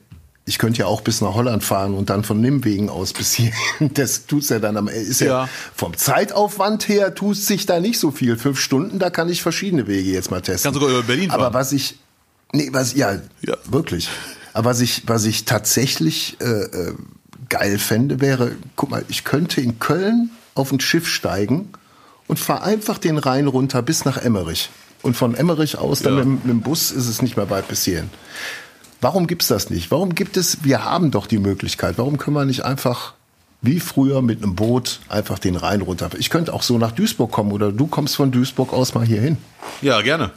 Ich 0.48 0.58
könnte 0.58 0.78
ja 0.78 0.86
auch 0.86 1.00
bis 1.00 1.20
nach 1.20 1.34
Holland 1.34 1.64
fahren 1.64 1.94
und 1.94 2.08
dann 2.08 2.22
von 2.22 2.40
Nimwegen 2.40 2.88
aus 2.88 3.12
bis 3.12 3.34
hier. 3.34 3.52
Das 3.94 4.26
tut's 4.26 4.48
ja 4.48 4.60
dann 4.60 4.76
am 4.76 4.86
ist 4.86 5.20
ja. 5.20 5.26
ja 5.26 5.48
vom 5.74 5.96
Zeitaufwand 5.96 6.88
her 6.88 7.14
tut 7.14 7.36
sich 7.36 7.66
da 7.66 7.80
nicht 7.80 7.98
so 7.98 8.12
viel. 8.12 8.36
Fünf 8.36 8.60
Stunden, 8.60 9.00
da 9.00 9.10
kann 9.10 9.28
ich 9.28 9.42
verschiedene 9.42 9.88
Wege 9.88 10.10
jetzt 10.10 10.30
mal 10.30 10.40
testen. 10.40 10.72
Kannst 10.72 10.80
sogar 10.80 10.96
über 10.96 11.06
Berlin 11.06 11.30
fahren. 11.30 11.40
Aber 11.40 11.54
was 11.54 11.72
ich, 11.72 11.98
nee, 12.52 12.68
was 12.72 12.94
ja, 12.94 13.18
ja. 13.42 13.56
wirklich. 13.64 14.08
Aber 14.52 14.70
was 14.70 14.80
ich, 14.80 15.02
was 15.08 15.24
ich 15.24 15.46
tatsächlich 15.46 16.36
äh, 16.40 16.44
äh, 16.44 16.94
geil 17.48 17.78
fände, 17.78 18.20
wäre, 18.20 18.52
guck 18.76 18.90
mal, 18.90 19.04
ich 19.08 19.24
könnte 19.24 19.60
in 19.60 19.80
Köln 19.80 20.30
auf 20.54 20.70
ein 20.70 20.78
Schiff 20.78 21.08
steigen 21.08 21.70
und 22.28 22.38
fahre 22.38 22.62
einfach 22.62 22.98
den 22.98 23.18
Rhein 23.18 23.48
runter 23.48 23.82
bis 23.82 24.04
nach 24.04 24.16
Emmerich. 24.16 24.70
Und 25.02 25.16
von 25.16 25.34
Emmerich 25.34 25.76
aus 25.76 26.02
dann 26.02 26.16
mit, 26.16 26.26
mit 26.26 26.46
dem 26.46 26.60
Bus 26.60 26.92
ist 26.92 27.08
es 27.08 27.20
nicht 27.20 27.36
mehr 27.36 27.50
weit 27.50 27.66
bis 27.66 27.84
hierhin. 27.84 28.10
Warum 29.00 29.26
gibt 29.26 29.42
es 29.42 29.48
das 29.48 29.70
nicht? 29.70 29.90
Warum 29.90 30.14
gibt 30.14 30.36
es, 30.36 30.64
wir 30.64 30.84
haben 30.84 31.10
doch 31.10 31.26
die 31.26 31.38
Möglichkeit, 31.38 31.98
warum 31.98 32.18
können 32.18 32.36
wir 32.36 32.44
nicht 32.44 32.64
einfach 32.64 33.14
wie 33.62 33.80
früher 33.80 34.22
mit 34.22 34.42
einem 34.42 34.54
Boot 34.54 35.00
einfach 35.08 35.38
den 35.38 35.56
Rhein 35.56 35.82
runter? 35.82 36.10
Ich 36.18 36.30
könnte 36.30 36.54
auch 36.54 36.62
so 36.62 36.78
nach 36.78 36.92
Duisburg 36.92 37.30
kommen 37.30 37.52
oder 37.52 37.72
du 37.72 37.86
kommst 37.86 38.16
von 38.16 38.30
Duisburg 38.30 38.72
aus 38.72 38.94
mal 38.94 39.06
hier 39.06 39.20
hin. 39.20 39.38
Ja, 39.82 40.00
gerne. 40.02 40.32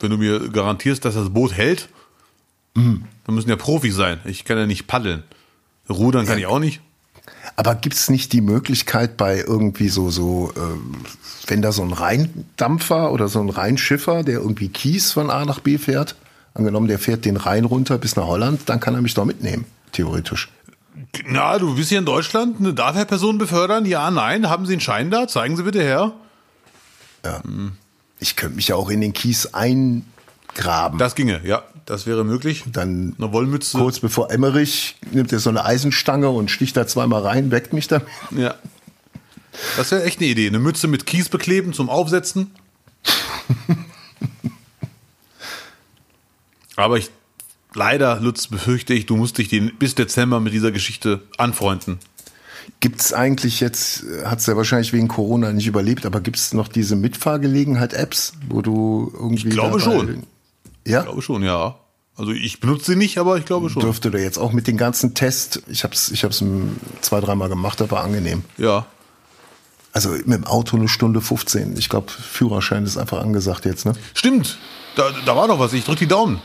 Wenn 0.00 0.10
du 0.10 0.18
mir 0.18 0.50
garantierst, 0.50 1.04
dass 1.04 1.14
das 1.14 1.30
Boot 1.30 1.52
hält, 1.52 1.88
mhm. 2.74 3.04
dann 3.24 3.34
müssen 3.34 3.48
ja 3.48 3.56
Profis 3.56 3.94
sein. 3.94 4.20
Ich 4.24 4.44
kann 4.44 4.58
ja 4.58 4.66
nicht 4.66 4.86
paddeln. 4.86 5.22
Rudern 5.88 6.26
kann 6.26 6.38
ja. 6.38 6.46
ich 6.46 6.46
auch 6.46 6.58
nicht. 6.58 6.80
Aber 7.56 7.74
gibt 7.74 7.94
es 7.94 8.10
nicht 8.10 8.32
die 8.32 8.40
Möglichkeit 8.40 9.16
bei 9.16 9.38
irgendwie 9.38 9.88
so, 9.88 10.10
so 10.10 10.52
äh, 10.56 11.48
wenn 11.48 11.62
da 11.62 11.72
so 11.72 11.82
ein 11.82 11.92
Rheindampfer 11.92 13.12
oder 13.12 13.28
so 13.28 13.40
ein 13.40 13.48
Rheinschiffer, 13.48 14.22
der 14.24 14.40
irgendwie 14.40 14.68
Kies 14.68 15.12
von 15.12 15.30
A 15.30 15.44
nach 15.44 15.60
B 15.60 15.78
fährt, 15.78 16.16
Angenommen, 16.54 16.86
der 16.86 17.00
fährt 17.00 17.24
den 17.24 17.36
Rhein 17.36 17.64
runter 17.64 17.98
bis 17.98 18.14
nach 18.14 18.26
Holland, 18.26 18.62
dann 18.66 18.78
kann 18.78 18.94
er 18.94 19.02
mich 19.02 19.14
doch 19.14 19.24
mitnehmen, 19.24 19.66
theoretisch. 19.92 20.48
Na, 21.26 21.58
du 21.58 21.74
bist 21.74 21.88
hier 21.88 21.98
in 21.98 22.04
Deutschland, 22.04 22.60
eine 22.60 22.72
darf 22.72 22.96
er 22.96 23.04
Person 23.04 23.38
befördern? 23.38 23.84
Ja, 23.86 24.10
nein, 24.10 24.48
haben 24.48 24.64
Sie 24.64 24.74
einen 24.74 24.80
Schein 24.80 25.10
da? 25.10 25.26
Zeigen 25.26 25.56
Sie 25.56 25.64
bitte 25.64 25.82
her. 25.82 26.12
Ja. 27.24 27.42
Ich 28.20 28.36
könnte 28.36 28.56
mich 28.56 28.68
ja 28.68 28.76
auch 28.76 28.88
in 28.88 29.00
den 29.00 29.12
Kies 29.12 29.52
eingraben. 29.52 30.98
Das 30.98 31.16
ginge, 31.16 31.40
ja, 31.44 31.62
das 31.86 32.06
wäre 32.06 32.24
möglich. 32.24 32.64
Dann 32.70 33.14
eine 33.18 33.32
Wollmütze. 33.32 33.78
Kurz 33.78 33.98
bevor 33.98 34.30
Emmerich 34.30 34.96
nimmt 35.10 35.32
er 35.32 35.40
so 35.40 35.50
eine 35.50 35.64
Eisenstange 35.64 36.28
und 36.30 36.50
sticht 36.50 36.76
da 36.76 36.86
zweimal 36.86 37.22
rein, 37.22 37.50
weckt 37.50 37.72
mich 37.72 37.88
damit. 37.88 38.06
Ja. 38.30 38.54
Das 39.76 39.90
wäre 39.90 40.04
echt 40.04 40.20
eine 40.20 40.28
Idee. 40.28 40.48
Eine 40.48 40.58
Mütze 40.58 40.88
mit 40.88 41.06
Kies 41.06 41.28
bekleben 41.28 41.72
zum 41.72 41.88
Aufsetzen. 41.88 42.52
Aber 46.76 46.98
ich, 46.98 47.10
leider, 47.74 48.20
Lutz, 48.20 48.46
befürchte 48.46 48.94
ich, 48.94 49.06
du 49.06 49.16
musst 49.16 49.38
dich 49.38 49.48
den, 49.48 49.76
bis 49.78 49.94
Dezember 49.94 50.40
mit 50.40 50.52
dieser 50.52 50.72
Geschichte 50.72 51.22
anfreunden. 51.38 51.98
Gibt 52.80 53.00
es 53.00 53.12
eigentlich 53.12 53.60
jetzt, 53.60 54.04
hat 54.24 54.38
es 54.38 54.46
ja 54.46 54.56
wahrscheinlich 54.56 54.92
wegen 54.92 55.08
Corona 55.08 55.52
nicht 55.52 55.66
überlebt, 55.66 56.06
aber 56.06 56.20
gibt 56.20 56.38
es 56.38 56.54
noch 56.54 56.68
diese 56.68 56.96
Mitfahrgelegenheit-Apps, 56.96 58.34
wo 58.48 58.62
du 58.62 59.12
irgendwie. 59.14 59.48
Ich 59.48 59.54
glaube 59.54 59.80
schon. 59.80 60.24
Ja? 60.86 61.00
Ich 61.00 61.04
glaube 61.04 61.22
schon, 61.22 61.42
ja. 61.42 61.76
Also 62.16 62.30
ich 62.30 62.60
benutze 62.60 62.92
sie 62.92 62.96
nicht, 62.96 63.18
aber 63.18 63.36
ich 63.38 63.44
glaube 63.44 63.68
schon. 63.68 63.82
Dürfte 63.82 64.10
da 64.10 64.18
jetzt 64.18 64.38
auch 64.38 64.52
mit 64.52 64.66
den 64.66 64.76
ganzen 64.76 65.14
Tests, 65.14 65.62
ich 65.68 65.84
habe 65.84 65.94
es 65.94 66.10
ich 66.10 66.24
hab's 66.24 66.42
zwei, 67.00 67.20
dreimal 67.20 67.48
gemacht, 67.48 67.82
aber 67.82 68.02
angenehm. 68.02 68.44
Ja. 68.56 68.86
Also 69.92 70.10
mit 70.10 70.26
dem 70.26 70.44
Auto 70.44 70.76
eine 70.76 70.88
Stunde 70.88 71.20
15. 71.20 71.76
Ich 71.76 71.88
glaube, 71.88 72.10
Führerschein 72.10 72.84
ist 72.84 72.96
einfach 72.96 73.20
angesagt 73.20 73.64
jetzt, 73.64 73.84
ne? 73.84 73.94
Stimmt. 74.14 74.58
Da, 74.96 75.10
da 75.24 75.36
war 75.36 75.48
doch 75.48 75.58
was. 75.58 75.72
Ich 75.72 75.84
drück 75.84 75.98
die 75.98 76.06
Daumen. 76.06 76.40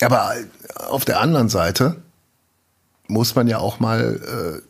Aber 0.00 0.34
auf 0.88 1.04
der 1.04 1.20
anderen 1.20 1.48
Seite 1.48 2.02
muss 3.06 3.34
man 3.34 3.48
ja 3.48 3.58
auch 3.58 3.80
mal, 3.80 4.60
äh, 4.60 4.62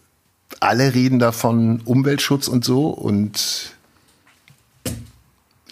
alle 0.61 0.95
reden 0.95 1.18
davon 1.18 1.80
Umweltschutz 1.84 2.49
und 2.49 2.64
so 2.64 2.88
und 2.88 3.72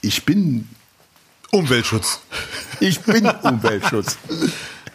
ich 0.03 0.25
bin 0.25 0.68
Umweltschutz. 1.51 2.21
Ich 2.79 3.01
bin 3.01 3.27
Umweltschutz. 3.43 4.18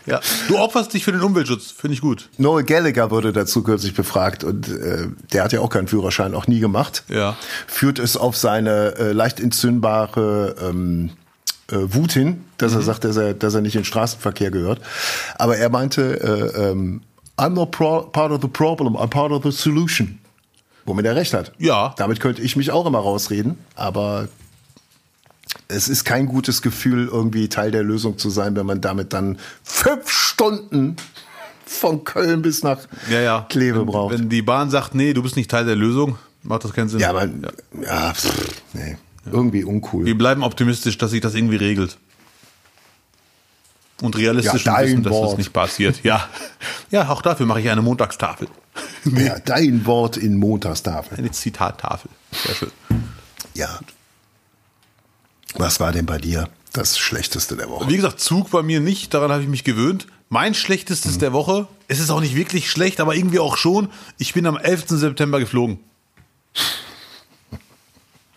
Ja, 0.06 0.22
du 0.48 0.58
opferst 0.58 0.94
dich 0.94 1.04
für 1.04 1.12
den 1.12 1.22
Umweltschutz, 1.22 1.72
finde 1.72 1.96
ich 1.96 2.02
gut. 2.02 2.30
Noel 2.38 2.64
Gallagher 2.64 3.10
wurde 3.10 3.34
dazu 3.34 3.64
kürzlich 3.64 3.94
befragt 3.94 4.44
und 4.44 4.68
äh, 4.68 5.08
der 5.34 5.44
hat 5.44 5.52
ja 5.52 5.62
auch 5.62 5.70
keinen 5.70 5.88
Führerschein, 5.88 6.36
auch 6.36 6.48
nie 6.48 6.60
gemacht. 6.60 7.04
Ja. 7.08 7.36
Führt 7.68 8.00
es 8.00 8.16
auf 8.16 8.38
seine 8.38 8.96
äh, 8.98 9.12
leicht 9.14 9.40
entzündbare 9.40 10.56
ähm, 10.62 11.12
äh, 11.72 11.78
Wut 11.78 12.14
hin, 12.14 12.44
dass 12.58 12.74
mhm. 12.74 12.80
er 12.80 12.84
sagt, 12.84 13.04
dass 13.04 13.18
er, 13.18 13.34
dass 13.34 13.54
er 13.54 13.62
nicht 13.62 13.76
in 13.76 13.82
den 13.82 13.86
Straßenverkehr 13.86 14.52
gehört. 14.52 14.82
Aber 15.38 15.58
er 15.58 15.70
meinte, 15.70 16.20
äh, 16.22 16.70
ähm, 16.72 17.02
I'm 17.38 17.50
not 17.50 17.72
part 17.72 18.32
of 18.32 18.42
the 18.42 18.48
problem, 18.48 18.96
I'm 18.96 19.10
part 19.10 19.32
of 19.32 19.44
the 19.44 19.52
solution. 19.52 20.20
Womit 20.86 21.06
er 21.06 21.16
recht 21.16 21.34
hat. 21.34 21.52
Ja. 21.58 21.94
Damit 21.98 22.20
könnte 22.20 22.42
ich 22.42 22.56
mich 22.56 22.72
auch 22.72 22.86
immer 22.86 23.00
rausreden, 23.00 23.58
aber 23.76 24.28
es 25.68 25.90
ist 25.90 26.06
kein 26.06 26.28
gutes 26.28 26.62
Gefühl, 26.62 27.08
irgendwie 27.08 27.50
Teil 27.50 27.72
der 27.72 27.84
Lösung 27.84 28.18
zu 28.18 28.30
sein, 28.30 28.56
wenn 28.56 28.66
man 28.66 28.82
damit 28.82 29.14
dann 29.14 29.40
fünf 29.64 30.10
Stunden 30.10 30.96
von 31.66 32.04
Köln 32.04 32.44
bis 32.44 32.62
nach 32.62 32.80
Ja, 33.10 33.22
ja. 33.22 33.46
Kleve 33.50 33.80
wenn, 33.80 33.86
braucht. 33.88 34.14
Wenn 34.14 34.30
die 34.30 34.44
Bahn 34.44 34.70
sagt, 34.70 34.94
nee, 34.94 35.14
du 35.14 35.24
bist 35.24 35.36
nicht 35.36 35.50
Teil 35.50 35.66
der 35.66 35.76
Lösung, 35.76 36.18
macht 36.44 36.64
das 36.64 36.74
keinen 36.74 36.90
Sinn. 36.90 37.00
ja, 37.00 37.10
aber 37.10 37.28
ja, 37.82 38.14
pff, 38.14 38.32
nee, 38.74 38.98
irgendwie 39.32 39.64
uncool. 39.64 40.06
Wir 40.06 40.18
bleiben 40.18 40.44
optimistisch, 40.44 40.98
dass 40.98 41.12
sich 41.12 41.22
das 41.22 41.34
irgendwie 41.36 41.56
regelt. 41.58 41.98
Und 44.02 44.18
realistisch 44.18 44.66
Ja, 44.66 44.82
wissen, 44.82 45.04
dass 45.04 45.14
das 45.14 45.22
Wort. 45.22 45.38
nicht 45.38 45.54
passiert. 45.54 46.04
Ja. 46.04 46.28
ja, 46.92 47.08
auch 47.10 47.22
dafür 47.22 47.46
mache 47.46 47.62
ich 47.62 47.70
eine 47.70 47.82
Montagstafel. 47.82 48.48
Ja, 49.06 49.38
dein 49.40 49.86
Wort 49.86 50.18
in 50.18 50.38
Montagstafel. 50.38 51.18
Eine 51.18 51.32
Zitattafel. 51.32 52.10
Sehr 52.32 52.56
schön. 52.56 52.72
Ja. 53.54 53.80
Was 55.56 55.80
war 55.80 55.92
denn 55.94 56.06
bei 56.08 56.18
dir 56.18 56.50
das 56.74 56.98
Schlechteste 56.98 57.56
der 57.56 57.70
Woche? 57.70 57.88
Wie 57.88 57.96
gesagt, 57.96 58.20
Zug 58.20 58.50
bei 58.50 58.64
mir 58.64 58.82
nicht, 58.82 59.14
daran 59.14 59.32
habe 59.32 59.44
ich 59.44 59.48
mich 59.48 59.64
gewöhnt. 59.64 60.08
Mein 60.28 60.54
schlechtestes 60.56 61.16
Mhm. 61.16 61.20
der 61.20 61.34
Woche, 61.34 61.68
es 61.88 62.00
ist 62.00 62.10
auch 62.10 62.20
nicht 62.20 62.36
wirklich 62.36 62.70
schlecht, 62.70 63.00
aber 63.00 63.16
irgendwie 63.16 63.40
auch 63.40 63.56
schon. 63.58 63.90
Ich 64.18 64.34
bin 64.34 64.46
am 64.48 64.58
11. 64.58 64.86
September 64.98 65.40
geflogen. 65.40 65.80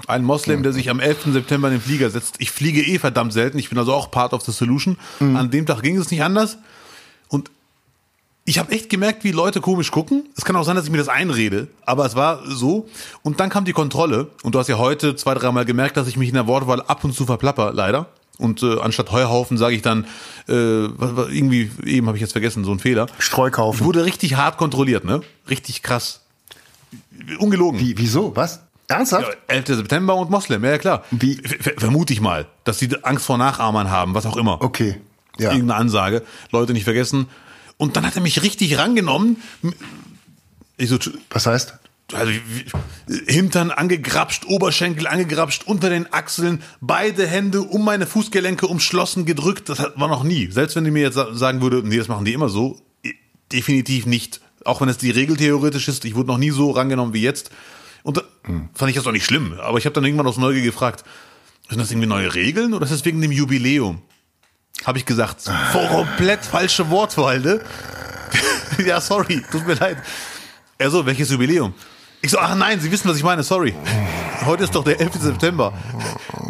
Ein 0.08 0.24
Moslem, 0.24 0.62
der 0.62 0.72
sich 0.72 0.88
am 0.88 1.00
11. 1.00 1.34
September 1.34 1.68
in 1.68 1.74
den 1.74 1.80
Flieger 1.82 2.08
setzt. 2.08 2.36
Ich 2.38 2.50
fliege 2.50 2.80
eh 2.80 2.98
verdammt 2.98 3.34
selten. 3.34 3.58
Ich 3.58 3.68
bin 3.68 3.76
also 3.78 3.92
auch 3.92 4.10
part 4.10 4.32
of 4.32 4.42
the 4.42 4.52
solution. 4.52 4.96
Mhm. 5.20 5.36
An 5.36 5.50
dem 5.50 5.66
Tag 5.66 5.82
ging 5.82 5.98
es 5.98 6.10
nicht 6.10 6.22
anders. 6.22 6.56
Und 7.28 7.50
ich 8.46 8.58
habe 8.58 8.72
echt 8.72 8.88
gemerkt, 8.88 9.22
wie 9.22 9.32
Leute 9.32 9.60
komisch 9.60 9.90
gucken. 9.90 10.24
Es 10.34 10.46
kann 10.46 10.56
auch 10.56 10.64
sein, 10.64 10.76
dass 10.76 10.86
ich 10.86 10.90
mir 10.90 10.96
das 10.96 11.08
einrede, 11.10 11.68
aber 11.84 12.06
es 12.06 12.16
war 12.16 12.40
so. 12.46 12.88
Und 13.22 13.38
dann 13.38 13.50
kam 13.50 13.66
die 13.66 13.74
Kontrolle. 13.74 14.28
Und 14.42 14.54
du 14.54 14.58
hast 14.58 14.68
ja 14.68 14.78
heute 14.78 15.14
zwei, 15.14 15.34
dreimal 15.34 15.66
gemerkt, 15.66 15.98
dass 15.98 16.08
ich 16.08 16.16
mich 16.16 16.28
in 16.28 16.34
der 16.34 16.46
Wortwahl 16.46 16.80
ab 16.80 17.04
und 17.04 17.14
zu 17.14 17.26
verplapper, 17.26 17.74
leider. 17.74 18.06
Und 18.38 18.62
äh, 18.62 18.80
anstatt 18.80 19.12
Heuhaufen 19.12 19.58
sage 19.58 19.74
ich 19.74 19.82
dann, 19.82 20.06
äh, 20.48 20.52
irgendwie, 20.54 21.70
eben 21.84 22.06
habe 22.06 22.16
ich 22.16 22.22
jetzt 22.22 22.32
vergessen, 22.32 22.64
so 22.64 22.72
ein 22.72 22.78
Fehler. 22.78 23.08
Ich 23.18 23.26
Streukaufen. 23.26 23.84
wurde 23.84 24.06
richtig 24.06 24.36
hart 24.36 24.56
kontrolliert, 24.56 25.04
ne? 25.04 25.20
Richtig 25.50 25.82
krass. 25.82 26.22
Ungelogen. 27.38 27.78
Wie, 27.78 27.98
wieso? 27.98 28.34
Was? 28.34 28.60
Ernsthaft? 28.88 29.28
Ja, 29.48 29.54
11. 29.54 29.66
September 29.68 30.16
und 30.16 30.30
Moslem, 30.30 30.64
ja 30.64 30.70
ja, 30.70 30.78
klar. 30.78 31.04
Wie? 31.10 31.36
Ver- 31.36 31.62
ver- 31.62 31.74
Vermute 31.78 32.12
ich 32.12 32.20
mal, 32.20 32.46
dass 32.64 32.78
die 32.78 33.04
Angst 33.04 33.24
vor 33.26 33.36
Nachahmern 33.38 33.90
haben, 33.90 34.14
was 34.14 34.26
auch 34.26 34.36
immer. 34.36 34.62
Okay. 34.62 34.96
Ja. 35.38 35.52
Irgendeine 35.52 35.78
Ansage. 35.80 36.22
Leute 36.50 36.72
nicht 36.72 36.84
vergessen. 36.84 37.28
Und 37.76 37.96
dann 37.96 38.04
hat 38.06 38.16
er 38.16 38.22
mich 38.22 38.42
richtig 38.42 38.76
rangenommen. 38.78 39.36
Ich 40.78 40.88
so, 40.88 40.98
Was 41.30 41.46
heißt? 41.46 41.74
also 42.14 42.32
Hintern 43.26 43.70
angegrapscht, 43.70 44.46
Oberschenkel 44.46 45.06
angegrapscht, 45.06 45.64
unter 45.66 45.90
den 45.90 46.10
Achseln, 46.12 46.62
beide 46.80 47.26
Hände 47.26 47.60
um 47.62 47.84
meine 47.84 48.06
Fußgelenke 48.06 48.66
umschlossen 48.66 49.26
gedrückt. 49.26 49.68
Das 49.68 49.78
war 49.94 50.08
noch 50.08 50.24
nie. 50.24 50.50
Selbst 50.50 50.74
wenn 50.76 50.84
die 50.84 50.90
mir 50.90 51.02
jetzt 51.02 51.14
sa- 51.14 51.34
sagen 51.34 51.60
würde, 51.60 51.82
nee, 51.86 51.98
das 51.98 52.08
machen 52.08 52.24
die 52.24 52.32
immer 52.32 52.48
so, 52.48 52.80
definitiv 53.52 54.06
nicht. 54.06 54.40
Auch 54.64 54.80
wenn 54.80 54.88
es 54.88 54.98
die 54.98 55.10
Regel 55.10 55.36
theoretisch 55.36 55.88
ist, 55.88 56.04
ich 56.04 56.14
wurde 56.14 56.28
noch 56.28 56.38
nie 56.38 56.50
so 56.50 56.70
rangenommen 56.70 57.12
wie 57.14 57.22
jetzt. 57.22 57.50
Und 58.02 58.16
da 58.16 58.22
fand 58.74 58.90
ich 58.90 58.96
das 58.96 59.06
auch 59.06 59.12
nicht 59.12 59.24
schlimm. 59.24 59.58
Aber 59.60 59.78
ich 59.78 59.84
habe 59.84 59.94
dann 59.94 60.04
irgendwann 60.04 60.26
aus 60.26 60.38
Neugier 60.38 60.62
gefragt, 60.62 61.04
sind 61.68 61.80
das 61.80 61.90
irgendwie 61.90 62.08
neue 62.08 62.34
Regeln 62.34 62.72
oder 62.74 62.84
ist 62.84 62.92
das 62.92 63.04
wegen 63.04 63.20
dem 63.20 63.32
Jubiläum? 63.32 64.00
Habe 64.84 64.98
ich 64.98 65.04
gesagt, 65.04 65.44
komplett 65.72 66.44
falsche 66.44 66.88
Wortwahl, 66.88 67.40
ne? 67.40 67.60
ja, 68.86 69.00
sorry, 69.00 69.42
tut 69.50 69.66
mir 69.66 69.74
leid. 69.74 69.98
Er 70.78 70.90
so, 70.90 71.04
welches 71.04 71.30
Jubiläum? 71.30 71.74
Ich 72.20 72.30
so, 72.30 72.38
ach 72.38 72.54
nein, 72.54 72.80
Sie 72.80 72.90
wissen, 72.90 73.08
was 73.08 73.16
ich 73.16 73.22
meine, 73.22 73.42
sorry. 73.42 73.74
Heute 74.44 74.64
ist 74.64 74.74
doch 74.74 74.84
der 74.84 75.00
11. 75.00 75.14
September. 75.14 75.72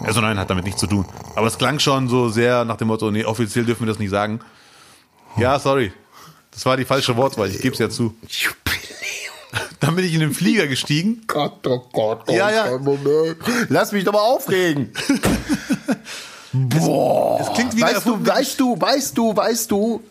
Er 0.04 0.12
so, 0.12 0.20
nein, 0.20 0.38
hat 0.38 0.48
damit 0.50 0.64
nichts 0.64 0.80
zu 0.80 0.86
tun. 0.86 1.06
Aber 1.34 1.46
es 1.46 1.58
klang 1.58 1.78
schon 1.78 2.08
so 2.08 2.28
sehr 2.28 2.64
nach 2.64 2.76
dem 2.76 2.88
Motto, 2.88 3.10
nee, 3.10 3.24
offiziell 3.24 3.64
dürfen 3.64 3.86
wir 3.86 3.92
das 3.92 3.98
nicht 3.98 4.10
sagen. 4.10 4.40
Ja, 5.36 5.58
sorry. 5.58 5.92
Das 6.50 6.64
war 6.64 6.76
die 6.76 6.84
falsche 6.84 7.16
Wortwahl, 7.16 7.48
ich 7.50 7.60
gebe 7.60 7.72
es 7.72 7.78
ja 7.78 7.90
zu. 7.90 8.14
Dann 9.80 9.94
bin 9.96 10.04
ich 10.04 10.14
in 10.14 10.20
den 10.20 10.32
Flieger 10.34 10.66
gestiegen. 10.66 11.22
Gott, 11.26 11.66
oh 11.66 11.82
Gott, 11.92 12.22
oh 12.26 12.32
Ja, 12.32 12.50
ja. 12.50 12.78
Moment. 12.78 13.36
Lass 13.68 13.92
mich 13.92 14.04
doch 14.04 14.12
mal 14.12 14.20
aufregen. 14.20 14.90
Boah. 16.52 17.40
Es 17.40 17.52
klingt 17.54 17.76
wie 17.76 17.82
weißt 17.82 18.06
du, 18.06 18.26
weißt 18.26 18.60
du, 18.60 18.80
weißt 18.80 19.18
du, 19.18 19.36
weißt 19.36 19.70
du, 19.70 20.02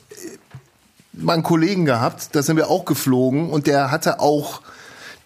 mal 1.13 1.34
einen 1.34 1.43
Kollegen 1.43 1.86
gehabt, 1.86 2.30
da 2.34 2.43
sind 2.43 2.57
wir 2.57 2.70
auch 2.70 2.86
geflogen 2.86 3.49
und 3.49 3.65
der 3.68 3.89
hatte 3.91 4.20
auch 4.20 4.61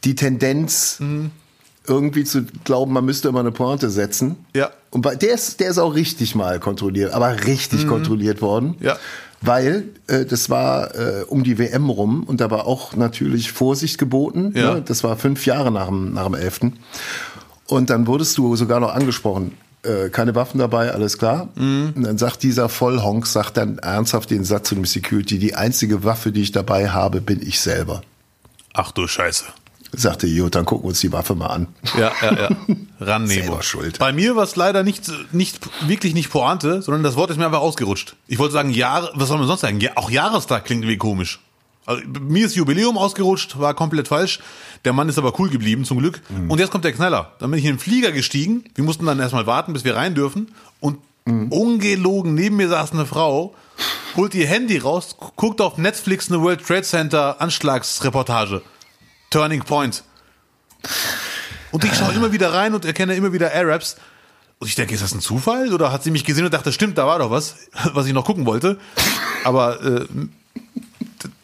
die 0.06 0.16
Tendenz, 0.16 0.98
Mhm. 1.00 1.32
irgendwie 1.86 2.24
zu 2.24 2.44
glauben, 2.64 2.94
man 2.94 3.04
müsste 3.06 3.28
immer 3.28 3.42
eine 3.42 3.52
Pointe 3.52 3.90
setzen. 3.90 4.46
Ja. 4.56 4.70
Und 4.90 5.06
der 5.06 5.34
ist, 5.34 5.60
der 5.60 5.70
ist 5.70 5.78
auch 5.80 5.96
richtig 5.96 6.34
mal 6.36 6.60
kontrolliert, 6.60 7.14
aber 7.14 7.46
richtig 7.46 7.88
kontrolliert 7.88 8.42
worden. 8.42 8.76
Mhm. 8.80 8.86
Ja. 8.86 8.98
Weil 9.42 9.86
äh, 10.08 10.26
das 10.26 10.50
war 10.50 10.96
äh, 10.96 11.24
um 11.28 11.44
die 11.44 11.58
WM 11.58 11.90
rum 11.90 12.24
und 12.24 12.42
da 12.42 12.52
war 12.52 12.68
auch 12.68 12.96
natürlich 12.96 13.52
Vorsicht 13.52 13.98
geboten. 13.98 14.54
Ja. 14.56 14.76
Ne? 14.76 14.82
Das 14.86 15.04
war 15.04 15.18
fünf 15.18 15.46
Jahre 15.46 15.72
nach 15.72 15.88
dem, 15.88 16.14
nach 16.14 16.26
dem 16.26 16.36
11. 16.36 16.60
Und 17.68 17.90
dann 17.90 18.06
wurdest 18.06 18.38
du 18.38 18.56
sogar 18.56 18.80
noch 18.80 18.94
angesprochen. 18.94 19.58
Äh, 19.84 20.10
keine 20.10 20.36
Waffen 20.36 20.60
dabei, 20.60 20.92
alles 20.94 21.18
klar. 21.18 21.50
Mhm. 21.56 21.94
Und 21.96 22.04
dann 22.04 22.18
sagt 22.20 22.44
dieser 22.44 22.70
Vollhonk, 22.70 23.26
sagt 23.26 23.58
dann 23.58 23.80
ernsthaft 23.80 24.30
den 24.30 24.44
Satz 24.44 24.70
zu 24.70 24.76
dem 24.76 24.86
Security, 24.86 25.40
die 25.40 25.56
einzige 25.56 26.04
Waffe, 26.04 26.32
die 26.32 26.44
ich 26.44 26.52
dabei 26.52 26.90
habe, 26.90 27.20
bin 27.20 27.42
ich 27.42 27.60
selber. 27.60 28.02
Ach 28.74 28.92
du 28.92 29.08
Scheiße. 29.08 29.46
Sagte 29.94 30.28
Jod, 30.28 30.56
dann 30.56 30.66
gucken 30.66 30.86
wir 30.86 30.90
uns 30.90 31.02
die 31.02 31.12
Waffe 31.12 31.36
mal 31.36 31.48
an. 31.48 31.68
Ja, 31.98 32.12
ja, 32.22 32.34
ja. 32.34 32.50
Rannemo. 33.00 33.34
Selber 33.34 33.64
schuld. 33.64 34.00
Bei 34.00 34.14
mir 34.14 34.36
war 34.36 34.44
es 34.44 34.56
leider 34.56 34.84
nicht, 34.84 35.12
nicht, 35.34 35.60
wirklich 35.88 36.14
nicht 36.14 36.30
Pointe, 36.30 36.82
sondern 36.82 37.04
das 37.04 37.16
Wort 37.16 37.30
ist 37.30 37.38
mir 37.38 37.46
einfach 37.46 37.60
ausgerutscht. 37.60 38.16
Ich 38.28 38.40
wollte 38.40 38.54
sagen, 38.54 38.72
Jahre, 38.72 39.12
was 39.16 39.28
soll 39.28 39.38
man 39.38 39.48
sonst 39.48 39.62
sagen? 39.62 39.80
Ja, 39.80 39.92
auch 39.96 40.10
Jahrestag 40.10 40.66
klingt 40.66 40.84
irgendwie 40.84 40.98
komisch. 40.98 41.40
Also, 41.86 42.04
mir 42.22 42.46
ist 42.46 42.56
Jubiläum 42.56 42.98
ausgerutscht, 42.98 43.60
war 43.60 43.74
komplett 43.74 44.08
falsch. 44.08 44.40
Der 44.86 44.94
Mann 44.94 45.10
ist 45.10 45.18
aber 45.18 45.38
cool 45.40 45.50
geblieben, 45.50 45.84
zum 45.84 45.98
Glück. 45.98 46.22
Und 46.48 46.60
jetzt 46.60 46.72
kommt 46.72 46.86
der 46.86 46.94
Knaller. 46.94 47.34
Dann 47.40 47.52
bin 47.52 47.60
ich 47.60 47.66
in 47.66 47.74
den 47.74 47.80
Flieger 47.80 48.12
gestiegen. 48.12 48.64
Wir 48.76 48.84
mussten 48.84 49.06
dann 49.06 49.20
erstmal 49.20 49.46
warten, 49.46 49.74
bis 49.74 49.84
wir 49.84 49.96
rein 49.96 50.16
dürfen. 50.16 50.54
Und 50.80 51.00
ungelogen, 51.26 52.34
neben 52.34 52.56
mir 52.58 52.70
saß 52.70 52.94
eine 52.94 53.06
Frau, 53.06 53.54
holt 54.16 54.34
ihr 54.34 54.48
Handy 54.48 54.78
raus, 54.78 55.16
guckt 55.36 55.62
auf 55.62 55.78
Netflix 55.78 56.30
eine 56.30 56.42
World 56.42 56.66
Trade 56.66 56.84
Center 56.84 57.42
Anschlagsreportage. 57.42 58.62
Turning 59.32 59.64
Point. 59.64 60.04
Und 61.72 61.84
ich 61.84 61.94
schaue 61.96 62.14
immer 62.14 62.32
wieder 62.32 62.54
rein 62.54 62.76
und 62.76 62.86
erkenne 62.86 63.16
immer 63.16 63.34
wieder 63.34 63.52
Arabs. 63.56 63.96
Und 64.60 64.68
ich 64.68 64.76
denke, 64.76 64.94
ist 64.94 65.02
das 65.02 65.14
ein 65.16 65.22
Zufall? 65.22 65.74
Oder 65.74 65.92
hat 65.92 66.04
sie 66.04 66.12
mich 66.12 66.24
gesehen 66.24 66.46
und 66.46 66.54
dachte, 66.54 66.72
stimmt, 66.72 67.00
da 67.00 67.08
war 67.08 67.18
doch 67.18 67.32
was, 67.32 67.56
was 67.94 68.06
ich 68.06 68.14
noch 68.14 68.26
gucken 68.26 68.46
wollte. 68.46 68.78
Aber 69.44 69.84
äh, 69.84 70.06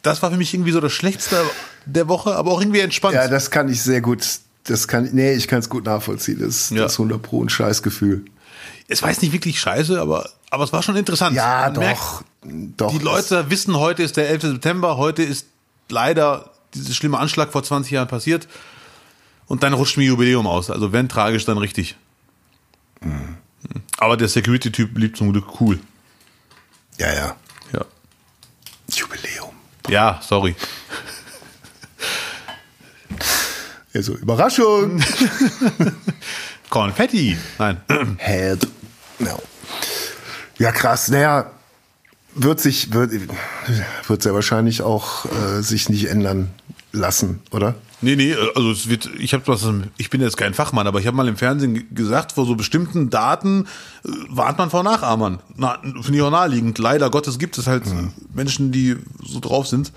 das 0.04 0.22
war 0.22 0.30
für 0.30 0.38
mich 0.38 0.54
irgendwie 0.54 0.72
so 0.72 0.80
das 0.82 0.92
Schlechteste 0.94 1.42
der 1.86 2.08
Woche, 2.08 2.36
aber 2.36 2.52
auch 2.52 2.62
irgendwie 2.62 2.82
entspannt. 2.82 3.16
Ja, 3.16 3.28
das 3.28 3.50
kann 3.50 3.70
ich 3.70 3.82
sehr 3.82 4.02
gut. 4.02 4.24
Das 4.66 4.88
kann, 4.88 5.10
nee, 5.14 5.34
ich 5.34 5.48
kann 5.48 5.60
es 5.60 5.70
gut 5.70 5.86
nachvollziehen. 5.86 6.40
Das, 6.40 6.70
Ja. 6.70 6.84
das 6.84 6.94
ist 6.94 7.00
100 7.00 7.22
Pro 7.22 7.42
ein 7.44 7.50
Scheißgefühl. 7.50 8.26
es 8.90 9.02
war 9.02 9.10
jetzt 9.10 9.22
nicht 9.22 9.32
wirklich 9.32 9.60
scheiße, 9.62 10.00
aber, 10.00 10.30
aber 10.50 10.64
es 10.66 10.74
war 10.74 10.84
schon 10.84 10.98
interessant. 10.98 11.36
Ja, 11.36 11.62
Man 11.72 11.74
doch. 11.76 11.82
merkt, 11.82 12.02
doch. 12.78 12.92
die 12.92 13.00
Leute 13.00 13.50
wissen, 13.50 13.78
heute 13.78 14.04
ist 14.04 14.18
der 14.18 14.30
11. 14.30 14.42
September, 14.44 14.98
heute 14.98 15.24
ist 15.24 15.48
leider 15.90 16.52
dieser 16.74 16.94
schlimme 16.94 17.20
Anschlag 17.20 17.52
vor 17.52 17.64
20 17.64 17.92
Jahren 17.92 18.08
passiert. 18.08 18.48
Und 19.48 19.64
dann 19.64 19.74
rutscht 19.74 19.98
mir 19.98 20.06
Jubiläum 20.06 20.46
aus. 20.46 20.70
Also 20.70 20.92
wenn 20.92 21.08
tragisch, 21.10 21.46
dann 21.46 21.58
richtig. 21.58 21.96
Mhm. 23.02 23.38
Aber 23.98 24.18
der 24.18 24.28
Security-Typ 24.28 24.94
blieb 24.94 25.18
zum 25.18 25.32
Glück 25.32 25.62
cool. 25.62 25.80
Ja, 26.98 27.14
ja. 27.14 27.36
Ja. 27.74 27.86
Jubiläum. 28.92 29.54
Ja, 29.90 30.20
sorry. 30.22 30.56
Also, 33.94 34.16
Überraschung. 34.16 35.02
Konfetti. 36.70 37.38
Nein. 37.58 37.82
Head. 38.18 38.68
No. 39.20 39.42
Ja, 40.60 40.72
krass. 40.72 41.08
Naja, 41.08 41.52
wird 42.38 42.60
sich, 42.60 42.94
wird, 42.94 43.12
wird 44.08 44.22
sehr 44.24 44.34
wahrscheinlich 44.34 44.82
auch 44.82 45.26
äh, 45.26 45.62
sich 45.62 45.90
nicht 45.90 46.06
ändern 46.10 46.50
lassen, 46.92 47.42
oder? 47.52 47.76
Nee, 48.00 48.16
nee, 48.16 48.36
also 48.56 48.72
es 48.72 48.88
wird, 48.90 49.10
ich 49.18 49.34
habe 49.34 49.48
was, 49.48 49.66
ich 49.98 50.10
bin 50.12 50.22
jetzt 50.22 50.38
kein 50.38 50.54
Fachmann, 50.54 50.86
aber 50.86 51.00
ich 51.00 51.08
habe 51.08 51.18
mal 51.18 51.28
im 51.28 51.36
Fernsehen 51.36 51.74
ge- 51.74 51.86
gesagt, 51.92 52.34
vor 52.34 52.46
so 52.46 52.56
bestimmten 52.56 53.10
Daten 53.10 53.66
äh, 54.06 54.10
warnt 54.30 54.58
man 54.60 54.70
vor 54.70 54.84
Nachahmern. 54.84 55.40
Na, 55.56 55.80
Finde 55.82 56.16
ich 56.16 56.22
auch 56.22 56.30
naheliegend. 56.32 56.78
Leider 56.78 57.10
Gottes 57.10 57.40
gibt 57.40 57.58
es 57.58 57.66
halt 57.68 57.84
Menschen, 58.34 58.72
die 58.72 58.96
so 59.26 59.40
drauf 59.40 59.68
sind. 59.68 59.92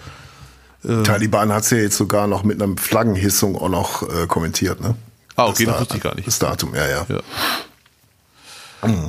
Taliban 1.05 1.53
hat 1.53 1.65
es 1.65 1.71
ja 1.71 1.77
jetzt 1.77 1.99
sogar 1.99 2.27
noch 2.27 2.43
mit 2.43 2.63
einer 2.63 2.75
Flaggenhissung 2.79 3.55
auch 3.55 3.69
noch 3.69 4.03
äh, 4.09 4.27
kommentiert, 4.27 4.81
ne? 4.81 4.95
Ah, 5.37 5.47
okay, 5.49 5.67
das 5.67 5.75
Da- 5.75 5.81
wusste 5.81 5.97
ich 5.99 6.03
gar 6.03 6.15
nicht. 6.15 6.27
Das 6.27 6.39
Datum, 6.39 6.75
ja, 6.75 6.89
ja. 6.89 7.07
Ja. 7.07 7.21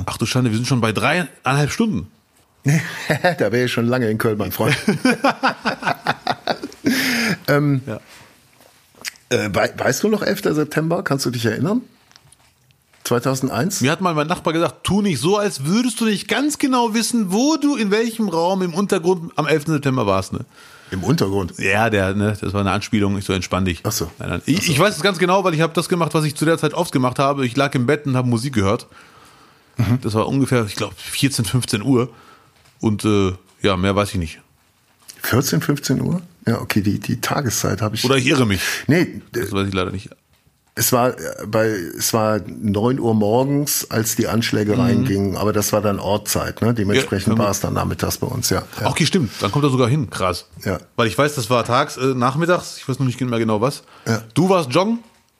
Ach 0.04 0.18
du 0.18 0.26
Schande, 0.26 0.50
wir 0.50 0.56
sind 0.58 0.66
schon 0.66 0.82
bei 0.82 0.92
dreieinhalb 0.92 1.70
Stunden. 1.70 2.08
da 3.38 3.52
wäre 3.52 3.64
ich 3.64 3.72
schon 3.72 3.86
lange 3.86 4.08
in 4.08 4.18
Köln, 4.18 4.38
mein 4.38 4.52
Freund. 4.52 4.76
ähm, 7.48 7.82
Ja. 7.86 8.00
Äh, 9.30 9.48
weißt 9.52 10.02
du 10.02 10.08
noch 10.08 10.22
11. 10.22 10.42
September? 10.54 11.02
Kannst 11.02 11.24
du 11.24 11.30
dich 11.30 11.46
erinnern? 11.46 11.82
2001? 13.04 13.80
Mir 13.80 13.90
hat 13.90 14.00
mal 14.00 14.14
mein 14.14 14.26
Nachbar 14.26 14.52
gesagt, 14.52 14.84
tu 14.84 15.02
nicht 15.02 15.20
so, 15.20 15.38
als 15.38 15.64
würdest 15.64 16.00
du 16.00 16.04
nicht 16.04 16.28
ganz 16.28 16.58
genau 16.58 16.94
wissen, 16.94 17.32
wo 17.32 17.56
du 17.56 17.76
in 17.76 17.90
welchem 17.90 18.28
Raum 18.28 18.62
im 18.62 18.74
Untergrund 18.74 19.32
am 19.36 19.46
11. 19.46 19.66
September 19.66 20.06
warst. 20.06 20.32
Ne? 20.32 20.40
Im 20.90 21.02
Untergrund? 21.02 21.54
Ja, 21.58 21.88
der, 21.88 22.14
ne, 22.14 22.36
das 22.38 22.52
war 22.52 22.60
eine 22.60 22.70
Anspielung, 22.70 23.16
ich 23.16 23.24
so 23.24 23.32
entspann 23.32 23.64
dich. 23.64 23.80
Ach 23.84 23.92
so. 23.92 24.10
Nein, 24.18 24.28
nein. 24.28 24.42
Ich, 24.44 24.68
ich 24.68 24.78
weiß 24.78 24.96
es 24.96 25.02
ganz 25.02 25.18
genau, 25.18 25.42
weil 25.42 25.54
ich 25.54 25.62
habe 25.62 25.72
das 25.72 25.88
gemacht, 25.88 26.12
was 26.14 26.24
ich 26.24 26.36
zu 26.36 26.44
der 26.44 26.58
Zeit 26.58 26.74
oft 26.74 26.92
gemacht 26.92 27.18
habe. 27.18 27.46
Ich 27.46 27.56
lag 27.56 27.74
im 27.74 27.86
Bett 27.86 28.06
und 28.06 28.16
habe 28.16 28.28
Musik 28.28 28.54
gehört. 28.54 28.86
Mhm. 29.78 29.98
Das 30.02 30.14
war 30.14 30.28
ungefähr, 30.28 30.64
ich 30.66 30.76
glaube, 30.76 30.94
14, 30.96 31.46
15 31.46 31.82
Uhr. 31.82 32.10
Und 32.82 33.04
äh, 33.04 33.32
ja, 33.62 33.76
mehr 33.76 33.94
weiß 33.94 34.10
ich 34.10 34.16
nicht. 34.16 34.40
14, 35.22 35.60
15 35.60 36.00
Uhr? 36.00 36.20
Ja, 36.46 36.60
okay, 36.60 36.82
die, 36.82 36.98
die 36.98 37.20
Tageszeit 37.20 37.80
habe 37.80 37.94
ich. 37.94 38.04
Oder 38.04 38.16
ich 38.16 38.26
irre 38.26 38.44
mich. 38.44 38.60
Nee, 38.88 39.22
das 39.30 39.52
weiß 39.52 39.68
ich 39.68 39.72
leider 39.72 39.92
nicht. 39.92 40.10
Es 40.74 40.92
war 40.92 41.10
äh, 41.10 41.46
bei 41.46 41.66
es 41.66 42.12
war 42.12 42.40
neun 42.46 42.98
Uhr 42.98 43.14
morgens, 43.14 43.88
als 43.88 44.16
die 44.16 44.26
Anschläge 44.26 44.74
mhm. 44.74 44.80
reingingen, 44.80 45.36
aber 45.36 45.52
das 45.52 45.72
war 45.72 45.80
dann 45.80 46.00
Ortszeit, 46.00 46.60
ne? 46.60 46.74
Dementsprechend 46.74 47.38
ja, 47.38 47.44
war 47.44 47.50
es 47.50 47.60
dann 47.60 47.74
nachmittags 47.74 48.18
bei 48.18 48.26
uns, 48.26 48.50
ja. 48.50 48.64
ja. 48.80 48.88
Okay, 48.88 49.06
stimmt. 49.06 49.30
Dann 49.40 49.52
kommt 49.52 49.64
er 49.64 49.70
sogar 49.70 49.88
hin, 49.88 50.10
krass. 50.10 50.46
Ja. 50.64 50.80
Weil 50.96 51.06
ich 51.06 51.16
weiß, 51.16 51.36
das 51.36 51.50
war 51.50 51.64
tags, 51.64 51.96
äh, 51.98 52.14
nachmittags, 52.14 52.78
ich 52.78 52.88
weiß 52.88 52.98
noch 52.98 53.06
nicht 53.06 53.20
mehr 53.20 53.38
genau 53.38 53.60
was. 53.60 53.84
Ja. 54.08 54.24
Du 54.34 54.48
warst 54.48 54.72
joggen? 54.72 54.98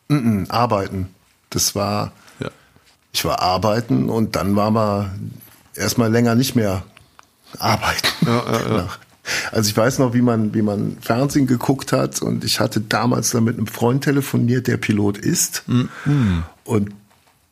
Mm 0.08 0.14
-mm, 0.14 0.50
arbeiten. 0.50 1.08
Das 1.50 1.74
war. 1.74 2.12
Ja. 2.38 2.50
Ich 3.12 3.24
war 3.24 3.42
arbeiten 3.42 4.08
und 4.10 4.36
dann 4.36 4.54
war 4.54 4.70
mal 4.70 5.10
erstmal 5.74 6.12
länger 6.12 6.36
nicht 6.36 6.54
mehr 6.54 6.84
arbeiten. 7.58 8.08
Ja, 8.26 8.44
ja, 8.52 8.76
ja. 8.76 8.88
Also 9.52 9.70
ich 9.70 9.76
weiß 9.76 10.00
noch, 10.00 10.14
wie 10.14 10.22
man, 10.22 10.52
wie 10.52 10.62
man 10.62 10.96
Fernsehen 11.00 11.46
geguckt 11.46 11.92
hat 11.92 12.22
und 12.22 12.44
ich 12.44 12.58
hatte 12.58 12.80
damals 12.80 13.30
dann 13.30 13.44
mit 13.44 13.56
einem 13.56 13.68
Freund 13.68 14.02
telefoniert, 14.02 14.66
der 14.66 14.78
Pilot 14.78 15.16
ist 15.18 15.62
mhm. 15.68 16.42
und 16.64 16.90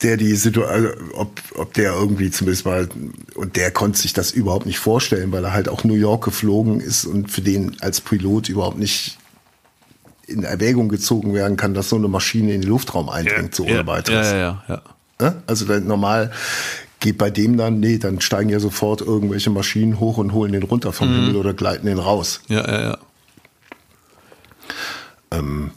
der 0.03 0.17
die 0.17 0.35
Situation, 0.35 0.73
also 0.73 0.89
ob, 1.15 1.41
ob 1.55 1.75
der 1.75 1.93
irgendwie 1.93 2.31
zumindest 2.31 2.65
mal, 2.65 2.89
und 3.35 3.57
der 3.57 3.71
konnte 3.71 3.99
sich 3.99 4.13
das 4.13 4.33
überhaupt 4.33 4.67
nicht 4.67 4.79
vorstellen, 4.79 5.31
weil 5.31 5.45
er 5.45 5.53
halt 5.53 5.69
auch 5.69 5.85
New 5.85 5.95
York 5.95 6.25
geflogen 6.25 6.81
ist 6.81 7.05
und 7.05 7.31
für 7.31 7.43
den 7.43 7.77
als 7.81 8.01
Pilot 8.01 8.49
überhaupt 8.49 8.79
nicht 8.79 9.19
in 10.27 10.43
Erwägung 10.43 10.89
gezogen 10.89 11.35
werden 11.35 11.57
kann, 11.57 11.75
dass 11.75 11.89
so 11.89 11.97
eine 11.97 12.09
Maschine 12.09 12.55
in 12.55 12.63
den 12.63 12.71
Luftraum 12.71 13.11
eindringt, 13.11 13.51
ja, 13.51 13.57
so 13.57 13.65
ohne 13.65 13.75
ja, 13.75 13.87
weiteres. 13.87 14.29
Ja, 14.29 14.37
ja, 14.39 14.65
ja. 14.69 14.83
Ne? 15.21 15.43
Also 15.47 15.67
normal 15.81 16.33
geht 17.01 17.19
bei 17.19 17.31
dem 17.31 17.57
dann, 17.57 17.81
nee, 17.81 17.99
dann 17.99 18.21
steigen 18.21 18.51
ja 18.51 18.61
sofort 18.61 19.01
irgendwelche 19.01 19.51
Maschinen 19.51 19.99
hoch 19.99 20.19
und 20.19 20.33
holen 20.33 20.53
den 20.53 20.63
runter 20.63 20.93
vom 20.93 21.09
mhm. 21.11 21.15
Himmel 21.15 21.37
oder 21.37 21.55
gleiten 21.55 21.87
den 21.87 21.99
raus. 21.99 22.43
Ja, 22.49 22.67
ja, 22.67 22.81
ja. 22.83 22.99
Ähm, 25.33 25.73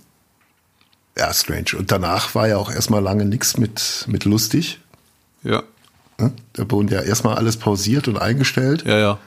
ja, 1.17 1.33
strange. 1.33 1.77
Und 1.77 1.91
danach 1.91 2.35
war 2.35 2.47
ja 2.47 2.57
auch 2.57 2.71
erstmal 2.71 3.01
lange 3.01 3.25
nichts 3.25 3.57
mit, 3.57 4.05
mit 4.07 4.25
lustig. 4.25 4.79
Ja. 5.43 5.63
Ne? 6.19 6.33
Da 6.53 6.69
wurde 6.69 6.95
ja 6.95 7.01
erstmal 7.01 7.35
alles 7.35 7.57
pausiert 7.57 8.07
und 8.07 8.17
eingestellt. 8.17 8.83
Ja, 8.85 8.97
ja. 8.97 9.19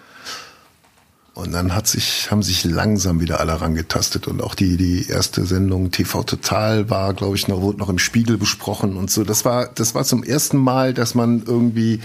Und 1.37 1.53
dann 1.53 1.75
hat 1.75 1.87
sich, 1.87 2.31
haben 2.31 2.43
sich 2.43 2.65
langsam 2.65 3.21
wieder 3.21 3.41
alle 3.41 3.61
rangetastet 3.61 4.27
und 4.27 4.43
auch 4.43 4.55
die, 4.55 4.79
die 4.79 5.07
erste 5.07 5.45
Sendung 5.45 5.91
TV 5.91 6.23
Total 6.23 6.89
war, 6.89 7.13
glaube 7.13 7.37
ich, 7.37 7.47
noch, 7.47 7.61
wurde 7.61 7.77
noch 7.77 7.91
im 7.91 7.99
Spiegel 7.99 8.39
besprochen 8.39 8.97
und 8.97 9.11
so. 9.11 9.23
Das 9.23 9.45
war, 9.45 9.67
das 9.67 9.95
war 9.95 10.05
zum 10.05 10.25
ersten 10.25 10.57
Mal, 10.57 10.95
dass 10.95 11.15
man 11.15 11.43
irgendwie 11.45 12.01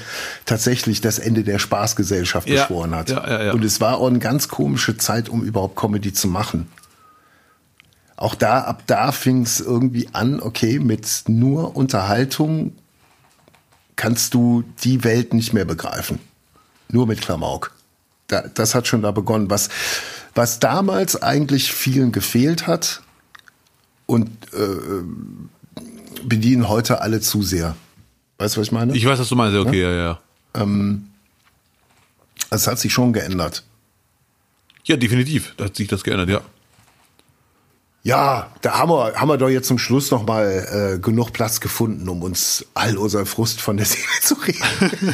tatsächlich 0.45 0.99
das 0.99 1.17
Ende 1.17 1.45
der 1.45 1.59
Spaßgesellschaft 1.59 2.49
ja, 2.49 2.55
beschworen 2.55 2.93
hat. 2.93 3.09
Ja, 3.09 3.25
ja, 3.25 3.43
ja. 3.45 3.53
Und 3.53 3.63
es 3.63 3.79
war 3.79 3.99
auch 3.99 4.09
eine 4.09 4.19
ganz 4.19 4.49
komische 4.49 4.97
Zeit, 4.97 5.29
um 5.29 5.43
überhaupt 5.43 5.77
Comedy 5.77 6.11
zu 6.11 6.27
machen. 6.27 6.67
Auch 8.17 8.35
da, 8.35 8.59
ab 8.59 8.83
da 8.87 9.13
fing 9.13 9.43
es 9.43 9.61
irgendwie 9.61 10.09
an, 10.11 10.41
okay, 10.41 10.77
mit 10.77 11.07
nur 11.27 11.77
Unterhaltung 11.77 12.73
kannst 13.95 14.33
du 14.33 14.65
die 14.83 15.05
Welt 15.05 15.33
nicht 15.33 15.53
mehr 15.53 15.63
begreifen. 15.63 16.19
Nur 16.89 17.07
mit 17.07 17.21
Klamauk 17.21 17.71
da, 18.31 18.41
das 18.53 18.75
hat 18.75 18.87
schon 18.87 19.01
da 19.01 19.11
begonnen. 19.11 19.49
Was, 19.49 19.69
was 20.33 20.59
damals 20.59 21.21
eigentlich 21.21 21.71
vielen 21.71 22.11
gefehlt 22.11 22.67
hat 22.67 23.01
und 24.05 24.29
äh, 24.53 25.83
bedienen 26.23 26.69
heute 26.69 27.01
alle 27.01 27.21
zu 27.21 27.43
sehr. 27.43 27.75
Weißt 28.37 28.55
du, 28.55 28.61
was 28.61 28.67
ich 28.67 28.71
meine? 28.71 28.95
Ich 28.95 29.05
weiß, 29.05 29.19
was 29.19 29.29
du 29.29 29.35
meinst. 29.35 29.57
Okay, 29.57 29.81
ja, 29.81 29.91
ja. 29.91 30.03
ja. 30.03 30.19
Ähm, 30.53 31.09
es 32.49 32.67
hat 32.67 32.79
sich 32.79 32.93
schon 32.93 33.13
geändert. 33.13 33.63
Ja, 34.85 34.97
definitiv. 34.97 35.53
Da 35.57 35.65
hat 35.65 35.75
sich 35.75 35.87
das 35.87 36.03
geändert, 36.03 36.29
ja. 36.29 36.41
Ja, 38.03 38.51
da 38.61 38.79
haben 38.79 38.89
wir, 38.89 39.13
haben 39.13 39.27
wir 39.27 39.37
doch 39.37 39.49
jetzt 39.49 39.67
zum 39.67 39.77
Schluss 39.77 40.09
noch 40.09 40.25
mal 40.25 40.95
äh, 40.95 40.99
genug 40.99 41.33
Platz 41.33 41.59
gefunden, 41.59 42.09
um 42.09 42.23
uns 42.23 42.65
all 42.73 42.97
unser 42.97 43.27
Frust 43.27 43.61
von 43.61 43.77
der 43.77 43.85
Seele 43.85 44.07
zu 44.23 44.33
reden. 44.35 45.13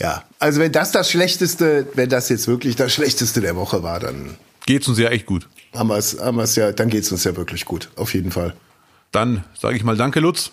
Ja, 0.00 0.24
also 0.38 0.60
wenn 0.60 0.72
das 0.72 0.92
das 0.92 1.10
Schlechteste, 1.10 1.86
wenn 1.94 2.08
das 2.08 2.30
jetzt 2.30 2.48
wirklich 2.48 2.74
das 2.74 2.92
Schlechteste 2.92 3.40
der 3.42 3.54
Woche 3.54 3.82
war, 3.82 4.00
dann 4.00 4.36
geht's 4.64 4.88
uns 4.88 4.98
ja 4.98 5.10
echt 5.10 5.26
gut. 5.26 5.46
Haben 5.74 5.90
wir 5.90 5.98
es, 5.98 6.18
haben 6.18 6.38
wir's 6.38 6.56
ja, 6.56 6.72
dann 6.72 6.88
geht's 6.88 7.12
uns 7.12 7.24
ja 7.24 7.36
wirklich 7.36 7.66
gut, 7.66 7.90
auf 7.96 8.14
jeden 8.14 8.30
Fall. 8.30 8.54
Dann 9.12 9.44
sage 9.58 9.76
ich 9.76 9.84
mal 9.84 9.96
Danke, 9.96 10.20
Lutz. 10.20 10.52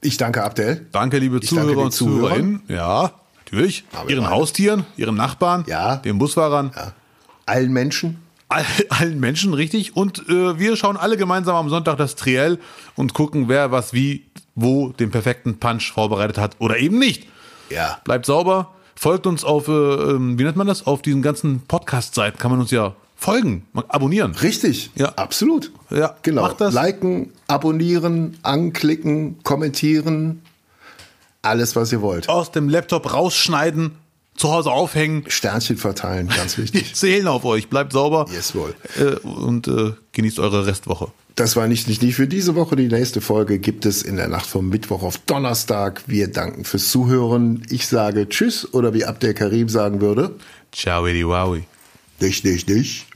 Ich 0.00 0.16
danke 0.16 0.42
Abdel. 0.42 0.86
Danke, 0.92 1.18
liebe 1.18 1.38
ich 1.42 1.48
Zuhörer 1.48 1.66
danke 1.66 1.80
und 1.80 1.92
Zuhörerinnen. 1.92 2.62
Ja, 2.68 3.12
natürlich. 3.44 3.84
Aber 3.92 4.08
ihren 4.08 4.30
Haustieren, 4.30 4.86
ihren 4.96 5.14
Nachbarn, 5.14 5.64
ja. 5.66 5.96
den 5.96 6.18
Busfahrern. 6.18 6.72
Ja. 6.74 6.92
Allen 7.44 7.72
Menschen. 7.72 8.16
All, 8.48 8.64
allen 8.88 9.20
Menschen, 9.20 9.52
richtig. 9.52 9.94
Und 9.94 10.26
äh, 10.28 10.58
wir 10.58 10.76
schauen 10.76 10.96
alle 10.96 11.18
gemeinsam 11.18 11.54
am 11.54 11.68
Sonntag 11.68 11.98
das 11.98 12.16
Triell 12.16 12.58
und 12.96 13.12
gucken, 13.12 13.48
wer 13.48 13.72
was 13.72 13.92
wie, 13.92 14.24
wo 14.54 14.88
den 14.88 15.10
perfekten 15.10 15.58
Punch 15.58 15.92
vorbereitet 15.92 16.38
hat 16.38 16.56
oder 16.60 16.78
eben 16.78 16.98
nicht. 16.98 17.26
Ja. 17.70 17.98
Bleibt 18.04 18.26
sauber. 18.26 18.72
Folgt 18.96 19.26
uns 19.26 19.44
auf, 19.44 19.68
äh, 19.68 19.72
ähm, 19.72 20.38
wie 20.38 20.44
nennt 20.44 20.56
man 20.56 20.66
das? 20.66 20.86
Auf 20.86 21.00
diesen 21.02 21.22
ganzen 21.22 21.60
Podcast-Seiten 21.62 22.38
kann 22.38 22.50
man 22.50 22.60
uns 22.60 22.70
ja 22.70 22.94
folgen, 23.16 23.66
abonnieren. 23.88 24.34
Richtig. 24.34 24.90
Ja. 24.94 25.10
Absolut. 25.10 25.72
Ja. 25.90 26.16
Genau. 26.22 26.42
Macht 26.42 26.60
das. 26.60 26.74
Liken, 26.74 27.32
abonnieren, 27.46 28.38
anklicken, 28.42 29.42
kommentieren. 29.42 30.42
Alles, 31.42 31.76
was 31.76 31.92
ihr 31.92 32.02
wollt. 32.02 32.28
Aus 32.28 32.50
dem 32.50 32.68
Laptop 32.68 33.12
rausschneiden, 33.12 33.92
zu 34.36 34.50
Hause 34.50 34.70
aufhängen. 34.70 35.24
Sternchen 35.28 35.76
verteilen, 35.76 36.28
ganz 36.28 36.58
wichtig. 36.58 36.88
Wir 36.88 36.94
zählen 36.94 37.28
auf 37.28 37.44
euch. 37.44 37.68
Bleibt 37.68 37.92
sauber. 37.92 38.26
Yes, 38.32 38.54
wohl. 38.54 38.74
Äh, 38.98 39.16
und 39.26 39.68
äh, 39.68 39.92
genießt 40.12 40.38
eure 40.38 40.66
Restwoche. 40.66 41.12
Das 41.36 41.56
war 41.56 41.68
nicht, 41.68 41.88
nicht, 41.88 42.02
nicht 42.02 42.16
für 42.16 42.26
diese 42.26 42.54
Woche. 42.54 42.76
Die 42.76 42.88
nächste 42.88 43.20
Folge 43.20 43.58
gibt 43.58 43.86
es 43.86 44.02
in 44.02 44.16
der 44.16 44.28
Nacht 44.28 44.46
vom 44.46 44.68
Mittwoch 44.68 45.02
auf 45.02 45.18
Donnerstag. 45.18 46.02
Wir 46.06 46.28
danken 46.28 46.64
fürs 46.64 46.90
Zuhören. 46.90 47.62
Ich 47.70 47.86
sage 47.86 48.28
Tschüss 48.28 48.74
oder 48.74 48.92
wie 48.94 49.04
Abdel 49.04 49.34
Karim 49.34 49.68
sagen 49.68 50.00
würde. 50.00 50.34
Ciao, 50.72 51.04
Wowie. 51.04 51.64
Dich, 52.20 52.42
dich, 52.42 52.66
dich. 52.66 53.06